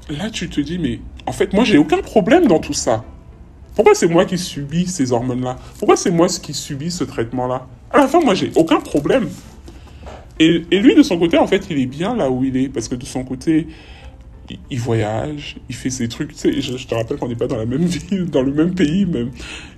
là 0.09 0.31
tu 0.31 0.49
te 0.49 0.61
dis 0.61 0.79
mais 0.79 1.01
en 1.27 1.33
fait 1.33 1.53
moi 1.53 1.65
j'ai 1.65 1.79
aucun 1.79 2.01
problème 2.03 2.47
dans 2.47 2.59
tout 2.59 2.73
ça. 2.73 3.05
Pourquoi 3.75 3.95
c'est 3.95 4.09
moi 4.09 4.25
qui 4.25 4.39
subis 4.39 4.87
ces 4.87 5.13
hormones-là? 5.13 5.57
Pourquoi 5.79 5.97
c'est 5.97 6.11
moi 6.11 6.29
qui 6.29 6.53
subis 6.53 6.91
ce 6.91 7.05
traitement-là? 7.05 7.67
À 7.91 7.99
la 7.99 8.09
fin, 8.09 8.21
moi, 8.21 8.35
j'ai 8.35 8.53
aucun 8.55 8.81
problème. 8.81 9.29
Et, 10.39 10.59
lui, 10.71 10.95
de 10.95 11.03
son 11.03 11.19
côté, 11.19 11.39
en 11.39 11.47
fait, 11.47 11.67
il 11.71 11.79
est 11.79 11.87
bien 11.87 12.17
là 12.17 12.31
où 12.31 12.45
il 12.45 12.57
est, 12.57 12.69
parce 12.69 12.89
que 12.89 12.95
de 12.95 13.05
son 13.05 13.25
côté, 13.25 13.69
il, 14.71 14.81
voyage, 14.81 15.57
il 15.69 15.75
fait 15.75 15.91
ses 15.91 16.09
trucs. 16.09 16.33
Tu 16.33 16.39
sais, 16.39 16.61
je, 16.61 16.87
te 16.87 16.95
rappelle 16.95 17.17
qu'on 17.17 17.29
n'est 17.29 17.37
pas 17.37 17.47
dans 17.47 17.57
la 17.57 17.65
même 17.65 17.85
ville, 17.85 18.25
dans 18.31 18.43
le 18.43 18.53
même 18.53 18.75
pays 18.75 19.07
même. 19.07 19.31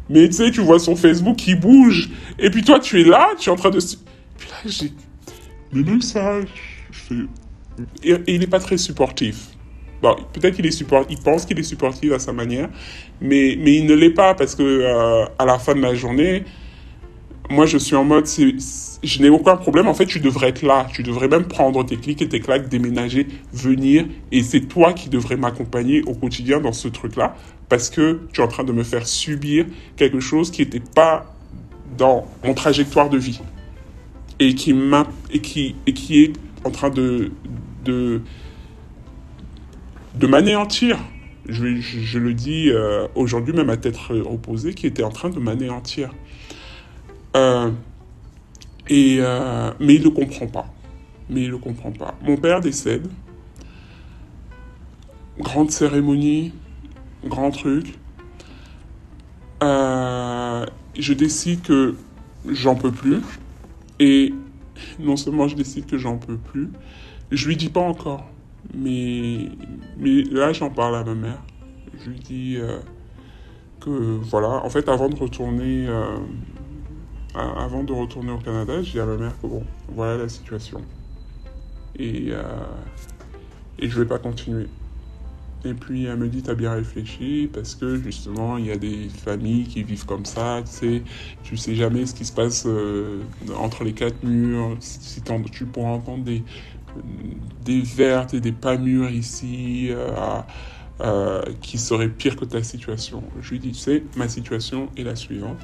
Mais 0.09 0.27
tu 0.29 0.35
sais, 0.35 0.51
tu 0.51 0.61
vois 0.61 0.79
son 0.79 0.97
Facebook 0.97 1.37
qui 1.37 1.55
bouge, 1.55 2.11
et 2.39 2.51
puis 2.51 2.62
toi, 2.62 2.81
tu 2.81 3.01
es 3.01 3.05
là, 3.05 3.29
tu 3.39 3.49
es 3.49 3.53
en 3.53 3.57
train 3.57 3.70
de... 3.70 3.79
Puis 3.79 4.49
là, 4.49 4.57
j'ai... 4.66 4.93
Mais 5.72 5.83
même 5.83 6.03
ça, 6.03 6.41
je 6.41 6.99
fais... 6.99 7.14
Et, 8.03 8.12
et 8.12 8.35
il 8.35 8.41
n'est 8.41 8.47
pas 8.47 8.61
très 8.61 8.77
supportif. 8.77 9.53
Bon, 10.05 10.14
peut-être 10.34 10.55
qu'il 10.55 10.66
est 10.66 10.70
support, 10.70 11.07
il 11.09 11.16
pense 11.16 11.46
qu'il 11.46 11.59
est 11.59 11.62
supportif 11.62 12.12
à 12.12 12.18
sa 12.18 12.34
manière, 12.34 12.68
mais, 13.22 13.57
mais 13.59 13.76
il 13.76 13.86
ne 13.86 13.94
l'est 13.94 14.11
pas 14.11 14.34
parce 14.34 14.55
que 14.55 14.62
euh, 14.62 15.24
à 15.38 15.46
la 15.46 15.59
fin 15.59 15.74
de 15.74 15.80
la 15.80 15.94
journée, 15.94 16.44
moi 17.48 17.64
je 17.64 17.78
suis 17.78 17.96
en 17.96 18.05
mode, 18.05 18.26
je 18.26 19.22
n'ai 19.22 19.30
aucun 19.30 19.57
problème. 19.57 19.88
En 19.88 19.94
fait, 19.94 20.05
tu 20.05 20.20
devrais 20.20 20.50
être 20.50 20.61
là, 20.61 20.86
tu 20.92 21.02
devrais 21.02 21.28
même 21.28 21.44
prendre 21.44 21.82
tes 21.86 21.96
clics 21.96 22.20
et 22.20 22.28
tes 22.28 22.40
claques, 22.40 22.68
déménager, 22.68 23.26
venir, 23.55 24.05
et 24.30 24.42
c'est 24.42 24.68
toi 24.68 24.92
qui 24.92 25.09
devrais 25.09 25.38
m'accompagner 25.38 26.02
au 26.02 26.12
quotidien 26.12 26.61
dans 26.61 26.74
ce 26.74 26.88
truc-là 26.88 27.34
parce 27.70 27.88
que 27.88 28.20
tu 28.34 28.42
es 28.42 28.44
en 28.44 28.48
train 28.48 28.64
de 28.64 28.72
me 28.72 28.82
faire 28.82 29.07
subir 29.07 29.64
quelque 29.96 30.20
chose 30.20 30.50
qui 30.50 30.61
n'était 30.61 30.82
pas 30.94 31.34
dans 31.96 32.26
mon 32.44 32.52
trajectoire 32.52 33.09
de 33.09 33.16
vie 33.16 33.40
et 34.38 34.55
qui 34.55 34.74
et 35.32 35.38
qui 35.38 35.76
et 35.86 35.94
qui 35.94 36.24
est 36.24 36.32
en 36.62 36.70
train 36.70 36.90
de 36.90 37.32
de 40.14 40.26
m'anéantir. 40.26 40.98
Je, 41.46 42.18
le 42.18 42.34
dis 42.34 42.70
euh, 42.70 43.06
aujourd'hui 43.14 43.52
même 43.52 43.68
à 43.70 43.76
tête 43.76 43.96
reposée, 43.96 44.74
qui 44.74 44.86
était 44.86 45.02
en 45.02 45.10
train 45.10 45.28
de 45.28 45.38
m'anéantir. 45.38 46.14
Euh, 47.36 47.70
et 48.88 49.18
euh, 49.20 49.70
mais 49.80 49.96
il 49.96 50.02
ne 50.02 50.08
comprend 50.08 50.46
pas. 50.46 50.66
Mais 51.28 51.42
il 51.42 51.50
ne 51.50 51.56
comprend 51.56 51.90
pas. 51.90 52.14
Mon 52.22 52.36
père 52.36 52.60
décède. 52.60 53.06
Grande 55.38 55.70
cérémonie, 55.70 56.52
grand 57.24 57.50
truc. 57.50 57.98
Je 60.96 61.12
décide 61.12 61.62
que 61.62 61.96
j'en 62.46 62.76
peux 62.76 62.92
plus. 62.92 63.20
Et 63.98 64.32
non 64.98 65.16
seulement 65.16 65.48
je 65.48 65.56
décide 65.56 65.86
que 65.86 65.98
j'en 65.98 66.16
peux 66.16 66.36
plus, 66.36 66.70
je 67.30 67.48
lui 67.48 67.56
dis 67.56 67.68
pas 67.68 67.80
encore. 67.80 68.28
Mais, 68.72 69.50
mais 69.98 70.22
là, 70.22 70.52
j'en 70.52 70.70
parle 70.70 70.96
à 70.96 71.04
ma 71.04 71.14
mère. 71.14 71.42
Je 71.98 72.10
lui 72.10 72.18
dis 72.18 72.56
euh, 72.56 72.78
que, 73.80 73.90
voilà, 73.90 74.64
en 74.64 74.70
fait, 74.70 74.88
avant 74.88 75.08
de 75.08 75.16
retourner, 75.16 75.86
euh, 75.88 76.16
avant 77.34 77.84
de 77.84 77.92
retourner 77.92 78.32
au 78.32 78.38
Canada, 78.38 78.82
je 78.82 78.92
dis 78.92 79.00
à 79.00 79.06
ma 79.06 79.16
mère 79.16 79.38
que, 79.40 79.46
bon, 79.46 79.64
voilà 79.88 80.16
la 80.16 80.28
situation. 80.28 80.80
Et, 81.96 82.28
euh, 82.30 82.42
et 83.78 83.88
je 83.88 84.00
vais 84.00 84.06
pas 84.06 84.18
continuer. 84.18 84.68
Et 85.66 85.72
puis 85.72 86.04
elle 86.04 86.18
me 86.18 86.28
dit, 86.28 86.42
t'as 86.42 86.54
bien 86.54 86.72
réfléchi, 86.72 87.48
parce 87.50 87.74
que 87.74 87.96
justement, 87.96 88.58
il 88.58 88.66
y 88.66 88.70
a 88.70 88.76
des 88.76 89.08
familles 89.08 89.64
qui 89.64 89.82
vivent 89.82 90.04
comme 90.04 90.26
ça, 90.26 90.62
tu 90.62 90.70
sais, 90.70 91.02
tu 91.42 91.56
sais 91.56 91.74
jamais 91.74 92.04
ce 92.04 92.14
qui 92.14 92.26
se 92.26 92.32
passe 92.32 92.64
euh, 92.66 93.22
entre 93.56 93.82
les 93.82 93.94
quatre 93.94 94.22
murs, 94.22 94.76
si, 94.80 95.22
tu 95.50 95.64
pourras 95.64 95.92
entendre 95.92 96.24
des, 96.24 96.44
des 97.64 97.80
vertes 97.80 98.34
et 98.34 98.40
des 98.40 98.53
pas 98.53 98.76
mûres 98.76 99.11
ici, 99.11 99.88
euh, 99.90 100.11
euh, 101.01 101.42
qui 101.61 101.78
seraient 101.78 102.09
pires 102.09 102.36
que 102.36 102.45
ta 102.45 102.62
situation. 102.62 103.22
Je 103.40 103.51
lui 103.51 103.59
dis, 103.59 103.72
tu 103.72 103.78
sais, 103.78 104.03
ma 104.16 104.28
situation 104.28 104.88
est 104.97 105.03
la 105.03 105.16
suivante, 105.16 105.59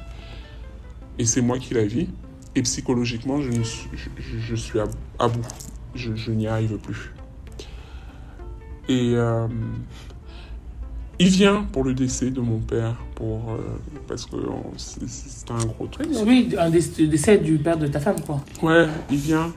et 1.19 1.25
c'est 1.25 1.41
moi 1.41 1.57
qui 1.59 1.73
la 1.73 1.85
vis, 1.85 2.07
et 2.55 2.61
psychologiquement, 2.63 3.41
je, 3.41 3.49
ne 3.49 3.63
suis, 3.63 3.89
je, 3.93 4.09
je- 4.21 4.39
je 4.39 4.55
suis 4.55 4.79
à, 4.79 4.85
à 5.19 5.27
bout, 5.27 5.45
je, 5.95 6.15
je 6.15 6.31
n'y 6.31 6.47
arrive 6.47 6.77
plus. 6.77 7.13
Et 8.89 9.13
euh, 9.15 9.47
il 11.19 11.29
vient 11.29 11.63
pour 11.71 11.83
le 11.83 11.93
décès 11.93 12.31
de 12.31 12.41
mon 12.41 12.57
père, 12.59 12.95
pour, 13.15 13.51
euh, 13.51 13.57
parce 14.07 14.25
que 14.25 14.35
c'est- 14.77 15.49
un 15.51 15.65
gros 15.65 15.87
truc. 15.87 16.07
Oui, 16.25 16.53
un 16.57 16.69
déc- 16.69 17.07
décès 17.09 17.37
du 17.37 17.57
père 17.57 17.77
de 17.77 17.87
ta 17.87 17.99
femme, 17.99 18.19
quoi. 18.21 18.43
Ouais, 18.61 18.87
il 19.09 19.17
vient. 19.17 19.53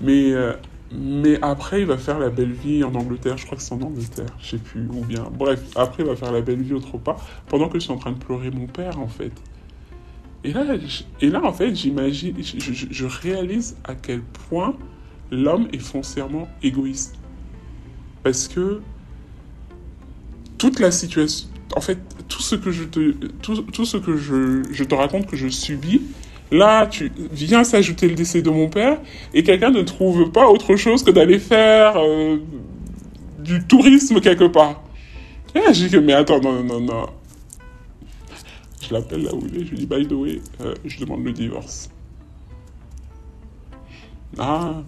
Mais, 0.00 0.32
euh, 0.32 0.52
mais 0.92 1.38
après, 1.42 1.80
il 1.80 1.86
va 1.86 1.98
faire 1.98 2.18
la 2.18 2.30
belle 2.30 2.52
vie 2.52 2.82
en 2.84 2.94
Angleterre. 2.94 3.36
Je 3.36 3.44
crois 3.46 3.56
que 3.58 3.62
c'est 3.62 3.74
en 3.74 3.82
Angleterre, 3.82 4.26
je 4.40 4.50
sais 4.50 4.58
plus, 4.58 4.88
ou 4.88 5.04
bien. 5.04 5.24
Bref, 5.32 5.62
après, 5.76 6.02
il 6.02 6.06
va 6.08 6.16
faire 6.16 6.32
la 6.32 6.40
belle 6.40 6.62
vie 6.62 6.72
autre 6.72 6.96
part, 6.98 7.24
pendant 7.48 7.68
que 7.68 7.78
je 7.78 7.84
suis 7.84 7.92
en 7.92 7.98
train 7.98 8.12
de 8.12 8.18
pleurer 8.18 8.50
mon 8.50 8.66
père, 8.66 8.98
en 8.98 9.08
fait. 9.08 9.32
Et 10.44 10.52
là, 10.52 10.64
et 11.20 11.28
là 11.30 11.44
en 11.44 11.52
fait, 11.52 11.74
j'imagine, 11.74 12.34
je, 12.40 12.58
je- 12.72 12.86
je 12.90 13.06
réalise 13.06 13.76
à 13.84 13.94
quel 13.96 14.20
point 14.22 14.76
l'homme 15.32 15.66
est 15.72 15.78
foncièrement 15.80 16.48
égoïste. 16.62 17.16
Parce 18.22 18.46
que 18.48 18.80
toute 20.56 20.80
la 20.80 20.90
situation, 20.90 21.48
en 21.76 21.80
fait, 21.80 21.98
tout 22.28 22.42
ce 22.42 22.54
que 22.54 22.70
je 22.70 22.84
te, 22.84 23.10
tout, 23.42 23.62
tout 23.62 23.84
ce 23.84 23.96
que 23.96 24.16
je, 24.16 24.62
je 24.70 24.84
te 24.84 24.94
raconte 24.94 25.26
que 25.26 25.36
je 25.36 25.48
subis, 25.48 26.02
Là, 26.50 26.86
tu 26.86 27.12
viens 27.32 27.62
s'ajouter 27.62 28.08
le 28.08 28.14
décès 28.14 28.40
de 28.40 28.50
mon 28.50 28.68
père 28.68 28.98
et 29.34 29.42
quelqu'un 29.42 29.70
ne 29.70 29.82
trouve 29.82 30.30
pas 30.30 30.48
autre 30.48 30.76
chose 30.76 31.02
que 31.02 31.10
d'aller 31.10 31.38
faire 31.38 31.96
euh, 31.96 32.38
du 33.38 33.64
tourisme 33.66 34.20
quelque 34.20 34.44
part. 34.44 34.82
Et 35.54 35.58
là, 35.58 35.72
j'ai 35.72 35.88
dit, 35.88 35.98
mais 35.98 36.14
attends, 36.14 36.40
non, 36.40 36.62
non, 36.62 36.80
non. 36.80 37.06
Je 38.80 38.94
l'appelle 38.94 39.24
là 39.24 39.34
où 39.34 39.42
il 39.46 39.60
est, 39.60 39.64
je 39.66 39.70
lui 39.70 39.78
dis, 39.78 39.86
by 39.86 40.06
the 40.06 40.12
way, 40.12 40.40
euh, 40.62 40.74
je 40.84 40.98
demande 41.00 41.24
le 41.24 41.32
divorce. 41.32 41.90
Ah, 44.38 44.82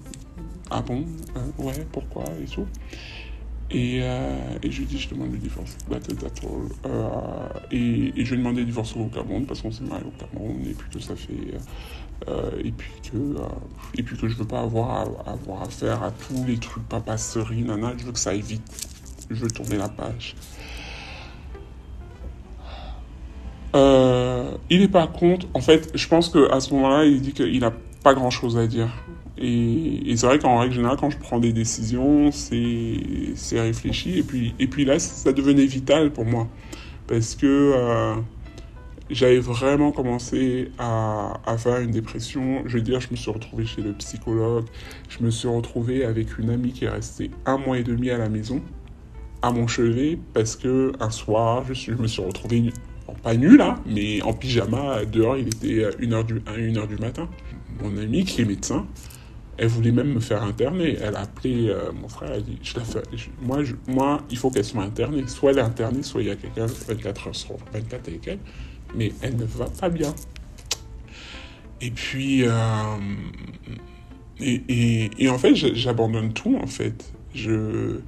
ah 0.70 0.82
bon, 0.82 1.04
euh, 1.36 1.62
ouais, 1.64 1.86
pourquoi 1.92 2.24
et 2.42 2.46
tout. 2.46 2.66
Et, 3.72 4.00
euh, 4.02 4.58
et 4.62 4.70
je 4.70 4.80
lui 4.80 4.86
dis, 4.86 4.98
je 4.98 5.10
demande 5.10 5.30
le 5.30 5.38
divorce. 5.38 5.76
All. 5.90 6.00
Euh, 6.86 7.48
et, 7.70 8.24
je 8.24 8.30
lui 8.30 8.34
ai 8.34 8.36
demandé 8.36 8.60
le 8.60 8.66
divorce 8.66 8.96
au 8.96 9.04
Cameroun 9.06 9.46
parce 9.46 9.62
qu'on 9.62 9.70
s'est 9.70 9.84
marié 9.84 10.04
au 10.04 10.12
Cameroun 10.24 10.60
et 10.66 10.74
puis 10.74 10.90
que 10.90 10.98
ça 10.98 11.14
fait. 11.14 11.32
euh, 12.28 12.50
et, 12.64 12.72
puis 12.72 12.90
que, 13.10 13.36
et 13.96 14.02
puis 14.02 14.16
que 14.16 14.26
je 14.26 14.36
veux 14.36 14.44
pas 14.44 14.60
avoir 14.60 15.06
avoir 15.26 15.62
affaire 15.62 16.02
à 16.02 16.10
tous 16.10 16.44
les 16.46 16.58
trucs 16.58 16.88
papasseries, 16.88 17.62
nana. 17.62 17.92
Je 17.96 18.04
veux 18.04 18.12
que 18.12 18.18
ça 18.18 18.30
aille 18.30 18.40
vite. 18.40 18.88
Je 19.30 19.36
veux 19.36 19.50
tourner 19.50 19.76
la 19.76 19.88
page. 19.88 20.34
Il 23.72 24.82
est 24.82 24.88
pas 24.88 25.06
contre. 25.06 25.46
En 25.54 25.60
fait, 25.60 25.90
je 25.94 26.08
pense 26.08 26.28
que 26.28 26.50
à 26.50 26.60
ce 26.60 26.74
moment-là, 26.74 27.04
il 27.04 27.20
dit 27.20 27.32
qu'il 27.32 27.62
a 27.64 27.72
pas 28.02 28.14
grand 28.14 28.30
chose 28.30 28.58
à 28.58 28.66
dire. 28.66 28.88
Et, 29.40 30.14
c'est 30.16 30.26
vrai 30.26 30.38
qu'en 30.38 30.58
règle 30.58 30.74
générale, 30.74 30.98
quand 31.00 31.10
je 31.10 31.18
prends 31.18 31.38
des 31.38 31.52
décisions, 31.52 32.30
c'est 32.32 33.60
réfléchi. 33.60 34.18
Et 34.18 34.22
puis, 34.22 34.54
et 34.58 34.66
puis 34.66 34.84
là, 34.84 34.98
ça 34.98 35.32
devenait 35.32 35.66
vital 35.66 36.12
pour 36.12 36.24
moi. 36.26 36.46
Parce 37.06 37.34
que 37.34 37.72
euh, 37.74 38.14
j'avais 39.10 39.40
vraiment 39.40 39.92
commencé 39.92 40.70
à, 40.78 41.40
à 41.46 41.56
faire 41.56 41.80
une 41.80 41.90
dépression. 41.90 42.62
Je 42.66 42.76
veux 42.76 42.82
dire, 42.82 43.00
je 43.00 43.08
me 43.10 43.16
suis 43.16 43.30
retrouvé 43.30 43.66
chez 43.66 43.82
le 43.82 43.92
psychologue. 43.94 44.66
Je 45.08 45.24
me 45.24 45.30
suis 45.30 45.48
retrouvé 45.48 46.04
avec 46.04 46.38
une 46.38 46.50
amie 46.50 46.72
qui 46.72 46.84
est 46.84 46.90
restée 46.90 47.30
un 47.46 47.58
mois 47.58 47.78
et 47.78 47.82
demi 47.82 48.10
à 48.10 48.18
la 48.18 48.28
maison, 48.28 48.60
à 49.42 49.50
mon 49.50 49.66
chevet, 49.66 50.18
parce 50.34 50.54
que 50.54 50.92
un 51.00 51.10
soir, 51.10 51.64
je, 51.72 51.92
me 51.92 52.06
suis 52.06 52.22
retrouvé 52.22 52.72
pas 53.22 53.34
nu 53.34 53.56
là, 53.56 53.76
mais 53.86 54.22
en 54.22 54.32
pyjama 54.32 55.04
dehors. 55.04 55.36
Il 55.36 55.48
était 55.48 55.88
1h 55.98 56.26
du, 56.26 56.42
1 56.46 56.76
heure 56.76 56.86
du 56.86 56.96
matin. 56.96 57.28
Mon 57.82 57.96
amie 57.96 58.24
qui 58.24 58.42
est 58.42 58.44
médecin, 58.44 58.86
elle 59.60 59.68
voulait 59.68 59.92
même 59.92 60.14
me 60.14 60.20
faire 60.20 60.42
interner. 60.42 60.96
Elle 61.02 61.16
a 61.16 61.20
appelé 61.20 61.68
euh, 61.68 61.92
mon 61.92 62.08
frère, 62.08 62.30
elle 62.32 62.38
a 62.38 62.40
dit 62.40 62.58
moi, 63.86 64.22
il 64.30 64.38
faut 64.38 64.50
qu'elle 64.50 64.64
soit 64.64 64.82
internée. 64.82 65.24
Soit 65.26 65.50
elle 65.50 65.58
est 65.58 65.62
internée, 65.62 66.02
soit 66.02 66.22
il 66.22 66.28
y 66.28 66.30
a 66.30 66.36
quelqu'un 66.36 66.64
24 66.64 67.28
heures 67.28 67.36
sur 67.36 67.56
24 67.70 68.08
avec 68.08 68.26
elle. 68.26 68.38
Mais 68.94 69.12
elle 69.20 69.36
ne 69.36 69.44
va 69.44 69.66
pas 69.66 69.90
bien. 69.90 70.14
Et 71.82 71.90
puis, 71.90 72.44
euh, 72.46 72.50
et, 74.40 75.28
en 75.28 75.36
fait, 75.36 75.54
j'abandonne 75.54 76.32
tout 76.32 76.56
en 76.56 76.66
fait. 76.66 77.12
Je, 77.34 78.00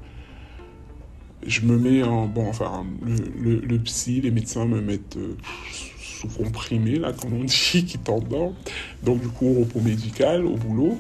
je 1.46 1.60
me 1.60 1.76
mets 1.76 2.02
en. 2.02 2.28
Bon, 2.28 2.48
enfin, 2.48 2.86
le, 3.02 3.76
psy, 3.80 4.22
les 4.22 4.30
médecins 4.30 4.64
me 4.64 4.80
mettent 4.80 5.18
euh, 5.18 5.36
sous 6.00 6.28
comprimé, 6.28 6.98
là, 6.98 7.12
comme 7.12 7.34
on 7.34 7.44
dit, 7.44 7.84
qui 7.86 7.98
t'endort. 7.98 8.54
Donc, 9.02 9.20
du 9.20 9.28
coup, 9.28 9.52
repos 9.52 9.80
médical 9.80 10.46
au 10.46 10.56
boulot. 10.56 10.98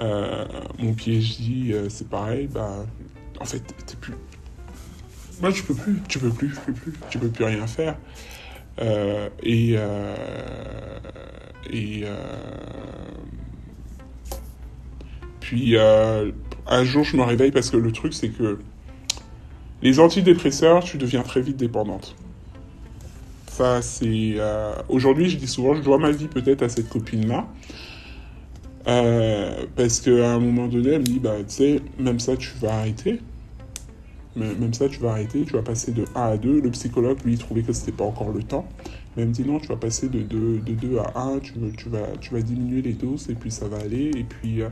Euh, 0.00 0.44
mon 0.78 0.94
PhD, 0.94 1.72
euh, 1.72 1.88
c'est 1.88 2.08
pareil. 2.08 2.46
Bah, 2.46 2.84
en 3.40 3.44
fait, 3.44 3.60
t'es 3.60 3.96
plus. 4.00 4.14
Moi, 5.40 5.50
je 5.50 5.62
peux 5.62 5.74
plus. 5.74 6.00
Tu 6.08 6.18
peux 6.18 6.30
plus, 6.30 6.50
tu 6.50 6.60
peux 6.66 6.72
plus, 6.72 6.92
tu 7.10 7.18
peux 7.18 7.28
plus 7.28 7.44
rien 7.44 7.66
faire. 7.66 7.96
Euh, 8.80 9.28
et 9.42 9.76
et 11.72 12.04
puis 15.40 15.76
un 15.76 16.84
jour 16.84 17.02
je 17.02 17.16
me 17.16 17.22
réveille 17.22 17.50
parce 17.50 17.70
que 17.70 17.76
le 17.76 17.90
truc 17.90 18.14
c'est 18.14 18.28
que 18.28 18.60
les 19.82 19.98
antidépresseurs 19.98 20.84
tu 20.84 20.96
deviens 20.96 21.22
très 21.22 21.40
vite 21.40 21.56
dépendante. 21.56 22.14
Ça 23.48 23.82
c'est 23.82 24.36
aujourd'hui 24.88 25.28
je 25.28 25.38
dis 25.38 25.48
souvent 25.48 25.74
je 25.74 25.82
dois 25.82 25.98
ma 25.98 26.12
vie 26.12 26.28
peut-être 26.28 26.62
à 26.62 26.68
cette 26.68 26.88
copine 26.88 27.26
là. 28.88 29.50
parce 29.76 30.00
qu'à 30.00 30.32
un 30.32 30.38
moment 30.38 30.66
donné, 30.66 30.90
elle 30.90 31.00
me 31.00 31.04
dit, 31.04 31.18
bah, 31.18 31.36
tu 31.46 31.54
sais, 31.54 31.80
même 31.98 32.20
ça, 32.20 32.36
tu 32.36 32.50
vas 32.60 32.74
arrêter. 32.74 33.20
Même 34.36 34.72
ça, 34.72 34.88
tu 34.88 35.00
vas 35.00 35.10
arrêter, 35.10 35.44
tu 35.44 35.54
vas 35.54 35.62
passer 35.62 35.90
de 35.90 36.04
1 36.14 36.20
à 36.20 36.36
2. 36.36 36.60
Le 36.60 36.70
psychologue, 36.70 37.18
lui, 37.24 37.36
trouvait 37.36 37.62
que 37.62 37.72
c'était 37.72 37.92
pas 37.92 38.04
encore 38.04 38.30
le 38.30 38.42
temps. 38.42 38.68
Mais 39.16 39.22
elle 39.22 39.28
me 39.28 39.34
dit 39.34 39.44
non, 39.44 39.58
tu 39.58 39.66
vas 39.66 39.76
passer 39.76 40.08
de 40.08 40.20
2, 40.20 40.60
de 40.60 40.72
2 40.74 40.98
à 40.98 41.20
1, 41.20 41.40
tu, 41.40 41.88
vas, 41.88 42.40
diminuer 42.40 42.82
les 42.82 42.92
doses 42.92 43.28
et 43.30 43.34
puis 43.34 43.50
ça 43.50 43.66
va 43.66 43.78
aller. 43.78 44.12
Et 44.16 44.22
puis 44.22 44.62
euh, 44.62 44.68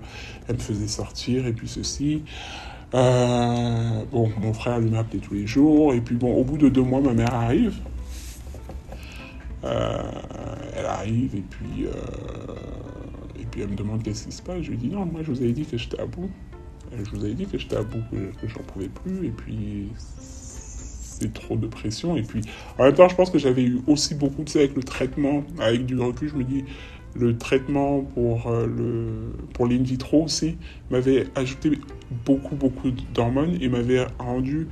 elle 0.49 0.55
me 0.55 0.61
faisait 0.61 0.87
sortir 0.87 1.47
et 1.47 1.53
puis 1.53 1.67
ceci. 1.67 2.23
Euh, 2.95 4.05
bon, 4.13 4.31
mon 4.41 4.53
frère 4.53 4.79
lui 4.79 4.91
m'appelait 4.91 5.19
tous 5.19 5.35
les 5.35 5.47
jours. 5.47 5.95
Et 5.95 6.01
puis 6.01 6.15
bon, 6.15 6.33
au 6.33 6.45
bout 6.45 6.59
de 6.59 6.69
deux 6.69 6.83
mois, 6.83 7.01
ma 7.01 7.13
mère 7.13 7.35
arrive. 7.35 7.75
Euh, 9.65 10.03
elle 10.77 10.87
arrive 10.87 11.35
et 11.35 11.43
puis, 11.43 11.87
euh, 11.87 11.91
puis 13.57 13.63
elle 13.63 13.71
me 13.71 13.77
demande 13.77 14.03
qu'est-ce 14.03 14.27
qui 14.27 14.33
se 14.33 14.43
passe? 14.43 14.61
Je 14.61 14.71
lui 14.71 14.77
dis 14.77 14.89
non, 14.89 15.07
moi 15.07 15.23
je 15.23 15.33
vous 15.33 15.41
avais 15.41 15.53
dit 15.53 15.65
que 15.65 15.79
j'étais 15.79 15.99
à 15.99 16.05
bout. 16.05 16.29
Euh, 16.93 17.03
Je 17.03 17.11
vous 17.17 17.25
avais 17.25 17.33
dit 17.33 17.47
que 17.47 17.57
j'étais 17.57 17.77
à 17.77 17.83
bout, 17.83 18.03
que, 18.13 18.47
j'en 18.47 18.61
pouvais 18.61 18.89
plus. 18.89 19.29
Et 19.29 19.31
puis 19.31 19.89
c'est 19.97 21.33
trop 21.33 21.57
de 21.57 21.67
pression. 21.67 22.19
Et 22.19 22.23
puis 22.23 22.43
en 22.79 22.85
même 22.85 22.93
temps, 22.93 23.09
je 23.09 23.15
pense 23.15 23.31
que 23.31 23.39
j'avais 23.39 23.63
eu 23.63 23.81
aussi 23.87 24.15
beaucoup, 24.15 24.45
tu 24.45 24.53
sais, 24.53 24.59
avec 24.59 24.77
le 24.77 24.83
traitement, 24.83 25.43
avec 25.59 25.87
du 25.87 25.99
recul, 25.99 26.29
je 26.29 26.35
me 26.35 26.45
dis 26.45 26.65
le 27.15 27.39
traitement 27.39 28.03
pour 28.03 28.49
euh, 28.49 28.67
le 28.67 29.33
pour 29.55 29.67
l'in 29.67 29.83
vitro 29.83 30.25
aussi 30.25 30.59
m'avait 30.91 31.25
ajouté 31.35 31.81
beaucoup 32.27 32.57
beaucoup 32.57 32.91
d'hormones 33.15 33.57
et 33.59 33.71
m'avait 33.71 34.05
rendu 34.19 34.69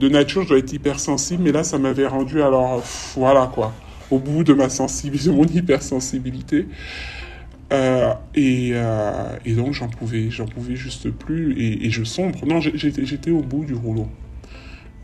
de 0.00 0.08
nature 0.08 0.42
je 0.42 0.48
dois 0.48 0.58
être 0.58 0.72
hypersensible 0.72 1.44
mais 1.44 1.52
là 1.52 1.62
ça 1.62 1.78
m'avait 1.78 2.08
rendu 2.08 2.42
alors 2.42 2.82
voilà 3.14 3.48
quoi 3.54 3.72
au 4.10 4.18
bout 4.18 4.42
de 4.42 4.52
ma 4.52 4.68
sensibilité 4.68 5.28
de 5.28 5.34
mon 5.36 5.44
hypersensibilité 5.44 6.66
Euh, 7.70 8.14
et, 8.34 8.70
euh, 8.72 9.36
et 9.44 9.52
donc 9.52 9.74
j'en 9.74 9.88
pouvais 9.88 10.30
j'en 10.30 10.46
pouvais 10.46 10.74
juste 10.74 11.10
plus 11.10 11.52
et, 11.60 11.84
et 11.84 11.90
je 11.90 12.02
sombre 12.02 12.46
non 12.46 12.60
j'étais 12.60 13.30
au 13.30 13.42
bout 13.42 13.64
du 13.66 13.74
rouleau 13.74 14.08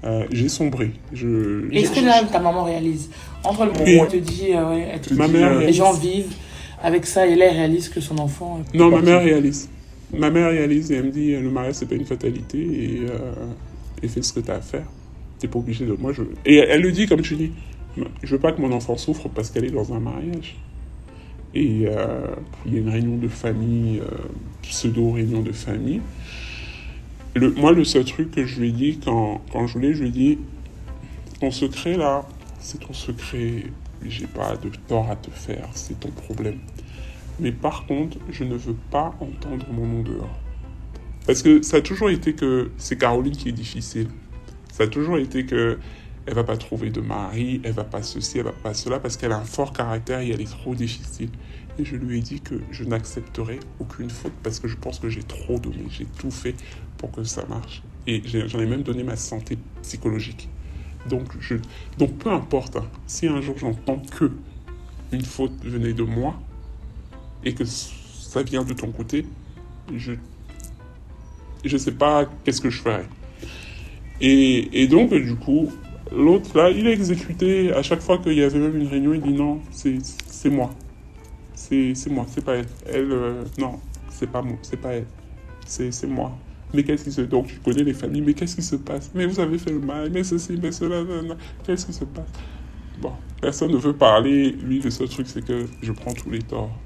Euh, 0.05 0.25
j'ai 0.33 0.49
sombré 0.49 0.93
je 1.13 1.71
Et 1.73 1.81
est-ce 1.81 1.93
que 1.93 2.05
là, 2.05 2.23
ta 2.25 2.39
maman 2.39 2.65
réalise 2.65 3.11
Entre 3.43 3.67
le 3.67 3.73
moment 3.73 3.85
où 3.85 4.05
elle 4.05 4.09
te 4.09 4.17
dit, 4.17 4.49
ouais, 4.53 4.89
elle 4.93 5.01
te 5.01 5.15
Ma 5.15 5.27
dit, 5.27 5.33
mère 5.35 5.59
les 5.59 5.73
gens 5.73 5.93
vivent 5.93 6.35
avec 6.83 7.07
ça, 7.07 7.27
et 7.27 7.35
là, 7.35 7.47
elle 7.47 7.57
réalise 7.57 7.89
que 7.89 8.01
son 8.01 8.19
enfant. 8.19 8.61
Non, 8.75 8.91
ma 8.91 9.01
mère 9.01 9.23
réalise. 9.23 9.69
Ma 10.13 10.31
mère 10.31 10.51
réalise 10.51 10.91
et 10.93 10.97
elle 10.97 11.07
me 11.07 11.11
dit 11.11 11.33
le 11.33 11.51
mariage 11.51 11.75
c'est 11.77 11.89
pas 11.89 11.95
une 11.95 12.05
fatalité 12.05 12.59
et, 12.59 13.03
et 14.03 14.09
fais 14.09 14.23
ce 14.23 14.33
que 14.33 14.41
tu 14.41 14.51
as 14.51 14.57
à 14.57 14.61
faire. 14.61 14.87
T'es 15.39 15.49
pas 15.49 15.59
obligé 15.59 15.85
de. 15.87 15.95
Moi 15.99 16.13
je. 16.13 16.23
Et 16.45 16.57
elle 16.57 16.83
le 16.83 16.93
dit 16.93 17.07
comme 17.07 17.23
tu 17.23 17.37
dis. 17.37 17.53
Je 18.23 18.31
veux 18.35 18.41
pas 18.41 18.53
que 18.53 18.61
mon 18.61 18.73
enfant 18.73 18.97
souffre 18.97 19.29
parce 19.29 19.51
qu'elle 19.51 19.65
est 19.65 19.71
dans 19.71 19.93
un 19.95 20.01
mariage. 20.01 20.57
Et 21.55 21.87
euh, 21.87 22.27
il 22.67 22.75
y 22.75 22.77
a 22.77 22.81
une 22.81 22.89
réunion 22.89 23.17
de 23.17 23.29
famille, 23.29 24.01
euh, 24.01 24.29
pseudo 24.63 25.13
réunion 25.13 25.41
de 25.41 25.53
famille. 25.53 26.01
Le, 27.35 27.51
moi 27.53 27.73
le 27.73 27.85
seul 27.85 28.05
truc 28.05 28.33
que 28.33 28.45
je 28.45 28.61
lui 28.61 28.69
ai 28.69 28.73
dit 28.73 29.01
quand, 29.05 29.41
quand 29.53 29.67
je 29.67 29.75
voulais, 29.75 29.95
je 29.95 30.03
lui 30.03 30.09
ai 30.09 30.13
dit 30.13 30.39
ton 31.41 31.51
secret 31.51 31.97
là, 31.97 32.27
c'est 32.59 32.81
ton 32.81 32.93
secret. 32.93 33.65
J'ai 34.07 34.27
pas 34.27 34.57
de 34.57 34.71
tort 34.87 35.11
à 35.11 35.17
te 35.17 35.31
faire, 35.31 35.69
c'est 35.73 35.99
ton 35.99 36.11
problème. 36.11 36.59
Mais 37.41 37.53
par 37.53 37.87
contre, 37.87 38.19
je 38.31 38.45
ne 38.45 38.55
veux 38.55 38.77
pas 38.91 39.15
entendre 39.21 39.67
mon 39.73 39.87
nom 39.87 40.03
dehors. 40.03 40.39
Parce 41.27 41.43
que 41.43 41.63
ça 41.63 41.79
a 41.79 41.81
toujours 41.81 42.11
été 42.11 42.35
que 42.35 42.71
c'est 42.77 42.99
Caroline 42.99 43.35
qui 43.35 43.49
est 43.49 43.53
difficile. 43.53 44.09
Ça 44.73 44.85
a 44.85 44.87
toujours 44.87 45.19
été 45.19 45.47
que 45.47 45.79
elle 46.27 46.35
va 46.35 46.45
pas 46.45 46.57
trouver 46.57 46.91
de 46.91 47.01
mari, 47.01 47.61
elle 47.65 47.73
va 47.73 47.85
pas 47.85 48.03
ceci, 48.03 48.39
elle 48.39 48.45
va 48.45 48.53
pas 48.53 48.75
cela, 48.75 48.99
parce 48.99 49.17
qu'elle 49.17 49.33
a 49.33 49.39
un 49.39 49.45
fort 49.45 49.73
caractère 49.73 50.21
et 50.21 50.31
elle 50.31 50.41
est 50.41 50.51
trop 50.51 50.75
difficile. 50.75 51.31
Et 51.79 51.85
je 51.85 51.97
lui 51.97 52.19
ai 52.19 52.21
dit 52.21 52.41
que 52.41 52.61
je 52.71 52.85
n'accepterai 52.85 53.61
aucune 53.81 54.09
faute 54.09 54.33
parce 54.43 54.61
que 54.61 54.69
je 54.69 54.77
pense 54.77 55.01
que 55.01 55.09
j'ai 55.09 55.23
trop 55.23 55.59
donné, 55.59 55.85
j'ai 55.91 56.07
tout 56.07 56.31
fait 56.31 56.55
pour 56.99 57.11
que 57.11 57.25
ça 57.25 57.45
marche. 57.47 57.83
Et 58.07 58.23
j'en 58.25 58.61
ai 58.61 58.67
même 58.67 58.83
donné 58.83 59.03
ma 59.03 59.17
santé 59.17 59.59
psychologique. 59.83 60.49
Donc, 61.09 61.27
je, 61.41 61.57
donc 61.99 62.17
peu 62.19 62.31
importe, 62.31 62.77
hein, 62.77 62.87
si 63.07 63.27
un 63.27 63.41
jour 63.41 63.59
j'entends 63.59 63.99
que 63.99 64.31
une 65.13 65.25
faute 65.25 65.53
venait 65.65 65.93
de 65.93 66.05
moi, 66.05 66.39
et 67.45 67.55
que 67.55 67.65
ça 67.65 68.43
vient 68.43 68.65
de 68.65 68.73
ton 68.73 68.91
côté, 68.91 69.27
je 69.95 70.13
je 71.65 71.77
sais 71.79 71.93
pas 71.93 72.27
qu'est-ce 72.45 72.61
que 72.61 72.71
je 72.71 72.81
ferais. 72.81 73.07
Et, 74.21 74.83
et 74.83 74.87
donc, 74.87 75.15
du 75.15 75.35
coup, 75.35 75.73
l'autre, 76.13 76.57
là, 76.57 76.71
il 76.71 76.87
est 76.87 76.93
exécuté. 76.93 77.73
À 77.73 77.83
chaque 77.83 78.01
fois 78.01 78.19
qu'il 78.19 78.35
y 78.35 78.43
avait 78.43 78.59
même 78.59 78.77
une 78.77 78.89
réunion, 78.89 79.15
il 79.15 79.21
dit 79.21 79.33
non, 79.33 79.61
c'est 79.71 80.51
moi. 80.51 80.71
C'est 81.55 81.95
moi, 82.11 82.27
c'est 82.29 82.45
pas 82.45 82.57
elle. 82.57 82.67
Elle, 82.87 83.13
euh, 83.13 83.45
non, 83.59 83.79
c'est 84.11 84.31
pas 84.31 84.43
moi, 84.43 84.57
c'est 84.63 84.81
pas 84.81 84.95
elle. 84.95 85.07
C'est 85.67 86.07
moi. 86.07 86.37
Mais 86.75 86.83
qu'est-ce 86.83 87.05
qui 87.05 87.13
se... 87.13 87.21
Donc, 87.21 87.47
tu 87.47 87.59
connais 87.61 87.85
les 87.85 87.95
familles, 87.95 88.23
mais 88.23 88.35
qu'est-ce 88.35 88.57
qui 88.57 88.63
se 88.63 88.77
passe? 88.77 89.11
Mais 89.15 89.27
vous 89.27 89.39
avez 89.39 89.59
fait 89.59 89.71
le 89.71 89.79
mal, 89.79 90.11
mais 90.13 90.25
ceci, 90.25 90.59
mais 90.61 90.73
cela, 90.73 91.05
qu'est-ce 91.65 91.87
qui 91.87 91.93
se 91.93 92.05
passe? 92.05 92.27
Bon, 93.01 93.13
personne 93.41 93.71
ne 93.71 93.77
veut 93.77 93.93
parler. 93.93 94.51
Lui, 94.51 94.81
le 94.81 94.91
seul 94.91 95.09
truc, 95.09 95.27
c'est 95.29 95.45
que 95.45 95.67
je 95.83 95.93
prends 95.93 96.13
tous 96.13 96.31
les 96.31 96.41
torts. 96.41 96.77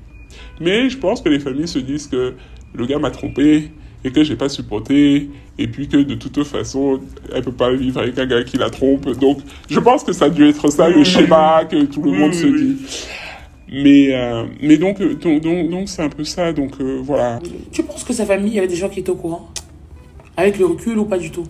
Mais 0.60 0.90
je 0.90 0.98
pense 0.98 1.22
que 1.22 1.28
les 1.28 1.40
familles 1.40 1.68
se 1.68 1.78
disent 1.78 2.06
que 2.06 2.34
le 2.74 2.86
gars 2.86 2.98
m'a 2.98 3.10
trompé 3.10 3.72
et 4.04 4.12
que 4.12 4.22
j'ai 4.22 4.36
pas 4.36 4.48
supporté 4.48 5.30
et 5.58 5.66
puis 5.68 5.88
que 5.88 5.96
de 5.96 6.14
toute 6.14 6.42
façon 6.44 7.00
elle 7.34 7.42
peut 7.42 7.52
pas 7.52 7.72
vivre 7.74 8.00
avec 8.00 8.18
un 8.18 8.26
gars 8.26 8.44
qui 8.44 8.56
la 8.56 8.70
trompe. 8.70 9.10
Donc 9.18 9.38
je 9.68 9.80
pense 9.80 10.04
que 10.04 10.12
ça 10.12 10.26
a 10.26 10.30
dû 10.30 10.46
être 10.48 10.68
ça 10.70 10.88
le 10.88 11.04
schéma 11.04 11.64
que 11.64 11.84
tout 11.84 12.02
le 12.02 12.10
Oui, 12.12 12.18
monde 12.18 12.34
se 12.34 12.46
oui. 12.46 12.74
dit. 12.74 12.86
Mais 13.70 14.14
euh, 14.14 14.44
mais 14.62 14.78
donc 14.78 15.00
euh, 15.00 15.14
donc 15.14 15.42
donc 15.42 15.68
donc 15.70 15.88
c'est 15.88 16.02
un 16.02 16.08
peu 16.08 16.24
ça. 16.24 16.52
Donc 16.52 16.80
euh, 16.80 17.00
voilà. 17.02 17.38
Tu 17.70 17.82
penses 17.82 18.04
que 18.04 18.12
sa 18.14 18.24
famille, 18.24 18.52
il 18.52 18.54
y 18.54 18.58
avait 18.58 18.68
des 18.68 18.76
gens 18.76 18.88
qui 18.88 19.00
étaient 19.00 19.10
au 19.10 19.16
courant? 19.16 19.50
Avec 20.36 20.58
le 20.58 20.66
recul 20.66 20.98
ou 20.98 21.04
pas 21.04 21.18
du 21.18 21.30
tout? 21.30 21.44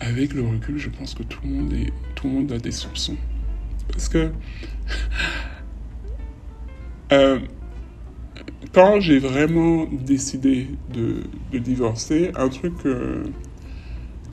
Avec 0.00 0.32
le 0.34 0.42
recul, 0.42 0.78
je 0.78 0.88
pense 0.88 1.14
que 1.14 1.22
tout 1.22 1.38
le 1.44 1.50
monde 1.50 1.72
est 1.74 1.92
tout 2.16 2.26
le 2.26 2.32
monde 2.32 2.52
a 2.52 2.58
des 2.58 2.72
soupçons 2.72 3.16
parce 3.92 4.08
que 4.08 4.30
euh, 7.12 7.38
quand 8.72 9.00
j'ai 9.00 9.18
vraiment 9.18 9.86
décidé 9.90 10.68
de, 10.92 11.24
divorcer, 11.58 12.30
un 12.36 12.48
truc 12.48 12.76
que, 12.78 13.24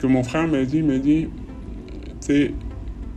mon 0.02 0.22
frère 0.22 0.48
m'a 0.48 0.64
dit, 0.64 0.78
il 0.78 0.84
m'a 0.84 0.98
dit, 0.98 1.28
sais, 2.20 2.54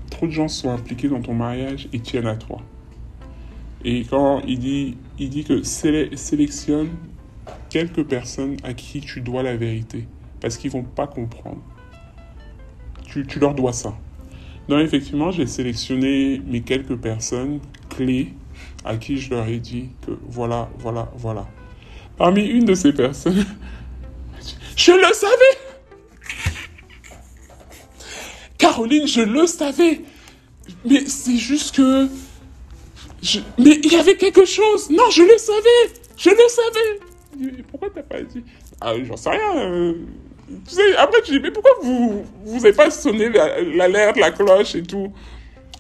trop 0.10 0.28
de 0.28 0.32
gens 0.32 0.48
sont 0.48 0.70
impliqués 0.70 1.08
dans 1.08 1.22
ton 1.22 1.34
mariage 1.34 1.88
et 1.94 2.00
tiennent 2.00 2.28
à 2.28 2.36
toi. 2.36 2.62
Et 3.86 4.04
quand 4.04 4.42
il 4.48 4.60
dit, 4.60 4.98
il 5.20 5.30
dit 5.30 5.44
que 5.44 5.64
sélectionne 5.64 6.90
quelques 7.70 8.04
personnes 8.04 8.58
à 8.64 8.74
qui 8.74 9.02
tu 9.02 9.22
dois 9.22 9.44
la 9.44 9.56
vérité, 9.56 10.08
parce 10.42 10.58
qu'ils 10.58 10.72
vont 10.72 10.84
pas 10.84 11.08
comprendre. 11.08 11.62
Tu, 13.06 13.26
tu 13.26 13.40
leur 13.40 13.54
dois 13.54 13.74
ça. 13.74 13.98
Donc 14.68 14.80
effectivement, 14.80 15.32
j'ai 15.32 15.46
sélectionné 15.46 16.42
mes 16.46 16.62
quelques 16.62 16.96
personnes 16.96 17.60
clés 17.90 18.34
à 18.86 18.98
qui 18.98 19.18
je 19.18 19.30
leur 19.30 19.48
ai 19.48 19.60
dit 19.60 19.90
que 20.06 20.12
voilà, 20.28 20.70
voilà, 20.78 21.12
voilà. 21.16 21.48
Parmi 22.18 22.46
une 22.46 22.66
de 22.66 22.76
ces 22.76 22.94
personnes, 22.94 23.46
je 24.76 24.92
le 24.92 25.14
savais. 25.14 25.58
Caroline, 28.58 29.08
je 29.08 29.22
le 29.22 29.46
savais. 29.46 30.02
Mais 30.86 31.06
c'est 31.08 31.38
juste 31.38 31.76
que... 31.76 32.08
Mais 33.58 33.80
il 33.84 33.92
y 33.92 33.96
avait 33.96 34.16
quelque 34.16 34.46
chose. 34.46 34.90
Non, 34.90 35.10
je 35.12 35.24
le 35.24 35.38
savais. 35.38 35.94
Je 36.18 36.30
le 36.30 36.48
savais. 36.50 37.64
Pourquoi 37.70 37.90
t'as 37.90 38.04
pas 38.04 38.22
dit? 38.22 38.44
Ah, 38.80 38.94
j'en 39.04 39.18
sais 39.18 39.30
rien. 39.30 39.58
Euh, 39.58 39.94
tu 40.68 40.76
sais, 40.76 40.96
après 40.98 41.22
tu 41.22 41.32
dis, 41.32 41.40
mais 41.40 41.52
pourquoi 41.52 41.72
vous 41.82 42.26
vous 42.46 42.66
avez 42.66 42.74
pas 42.74 42.92
sonné 42.92 43.30
l'alerte, 43.30 44.18
la, 44.18 44.32
cloche 44.32 44.76
et 44.76 44.84
tout? 44.84 45.12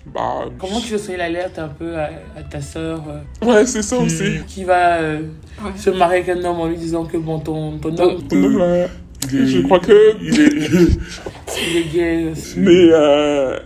Bah, 0.05 0.45
Comment 0.59 0.79
tu 0.79 0.93
veux 0.93 0.97
sonner 0.97 1.17
l'alerte 1.17 1.59
un 1.59 1.69
peu 1.69 1.97
à, 1.97 2.09
ta 2.49 2.61
soeur 2.61 3.03
euh, 3.07 3.45
Ouais, 3.45 3.65
c'est 3.65 3.81
ça 3.81 3.97
aussi. 3.97 4.39
Qui 4.47 4.63
va 4.63 4.97
euh, 4.97 5.21
se 5.75 5.89
marier 5.89 6.19
avec 6.19 6.29
un 6.29 6.43
homme 6.43 6.59
en 6.59 6.67
lui 6.67 6.77
disant 6.77 7.05
que 7.05 7.17
bon, 7.17 7.39
ton, 7.39 7.77
ton 7.77 7.97
homme. 7.97 8.27
Ton, 8.27 8.43
homme 8.43 8.57
là, 8.57 8.87
je 9.29 9.61
crois 9.61 9.79
que. 9.79 10.21
Il 10.21 10.39
est, 10.39 10.53
il 11.69 11.77
est 11.77 11.93
gay 11.93 12.31
aussi. 12.31 12.59
Mais, 12.59 12.89
euh, 12.91 13.59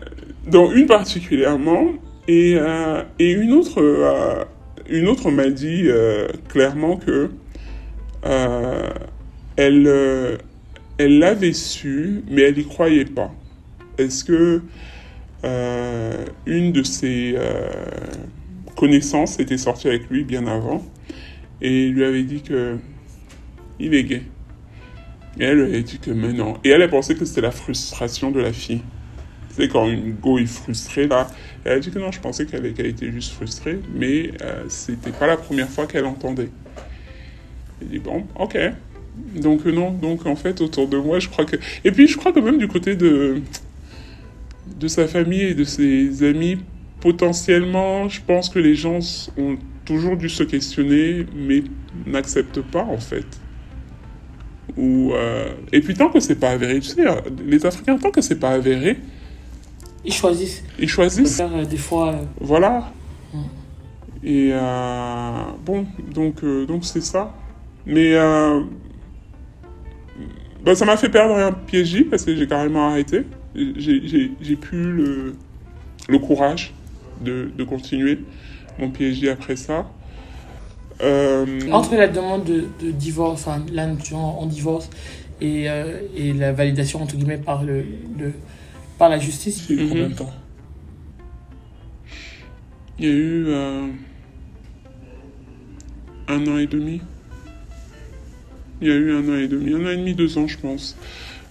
dont 0.48 0.72
une 0.72 0.86
particulièrement, 0.86 1.88
et, 2.28 2.56
euh, 2.60 3.04
et 3.20 3.32
une 3.32 3.54
autre, 3.54 3.82
euh, 3.82 4.44
une 4.90 5.08
autre 5.08 5.32
m'a 5.32 5.50
dit 5.50 5.88
clairement 6.50 6.98
que 6.98 7.30
elle, 9.56 10.38
elle 10.98 11.20
l'avait 11.20 11.54
su, 11.54 12.24
mais 12.30 12.44
elle 12.44 12.56
n'y 12.56 12.66
croyait 12.66 13.06
pas. 13.06 13.34
Est-ce 13.98 14.24
que 14.24 14.62
euh, 15.44 16.26
une 16.46 16.72
de 16.72 16.84
ses 16.84 17.34
euh, 17.36 17.70
connaissances 18.76 19.40
était 19.40 19.58
sortie 19.58 19.88
avec 19.88 20.10
lui 20.10 20.24
bien 20.24 20.48
avant 20.48 20.84
et 21.62 21.88
lui 21.88 22.04
avait 22.04 22.24
dit 22.24 22.42
que 22.42 22.78
il 23.80 23.94
est 23.94 24.04
gay. 24.04 24.24
Et 25.40 25.44
elle 25.44 25.64
lui 25.64 25.76
a 25.76 25.82
dit 25.82 26.00
que 26.00 26.12
mais 26.12 26.34
non. 26.34 26.58
Et 26.64 26.70
elle 26.70 26.82
a 26.82 26.88
pensé 26.88 27.16
que 27.16 27.26
c'était 27.26 27.42
la 27.42 27.52
frustration 27.52 28.32
de 28.32 28.40
la 28.40 28.52
fille. 28.52 28.82
C'est 29.50 29.68
quand 29.68 29.88
une 29.88 30.14
go 30.14 30.40
est 30.40 30.46
frustrée 30.46 31.08
là. 31.08 31.28
Elle 31.64 31.74
a 31.74 31.80
dit 31.80 31.92
que 31.92 32.00
non, 32.00 32.12
je 32.12 32.20
pensais 32.20 32.46
qu'elle 32.46 32.66
était 32.66 33.12
juste 33.12 33.34
frustrée, 33.34 33.80
mais 33.94 34.32
euh, 34.42 34.64
c'était 34.70 35.12
pas 35.12 35.28
la 35.28 35.38
première 35.38 35.70
fois 35.70 35.86
qu'elle 35.86 36.06
entendait. 36.06 36.50
Elle 37.82 37.88
dit 37.90 38.00
bon, 38.00 38.26
ok. 38.36 38.58
Donc 39.36 39.66
non, 39.66 39.92
donc 39.92 40.26
en 40.26 40.36
fait 40.36 40.62
autour 40.62 40.88
de 40.88 40.98
moi, 40.98 41.20
je 41.20 41.28
crois 41.28 41.46
que. 41.46 41.58
Et 41.84 41.92
puis 41.92 42.08
je 42.08 42.18
crois 42.18 42.32
que 42.32 42.40
même 42.40 42.58
du 42.58 42.68
côté 42.68 42.96
de 42.96 43.42
de 44.80 44.88
sa 44.88 45.08
famille 45.08 45.42
et 45.42 45.54
de 45.54 45.64
ses 45.64 46.24
amis, 46.24 46.58
potentiellement, 47.00 48.08
je 48.10 48.22
pense 48.22 48.50
que 48.50 48.60
les 48.60 48.76
gens 48.76 49.00
ont 49.38 49.58
toujours 49.86 50.18
dû 50.18 50.30
se 50.30 50.44
questionner, 50.44 51.26
mais 51.36 51.64
n'acceptent 52.06 52.62
pas 52.62 52.84
en 52.84 52.98
fait. 52.98 53.26
Ou 54.76 55.14
euh, 55.14 55.54
Et 55.72 55.82
puis 55.82 55.94
tant 55.94 56.10
que 56.10 56.20
c'est 56.20 56.36
pas 56.36 56.52
avéré, 56.52 56.80
tu 56.80 56.90
sais, 56.90 57.04
les 57.46 57.66
Africains, 57.66 57.98
tant 57.98 58.12
que 58.12 58.22
c'est 58.22 58.40
pas 58.40 58.52
avéré, 58.52 58.98
ils 60.06 60.14
choisissent. 60.14 60.64
Ils 60.80 60.88
choisissent. 60.88 61.38
Faire, 61.38 61.54
euh, 61.56 61.66
des 61.66 61.78
fois. 61.78 62.14
Euh, 62.14 62.24
voilà. 62.40 62.92
Mm. 63.34 63.40
Et 64.24 64.52
bon, 65.66 65.86
donc 66.14 66.44
donc 66.66 66.86
c'est 66.86 67.04
ça. 67.04 67.34
Mais 67.86 68.16
bah, 70.64 70.76
ça 70.76 70.86
m'a 70.86 70.98
fait 70.98 71.10
perdre 71.10 71.36
un 71.36 71.52
piège 71.52 72.06
parce 72.10 72.24
que 72.24 72.36
j'ai 72.36 72.48
carrément 72.48 72.90
arrêté 72.90 73.24
j'ai 73.58 74.56
plus 74.56 74.92
le, 74.92 75.36
le 76.08 76.20
courage 76.20 76.74
de, 77.22 77.50
de, 77.56 77.64
continuer 77.64 78.20
mon 78.80 78.90
PhD 78.90 79.30
après 79.30 79.56
ça. 79.56 79.90
Euh, 81.02 81.72
Entre 81.72 81.96
la 81.96 82.08
demande 82.08 82.44
de, 82.44 82.66
de 82.82 82.92
divorce, 82.92 83.48
enfin 83.48 83.64
en, 84.14 84.46
divorce, 84.46 84.90
et, 85.42 85.70
euh, 85.70 86.02
et, 86.16 86.34
la 86.34 86.54
validation 86.54 87.02
entre 87.02 87.16
guillemets 87.16 87.38
par, 87.38 87.64
le, 87.64 87.84
le 88.18 88.34
par 88.98 89.10
la 89.10 89.20
justice, 89.20 89.66
il 89.70 89.76
y 89.76 89.80
a 89.80 89.84
eu 89.84 89.90
combien 89.90 90.10
de 90.10 90.16
temps? 90.16 90.32
Il 93.00 93.06
y 93.06 93.08
a 93.10 93.12
eu 93.12 93.46
euh, 93.48 93.88
un 96.28 96.48
an 96.48 96.58
et 96.58 96.68
demi. 96.68 97.02
Il 98.82 98.88
y 98.88 98.92
a 98.92 98.96
eu 98.96 99.12
un 99.12 99.30
an 99.30 99.38
et 99.38 99.48
demi, 99.48 99.74
un 99.74 99.86
an 99.86 99.90
et 99.90 99.98
demi, 99.98 100.14
deux 100.16 100.38
ans, 100.38 100.48
je 100.48 100.58
pense. 100.58 100.96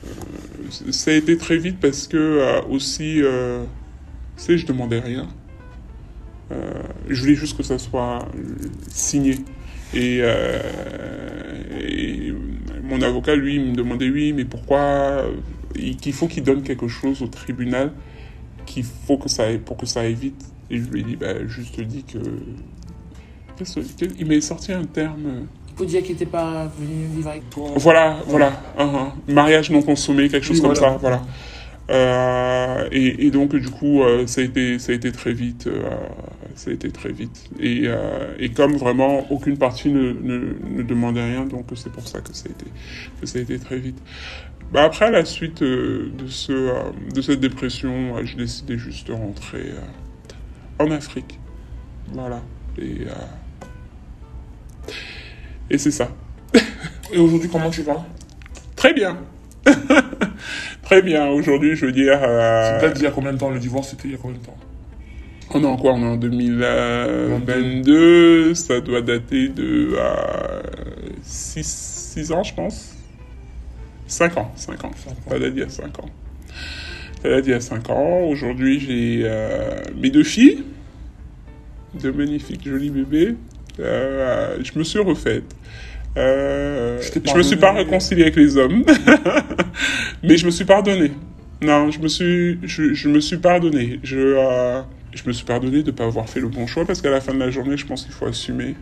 Euh, 0.06 0.90
ça 0.92 1.10
a 1.10 1.14
été 1.14 1.36
très 1.36 1.58
vite 1.58 1.78
parce 1.80 2.06
que 2.06 2.16
euh, 2.16 2.62
aussi, 2.68 3.22
euh, 3.22 3.64
tu 4.36 4.42
sais, 4.42 4.58
je 4.58 4.66
demandais 4.66 5.00
rien. 5.00 5.28
je 7.08 7.20
voulais 7.20 7.34
juste 7.34 7.56
que 7.56 7.62
ça 7.62 7.78
soit 7.78 8.28
signé. 8.88 9.36
Et, 9.94 10.22
mon 12.82 13.02
avocat, 13.02 13.34
lui, 13.34 13.58
me 13.58 13.74
demandait 13.74 14.08
oui, 14.08 14.32
mais 14.32 14.44
pourquoi 14.44 15.24
qu'il 16.00 16.12
faut 16.12 16.28
qu'il 16.28 16.44
donne 16.44 16.62
quelque 16.62 16.86
chose 16.86 17.20
au 17.20 17.26
tribunal, 17.26 17.92
qu'il 18.64 18.84
faut 18.84 19.18
que 19.18 19.28
ça 19.28 19.44
pour 19.64 19.76
que 19.76 19.86
ça 19.86 20.00
aille 20.00 20.14
vite. 20.14 20.44
Et 20.70 20.78
je 20.78 20.84
lui 20.84 21.00
ai 21.00 21.02
dit, 21.02 21.16
bah, 21.16 21.46
juste 21.46 21.80
dit 21.80 22.04
que. 22.04 22.18
Il 24.18 24.26
m'est 24.26 24.40
sorti 24.40 24.72
un 24.72 24.84
terme 24.84 25.46
faut 25.76 25.84
dire 25.84 26.02
qu'il 26.02 26.12
n'était 26.12 26.26
pas 26.26 26.66
venu 26.78 27.06
vivre 27.14 27.28
avec 27.28 27.48
toi. 27.50 27.70
Voilà, 27.76 28.16
voilà. 28.26 28.52
Uh 28.78 29.32
Mariage 29.32 29.70
non 29.70 29.82
consommé, 29.82 30.28
quelque 30.28 30.46
chose 30.46 30.60
comme 30.60 30.74
ça, 30.74 30.96
voilà. 31.00 31.22
Euh, 31.88 32.88
et, 32.90 33.26
et, 33.26 33.30
donc 33.30 33.54
du 33.54 33.68
coup 33.70 34.02
euh, 34.02 34.26
ça 34.26 34.40
a 34.40 34.44
été 34.44 34.80
ça 34.80 34.90
a 34.90 34.94
été 34.96 35.12
très 35.12 35.32
vite 35.32 35.68
euh, 35.68 35.88
ça 36.56 36.70
a 36.70 36.72
été 36.72 36.90
très 36.90 37.12
vite 37.12 37.48
et, 37.60 37.82
euh, 37.84 38.34
et 38.40 38.48
comme 38.48 38.76
vraiment 38.76 39.24
aucune 39.30 39.56
partie 39.56 39.90
ne, 39.90 40.12
ne, 40.12 40.56
ne 40.68 40.82
demandait 40.82 41.22
rien 41.22 41.44
donc 41.44 41.66
c'est 41.76 41.92
pour 41.92 42.08
ça 42.08 42.20
que 42.20 42.34
ça 42.34 42.48
a 42.48 42.50
été 42.50 42.66
que 43.20 43.26
ça 43.26 43.38
a 43.38 43.42
été 43.42 43.60
très 43.60 43.78
vite 43.78 44.02
bah 44.72 44.82
après 44.82 45.04
à 45.04 45.10
la 45.12 45.24
suite 45.24 45.62
euh, 45.62 46.10
de 46.18 46.26
ce 46.26 46.72
de 47.14 47.22
cette 47.22 47.38
dépression 47.38 48.16
j'ai 48.24 48.34
décidé 48.34 48.78
juste 48.78 49.06
de 49.06 49.12
rentrer 49.12 49.66
en 50.80 50.90
Afrique 50.90 51.38
voilà 52.12 52.42
et 52.78 53.06
et 55.70 55.78
c'est 55.78 55.90
ça. 55.90 56.10
Et 57.12 57.18
aujourd'hui, 57.18 57.48
comment 57.48 57.70
tu 57.70 57.82
vas? 57.82 58.04
Très 58.74 58.92
bien. 58.92 59.16
Très 60.82 61.02
bien. 61.02 61.28
Aujourd'hui, 61.28 61.76
je 61.76 61.86
veux 61.86 61.92
dire. 61.92 62.18
Euh... 62.22 62.78
C'est 62.80 62.96
il 62.96 63.02
y 63.02 63.06
a 63.06 63.10
combien 63.10 63.32
de 63.32 63.38
temps 63.38 63.50
Le 63.50 63.58
divorce, 63.58 63.88
c'était 63.90 64.08
il 64.08 64.12
y 64.12 64.14
a 64.14 64.18
combien 64.18 64.38
de 64.38 64.44
temps? 64.44 64.56
On 65.50 65.62
est 65.62 65.66
en 65.66 65.76
quoi? 65.76 65.92
On 65.92 66.02
est 66.02 66.06
en 66.06 66.16
2022. 66.16 68.54
Ça 68.54 68.80
doit 68.80 69.02
dater 69.02 69.48
de 69.48 69.96
6 71.22 72.16
euh, 72.18 72.32
ans, 72.34 72.42
je 72.42 72.54
pense. 72.54 72.96
5 74.08 74.36
ans. 74.38 74.50
5 74.56 74.84
ans. 74.84 74.90
Ça 75.28 75.38
date 75.38 75.54
d'il 75.54 75.62
y 75.62 75.64
a 75.64 75.68
5 75.68 76.00
ans. 76.00 76.08
Ça 77.22 77.28
date 77.28 77.44
d'il 77.44 77.52
y 77.52 77.54
a 77.54 77.60
5 77.60 77.88
ans. 77.90 78.22
Aujourd'hui, 78.22 78.80
j'ai 78.80 79.20
euh, 79.24 79.76
mes 79.96 80.10
deux 80.10 80.24
filles. 80.24 80.64
Deux 82.00 82.12
magnifiques 82.12 82.68
jolis 82.68 82.90
bébés. 82.90 83.36
Euh, 83.80 84.58
je 84.62 84.78
me 84.78 84.84
suis 84.84 84.98
refaite. 84.98 85.44
Euh, 86.16 87.00
je 87.02 87.36
me 87.36 87.42
suis 87.42 87.56
pas 87.56 87.72
réconcilié 87.72 88.22
avec 88.22 88.36
les 88.36 88.56
hommes, 88.56 88.84
mais 90.22 90.36
je 90.38 90.46
me 90.46 90.50
suis 90.50 90.64
pardonné. 90.64 91.12
Non, 91.62 91.90
je 91.90 92.00
me 92.00 92.08
suis, 92.08 92.58
je, 92.62 92.94
je 92.94 93.08
me 93.08 93.20
suis 93.20 93.36
pardonné. 93.36 94.00
Je, 94.02 94.18
euh, 94.18 94.80
je 95.12 95.22
me 95.26 95.32
suis 95.32 95.44
pardonné 95.44 95.82
de 95.82 95.90
ne 95.90 95.96
pas 95.96 96.04
avoir 96.04 96.28
fait 96.28 96.40
le 96.40 96.48
bon 96.48 96.66
choix 96.66 96.84
parce 96.86 97.02
qu'à 97.02 97.10
la 97.10 97.20
fin 97.20 97.34
de 97.34 97.38
la 97.38 97.50
journée, 97.50 97.76
je 97.76 97.86
pense 97.86 98.04
qu'il 98.04 98.12
faut 98.12 98.26
assumer 98.26 98.76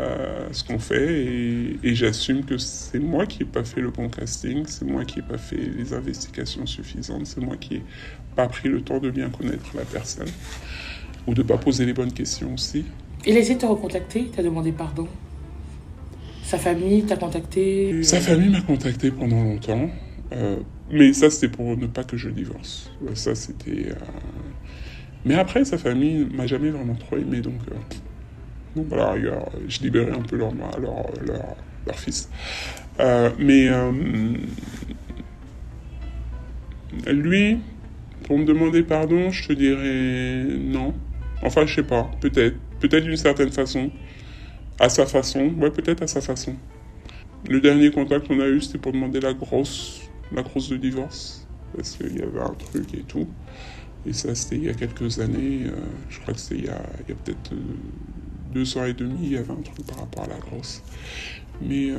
euh, 0.00 0.48
ce 0.52 0.62
qu'on 0.64 0.78
fait 0.78 1.24
et, 1.24 1.78
et 1.82 1.94
j'assume 1.94 2.44
que 2.44 2.56
c'est 2.56 3.00
moi 3.00 3.26
qui 3.26 3.40
n'ai 3.40 3.46
pas 3.46 3.64
fait 3.64 3.80
le 3.80 3.90
bon 3.90 4.08
casting, 4.08 4.64
c'est 4.66 4.84
moi 4.84 5.04
qui 5.04 5.18
n'ai 5.18 5.26
pas 5.26 5.38
fait 5.38 5.56
les 5.56 5.92
investigations 5.92 6.66
suffisantes, 6.66 7.26
c'est 7.26 7.40
moi 7.40 7.56
qui 7.56 7.74
n'ai 7.74 7.84
pas 8.36 8.46
pris 8.46 8.68
le 8.68 8.80
temps 8.80 8.98
de 8.98 9.10
bien 9.10 9.28
connaître 9.28 9.76
la 9.76 9.84
personne 9.84 10.30
ou 11.26 11.34
de 11.34 11.42
ne 11.42 11.46
pas 11.48 11.58
poser 11.58 11.84
les 11.84 11.92
bonnes 11.92 12.12
questions 12.12 12.54
aussi. 12.54 12.84
Il 13.28 13.36
a 13.36 13.40
essayé 13.40 13.56
de 13.56 13.60
te 13.60 13.66
recontacter, 13.66 14.24
t'a 14.34 14.42
demandé 14.42 14.72
pardon 14.72 15.06
Sa 16.42 16.56
famille 16.56 17.02
t'a 17.02 17.16
contacté 17.16 18.02
Sa 18.02 18.20
famille 18.20 18.48
m'a 18.48 18.62
contacté 18.62 19.10
pendant 19.10 19.42
longtemps. 19.42 19.90
Euh, 20.32 20.56
mais 20.90 21.12
ça, 21.12 21.28
c'était 21.28 21.54
pour 21.54 21.76
ne 21.76 21.86
pas 21.86 22.04
que 22.04 22.16
je 22.16 22.30
divorce. 22.30 22.90
Ça, 23.12 23.34
c'était. 23.34 23.90
Euh, 23.90 23.94
mais 25.26 25.34
après, 25.34 25.66
sa 25.66 25.76
famille 25.76 26.26
m'a 26.34 26.46
jamais 26.46 26.70
vraiment 26.70 26.94
trop 26.94 27.18
aimé, 27.18 27.42
donc. 27.42 27.60
Euh... 27.70 27.74
Donc 28.76 28.86
voilà, 28.88 29.14
je 29.68 29.80
libérais 29.80 30.12
un 30.12 30.22
peu 30.22 30.36
leur, 30.36 30.54
leur, 30.54 31.10
leur, 31.26 31.56
leur 31.86 31.98
fils. 31.98 32.30
Euh, 32.98 33.28
mais. 33.38 33.68
lui, 37.12 37.58
pour 38.24 38.38
me 38.38 38.46
demander 38.46 38.82
pardon, 38.82 39.30
je 39.30 39.48
te 39.48 39.52
dirais 39.52 40.46
non. 40.58 40.94
Enfin, 41.42 41.66
je 41.66 41.74
sais 41.74 41.82
pas, 41.82 42.10
peut-être. 42.22 42.56
Peut-être 42.80 43.04
d'une 43.04 43.16
certaine 43.16 43.50
façon, 43.50 43.90
à 44.78 44.88
sa 44.88 45.06
façon, 45.06 45.52
ouais, 45.58 45.70
peut-être 45.70 46.02
à 46.02 46.06
sa 46.06 46.20
façon. 46.20 46.54
Le 47.48 47.60
dernier 47.60 47.90
contact 47.90 48.28
qu'on 48.28 48.40
a 48.40 48.48
eu, 48.48 48.60
c'était 48.60 48.78
pour 48.78 48.92
demander 48.92 49.20
la 49.20 49.32
grosse, 49.32 50.02
la 50.32 50.42
grosse 50.42 50.68
de 50.68 50.76
divorce, 50.76 51.46
parce 51.74 51.96
qu'il 51.96 52.18
y 52.18 52.22
avait 52.22 52.40
un 52.40 52.54
truc 52.54 52.94
et 52.94 53.02
tout. 53.02 53.26
Et 54.06 54.12
ça, 54.12 54.34
c'était 54.34 54.56
il 54.56 54.64
y 54.64 54.68
a 54.68 54.74
quelques 54.74 55.18
années, 55.18 55.64
euh, 55.66 55.76
je 56.08 56.20
crois 56.20 56.34
que 56.34 56.40
c'était 56.40 56.60
il 56.60 56.66
y 56.66 56.68
a, 56.68 56.76
a 56.76 57.14
peut-être 57.24 57.52
euh, 57.52 57.56
deux 58.52 58.78
ans 58.78 58.84
et 58.84 58.92
demi, 58.92 59.18
il 59.22 59.32
y 59.32 59.36
avait 59.36 59.50
un 59.50 59.62
truc 59.62 59.86
par 59.86 59.98
rapport 59.98 60.24
à 60.24 60.28
la 60.28 60.38
grosse. 60.38 60.82
Mais, 61.60 61.90
euh, 61.90 61.96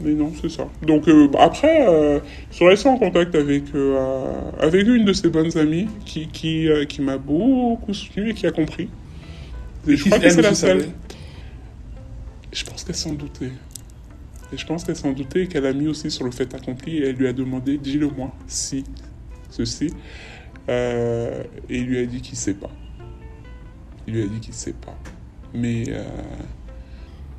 mais 0.00 0.12
non, 0.14 0.32
c'est 0.40 0.48
ça. 0.48 0.68
Donc 0.82 1.04
après, 1.38 1.86
je 2.50 2.56
suis 2.56 2.66
resté 2.66 2.88
en 2.88 2.98
contact 2.98 3.34
avec, 3.34 3.64
avec 4.58 4.86
une 4.86 5.04
de 5.04 5.12
ses 5.12 5.28
bonnes 5.28 5.56
amies 5.56 5.88
qui, 6.04 6.26
qui, 6.28 6.68
qui 6.88 7.02
m'a 7.02 7.18
beaucoup 7.18 7.92
soutenu 7.92 8.30
et 8.30 8.34
qui 8.34 8.46
a 8.46 8.50
compris. 8.50 8.88
Et 9.86 9.96
je 9.96 10.04
crois 10.04 10.18
que 10.18 10.30
c'est 10.30 10.42
la 10.42 10.54
seule. 10.54 10.80
savait 10.80 10.92
Je 12.52 12.64
pense 12.64 12.84
qu'elle 12.84 12.94
s'en 12.94 13.12
doutait. 13.12 13.52
Et 14.52 14.56
je 14.56 14.66
pense 14.66 14.84
qu'elle 14.84 14.96
s'en 14.96 15.12
doutait 15.12 15.42
et 15.42 15.46
qu'elle 15.48 15.66
a 15.66 15.72
mis 15.72 15.88
aussi 15.88 16.10
sur 16.10 16.24
le 16.24 16.30
fait 16.30 16.54
accompli 16.54 16.98
et 16.98 17.08
elle 17.08 17.16
lui 17.16 17.26
a 17.26 17.32
demandé 17.32 17.78
dis-le 17.78 18.08
moi, 18.08 18.32
si, 18.46 18.84
ceci. 19.50 19.90
Euh, 20.68 21.42
et 21.68 21.78
il 21.78 21.86
lui 21.86 21.98
a 21.98 22.06
dit 22.06 22.20
qu'il 22.20 22.36
sait 22.36 22.54
pas. 22.54 22.70
Il 24.06 24.14
lui 24.14 24.22
a 24.22 24.26
dit 24.26 24.40
qu'il 24.40 24.54
sait 24.54 24.74
pas. 24.74 24.96
Mais 25.52 25.84
euh, 25.88 26.02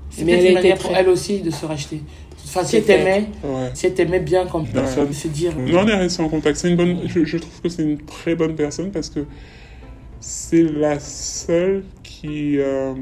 C'est 0.10 0.26
Mais 0.26 0.34
elle 0.34 0.40
une 0.40 0.46
était 0.46 0.54
manière 0.56 0.78
pour 0.78 0.96
elle 0.96 1.10
aussi 1.10 1.42
de 1.42 1.52
se 1.52 1.66
racheter. 1.66 2.02
Enfin, 2.46 2.64
si 2.64 2.78
elle 2.78 2.84
t'aimait, 2.84 3.28
ouais. 3.44 3.72
si 3.74 3.88
elle 3.88 4.24
bien 4.24 4.46
comme 4.46 4.68
Personne. 4.68 5.08
de 5.08 5.14
se 5.14 5.28
dire. 5.28 5.58
Non, 5.58 5.82
on 5.82 5.88
est 5.88 5.96
resté 5.96 6.22
en 6.22 6.30
contact. 6.30 6.58
C'est 6.58 6.70
une 6.70 6.76
bonne. 6.76 7.00
Je, 7.08 7.26
je 7.26 7.38
trouve 7.38 7.62
que 7.62 7.70
c'est 7.70 7.84
une 7.84 7.98
très 7.98 8.36
bonne 8.36 8.56
personne 8.56 8.92
parce 8.92 9.10
que 9.10 9.26
c'est 10.28 10.64
la 10.64 11.00
seule 11.00 11.84
qui, 12.02 12.58
euh, 12.58 12.96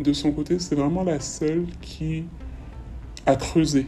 de 0.00 0.12
son 0.14 0.32
côté, 0.32 0.58
c'est 0.58 0.74
vraiment 0.74 1.04
la 1.04 1.20
seule 1.20 1.66
qui 1.82 2.24
a 3.26 3.36
creusé, 3.36 3.84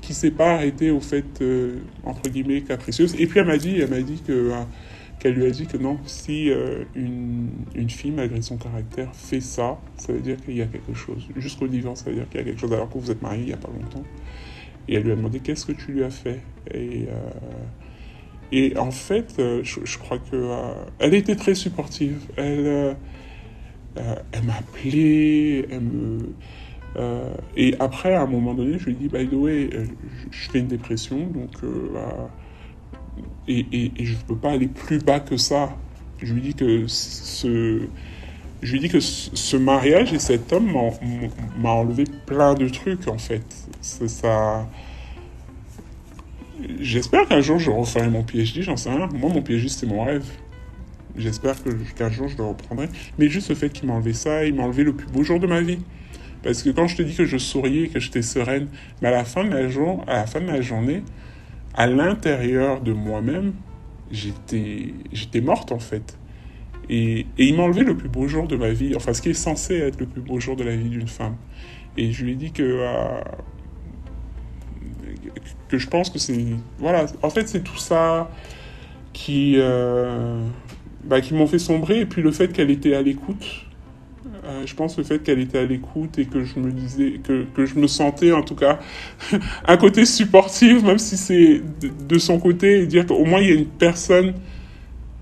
qui 0.00 0.14
s'est 0.14 0.30
pas 0.30 0.54
arrêtée 0.54 0.92
au 0.92 1.00
fait 1.00 1.24
euh, 1.40 1.80
entre 2.04 2.30
guillemets 2.30 2.60
capricieuse. 2.60 3.16
Et 3.18 3.26
puis 3.26 3.40
elle 3.40 3.46
m'a 3.46 3.56
dit, 3.56 3.80
elle 3.80 3.90
m'a 3.90 4.00
dit 4.00 4.22
que 4.24 4.52
euh, 4.52 4.62
qu'elle 5.18 5.34
lui 5.34 5.46
a 5.46 5.50
dit 5.50 5.66
que 5.66 5.76
non, 5.76 5.98
si 6.04 6.48
une, 6.94 7.50
une 7.74 7.90
fille 7.90 8.12
malgré 8.12 8.40
son 8.40 8.56
caractère 8.56 9.12
fait 9.14 9.40
ça, 9.40 9.80
ça 9.96 10.12
veut 10.12 10.20
dire 10.20 10.36
qu'il 10.44 10.56
y 10.56 10.62
a 10.62 10.66
quelque 10.66 10.94
chose. 10.94 11.26
Jusqu'au 11.36 11.66
divorce, 11.66 12.04
ça 12.04 12.10
veut 12.10 12.16
dire 12.16 12.28
qu'il 12.28 12.38
y 12.38 12.42
a 12.42 12.44
quelque 12.44 12.60
chose. 12.60 12.72
Alors 12.72 12.88
que 12.88 12.98
vous 12.98 13.10
êtes 13.10 13.22
mariés 13.22 13.42
il 13.42 13.50
y 13.50 13.52
a 13.52 13.56
pas 13.56 13.70
longtemps. 13.70 14.04
Et 14.86 14.94
elle 14.94 15.02
lui 15.02 15.12
a 15.12 15.16
demandé 15.16 15.40
qu'est-ce 15.40 15.66
que 15.66 15.72
tu 15.72 15.90
lui 15.90 16.04
as 16.04 16.10
fait? 16.10 16.40
Et 18.52 18.76
en 18.76 18.90
fait, 18.90 19.34
euh, 19.38 19.62
je, 19.64 19.98
crois 19.98 20.18
que 20.18 20.34
euh, 20.34 20.74
elle 20.98 21.14
était 21.14 21.36
très 21.36 21.54
supportive. 21.54 22.20
Elle, 22.36 22.66
euh, 22.66 22.94
euh, 23.96 24.14
elle 24.32 24.42
m'a 24.42 24.56
appelé, 24.56 25.66
elle 25.70 25.80
me, 25.80 26.18
et 27.56 27.74
après, 27.80 28.14
à 28.14 28.22
un 28.22 28.26
moment 28.26 28.52
donné, 28.52 28.78
je 28.78 28.86
lui 28.86 28.94
dit, 28.94 29.08
by 29.08 29.26
the 29.26 29.32
way, 29.32 29.70
je, 30.30 30.50
fais 30.50 30.58
une 30.58 30.66
dépression, 30.66 31.20
donc 31.20 31.56
bah, 31.94 32.28
et, 33.48 33.64
et, 33.72 33.92
et 33.96 34.04
je 34.04 34.12
ne 34.12 34.22
peux 34.28 34.36
pas 34.36 34.50
aller 34.50 34.68
plus 34.68 34.98
bas 34.98 35.18
que 35.18 35.38
ça. 35.38 35.74
Je 36.18 36.34
lui 36.34 36.42
dis 36.42 36.54
que 36.54 36.86
ce, 36.88 37.80
je 38.62 38.72
lui 38.72 38.80
dis 38.80 38.88
que 38.90 39.00
ce 39.00 39.56
mariage 39.56 40.12
et 40.12 40.18
cet 40.18 40.52
homme 40.52 40.70
m'a 41.58 41.70
enlevé 41.70 42.04
plein 42.26 42.54
de 42.54 42.68
trucs 42.68 43.08
en 43.08 43.18
fait. 43.18 43.42
C'est 43.80 44.08
ça. 44.08 44.68
J'espère 46.80 47.28
qu'un 47.28 47.40
jour 47.40 47.58
je 47.58 47.70
referai 47.70 48.08
mon 48.08 48.22
PhD, 48.22 48.62
j'en 48.62 48.76
sais 48.76 48.90
rien. 48.90 49.08
Moi, 49.12 49.30
mon 49.32 49.42
PhD, 49.42 49.68
c'est 49.68 49.86
mon 49.86 50.04
rêve. 50.04 50.24
J'espère 51.16 51.56
qu'un 51.96 52.10
jour 52.10 52.28
je 52.28 52.36
le 52.36 52.44
reprendrai. 52.44 52.88
Mais 53.18 53.28
juste 53.28 53.48
le 53.50 53.54
fait 53.54 53.70
qu'il 53.70 53.88
m'a 53.88 53.94
enlevé 53.94 54.12
ça, 54.12 54.44
il 54.44 54.54
m'a 54.54 54.62
enlevé 54.62 54.84
le 54.84 54.94
plus 54.94 55.06
beau 55.08 55.22
jour 55.22 55.40
de 55.40 55.46
ma 55.46 55.60
vie. 55.60 55.78
Parce 56.42 56.62
que 56.62 56.70
quand 56.70 56.86
je 56.86 56.96
te 56.96 57.02
dis 57.02 57.14
que 57.14 57.24
je 57.24 57.36
souriais, 57.36 57.88
que 57.88 58.00
j'étais 58.00 58.22
sereine, 58.22 58.68
mais 59.00 59.08
à 59.08 59.12
la 59.12 59.24
fin 59.24 59.44
de 59.44 59.50
la, 59.50 60.60
journée, 60.60 61.02
à 61.74 61.86
l'intérieur 61.86 62.80
de 62.80 62.92
moi-même, 62.92 63.52
j'étais 64.10 64.94
j'étais 65.12 65.40
morte 65.40 65.72
en 65.72 65.78
fait. 65.78 66.18
Et, 66.88 67.20
et 67.38 67.46
il 67.46 67.56
m'a 67.56 67.62
enlevé 67.62 67.84
le 67.84 67.96
plus 67.96 68.08
beau 68.08 68.26
jour 68.26 68.48
de 68.48 68.56
ma 68.56 68.70
vie, 68.70 68.94
enfin 68.96 69.12
ce 69.12 69.22
qui 69.22 69.30
est 69.30 69.34
censé 69.34 69.76
être 69.76 70.00
le 70.00 70.06
plus 70.06 70.20
beau 70.20 70.40
jour 70.40 70.56
de 70.56 70.64
la 70.64 70.74
vie 70.74 70.88
d'une 70.88 71.06
femme. 71.06 71.36
Et 71.96 72.10
je 72.10 72.24
lui 72.24 72.32
ai 72.32 72.34
dit 72.34 72.52
que, 72.52 72.62
euh, 72.62 73.20
que 75.72 75.78
je 75.78 75.88
pense 75.88 76.10
que 76.10 76.18
c'est... 76.18 76.44
Voilà, 76.78 77.06
en 77.22 77.30
fait 77.30 77.48
c'est 77.48 77.64
tout 77.64 77.78
ça 77.78 78.30
qui, 79.14 79.54
euh, 79.56 80.38
bah, 81.04 81.22
qui 81.22 81.32
m'ont 81.32 81.46
fait 81.46 81.58
sombrer. 81.58 82.00
Et 82.00 82.06
puis 82.06 82.20
le 82.20 82.30
fait 82.30 82.52
qu'elle 82.52 82.70
était 82.70 82.94
à 82.94 83.00
l'écoute. 83.00 83.64
Euh, 84.44 84.66
je 84.66 84.74
pense 84.74 84.98
le 84.98 85.04
fait 85.04 85.20
qu'elle 85.20 85.38
était 85.38 85.60
à 85.60 85.64
l'écoute 85.64 86.18
et 86.18 86.26
que 86.26 86.44
je 86.44 86.58
me 86.58 86.70
disais, 86.70 87.20
que, 87.24 87.44
que 87.54 87.64
je 87.64 87.78
me 87.78 87.86
sentais 87.86 88.32
en 88.32 88.42
tout 88.42 88.54
cas 88.54 88.80
un 89.66 89.76
côté 89.78 90.04
supportif, 90.04 90.82
même 90.82 90.98
si 90.98 91.16
c'est 91.16 91.62
de, 91.80 92.18
son 92.18 92.38
côté, 92.38 92.86
dire 92.86 93.06
qu'au 93.06 93.24
moins 93.24 93.40
il 93.40 93.48
y 93.48 93.52
a 93.52 93.54
une 93.54 93.66
personne 93.66 94.34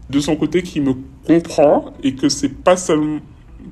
de 0.08 0.20
son 0.20 0.36
côté 0.36 0.62
qui 0.62 0.80
me 0.80 0.94
comprend 1.26 1.92
et 2.02 2.14
que 2.14 2.28
c'est 2.28 2.48
pas 2.48 2.76
seulement, 2.76 3.20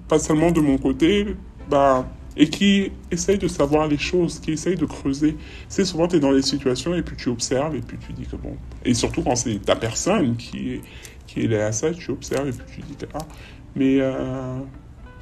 pas 0.06 0.18
seulement 0.18 0.50
de 0.50 0.60
mon 0.60 0.78
côté, 0.78 1.26
bah, 1.68 2.06
et 2.38 2.48
qui 2.48 2.92
essaye 3.10 3.36
de 3.36 3.48
savoir 3.48 3.88
les 3.88 3.98
choses, 3.98 4.38
qui 4.38 4.52
essaye 4.52 4.76
de 4.76 4.86
creuser. 4.86 5.36
C'est 5.68 5.84
souvent 5.84 6.06
tu 6.06 6.16
es 6.16 6.20
dans 6.20 6.32
des 6.32 6.42
situations 6.42 6.94
et 6.94 7.02
puis 7.02 7.16
tu 7.16 7.28
observes 7.28 7.74
et 7.74 7.80
puis 7.80 7.98
tu 7.98 8.12
dis 8.12 8.26
que 8.26 8.36
bon. 8.36 8.56
Et 8.84 8.94
surtout 8.94 9.22
quand 9.22 9.36
c'est 9.36 9.58
ta 9.58 9.76
personne 9.76 10.36
qui 10.36 10.74
est, 10.74 10.80
qui 11.26 11.40
est 11.40 11.48
là 11.48 11.66
à 11.66 11.72
ça, 11.72 11.92
tu 11.92 12.12
observes 12.12 12.48
et 12.48 12.52
puis 12.52 12.80
tu 12.80 12.80
dis 12.82 12.94
que 12.94 13.06
ah. 13.14 13.26
Mais 13.74 13.98
euh, 14.00 14.60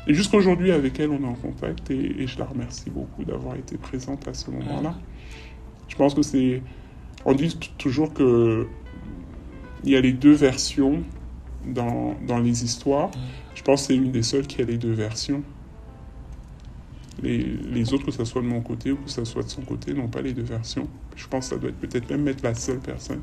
et 0.06 0.14
jusqu'aujourd'hui, 0.14 0.70
avec 0.70 1.00
elle, 1.00 1.10
on 1.10 1.20
est 1.22 1.26
en 1.26 1.34
contact 1.34 1.90
et, 1.90 2.22
et 2.22 2.26
je 2.26 2.38
la 2.38 2.44
remercie 2.44 2.90
beaucoup 2.90 3.24
d'avoir 3.24 3.56
été 3.56 3.76
présente 3.76 4.28
à 4.28 4.34
ce 4.34 4.50
moment-là. 4.50 4.94
Je 5.88 5.96
pense 5.96 6.14
que 6.14 6.22
c'est. 6.22 6.62
On 7.24 7.32
dit 7.32 7.58
toujours 7.78 8.12
que 8.12 8.66
il 9.84 9.90
y 9.90 9.96
a 9.96 10.00
les 10.00 10.12
deux 10.12 10.32
versions 10.32 11.02
dans, 11.64 12.14
dans 12.26 12.38
les 12.38 12.62
histoires. 12.62 13.10
Je 13.54 13.62
pense 13.62 13.82
que 13.82 13.86
c'est 13.88 13.96
une 13.96 14.12
des 14.12 14.22
seules 14.22 14.46
qui 14.46 14.60
a 14.60 14.64
les 14.64 14.78
deux 14.78 14.92
versions. 14.92 15.42
Les, 17.22 17.38
les 17.38 17.94
autres, 17.94 18.04
que 18.04 18.12
ce 18.12 18.24
soit 18.24 18.42
de 18.42 18.46
mon 18.46 18.60
côté 18.60 18.92
ou 18.92 18.96
que 18.96 19.10
ce 19.10 19.24
soit 19.24 19.42
de 19.42 19.48
son 19.48 19.62
côté, 19.62 19.94
n'ont 19.94 20.08
pas 20.08 20.20
les 20.20 20.34
deux 20.34 20.42
versions. 20.42 20.86
Je 21.16 21.26
pense 21.26 21.48
que 21.48 21.54
ça 21.54 21.60
doit 21.60 21.70
être 21.70 21.78
peut-être 21.78 22.10
même 22.10 22.28
être 22.28 22.42
la 22.42 22.54
seule 22.54 22.80
personne 22.80 23.20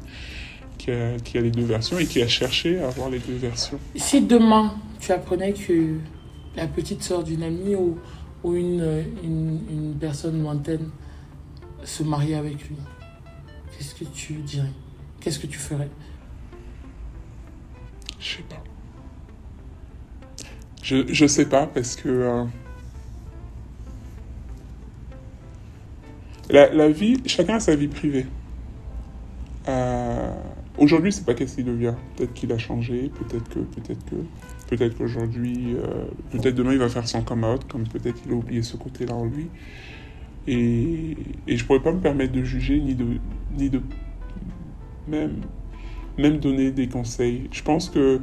qui 0.77 0.91
a, 0.91 1.17
qui 1.19 1.37
a 1.37 1.41
les 1.41 1.51
deux 1.51 1.63
versions 1.65 1.99
et 1.99 2.05
qui 2.07 2.21
a 2.21 2.27
cherché 2.27 2.79
à 2.79 2.87
avoir 2.87 3.09
les 3.09 3.19
deux 3.19 3.35
versions. 3.35 3.79
Si 3.95 4.21
demain 4.21 4.73
tu 4.99 5.11
apprenais 5.11 5.53
que 5.53 5.97
la 6.55 6.65
petite 6.67 7.03
sœur 7.03 7.23
d'une 7.23 7.43
amie 7.43 7.75
ou, 7.75 7.99
ou 8.43 8.55
une, 8.55 9.05
une, 9.23 9.59
une 9.69 9.95
personne 9.99 10.41
lointaine 10.41 10.89
se 11.83 12.01
mariait 12.01 12.35
avec 12.35 12.67
lui, 12.67 12.77
qu'est-ce 13.77 13.93
que 13.93 14.05
tu 14.05 14.33
dirais? 14.33 14.71
Qu'est-ce 15.19 15.39
que 15.39 15.47
tu 15.47 15.59
ferais? 15.59 15.89
Je 18.19 18.37
sais 18.37 18.43
pas. 18.49 18.63
Je, 20.81 21.13
je 21.13 21.27
sais 21.27 21.45
pas 21.45 21.67
parce 21.67 21.95
que 21.95 22.09
euh, 22.09 22.43
la, 26.53 26.89
vie, 26.89 27.17
chacun 27.25 27.55
a 27.55 27.59
sa 27.59 27.75
vie 27.75 27.87
privée. 27.87 28.25
Euh, 29.67 30.31
Aujourd'hui, 30.77 31.11
c'est 31.11 31.25
pas 31.25 31.35
qu'est-ce 31.35 31.55
qu'il 31.55 31.65
devient. 31.65 31.93
Peut-être 32.15 32.33
qu'il 32.33 32.51
a 32.51 32.57
changé, 32.57 33.11
peut-être 33.13 33.47
que, 33.47 33.59
peut-être 33.59 34.03
que, 34.05 34.15
peut-être 34.69 34.97
qu'aujourd'hui, 34.97 35.75
euh, 35.75 36.05
peut-être 36.31 36.55
demain 36.55 36.73
il 36.73 36.79
va 36.79 36.89
faire 36.89 37.07
son 37.07 37.21
come 37.21 37.43
out, 37.43 37.63
comme 37.69 37.87
peut-être 37.87 38.19
qu'il 38.21 38.31
a 38.31 38.35
oublié 38.35 38.63
ce 38.63 38.75
côté-là 38.75 39.13
en 39.13 39.25
lui. 39.25 39.49
Et, 40.47 41.15
et 41.47 41.57
je 41.57 41.65
pourrais 41.65 41.81
pas 41.81 41.91
me 41.91 41.99
permettre 41.99 42.33
de 42.33 42.43
juger 42.43 42.79
ni 42.79 42.95
de, 42.95 43.05
ni 43.55 43.69
de 43.69 43.81
même, 45.07 45.41
même 46.17 46.39
donner 46.39 46.71
des 46.71 46.87
conseils. 46.87 47.49
Je 47.51 47.61
pense 47.61 47.89
que 47.89 48.21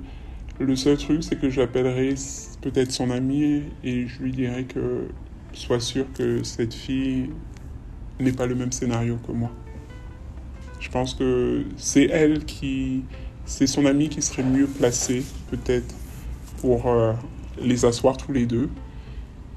le 0.59 0.77
seul 0.77 0.97
truc, 0.99 1.23
c'est 1.23 1.41
que 1.41 1.51
j'appellerai 1.51 2.15
peut-être 2.63 2.91
son 2.91 3.11
ami 3.11 3.63
et 3.85 4.09
je 4.09 4.23
lui 4.23 4.33
dirai 4.33 4.65
que 4.65 5.07
sois 5.53 5.81
sûr 5.81 6.05
que 6.15 6.43
cette 6.43 6.75
fille 6.75 7.31
n'est 8.21 8.33
pas 8.33 8.47
le 8.47 8.55
même 8.55 8.73
scénario 8.73 9.19
que 9.27 9.33
moi. 9.33 9.51
Je 10.81 10.89
pense 10.89 11.15
que 11.15 11.65
c'est 11.77 12.05
elle 12.05 12.45
qui, 12.45 13.05
c'est 13.45 13.67
son 13.67 13.85
ami 13.87 14.09
qui 14.09 14.23
serait 14.23 14.43
mieux 14.43 14.67
placé 14.67 15.23
peut-être 15.51 15.95
pour 16.61 16.87
euh, 16.87 17.13
les 17.61 17.85
asseoir 17.85 18.17
tous 18.17 18.33
les 18.33 18.47
deux 18.47 18.69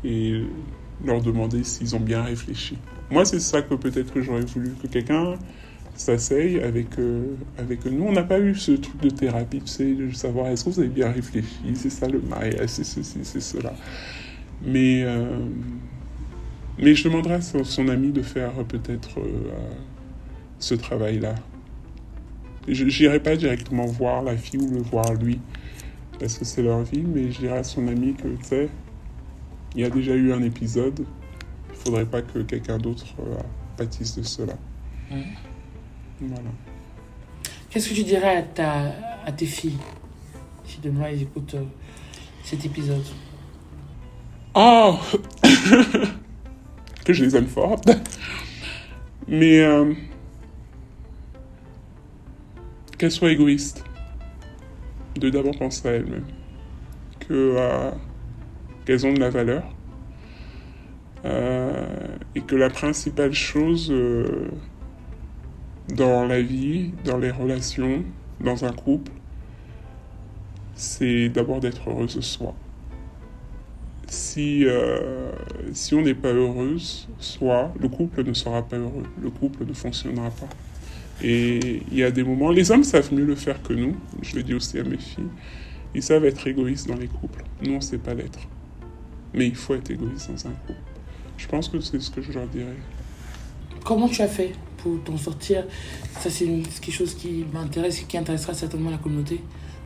et 0.04 0.44
leur 1.04 1.22
demander 1.22 1.64
s'ils 1.64 1.96
ont 1.96 2.00
bien 2.00 2.24
réfléchi. 2.24 2.78
Moi, 3.10 3.26
c'est 3.26 3.40
ça 3.40 3.62
que 3.62 3.76
peut-être 3.76 4.14
que 4.14 4.22
j'aurais 4.22 4.46
voulu 4.46 4.72
que 4.82 4.88
quelqu'un 4.88 5.36
s'asseye 5.96 6.60
avec, 6.60 6.98
euh, 7.00 7.36
avec 7.58 7.86
nous. 7.86 8.06
On 8.06 8.12
n'a 8.12 8.24
pas 8.24 8.40
eu 8.40 8.56
ce 8.56 8.72
truc 8.72 9.00
de 9.02 9.10
thérapie, 9.10 9.62
tu 9.62 9.68
sais, 9.68 9.94
de 9.94 10.12
savoir 10.12 10.48
est-ce 10.48 10.66
que 10.66 10.70
vous 10.72 10.80
avez 10.80 10.90
bien 10.90 11.12
réfléchi, 11.12 11.48
c'est 11.76 11.90
ça 11.90 12.08
le 12.08 12.20
mariage, 12.20 12.68
c'est 12.68 12.84
ceci, 12.84 13.20
c'est 13.24 13.42
cela. 13.42 13.74
Mais, 14.66 15.04
euh, 15.04 15.38
mais 16.78 16.96
je 16.96 17.04
demanderai 17.06 17.36
à 17.36 17.42
son, 17.42 17.88
ami 17.88 18.12
de 18.12 18.22
faire 18.22 18.54
peut-être 18.68 19.20
euh, 19.20 19.72
ce 20.60 20.76
travail-là. 20.76 21.36
Je 22.68 22.86
n'irai 22.86 23.20
pas 23.20 23.36
directement 23.36 23.86
voir 23.86 24.24
la 24.24 24.38
fille 24.38 24.60
ou 24.60 24.70
le 24.70 24.82
voir 24.82 25.14
lui, 25.14 25.40
parce 26.20 26.38
que 26.38 26.46
c'est 26.46 26.64
leur 26.64 26.84
vie, 26.84 27.04
mais 27.04 27.32
je 27.32 27.40
dirai 27.40 27.58
à 27.58 27.64
son 27.64 27.88
ami 27.88 28.14
que, 28.14 28.28
tu 28.28 28.44
sais, 28.44 28.70
il 29.76 29.82
y 29.82 29.84
a 29.84 29.90
déjà 29.90 30.14
eu 30.14 30.32
un 30.32 30.42
épisode. 30.42 31.06
Il 31.72 31.76
faudrait 31.76 32.06
pas 32.06 32.22
que 32.22 32.40
quelqu'un 32.40 32.78
d'autre 32.78 33.06
euh, 33.20 33.36
pâtisse 33.76 34.18
de 34.18 34.24
cela. 34.24 34.54
Voilà. 36.22 36.50
Qu'est-ce 37.70 37.90
que 37.90 37.96
tu 37.96 38.04
dirais 38.04 38.38
à, 38.38 38.42
ta, 38.44 38.92
à 39.26 39.32
tes 39.32 39.46
filles 39.46 39.80
si 40.64 40.80
demain 40.80 41.08
elles 41.08 41.24
écoutent 41.24 41.56
euh, 41.56 41.64
cet 42.44 42.64
épisode? 42.66 43.04
Oh 44.56 44.98
Que 47.06 47.14
je 47.14 47.24
les 47.24 47.36
aime 47.36 47.48
fort. 47.48 47.82
Mais 49.28 49.62
euh, 49.62 49.94
qu'elles 52.98 53.12
soient 53.12 53.32
égoïstes. 53.32 53.84
De 55.16 55.30
d'abord 55.30 55.58
penser 55.58 55.88
à 55.88 55.92
elles-mêmes. 55.92 56.26
Euh, 57.32 57.92
qu'elles 58.86 59.06
ont 59.06 59.14
de 59.14 59.20
la 59.20 59.30
valeur. 59.30 59.64
Euh, 61.26 62.18
et 62.36 62.42
que 62.42 62.56
la 62.56 62.70
principale 62.70 63.34
chose 63.34 63.90
euh, 63.92 64.50
dans 65.96 66.26
la 66.26 66.42
vie, 66.42 66.92
dans 67.06 67.18
les 67.18 67.32
relations, 67.32 68.04
dans 68.42 68.66
un 68.66 68.74
couple, 68.74 69.12
c'est 70.76 71.30
d'abord 71.30 71.62
d'être 71.62 71.90
heureuse 71.90 72.18
de 72.18 72.22
soi 72.22 72.56
si, 74.14 74.66
euh, 74.66 75.32
si 75.74 75.96
on 75.96 76.02
n'est 76.02 76.14
pas 76.14 76.32
heureuse, 76.32 77.08
soit 77.20 77.74
le 77.80 77.90
couple 77.90 78.24
ne 78.24 78.34
sera 78.34 78.62
pas 78.62 78.78
heureux, 78.78 79.04
le 79.22 79.30
couple 79.30 79.66
ne 79.66 79.74
fonctionnera 79.74 80.30
pas. 80.30 80.50
Et 81.22 81.82
il 81.92 81.98
y 81.98 82.04
a 82.04 82.12
des 82.12 82.24
moments, 82.24 82.52
les 82.52 82.72
hommes 82.72 82.84
savent 82.84 83.14
mieux 83.14 83.26
le 83.26 83.36
faire 83.36 83.62
que 83.62 83.74
nous, 83.74 83.96
je 84.22 84.36
le 84.36 84.44
dis 84.44 84.54
aussi 84.54 84.80
à 84.80 84.84
mes 84.84 84.98
filles, 84.98 85.30
ils 85.96 86.04
savent 86.04 86.26
être 86.26 86.48
égoïstes 86.48 86.88
dans 86.88 86.96
les 86.96 87.08
couples. 87.08 87.44
Nous, 87.64 87.74
on 87.74 87.78
ne 87.78 87.82
sait 87.82 87.98
pas 87.98 88.14
l'être. 88.14 88.40
Mais 89.34 89.48
il 89.48 89.56
faut 89.56 89.74
être 89.76 89.90
égoïste 89.90 90.30
dans 90.32 90.48
un 90.48 90.54
couple. 90.68 90.80
Je 91.38 91.48
pense 91.48 91.68
que 91.68 91.80
c'est 91.80 92.00
ce 92.00 92.12
que 92.12 92.22
je 92.22 92.32
leur 92.32 92.48
dirais. 92.48 92.78
Comment 93.84 94.08
tu 94.08 94.22
as 94.22 94.28
fait 94.28 94.54
pour 94.78 95.04
t'en 95.04 95.18
sortir? 95.18 95.66
Ça, 96.20 96.30
c'est 96.30 96.46
quelque 96.82 96.92
chose 96.92 97.16
qui 97.16 97.46
m'intéresse 97.52 98.02
et 98.02 98.06
qui 98.06 98.18
intéressera 98.18 98.54
certainement 98.54 98.92
la 98.92 98.98
communauté. 98.98 99.42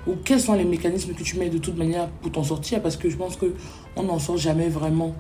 Ou 0.08 0.16
quels 0.24 0.40
sont 0.40 0.54
les 0.54 0.66
mécanismes 0.66 1.14
que 1.14 1.24
tu 1.24 1.38
mets 1.38 1.50
de 1.50 1.58
toute 1.58 1.78
manière 1.78 2.08
pour 2.08 2.32
t'en 2.32 2.44
sortir? 2.44 2.82
Parce 2.82 2.96
que 2.98 3.10
je 3.10 3.18
pense 3.18 3.38
qu'on 3.38 4.04
n'en 4.04 4.20
sort 4.20 4.38
jamais 4.38 4.70
vraiment 4.70 5.16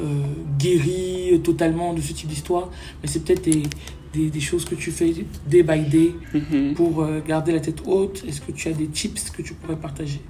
euh, 0.00 0.04
guéri 0.58 1.30
euh, 1.32 1.38
totalement 1.38 1.94
de 1.94 2.00
ce 2.00 2.12
type 2.12 2.28
d'histoire. 2.28 2.70
Mais 3.02 3.08
c'est 3.08 3.24
peut-être 3.24 3.44
des, 3.44 3.62
des, 4.12 4.30
des 4.30 4.40
choses 4.40 4.64
que 4.64 4.74
tu 4.74 4.90
fais 4.90 5.14
day 5.46 5.62
by 5.62 5.80
day 5.80 6.12
pour 6.74 7.02
euh, 7.02 7.20
garder 7.26 7.52
la 7.52 7.60
tête 7.60 7.82
haute. 7.86 8.24
Est-ce 8.28 8.40
que 8.40 8.52
tu 8.52 8.68
as 8.68 8.72
des 8.72 8.86
tips 8.86 9.30
que 9.30 9.42
tu 9.42 9.54
pourrais 9.54 9.76
partager? 9.76 10.20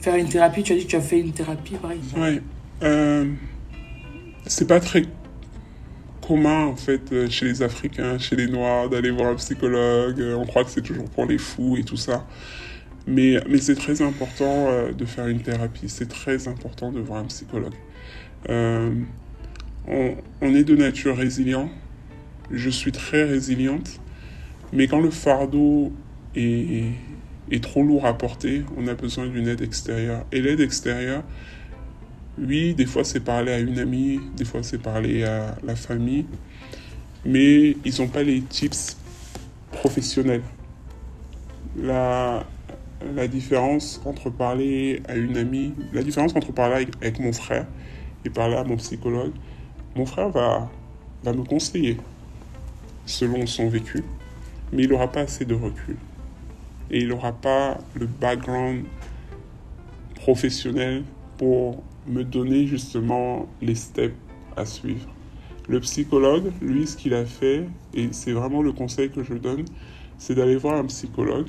Faire 0.00 0.16
une 0.16 0.28
thérapie, 0.28 0.62
tu 0.62 0.72
as 0.72 0.76
dit 0.76 0.84
que 0.84 0.90
tu 0.90 0.96
as 0.96 1.00
fait 1.00 1.20
une 1.20 1.32
thérapie 1.32 1.74
par 1.74 1.92
exemple. 1.92 2.20
Ouais. 2.20 2.42
Euh, 2.82 3.32
c'est 4.46 4.66
pas 4.66 4.80
très 4.80 5.02
commun, 6.26 6.66
en 6.66 6.76
fait, 6.76 7.12
euh, 7.12 7.28
chez 7.28 7.46
les 7.46 7.62
Africains, 7.62 8.18
chez 8.18 8.36
les 8.36 8.46
Noirs, 8.48 8.88
d'aller 8.88 9.10
voir 9.10 9.30
un 9.30 9.36
psychologue. 9.36 10.20
Euh, 10.20 10.36
On 10.36 10.46
croit 10.46 10.64
que 10.64 10.70
c'est 10.70 10.82
toujours 10.82 11.08
pour 11.10 11.26
les 11.26 11.38
fous 11.38 11.76
et 11.76 11.84
tout 11.84 11.96
ça. 11.96 12.26
Mais, 13.06 13.40
mais 13.48 13.58
c'est 13.58 13.76
très 13.76 14.02
important 14.02 14.66
euh, 14.68 14.92
de 14.92 15.04
faire 15.04 15.28
une 15.28 15.40
thérapie. 15.40 15.88
C'est 15.88 16.08
très 16.08 16.48
important 16.48 16.90
de 16.90 17.00
voir 17.00 17.20
un 17.20 17.26
psychologue. 17.26 17.74
On, 18.48 20.16
on 20.40 20.54
est 20.54 20.64
de 20.64 20.74
nature 20.74 21.16
résilient. 21.16 21.70
Je 22.50 22.70
suis 22.70 22.92
très 22.92 23.24
résiliente. 23.24 24.00
Mais 24.72 24.88
quand 24.88 25.00
le 25.00 25.10
fardeau 25.10 25.92
est, 26.34 26.86
est 27.50 27.62
trop 27.62 27.84
lourd 27.84 28.04
à 28.04 28.18
porter, 28.18 28.64
on 28.76 28.88
a 28.88 28.94
besoin 28.94 29.28
d'une 29.28 29.46
aide 29.46 29.62
extérieure. 29.62 30.24
Et 30.32 30.40
l'aide 30.40 30.60
extérieure, 30.60 31.22
oui, 32.38 32.74
des 32.74 32.86
fois 32.86 33.02
c'est 33.02 33.20
parler 33.20 33.52
à 33.52 33.58
une 33.58 33.78
amie, 33.78 34.20
des 34.36 34.44
fois 34.44 34.62
c'est 34.62 34.78
parler 34.78 35.24
à 35.24 35.56
la 35.64 35.74
famille, 35.74 36.26
mais 37.24 37.76
ils 37.84 37.94
n'ont 37.98 38.08
pas 38.08 38.22
les 38.22 38.42
tips 38.42 38.96
professionnels. 39.72 40.42
La, 41.76 42.44
différence 43.28 44.00
entre 44.04 44.30
parler 44.30 45.02
à 45.08 45.16
une 45.16 45.36
amie, 45.36 45.74
la 45.92 46.02
différence 46.02 46.34
entre 46.36 46.52
parler 46.52 46.74
avec, 46.74 46.88
avec 47.00 47.20
mon 47.20 47.32
frère 47.32 47.66
et 48.24 48.30
parler 48.30 48.56
à 48.56 48.64
mon 48.64 48.76
psychologue, 48.76 49.32
mon 49.94 50.06
frère 50.06 50.28
va, 50.30 50.70
va 51.22 51.32
me 51.32 51.42
conseiller 51.42 51.96
selon 53.06 53.46
son 53.46 53.68
vécu, 53.68 54.04
mais 54.72 54.82
il 54.82 54.90
n'aura 54.90 55.10
pas 55.10 55.20
assez 55.20 55.44
de 55.44 55.54
recul. 55.54 55.96
Et 56.90 57.00
il 57.00 57.08
n'aura 57.08 57.32
pas 57.32 57.78
le 57.94 58.06
background 58.06 58.84
professionnel 60.16 61.02
pour 61.38 61.82
me 62.08 62.24
donner 62.24 62.66
justement 62.66 63.48
les 63.60 63.74
steps 63.74 64.14
à 64.56 64.64
suivre. 64.64 65.08
Le 65.68 65.80
psychologue, 65.80 66.52
lui, 66.60 66.86
ce 66.86 66.96
qu'il 66.96 67.14
a 67.14 67.24
fait, 67.24 67.64
et 67.92 68.08
c'est 68.12 68.32
vraiment 68.32 68.62
le 68.62 68.72
conseil 68.72 69.10
que 69.10 69.22
je 69.24 69.34
donne, 69.34 69.64
c'est 70.18 70.34
d'aller 70.34 70.56
voir 70.56 70.76
un 70.76 70.84
psychologue. 70.86 71.46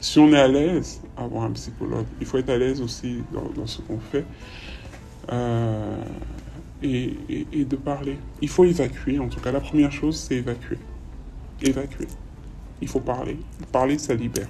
Si 0.00 0.18
on 0.18 0.32
est 0.32 0.38
à 0.38 0.48
l'aise 0.48 1.00
à 1.16 1.26
voir 1.26 1.44
un 1.44 1.52
psychologue, 1.52 2.06
il 2.20 2.26
faut 2.26 2.38
être 2.38 2.50
à 2.50 2.58
l'aise 2.58 2.82
aussi 2.82 3.22
dans, 3.32 3.66
ce 3.66 3.80
qu'on 3.80 3.98
fait. 3.98 4.24
Euh, 5.32 6.02
et, 6.82 7.16
et- 7.52 7.64
de 7.64 7.76
parler. 7.76 8.18
Il 8.42 8.48
faut 8.48 8.64
évacuer, 8.64 9.18
en 9.18 9.28
tout 9.28 9.40
cas. 9.40 9.52
La 9.52 9.60
première 9.60 9.90
chose, 9.90 10.16
c'est 10.16 10.34
évacuer. 10.36 10.78
Évacuer. 11.62 12.08
Il 12.82 12.88
faut 12.88 13.00
parler. 13.00 13.38
Parler, 13.72 13.96
ça 13.98 14.14
libère. 14.14 14.48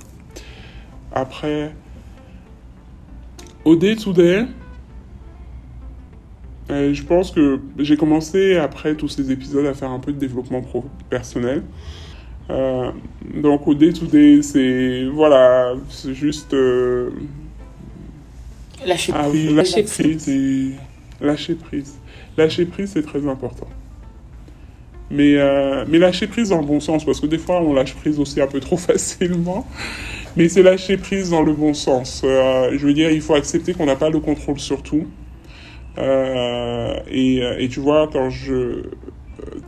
Après, 1.12 1.72
au 3.64 3.76
day-to-day, 3.76 4.38
euh, 4.40 4.46
je 6.70 7.02
pense 7.02 7.30
que 7.30 7.60
j'ai 7.78 7.96
commencé 7.96 8.56
après 8.56 8.94
tous 8.94 9.08
ces 9.08 9.30
épisodes 9.30 9.66
à 9.66 9.74
faire 9.74 9.90
un 9.90 9.98
peu 10.00 10.12
de 10.12 10.18
développement 10.18 10.62
pro 10.62 10.84
personnel. 11.10 11.62
Euh, 12.50 12.90
donc 13.34 13.66
au 13.66 13.74
day-to-day, 13.74 14.42
c'est 14.42 15.04
voilà, 15.12 15.74
c'est 15.88 16.14
juste 16.14 16.52
euh, 16.52 17.10
Lâcher 18.86 19.12
ah 19.16 19.28
oui, 19.30 19.44
lâcher 19.54 19.82
Lâcher 19.82 20.02
prise. 20.02 20.28
et- 20.28 20.72
Lâcher 21.20 21.54
prise. 21.54 21.94
Lâcher 22.36 22.66
prise, 22.66 22.90
c'est 22.92 23.02
très 23.02 23.26
important. 23.26 23.68
Mais, 25.10 25.36
euh, 25.36 25.84
mais 25.88 25.98
lâcher 25.98 26.26
prise 26.26 26.48
dans 26.50 26.60
le 26.60 26.66
bon 26.66 26.80
sens, 26.80 27.04
parce 27.04 27.20
que 27.20 27.26
des 27.26 27.38
fois, 27.38 27.62
on 27.62 27.72
lâche 27.72 27.94
prise 27.94 28.18
aussi 28.18 28.40
un 28.40 28.46
peu 28.46 28.60
trop 28.60 28.76
facilement. 28.90 29.66
Mais 30.36 30.48
c'est 30.48 30.62
lâcher 30.62 30.96
prise 30.96 31.30
dans 31.30 31.42
le 31.42 31.52
bon 31.52 31.72
sens. 31.72 32.22
Euh, 32.24 32.76
je 32.76 32.86
veux 32.86 32.92
dire, 32.94 33.10
il 33.10 33.20
faut 33.22 33.34
accepter 33.34 33.72
qu'on 33.74 33.86
n'a 33.86 33.96
pas 33.96 34.10
le 34.10 34.18
contrôle 34.20 34.58
sur 34.58 34.82
tout. 34.82 35.06
Euh, 35.98 36.98
et, 37.08 37.38
et 37.58 37.68
tu 37.68 37.80
vois, 37.80 38.08
quand 38.12 38.30
je... 38.30 38.52
euh, 38.52 38.82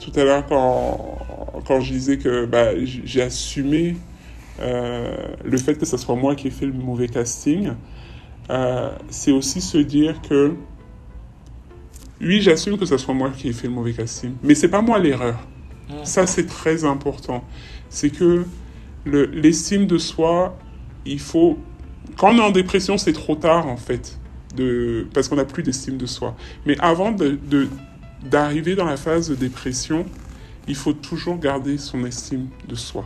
Tout 0.00 0.12
à 0.16 0.24
l'heure, 0.24 0.44
quand, 0.46 1.18
quand 1.66 1.80
je 1.80 1.92
disais 1.92 2.18
que 2.18 2.44
bah, 2.46 2.70
j'ai 2.84 3.22
assumé 3.22 3.96
euh, 4.60 5.14
le 5.44 5.58
fait 5.58 5.74
que 5.78 5.86
ce 5.86 5.96
soit 5.96 6.16
moi 6.16 6.34
qui 6.34 6.48
ai 6.48 6.50
fait 6.50 6.66
le 6.66 6.72
mauvais 6.72 7.08
casting, 7.08 7.72
euh, 8.50 8.90
c'est 9.10 9.32
aussi 9.32 9.60
se 9.60 9.78
dire 9.78 10.20
que 10.22 10.54
oui, 12.20 12.40
j'assume 12.40 12.78
que 12.78 12.86
ce 12.86 12.96
soit 12.96 13.12
moi 13.14 13.30
qui 13.30 13.48
ai 13.48 13.52
fait 13.52 13.66
le 13.68 13.74
mauvais 13.74 13.92
casting, 13.92 14.32
mais 14.42 14.54
c'est 14.54 14.68
pas 14.68 14.80
moi 14.82 14.98
l'erreur. 14.98 15.38
Ça, 16.02 16.26
c'est 16.26 16.46
très 16.46 16.84
important. 16.84 17.44
C'est 17.90 18.10
que 18.10 18.44
le- 19.04 19.26
l'estime 19.26 19.86
de 19.86 19.98
soi, 19.98 20.56
il 21.04 21.20
faut. 21.20 21.58
Quand 22.16 22.32
on 22.34 22.38
est 22.38 22.40
en 22.40 22.50
dépression, 22.50 22.96
c'est 22.98 23.12
trop 23.12 23.36
tard 23.36 23.66
en 23.68 23.76
fait, 23.76 24.18
de, 24.56 25.06
parce 25.14 25.28
qu'on 25.28 25.36
n'a 25.36 25.44
plus 25.44 25.62
d'estime 25.62 25.96
de 25.96 26.06
soi. 26.06 26.34
Mais 26.66 26.76
avant 26.80 27.12
de- 27.12 27.38
d'arriver 28.28 28.74
dans 28.74 28.86
la 28.86 28.96
phase 28.96 29.28
de 29.28 29.34
dépression, 29.36 30.04
il 30.66 30.74
faut 30.74 30.92
toujours 30.92 31.38
garder 31.38 31.78
son 31.78 32.04
estime 32.04 32.48
de 32.68 32.74
soi 32.74 33.04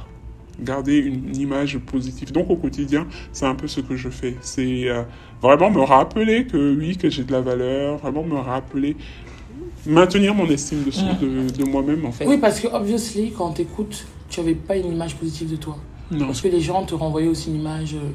garder 0.63 0.99
une 0.99 1.35
image 1.37 1.79
positive. 1.79 2.33
Donc 2.33 2.51
au 2.51 2.57
quotidien, 2.57 3.07
c'est 3.33 3.47
un 3.47 3.55
peu 3.55 3.67
ce 3.67 3.81
que 3.81 3.97
je 3.97 4.11
fais. 4.11 4.37
C'est 4.43 4.91
euh, 4.91 5.05
vraiment 5.41 5.71
me 5.71 5.81
rappeler 5.81 6.47
que 6.47 6.77
oui, 6.79 6.99
que 6.99 7.09
j'ai 7.09 7.25
de 7.25 7.33
la 7.33 7.41
valeur, 7.41 7.97
vraiment 7.97 8.23
me 8.23 8.37
rappeler, 8.37 8.95
maintenir 9.87 10.35
mon 10.35 10.47
estime 10.51 10.85
de, 10.85 10.91
soi- 10.91 11.15
de, 11.21 11.49
de 11.51 11.65
moi-même 11.65 12.05
en 12.05 12.13
fait. 12.13 12.27
Oui, 12.27 12.37
parce 12.37 12.61
que, 12.61 12.69
obviously, 12.69 13.33
quand 13.33 13.49
on 13.49 13.53
t'écoute, 13.53 14.05
tu 14.29 14.41
n'avais 14.41 14.55
pas 14.55 14.77
une 14.77 14.93
image 14.93 15.17
positive 15.17 15.51
de 15.51 15.57
toi. 15.57 15.79
Non. 16.11 16.27
Parce 16.27 16.43
que 16.43 16.49
les 16.49 16.61
gens 16.61 16.85
te 16.85 16.95
renvoyaient 16.95 17.29
aussi 17.29 17.49
une 17.49 17.57
image 17.61 17.95
euh, 17.95 18.11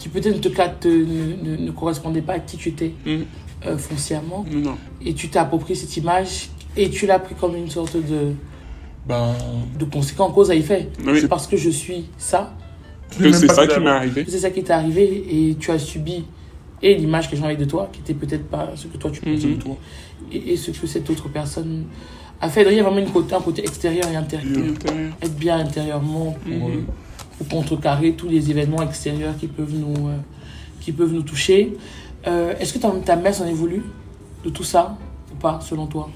qui 0.00 0.08
peut-être 0.08 0.34
ne, 0.34 0.40
te, 0.40 0.48
te- 0.48 0.88
ne, 0.88 1.50
ne- 1.50 1.56
ne 1.66 1.70
correspondait 1.70 2.22
pas 2.22 2.32
à 2.34 2.38
qui 2.40 2.56
tu 2.56 2.70
étais 2.70 2.92
Mm. 3.06 3.18
euh, 3.66 3.78
foncièrement. 3.78 4.44
Non. 4.50 4.76
Et 5.04 5.14
tu 5.14 5.28
t'es 5.28 5.38
approprié 5.38 5.74
cette 5.76 5.96
image 5.96 6.48
et 6.76 6.90
tu 6.90 7.06
l'as 7.06 7.18
pris 7.20 7.34
comme 7.36 7.54
une 7.54 7.70
sorte 7.70 7.96
de, 7.96 8.32
Ben, 9.06 9.34
de 9.78 9.84
conséquent 9.86 10.26
en 10.26 10.30
cause 10.30 10.50
à 10.50 10.54
effet. 10.54 10.88
Oui. 11.06 11.20
C'est 11.20 11.28
parce 11.28 11.46
que 11.46 11.56
je 11.56 11.70
suis 11.70 12.04
ça, 12.18 12.54
Que 13.18 13.32
c'est 13.32 13.48
ça 13.50 13.66
qui 13.66 13.80
m'est 13.80 13.88
arrivé. 13.88 14.24
c'est 14.28 14.38
ça 14.38 14.50
qui 14.50 14.62
t'est 14.62 14.72
arrivé 14.72 15.24
et 15.30 15.54
tu 15.58 15.70
as 15.70 15.78
subi 15.78 16.24
et 16.82 16.94
l'image 16.94 17.28
que 17.28 17.34
les 17.34 17.38
gens 17.40 17.46
avaient 17.46 17.56
de 17.56 17.64
toi, 17.64 17.88
qui 17.92 18.00
était 18.00 18.14
peut-être 18.14 18.44
pas 18.48 18.70
ce 18.76 18.86
que 18.88 18.96
toi 18.98 19.10
tu 19.10 19.20
pensais 19.20 19.48
de 19.48 19.54
toi, 19.54 19.76
et, 20.32 20.52
et 20.52 20.56
ce 20.56 20.70
que 20.70 20.86
cette 20.86 21.08
autre 21.10 21.28
personne 21.28 21.84
a 22.40 22.48
fait. 22.48 22.62
Donc, 22.64 22.72
il 22.72 22.76
y 22.76 22.80
a 22.80 22.82
vraiment 22.84 22.98
une 23.00 23.10
côté, 23.10 23.34
un 23.34 23.40
côté 23.40 23.60
extérieur 23.62 24.06
et 24.10 24.16
intérieur. 24.16 24.64
Intérieur. 24.70 25.12
Être 25.22 25.34
bien 25.36 25.58
intérieurement 25.58 26.34
pour, 26.42 26.68
Mhm. 26.68 26.84
Pour 27.40 27.48
contrecarrer 27.48 28.12
tous 28.12 28.28
les 28.28 28.50
événements 28.50 28.82
extérieurs 28.82 29.34
qui 29.38 29.46
peuvent 29.46 29.74
nous, 29.74 30.08
euh, 30.08 30.16
qui 30.80 30.92
peuvent 30.92 31.12
nous 31.12 31.22
toucher. 31.22 31.74
Euh, 32.26 32.52
Est-ce 32.60 32.74
que 32.74 32.78
ta, 32.78 32.90
ta 32.90 33.16
mère 33.16 33.34
s'en 33.34 33.46
est 33.46 33.54
voulu 33.54 33.82
de 34.44 34.50
tout 34.50 34.62
ça 34.62 34.98
ou 35.32 35.36
pas, 35.36 35.58
selon 35.62 35.86
toi? 35.86 36.10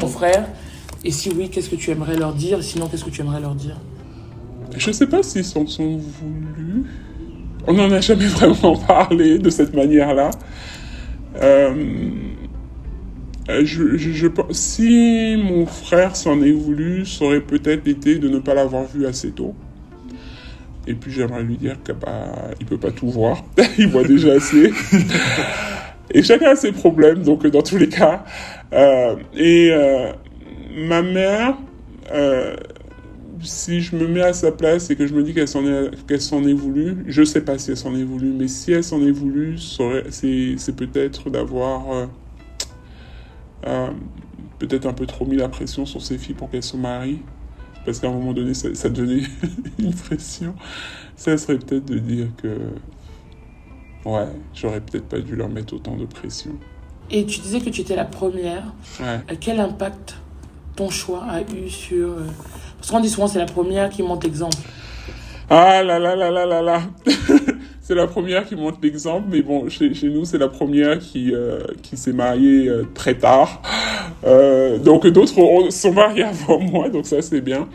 Ton 0.00 0.06
frère? 0.06 0.46
Et 1.02 1.10
si 1.10 1.30
oui, 1.30 1.48
qu'est-ce 1.48 1.70
que 1.70 1.76
tu 1.76 1.90
aimerais 1.90 2.16
leur 2.16 2.34
dire? 2.34 2.62
Sinon, 2.62 2.88
qu'est-ce 2.88 3.04
que 3.06 3.10
tu 3.10 3.22
aimerais 3.22 3.40
leur 3.40 3.54
dire? 3.54 3.76
Je 4.76 4.90
sais 4.90 5.06
pas 5.06 5.22
s'ils 5.22 5.44
s'en 5.44 5.66
sont 5.66 5.96
voulus. 5.96 6.84
On 7.66 7.72
n'en 7.72 7.90
a 7.90 8.00
jamais 8.00 8.26
vraiment 8.38 8.76
parlé 8.76 9.38
de 9.38 9.48
cette 9.48 9.74
manière-là. 9.74 10.30
Euh, 11.40 11.74
je, 13.48 13.96
je, 13.96 14.28
si 14.50 15.36
mon 15.42 15.64
frère 15.64 16.16
s'en 16.16 16.42
est 16.42 16.52
voulu, 16.52 17.06
ça 17.06 17.24
aurait 17.24 17.40
peut-être 17.40 17.88
été 17.88 18.18
de 18.18 18.28
ne 18.28 18.40
pas 18.40 18.52
l'avoir 18.52 18.84
vu 18.84 19.06
assez 19.06 19.30
tôt. 19.30 19.54
Et 20.88 20.94
puis 20.94 21.12
j'aimerais 21.12 21.42
lui 21.42 21.58
dire 21.58 21.76
que 21.84 21.92
bah 21.92 22.32
il 22.58 22.64
peut 22.64 22.78
pas 22.78 22.90
tout 22.90 23.10
voir, 23.10 23.44
il 23.78 23.88
voit 23.88 24.04
déjà 24.04 24.32
assez. 24.32 24.72
et 26.14 26.22
chacun 26.22 26.52
a 26.52 26.56
ses 26.56 26.72
problèmes, 26.72 27.22
donc 27.22 27.46
dans 27.46 27.60
tous 27.60 27.76
les 27.76 27.90
cas. 27.90 28.24
Euh, 28.72 29.16
et 29.36 29.68
euh, 29.70 30.12
ma 30.74 31.02
mère, 31.02 31.58
euh, 32.10 32.56
si 33.42 33.82
je 33.82 33.96
me 33.96 34.08
mets 34.08 34.22
à 34.22 34.32
sa 34.32 34.50
place 34.50 34.88
et 34.88 34.96
que 34.96 35.06
je 35.06 35.12
me 35.12 35.22
dis 35.22 35.34
qu'elle 35.34 35.46
s'en 35.46 35.62
est, 35.66 35.90
qu'elle 36.06 36.22
s'en 36.22 36.42
est 36.46 36.54
voulu, 36.54 37.04
je 37.06 37.22
sais 37.22 37.42
pas 37.42 37.58
si 37.58 37.70
elle 37.72 37.76
s'en 37.76 37.94
est 37.94 38.02
voulu, 38.02 38.28
mais 38.32 38.48
si 38.48 38.72
elle 38.72 38.82
s'en 38.82 39.02
est 39.02 39.10
voulu, 39.10 39.58
ça 39.58 39.82
aurait- 39.84 40.04
c'est, 40.08 40.54
c'est 40.56 40.74
peut-être 40.74 41.28
d'avoir 41.28 42.08
peut-être 44.58 44.86
un 44.86 44.94
peu 44.94 45.04
trop 45.04 45.26
mis 45.26 45.36
la 45.36 45.48
pression 45.48 45.84
sur 45.84 46.00
ses 46.00 46.16
filles 46.16 46.34
pour 46.34 46.48
qu'elles 46.50 46.62
se 46.62 46.78
marient. 46.78 47.20
Parce 47.88 48.00
qu'à 48.00 48.08
un 48.08 48.12
moment 48.12 48.34
donné, 48.34 48.52
ça, 48.52 48.68
ça 48.74 48.90
donnait 48.90 49.22
une 49.78 49.94
pression. 49.94 50.54
Ça 51.16 51.38
serait 51.38 51.56
peut-être 51.58 51.86
de 51.86 51.96
dire 51.98 52.26
que, 52.36 52.58
ouais, 54.04 54.26
j'aurais 54.52 54.82
peut-être 54.82 55.06
pas 55.06 55.20
dû 55.20 55.34
leur 55.34 55.48
mettre 55.48 55.72
autant 55.72 55.96
de 55.96 56.04
pression. 56.04 56.50
Et 57.10 57.24
tu 57.24 57.40
disais 57.40 57.60
que 57.60 57.70
tu 57.70 57.80
étais 57.80 57.96
la 57.96 58.04
première. 58.04 58.74
Ouais. 59.00 59.20
Euh, 59.30 59.34
Quel 59.40 59.58
impact 59.58 60.16
ton 60.76 60.90
choix 60.90 61.24
a 61.30 61.40
eu 61.40 61.70
sur... 61.70 62.08
euh, 62.08 62.26
Parce 62.76 62.90
qu'on 62.90 63.00
dit 63.00 63.08
souvent 63.08 63.26
c'est 63.26 63.38
la 63.38 63.46
première 63.46 63.88
qui 63.88 64.02
monte 64.02 64.26
exemple. 64.26 64.58
Ah 65.48 65.82
là 65.82 65.98
là 65.98 66.14
là 66.14 66.30
là 66.30 66.44
là 66.44 66.60
là. 66.60 66.82
c'est 67.88 67.94
la 67.94 68.06
première 68.06 68.44
qui 68.44 68.54
montre 68.54 68.76
l'exemple, 68.82 69.28
mais 69.30 69.40
bon, 69.40 69.66
chez, 69.70 69.90
nous, 70.10 70.26
c'est 70.26 70.36
la 70.36 70.48
première 70.48 70.98
qui, 70.98 71.34
euh, 71.34 71.60
qui 71.82 71.96
s'est 71.96 72.12
mariée 72.12 72.68
euh, 72.68 72.84
très 72.92 73.14
tard. 73.14 73.62
Euh, 74.26 74.76
donc 74.76 75.06
d'autres 75.06 75.38
ont- 75.38 75.70
sont 75.70 75.94
mariés 75.94 76.24
avant 76.24 76.60
moi, 76.60 76.90
donc 76.90 77.06
ça 77.06 77.22
c'est 77.22 77.40
bien. 77.40 77.66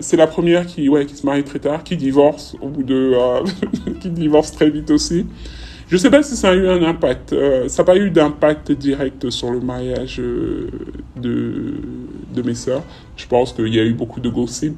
C'est 0.00 0.16
la 0.16 0.26
première 0.26 0.66
qui, 0.66 0.88
ouais, 0.88 1.04
qui 1.04 1.14
se 1.14 1.26
marie 1.26 1.44
très 1.44 1.58
tard, 1.58 1.84
qui 1.84 1.98
divorce 1.98 2.56
au 2.62 2.68
bout 2.68 2.84
de, 2.84 3.14
qui 4.00 4.08
divorce 4.08 4.52
très 4.52 4.70
vite 4.70 4.90
aussi. 4.90 5.26
Je 5.88 5.98
sais 5.98 6.08
pas 6.08 6.22
si 6.22 6.36
ça 6.36 6.50
a 6.50 6.54
eu 6.54 6.66
un 6.66 6.82
impact. 6.82 7.34
Ça 7.68 7.82
n'a 7.82 7.84
pas 7.86 7.96
eu 7.96 8.10
d'impact 8.10 8.72
direct 8.72 9.28
sur 9.28 9.50
le 9.50 9.60
mariage 9.60 10.16
de, 10.16 10.70
de 12.34 12.42
mes 12.42 12.54
sœurs. 12.54 12.82
Je 13.18 13.26
pense 13.26 13.52
qu'il 13.52 13.74
y 13.74 13.78
a 13.78 13.84
eu 13.84 13.92
beaucoup 13.92 14.20
de 14.20 14.30
gossip, 14.30 14.74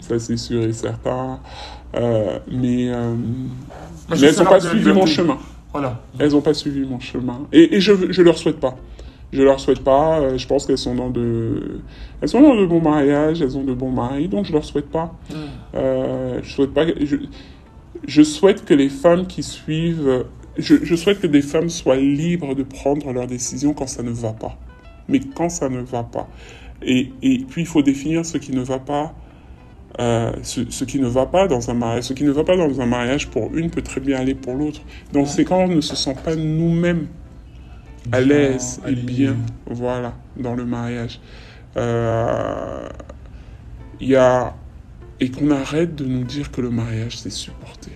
ça 0.00 0.18
c'est 0.18 0.36
sûr 0.38 0.62
et 0.62 0.72
certain. 0.72 1.40
Euh, 1.96 2.38
mais 2.50 2.88
euh, 2.90 3.14
mais 4.10 4.20
elles 4.20 4.38
n'ont 4.38 4.44
pas 4.44 4.60
suivi 4.60 4.92
mon 4.92 5.06
chemin. 5.06 5.38
Voilà. 5.72 6.00
Elles 6.18 6.32
n'ont 6.32 6.40
pas 6.40 6.54
suivi 6.54 6.80
mon 6.80 7.00
chemin. 7.00 7.40
Et, 7.52 7.76
et 7.76 7.80
je 7.80 7.92
je 8.10 8.22
leur 8.22 8.36
souhaite 8.38 8.60
pas. 8.60 8.76
Je 9.32 9.42
leur 9.42 9.60
souhaite 9.60 9.80
pas. 9.84 10.20
euh, 10.20 10.38
Je 10.38 10.46
pense 10.46 10.66
qu'elles 10.66 10.78
sont 10.78 10.94
dans 10.94 11.10
de 11.10 11.80
elles 12.20 12.28
sont 12.28 12.40
dans 12.40 12.56
de 12.56 12.66
bons 12.66 12.80
mariages, 12.80 13.42
elles 13.42 13.56
ont 13.58 13.64
de 13.64 13.74
bons 13.74 13.90
maris, 13.90 14.28
donc 14.28 14.46
je 14.46 14.52
leur 14.52 14.64
souhaite 14.64 14.90
pas. 14.90 15.14
Euh, 15.74 16.40
je 16.42 16.50
souhaite 16.52 16.72
pas. 16.74 16.86
Je, 17.00 17.16
je 18.06 18.22
souhaite 18.22 18.64
que 18.64 18.74
les 18.74 18.88
femmes 18.88 19.26
qui 19.26 19.42
suivent. 19.42 20.24
Je, 20.56 20.74
je 20.82 20.94
souhaite 20.96 21.20
que 21.20 21.26
des 21.26 21.42
femmes 21.42 21.68
soient 21.68 21.96
libres 21.96 22.54
de 22.54 22.64
prendre 22.64 23.12
leurs 23.12 23.26
décisions 23.28 23.74
quand 23.74 23.86
ça 23.86 24.02
ne 24.02 24.10
va 24.10 24.32
pas. 24.32 24.56
Mais 25.08 25.20
quand 25.20 25.48
ça 25.48 25.68
ne 25.68 25.80
va 25.80 26.02
pas. 26.02 26.28
Et, 26.82 27.12
et 27.22 27.38
puis 27.48 27.62
il 27.62 27.66
faut 27.66 27.82
définir 27.82 28.24
ce 28.26 28.38
qui 28.38 28.52
ne 28.52 28.62
va 28.62 28.78
pas. 28.78 29.14
Euh, 30.00 30.32
ce, 30.42 30.70
ce 30.70 30.84
qui 30.84 31.00
ne 31.00 31.06
va 31.06 31.26
pas 31.26 31.48
dans 31.48 31.70
un 31.70 31.74
mariage, 31.74 32.04
ce 32.04 32.12
qui 32.12 32.24
ne 32.24 32.30
va 32.30 32.44
pas 32.44 32.56
dans 32.56 32.80
un 32.80 32.86
mariage 32.86 33.28
pour 33.28 33.54
une 33.56 33.70
peut 33.70 33.82
très 33.82 34.00
bien 34.00 34.18
aller 34.18 34.34
pour 34.34 34.54
l'autre. 34.54 34.80
Donc 35.12 35.28
c'est 35.28 35.44
quand 35.44 35.58
on 35.58 35.68
ne 35.68 35.80
se 35.80 35.96
sent 35.96 36.14
pas 36.24 36.36
nous-mêmes 36.36 37.06
à 38.12 38.20
l'aise 38.20 38.80
et 38.86 38.94
bien, 38.94 39.36
voilà, 39.66 40.14
dans 40.36 40.54
le 40.54 40.64
mariage. 40.64 41.20
Euh, 41.76 42.88
Il 44.00 44.08
y 44.08 44.16
a 44.16 44.54
et 45.20 45.30
qu'on 45.30 45.50
arrête 45.50 45.96
de 45.96 46.04
nous 46.04 46.24
dire 46.24 46.50
que 46.52 46.60
le 46.60 46.70
mariage 46.70 47.18
c'est 47.18 47.30
supporter. 47.30 47.92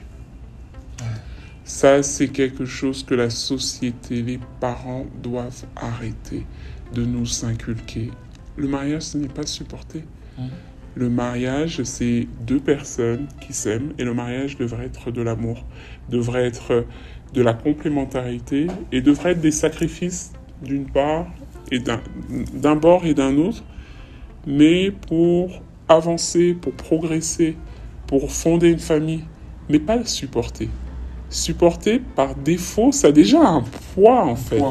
Ça, 1.65 2.03
c'est 2.03 2.29
quelque 2.29 2.65
chose 2.65 3.03
que 3.03 3.15
la 3.15 3.31
société, 3.31 4.21
les 4.23 4.39
parents 4.61 5.07
doivent 5.23 5.65
arrêter 5.77 6.45
de 6.93 7.05
nous 7.05 7.45
inculquer. 7.45 8.11
Le 8.57 8.69
mariage, 8.69 9.03
ce 9.03 9.19
n'est 9.19 9.29
pas 9.29 9.47
supporter. 9.47 10.05
Mhm. 10.39 10.51
Le 10.95 11.09
mariage, 11.09 11.83
c'est 11.85 12.27
deux 12.43 12.61
personnes 12.61 13.27
qui 13.41 13.53
s'aiment 13.53 13.95
et 13.99 14.05
le 14.05 14.13
mariage 14.13 14.57
devrait 14.59 14.87
être 14.87 15.11
de 15.11 15.23
l'amour, 15.23 15.65
devrait 16.11 16.45
être 16.47 16.85
de 17.33 17.43
la 17.43 17.55
complémentarité 17.55 18.67
et 18.93 19.01
devrait 19.01 19.33
être 19.33 19.41
des 19.41 19.53
sacrifices 19.53 20.33
d'une 20.63 20.85
part 20.85 21.27
et 21.71 21.79
d'un 21.79 22.77
bord 22.77 23.07
et 23.07 23.15
d'un 23.15 23.37
autre, 23.39 23.65
mais 24.47 24.91
pour 24.91 25.63
avancer, 25.89 26.55
pour 26.55 26.75
progresser, 26.75 27.57
pour 28.07 28.31
fonder 28.31 28.71
une 28.71 28.79
famille, 28.79 29.25
mais 29.71 29.79
pas 29.79 30.05
supporter. 30.05 30.69
Supporter 31.31 32.01
par 32.15 32.35
défaut, 32.35 32.93
ça 32.93 33.09
a 33.09 33.13
déjà 33.13 33.41
un 33.41 33.65
poids 33.95 34.25
en 34.25 34.37
fait. 34.37 34.61
Ouais. 34.61 34.69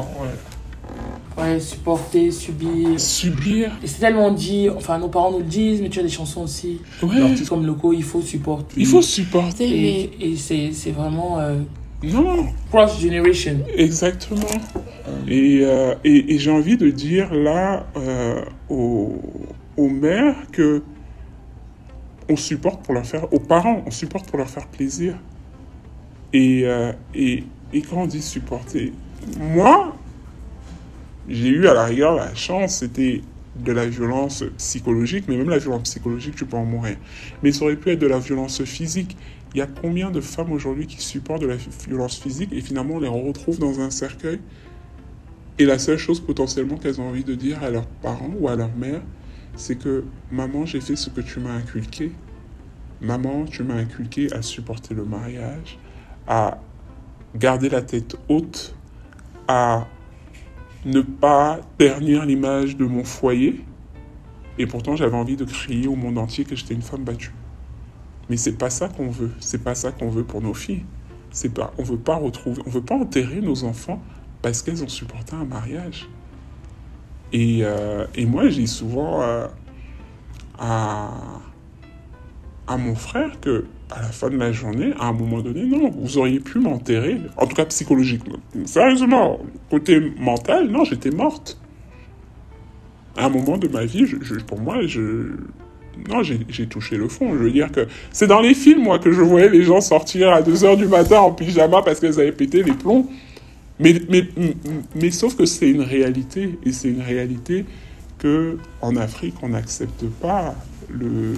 Ouais, 1.38 1.58
supporter, 1.60 2.30
subir. 2.30 3.00
Subir, 3.00 3.72
Et 3.82 3.86
c'est 3.86 4.00
tellement 4.00 4.30
dit, 4.32 4.68
enfin 4.68 4.98
nos 4.98 5.08
parents 5.08 5.32
nous 5.32 5.38
le 5.38 5.44
disent, 5.44 5.80
mais 5.80 5.88
tu 5.88 5.98
as 5.98 6.02
des 6.02 6.08
chansons 6.10 6.42
aussi. 6.42 6.80
ouais, 7.02 7.18
L'artiste 7.18 7.48
comme 7.48 7.64
Loco, 7.66 7.92
il 7.92 8.02
faut 8.02 8.20
supporter. 8.20 8.74
il 8.76 8.86
faut 8.86 9.00
supporter, 9.02 9.64
Et, 10.20 10.32
et 10.32 10.36
c'est 10.36 10.90
vraiment 10.90 11.38
euh, 11.40 11.58
non, 12.02 12.46
cross 12.70 13.00
generation. 13.00 13.58
Exactement. 13.76 14.42
Et, 15.28 15.60
euh, 15.62 15.94
et, 16.04 16.34
et 16.34 16.38
j'ai 16.38 16.50
envie 16.50 16.76
de 16.76 16.90
dire 16.90 17.32
là 17.32 17.86
euh, 17.96 18.44
aux, 18.68 19.14
aux 19.76 19.88
mères 19.88 20.36
que 20.52 20.82
on 22.28 22.36
supporte 22.36 22.82
pour 22.84 22.94
leur 22.94 23.06
faire, 23.06 23.32
aux 23.32 23.40
parents, 23.40 23.82
on 23.86 23.90
supporte 23.90 24.26
pour 24.28 24.38
leur 24.38 24.48
faire 24.50 24.66
plaisir. 24.68 25.14
Et, 26.32 26.62
euh, 26.64 26.92
et, 27.14 27.44
et 27.72 27.82
quand 27.82 28.02
on 28.02 28.06
dit 28.06 28.22
supporter, 28.22 28.92
moi, 29.38 29.94
j'ai 31.28 31.48
eu 31.48 31.66
à 31.66 31.74
la 31.74 31.84
rigueur 31.84 32.14
la 32.14 32.34
chance, 32.34 32.78
c'était 32.78 33.22
de 33.56 33.72
la 33.72 33.86
violence 33.86 34.44
psychologique, 34.56 35.24
mais 35.28 35.36
même 35.36 35.50
la 35.50 35.58
violence 35.58 35.82
psychologique, 35.82 36.36
tu 36.36 36.46
peux 36.46 36.56
en 36.56 36.64
mourir. 36.64 36.96
Mais 37.42 37.52
ça 37.52 37.64
aurait 37.64 37.76
pu 37.76 37.90
être 37.90 37.98
de 37.98 38.06
la 38.06 38.18
violence 38.18 38.62
physique. 38.64 39.16
Il 39.54 39.58
y 39.58 39.60
a 39.60 39.66
combien 39.66 40.10
de 40.10 40.20
femmes 40.20 40.52
aujourd'hui 40.52 40.86
qui 40.86 41.00
supportent 41.00 41.42
de 41.42 41.46
la 41.46 41.56
violence 41.86 42.18
physique 42.18 42.52
et 42.52 42.62
finalement 42.62 42.94
on 42.94 43.00
les 43.00 43.08
retrouve 43.08 43.58
dans 43.58 43.80
un 43.80 43.90
cercueil? 43.90 44.40
Et 45.58 45.66
la 45.66 45.78
seule 45.78 45.98
chose 45.98 46.20
potentiellement 46.20 46.78
qu'elles 46.78 47.00
ont 47.00 47.08
envie 47.08 47.24
de 47.24 47.34
dire 47.34 47.62
à 47.62 47.68
leurs 47.68 47.86
parents 47.86 48.30
ou 48.38 48.48
à 48.48 48.56
leur 48.56 48.74
mère, 48.74 49.02
c'est 49.54 49.76
que 49.76 50.04
maman, 50.30 50.64
j'ai 50.64 50.80
fait 50.80 50.96
ce 50.96 51.10
que 51.10 51.20
tu 51.20 51.40
m'as 51.40 51.52
inculqué. 51.52 52.12
Maman, 53.02 53.44
tu 53.44 53.62
m'as 53.62 53.74
inculqué 53.74 54.32
à 54.32 54.40
supporter 54.40 54.94
le 54.94 55.04
mariage, 55.04 55.78
à 56.26 56.58
garder 57.36 57.68
la 57.68 57.82
tête 57.82 58.16
haute, 58.28 58.74
à 59.46 59.86
ne 60.84 61.00
pas 61.00 61.60
ternir 61.78 62.24
l'image 62.24 62.76
de 62.76 62.84
mon 62.84 63.04
foyer. 63.04 63.64
Et 64.58 64.66
pourtant, 64.66 64.96
j'avais 64.96 65.16
envie 65.16 65.36
de 65.36 65.44
crier 65.44 65.88
au 65.88 65.96
monde 65.96 66.18
entier 66.18 66.44
que 66.44 66.56
j'étais 66.56 66.74
une 66.74 66.82
femme 66.82 67.04
battue. 67.04 67.32
Mais 68.28 68.36
c'est 68.36 68.56
pas 68.58 68.70
ça 68.70 68.88
qu'on 68.88 69.10
veut. 69.10 69.32
C'est 69.40 69.62
pas 69.62 69.74
ça 69.74 69.92
qu'on 69.92 70.08
veut 70.08 70.24
pour 70.24 70.42
nos 70.42 70.54
filles. 70.54 70.84
C'est 71.30 71.52
pas, 71.52 71.72
on 71.78 71.82
veut 71.82 71.98
pas 71.98 72.16
retrouver, 72.16 72.60
on 72.66 72.70
veut 72.70 72.82
pas 72.82 72.94
enterrer 72.94 73.40
nos 73.40 73.64
enfants 73.64 74.02
parce 74.42 74.62
qu'elles 74.62 74.84
ont 74.84 74.88
supporté 74.88 75.34
un 75.34 75.44
mariage. 75.44 76.08
Et, 77.32 77.60
euh, 77.62 78.06
et 78.14 78.26
moi, 78.26 78.50
j'ai 78.50 78.66
souvent 78.66 79.22
euh, 79.22 79.46
à, 80.58 81.10
à 82.66 82.76
mon 82.76 82.94
frère 82.94 83.40
que 83.40 83.66
à 83.96 84.02
la 84.02 84.08
fin 84.08 84.30
de 84.30 84.36
la 84.36 84.52
journée, 84.52 84.92
à 84.98 85.08
un 85.08 85.12
moment 85.12 85.40
donné, 85.40 85.64
non, 85.64 85.90
vous 85.90 86.18
auriez 86.18 86.40
pu 86.40 86.58
m'enterrer, 86.58 87.20
en 87.36 87.46
tout 87.46 87.54
cas 87.54 87.64
psychologiquement. 87.66 88.36
Sérieusement, 88.64 89.40
côté 89.70 90.00
mental, 90.18 90.68
non, 90.68 90.84
j'étais 90.84 91.10
morte. 91.10 91.58
À 93.16 93.26
un 93.26 93.28
moment 93.28 93.58
de 93.58 93.68
ma 93.68 93.84
vie, 93.84 94.06
pour 94.46 94.58
moi, 94.58 94.76
non, 96.08 96.22
j'ai 96.22 96.40
j'ai 96.48 96.66
touché 96.66 96.96
le 96.96 97.08
fond. 97.08 97.32
Je 97.32 97.38
veux 97.38 97.50
dire 97.50 97.70
que 97.70 97.86
c'est 98.10 98.26
dans 98.26 98.40
les 98.40 98.54
films, 98.54 98.82
moi, 98.82 98.98
que 98.98 99.12
je 99.12 99.20
voyais 99.20 99.50
les 99.50 99.62
gens 99.62 99.80
sortir 99.80 100.30
à 100.30 100.40
2h 100.40 100.76
du 100.76 100.86
matin 100.86 101.20
en 101.20 101.32
pyjama 101.32 101.82
parce 101.82 102.00
qu'elles 102.00 102.18
avaient 102.18 102.32
pété 102.32 102.62
les 102.62 102.72
plombs. 102.72 103.06
Mais, 103.78 104.00
mais, 104.08 104.24
mais, 104.36 104.56
mais 104.94 105.10
sauf 105.10 105.36
que 105.36 105.44
c'est 105.44 105.68
une 105.68 105.82
réalité. 105.82 106.58
Et 106.64 106.72
c'est 106.72 106.88
une 106.88 107.02
réalité 107.02 107.66
que 108.18 108.56
en 108.80 108.96
Afrique, 108.96 109.34
on 109.42 109.50
n'accepte 109.50 110.04
pas 110.20 110.54
le, 110.88 111.34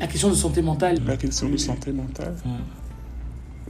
La 0.00 0.06
question 0.06 0.30
de 0.30 0.34
santé 0.34 0.62
mentale. 0.62 0.98
la 1.06 1.16
question 1.16 1.48
de 1.48 1.56
santé 1.56 1.92
mentale. 1.92 2.34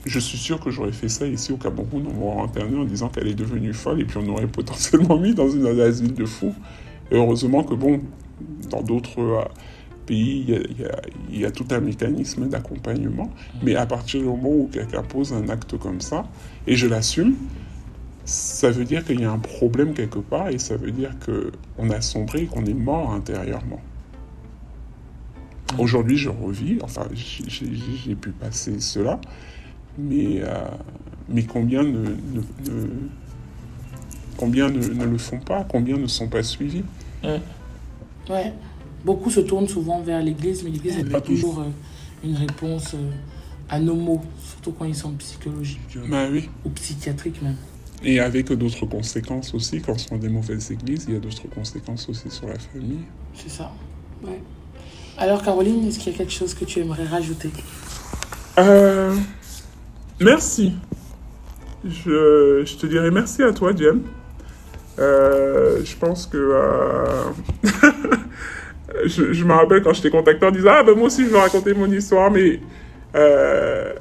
Je 0.05 0.19
suis 0.19 0.37
sûr 0.37 0.59
que 0.59 0.69
j'aurais 0.69 0.91
fait 0.91 1.09
ça 1.09 1.27
ici 1.27 1.51
au 1.51 1.57
Cameroun, 1.57 2.05
on 2.09 2.13
m'aurait 2.13 2.43
interné 2.43 2.77
en 2.77 2.85
disant 2.85 3.09
qu'elle 3.09 3.27
est 3.27 3.35
devenue 3.35 3.73
folle 3.73 4.01
et 4.01 4.05
puis 4.05 4.17
on 4.17 4.29
aurait 4.29 4.47
potentiellement 4.59 5.17
mis 5.17 5.33
dans 5.33 5.49
une 5.49 5.65
asile 5.79 6.13
de 6.13 6.25
fous. 6.25 6.53
Et 7.11 7.15
heureusement 7.15 7.63
que, 7.63 7.73
bon, 7.73 8.01
dans 8.69 8.81
d'autres 8.81 9.19
euh, 9.19 9.43
pays, 10.05 10.45
il 11.29 11.39
y, 11.39 11.45
a, 11.45 11.51
tout 11.51 11.65
un 11.71 11.79
mécanisme 11.79 12.47
d'accompagnement. 12.47 13.29
Mais 13.63 13.75
à 13.75 13.85
partir 13.85 14.21
du 14.21 14.27
moment 14.27 14.49
où 14.49 14.69
quelqu'un 14.71 15.03
pose 15.03 15.33
un 15.33 15.49
acte 15.49 15.77
comme 15.77 16.01
ça, 16.01 16.25
et 16.67 16.75
je 16.75 16.87
l'assume, 16.87 17.35
ça 18.25 18.69
veut 18.69 18.85
dire 18.85 19.03
qu'il 19.03 19.19
y 19.19 19.25
a 19.25 19.31
un 19.31 19.39
problème 19.39 19.93
quelque 19.93 20.19
part 20.19 20.49
et 20.49 20.59
ça 20.59 20.77
veut 20.77 20.91
dire 20.91 21.11
qu'on 21.25 21.89
a 21.89 21.99
sombré 22.01 22.43
et 22.43 22.45
qu'on 22.45 22.65
est 22.65 22.73
mort 22.73 23.11
intérieurement. 23.11 23.81
Aujourd'hui, 25.77 26.17
je 26.17 26.29
revis, 26.29 26.79
enfin, 26.81 27.07
j'ai 27.13 28.15
pu 28.15 28.31
passer 28.31 28.79
cela, 28.79 29.19
mais, 29.97 30.41
euh, 30.41 30.65
mais 31.29 31.43
combien 31.43 31.83
ne, 31.83 32.15
combien 34.37 34.69
ne, 34.69 35.05
le 35.05 35.17
font 35.17 35.39
pas, 35.39 35.65
combien 35.69 35.97
ne 35.97 36.07
sont 36.07 36.27
pas 36.27 36.43
suivis? 36.43 36.83
Ouais. 37.23 38.53
Beaucoup 39.05 39.29
se 39.29 39.39
tournent 39.39 39.67
souvent 39.67 40.01
vers 40.01 40.21
l'Église, 40.21 40.63
mais 40.63 40.71
l'Église 40.71 40.97
n'est 40.97 41.09
pas 41.09 41.21
toujours 41.21 41.59
euh, 41.59 41.65
une 42.23 42.35
réponse 42.35 42.93
euh, 42.93 43.11
à 43.69 43.79
nos 43.79 43.95
mots, 43.95 44.21
surtout 44.43 44.71
quand 44.71 44.85
ils 44.85 44.95
sont 44.95 45.11
psychologiques 45.13 45.97
bah, 46.09 46.27
oui. 46.29 46.49
ou 46.65 46.69
psychiatriques 46.69 47.41
même. 47.41 47.55
Et 48.03 48.19
avec 48.19 48.51
d'autres 48.51 48.85
conséquences 48.85 49.53
aussi, 49.53 49.81
quand 49.81 49.97
ce 49.97 50.07
sont 50.07 50.17
des 50.17 50.29
mauvaises 50.29 50.71
églises, 50.71 51.05
il 51.07 51.13
y 51.13 51.17
a 51.17 51.19
d'autres 51.19 51.47
conséquences 51.49 52.07
aussi 52.09 52.29
sur 52.29 52.47
la 52.47 52.57
famille. 52.57 52.99
C'est 53.33 53.49
ça. 53.49 53.71
Ouais. 54.23 54.41
Alors 55.19 55.43
Caroline, 55.43 55.85
est-ce 55.85 55.99
qu'il 55.99 56.13
y 56.13 56.15
a 56.15 56.17
quelque 56.17 56.31
chose 56.31 56.53
que 56.53 56.63
tu 56.63 56.79
aimerais 56.79 57.03
rajouter? 57.03 57.49
Euh, 58.57 59.13
Merci. 60.21 60.75
Je, 61.85 62.63
te 62.77 62.85
dirais 62.85 63.11
merci 63.11 63.43
à 63.43 63.51
toi, 63.51 63.75
Jem. 63.75 64.03
Euh, 64.97 65.81
je 65.83 65.95
pense 65.97 66.25
que... 66.25 66.37
Euh, 66.37 67.31
je, 69.05 69.43
me 69.43 69.53
rappelle 69.53 69.81
quand 69.81 69.93
je 69.93 70.01
t'ai 70.01 70.09
contacté 70.09 70.45
en 70.45 70.51
disant 70.51 70.71
Ah 70.73 70.83
ben 70.83 70.95
moi 70.95 71.07
aussi 71.07 71.25
je 71.25 71.29
veux 71.29 71.37
raconter 71.37 71.73
mon 71.73 71.91
histoire, 71.91 72.31
mais... 72.31 72.61
Euh, 73.15 73.93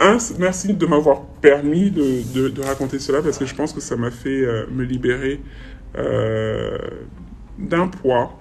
un, 0.00 0.18
merci 0.38 0.74
de 0.74 0.86
m'avoir 0.86 1.22
permis 1.40 1.90
de, 1.90 2.62
raconter 2.62 2.98
cela 2.98 3.22
parce 3.22 3.38
que 3.38 3.46
je 3.46 3.54
pense 3.54 3.72
que 3.72 3.80
ça 3.80 3.96
m'a 3.96 4.10
fait 4.10 4.44
me 4.70 4.82
libérer 4.82 5.40
d'un 7.58 7.88
poids 7.88 8.36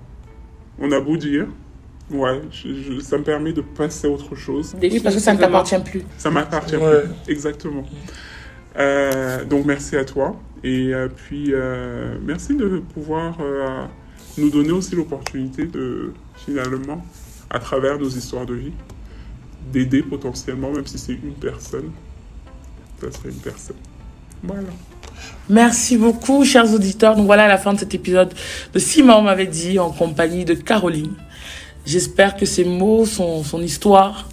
on 0.79 0.91
a 0.91 0.99
beau 0.99 1.17
dire. 1.17 1.47
Ouais, 2.11 2.41
ça 3.01 3.17
me 3.17 3.23
permet 3.23 3.53
de 3.53 3.61
passer 3.61 4.07
à 4.07 4.09
autre 4.09 4.35
chose. 4.35 4.75
Oui, 4.81 4.99
parce 4.99 5.15
que 5.15 5.21
ça 5.21 5.33
ne 5.33 5.39
t'appartient 5.39 5.79
plus. 5.79 6.03
Ça 6.17 6.29
m'appartient 6.29 6.75
plus, 6.75 7.31
exactement. 7.31 7.85
Euh, 8.77 9.45
donc 9.45 9.65
merci 9.65 9.95
à 9.95 10.05
toi. 10.05 10.35
Et 10.63 10.93
euh, 10.93 11.07
puis 11.09 11.51
euh, 11.53 12.17
merci 12.21 12.55
de 12.55 12.81
pouvoir 12.93 13.37
nous 14.37 14.49
donner 14.49 14.71
aussi 14.71 14.95
l'opportunité 14.95 15.65
de, 15.65 16.13
finalement, 16.35 17.05
à 17.49 17.59
travers 17.59 17.97
nos 17.97 18.09
histoires 18.09 18.45
de 18.45 18.55
vie, 18.55 18.73
d'aider 19.71 20.01
potentiellement, 20.01 20.71
même 20.71 20.87
si 20.87 20.97
c'est 20.97 21.13
une 21.13 21.35
personne, 21.35 21.91
ça 22.99 23.11
serait 23.11 23.29
une 23.29 23.41
personne. 23.41 23.77
Voilà. 24.43 24.69
Merci 25.49 25.97
beaucoup, 25.97 26.45
chers 26.45 26.73
auditeurs. 26.73 27.15
Donc 27.15 27.25
voilà 27.25 27.47
la 27.47 27.57
fin 27.57 27.73
de 27.73 27.79
cet 27.79 27.93
épisode 27.93 28.33
de 28.73 28.79
Simon 28.79 29.21
m'avait 29.21 29.47
dit 29.47 29.79
en 29.79 29.91
compagnie 29.91 30.45
de 30.45 30.53
Caroline. 30.53 31.13
J'espère 31.85 32.37
que 32.37 32.45
ces 32.45 32.63
mots, 32.63 33.05
son, 33.05 33.43
son 33.43 33.61
histoire, 33.61 34.29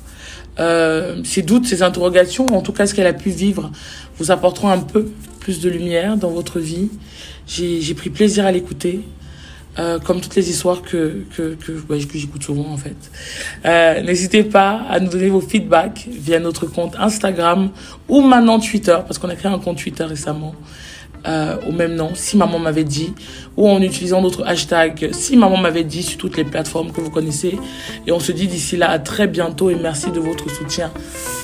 euh, 0.60 1.22
ses 1.24 1.42
doutes, 1.42 1.66
ses 1.66 1.82
interrogations, 1.82 2.46
en 2.46 2.60
tout 2.60 2.72
cas 2.72 2.86
ce 2.86 2.94
qu'elle 2.94 3.06
a 3.06 3.12
pu 3.12 3.30
vivre, 3.30 3.72
vous 4.18 4.30
apporteront 4.30 4.68
un 4.68 4.78
peu 4.78 5.10
plus 5.40 5.60
de 5.60 5.68
lumière 5.68 6.16
dans 6.16 6.30
votre 6.30 6.60
vie. 6.60 6.90
J'ai 7.46 7.94
pris 7.94 8.10
plaisir 8.10 8.46
à 8.46 8.52
l'écouter. 8.52 9.00
Euh, 9.78 10.00
comme 10.00 10.20
toutes 10.20 10.34
les 10.34 10.50
histoires 10.50 10.82
que 10.82 11.22
que 11.36 11.54
que, 11.54 11.72
que 11.72 12.18
j'écoute 12.18 12.42
souvent 12.42 12.66
en 12.72 12.76
fait. 12.76 12.96
Euh, 13.64 14.02
N'hésitez 14.02 14.42
pas 14.42 14.82
à 14.90 14.98
nous 14.98 15.08
donner 15.08 15.28
vos 15.28 15.40
feedbacks 15.40 16.08
via 16.10 16.40
notre 16.40 16.66
compte 16.66 16.96
Instagram 16.98 17.70
ou 18.08 18.20
maintenant 18.20 18.58
Twitter 18.58 18.98
parce 19.06 19.18
qu'on 19.18 19.28
a 19.28 19.36
créé 19.36 19.50
un 19.50 19.60
compte 19.60 19.78
Twitter 19.78 20.02
récemment 20.02 20.56
euh, 21.28 21.56
au 21.68 21.72
même 21.72 21.94
nom, 21.94 22.10
si 22.14 22.36
maman 22.36 22.58
m'avait 22.58 22.82
dit, 22.82 23.12
ou 23.56 23.68
en 23.68 23.80
utilisant 23.80 24.20
notre 24.22 24.44
hashtag 24.44 25.10
si 25.12 25.36
maman 25.36 25.56
m'avait 25.58 25.84
dit 25.84 26.02
sur 26.02 26.18
toutes 26.18 26.36
les 26.36 26.44
plateformes 26.44 26.90
que 26.90 27.00
vous 27.00 27.10
connaissez. 27.10 27.56
Et 28.08 28.12
on 28.12 28.18
se 28.20 28.32
dit 28.32 28.48
d'ici 28.48 28.76
là 28.76 28.90
à 28.90 28.98
très 28.98 29.28
bientôt 29.28 29.70
et 29.70 29.76
merci 29.76 30.10
de 30.10 30.18
votre 30.18 30.50
soutien 30.50 30.90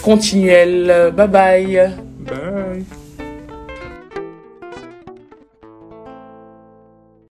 continuel. 0.02 1.12
Bye 1.16 1.28
bye. 1.28 2.96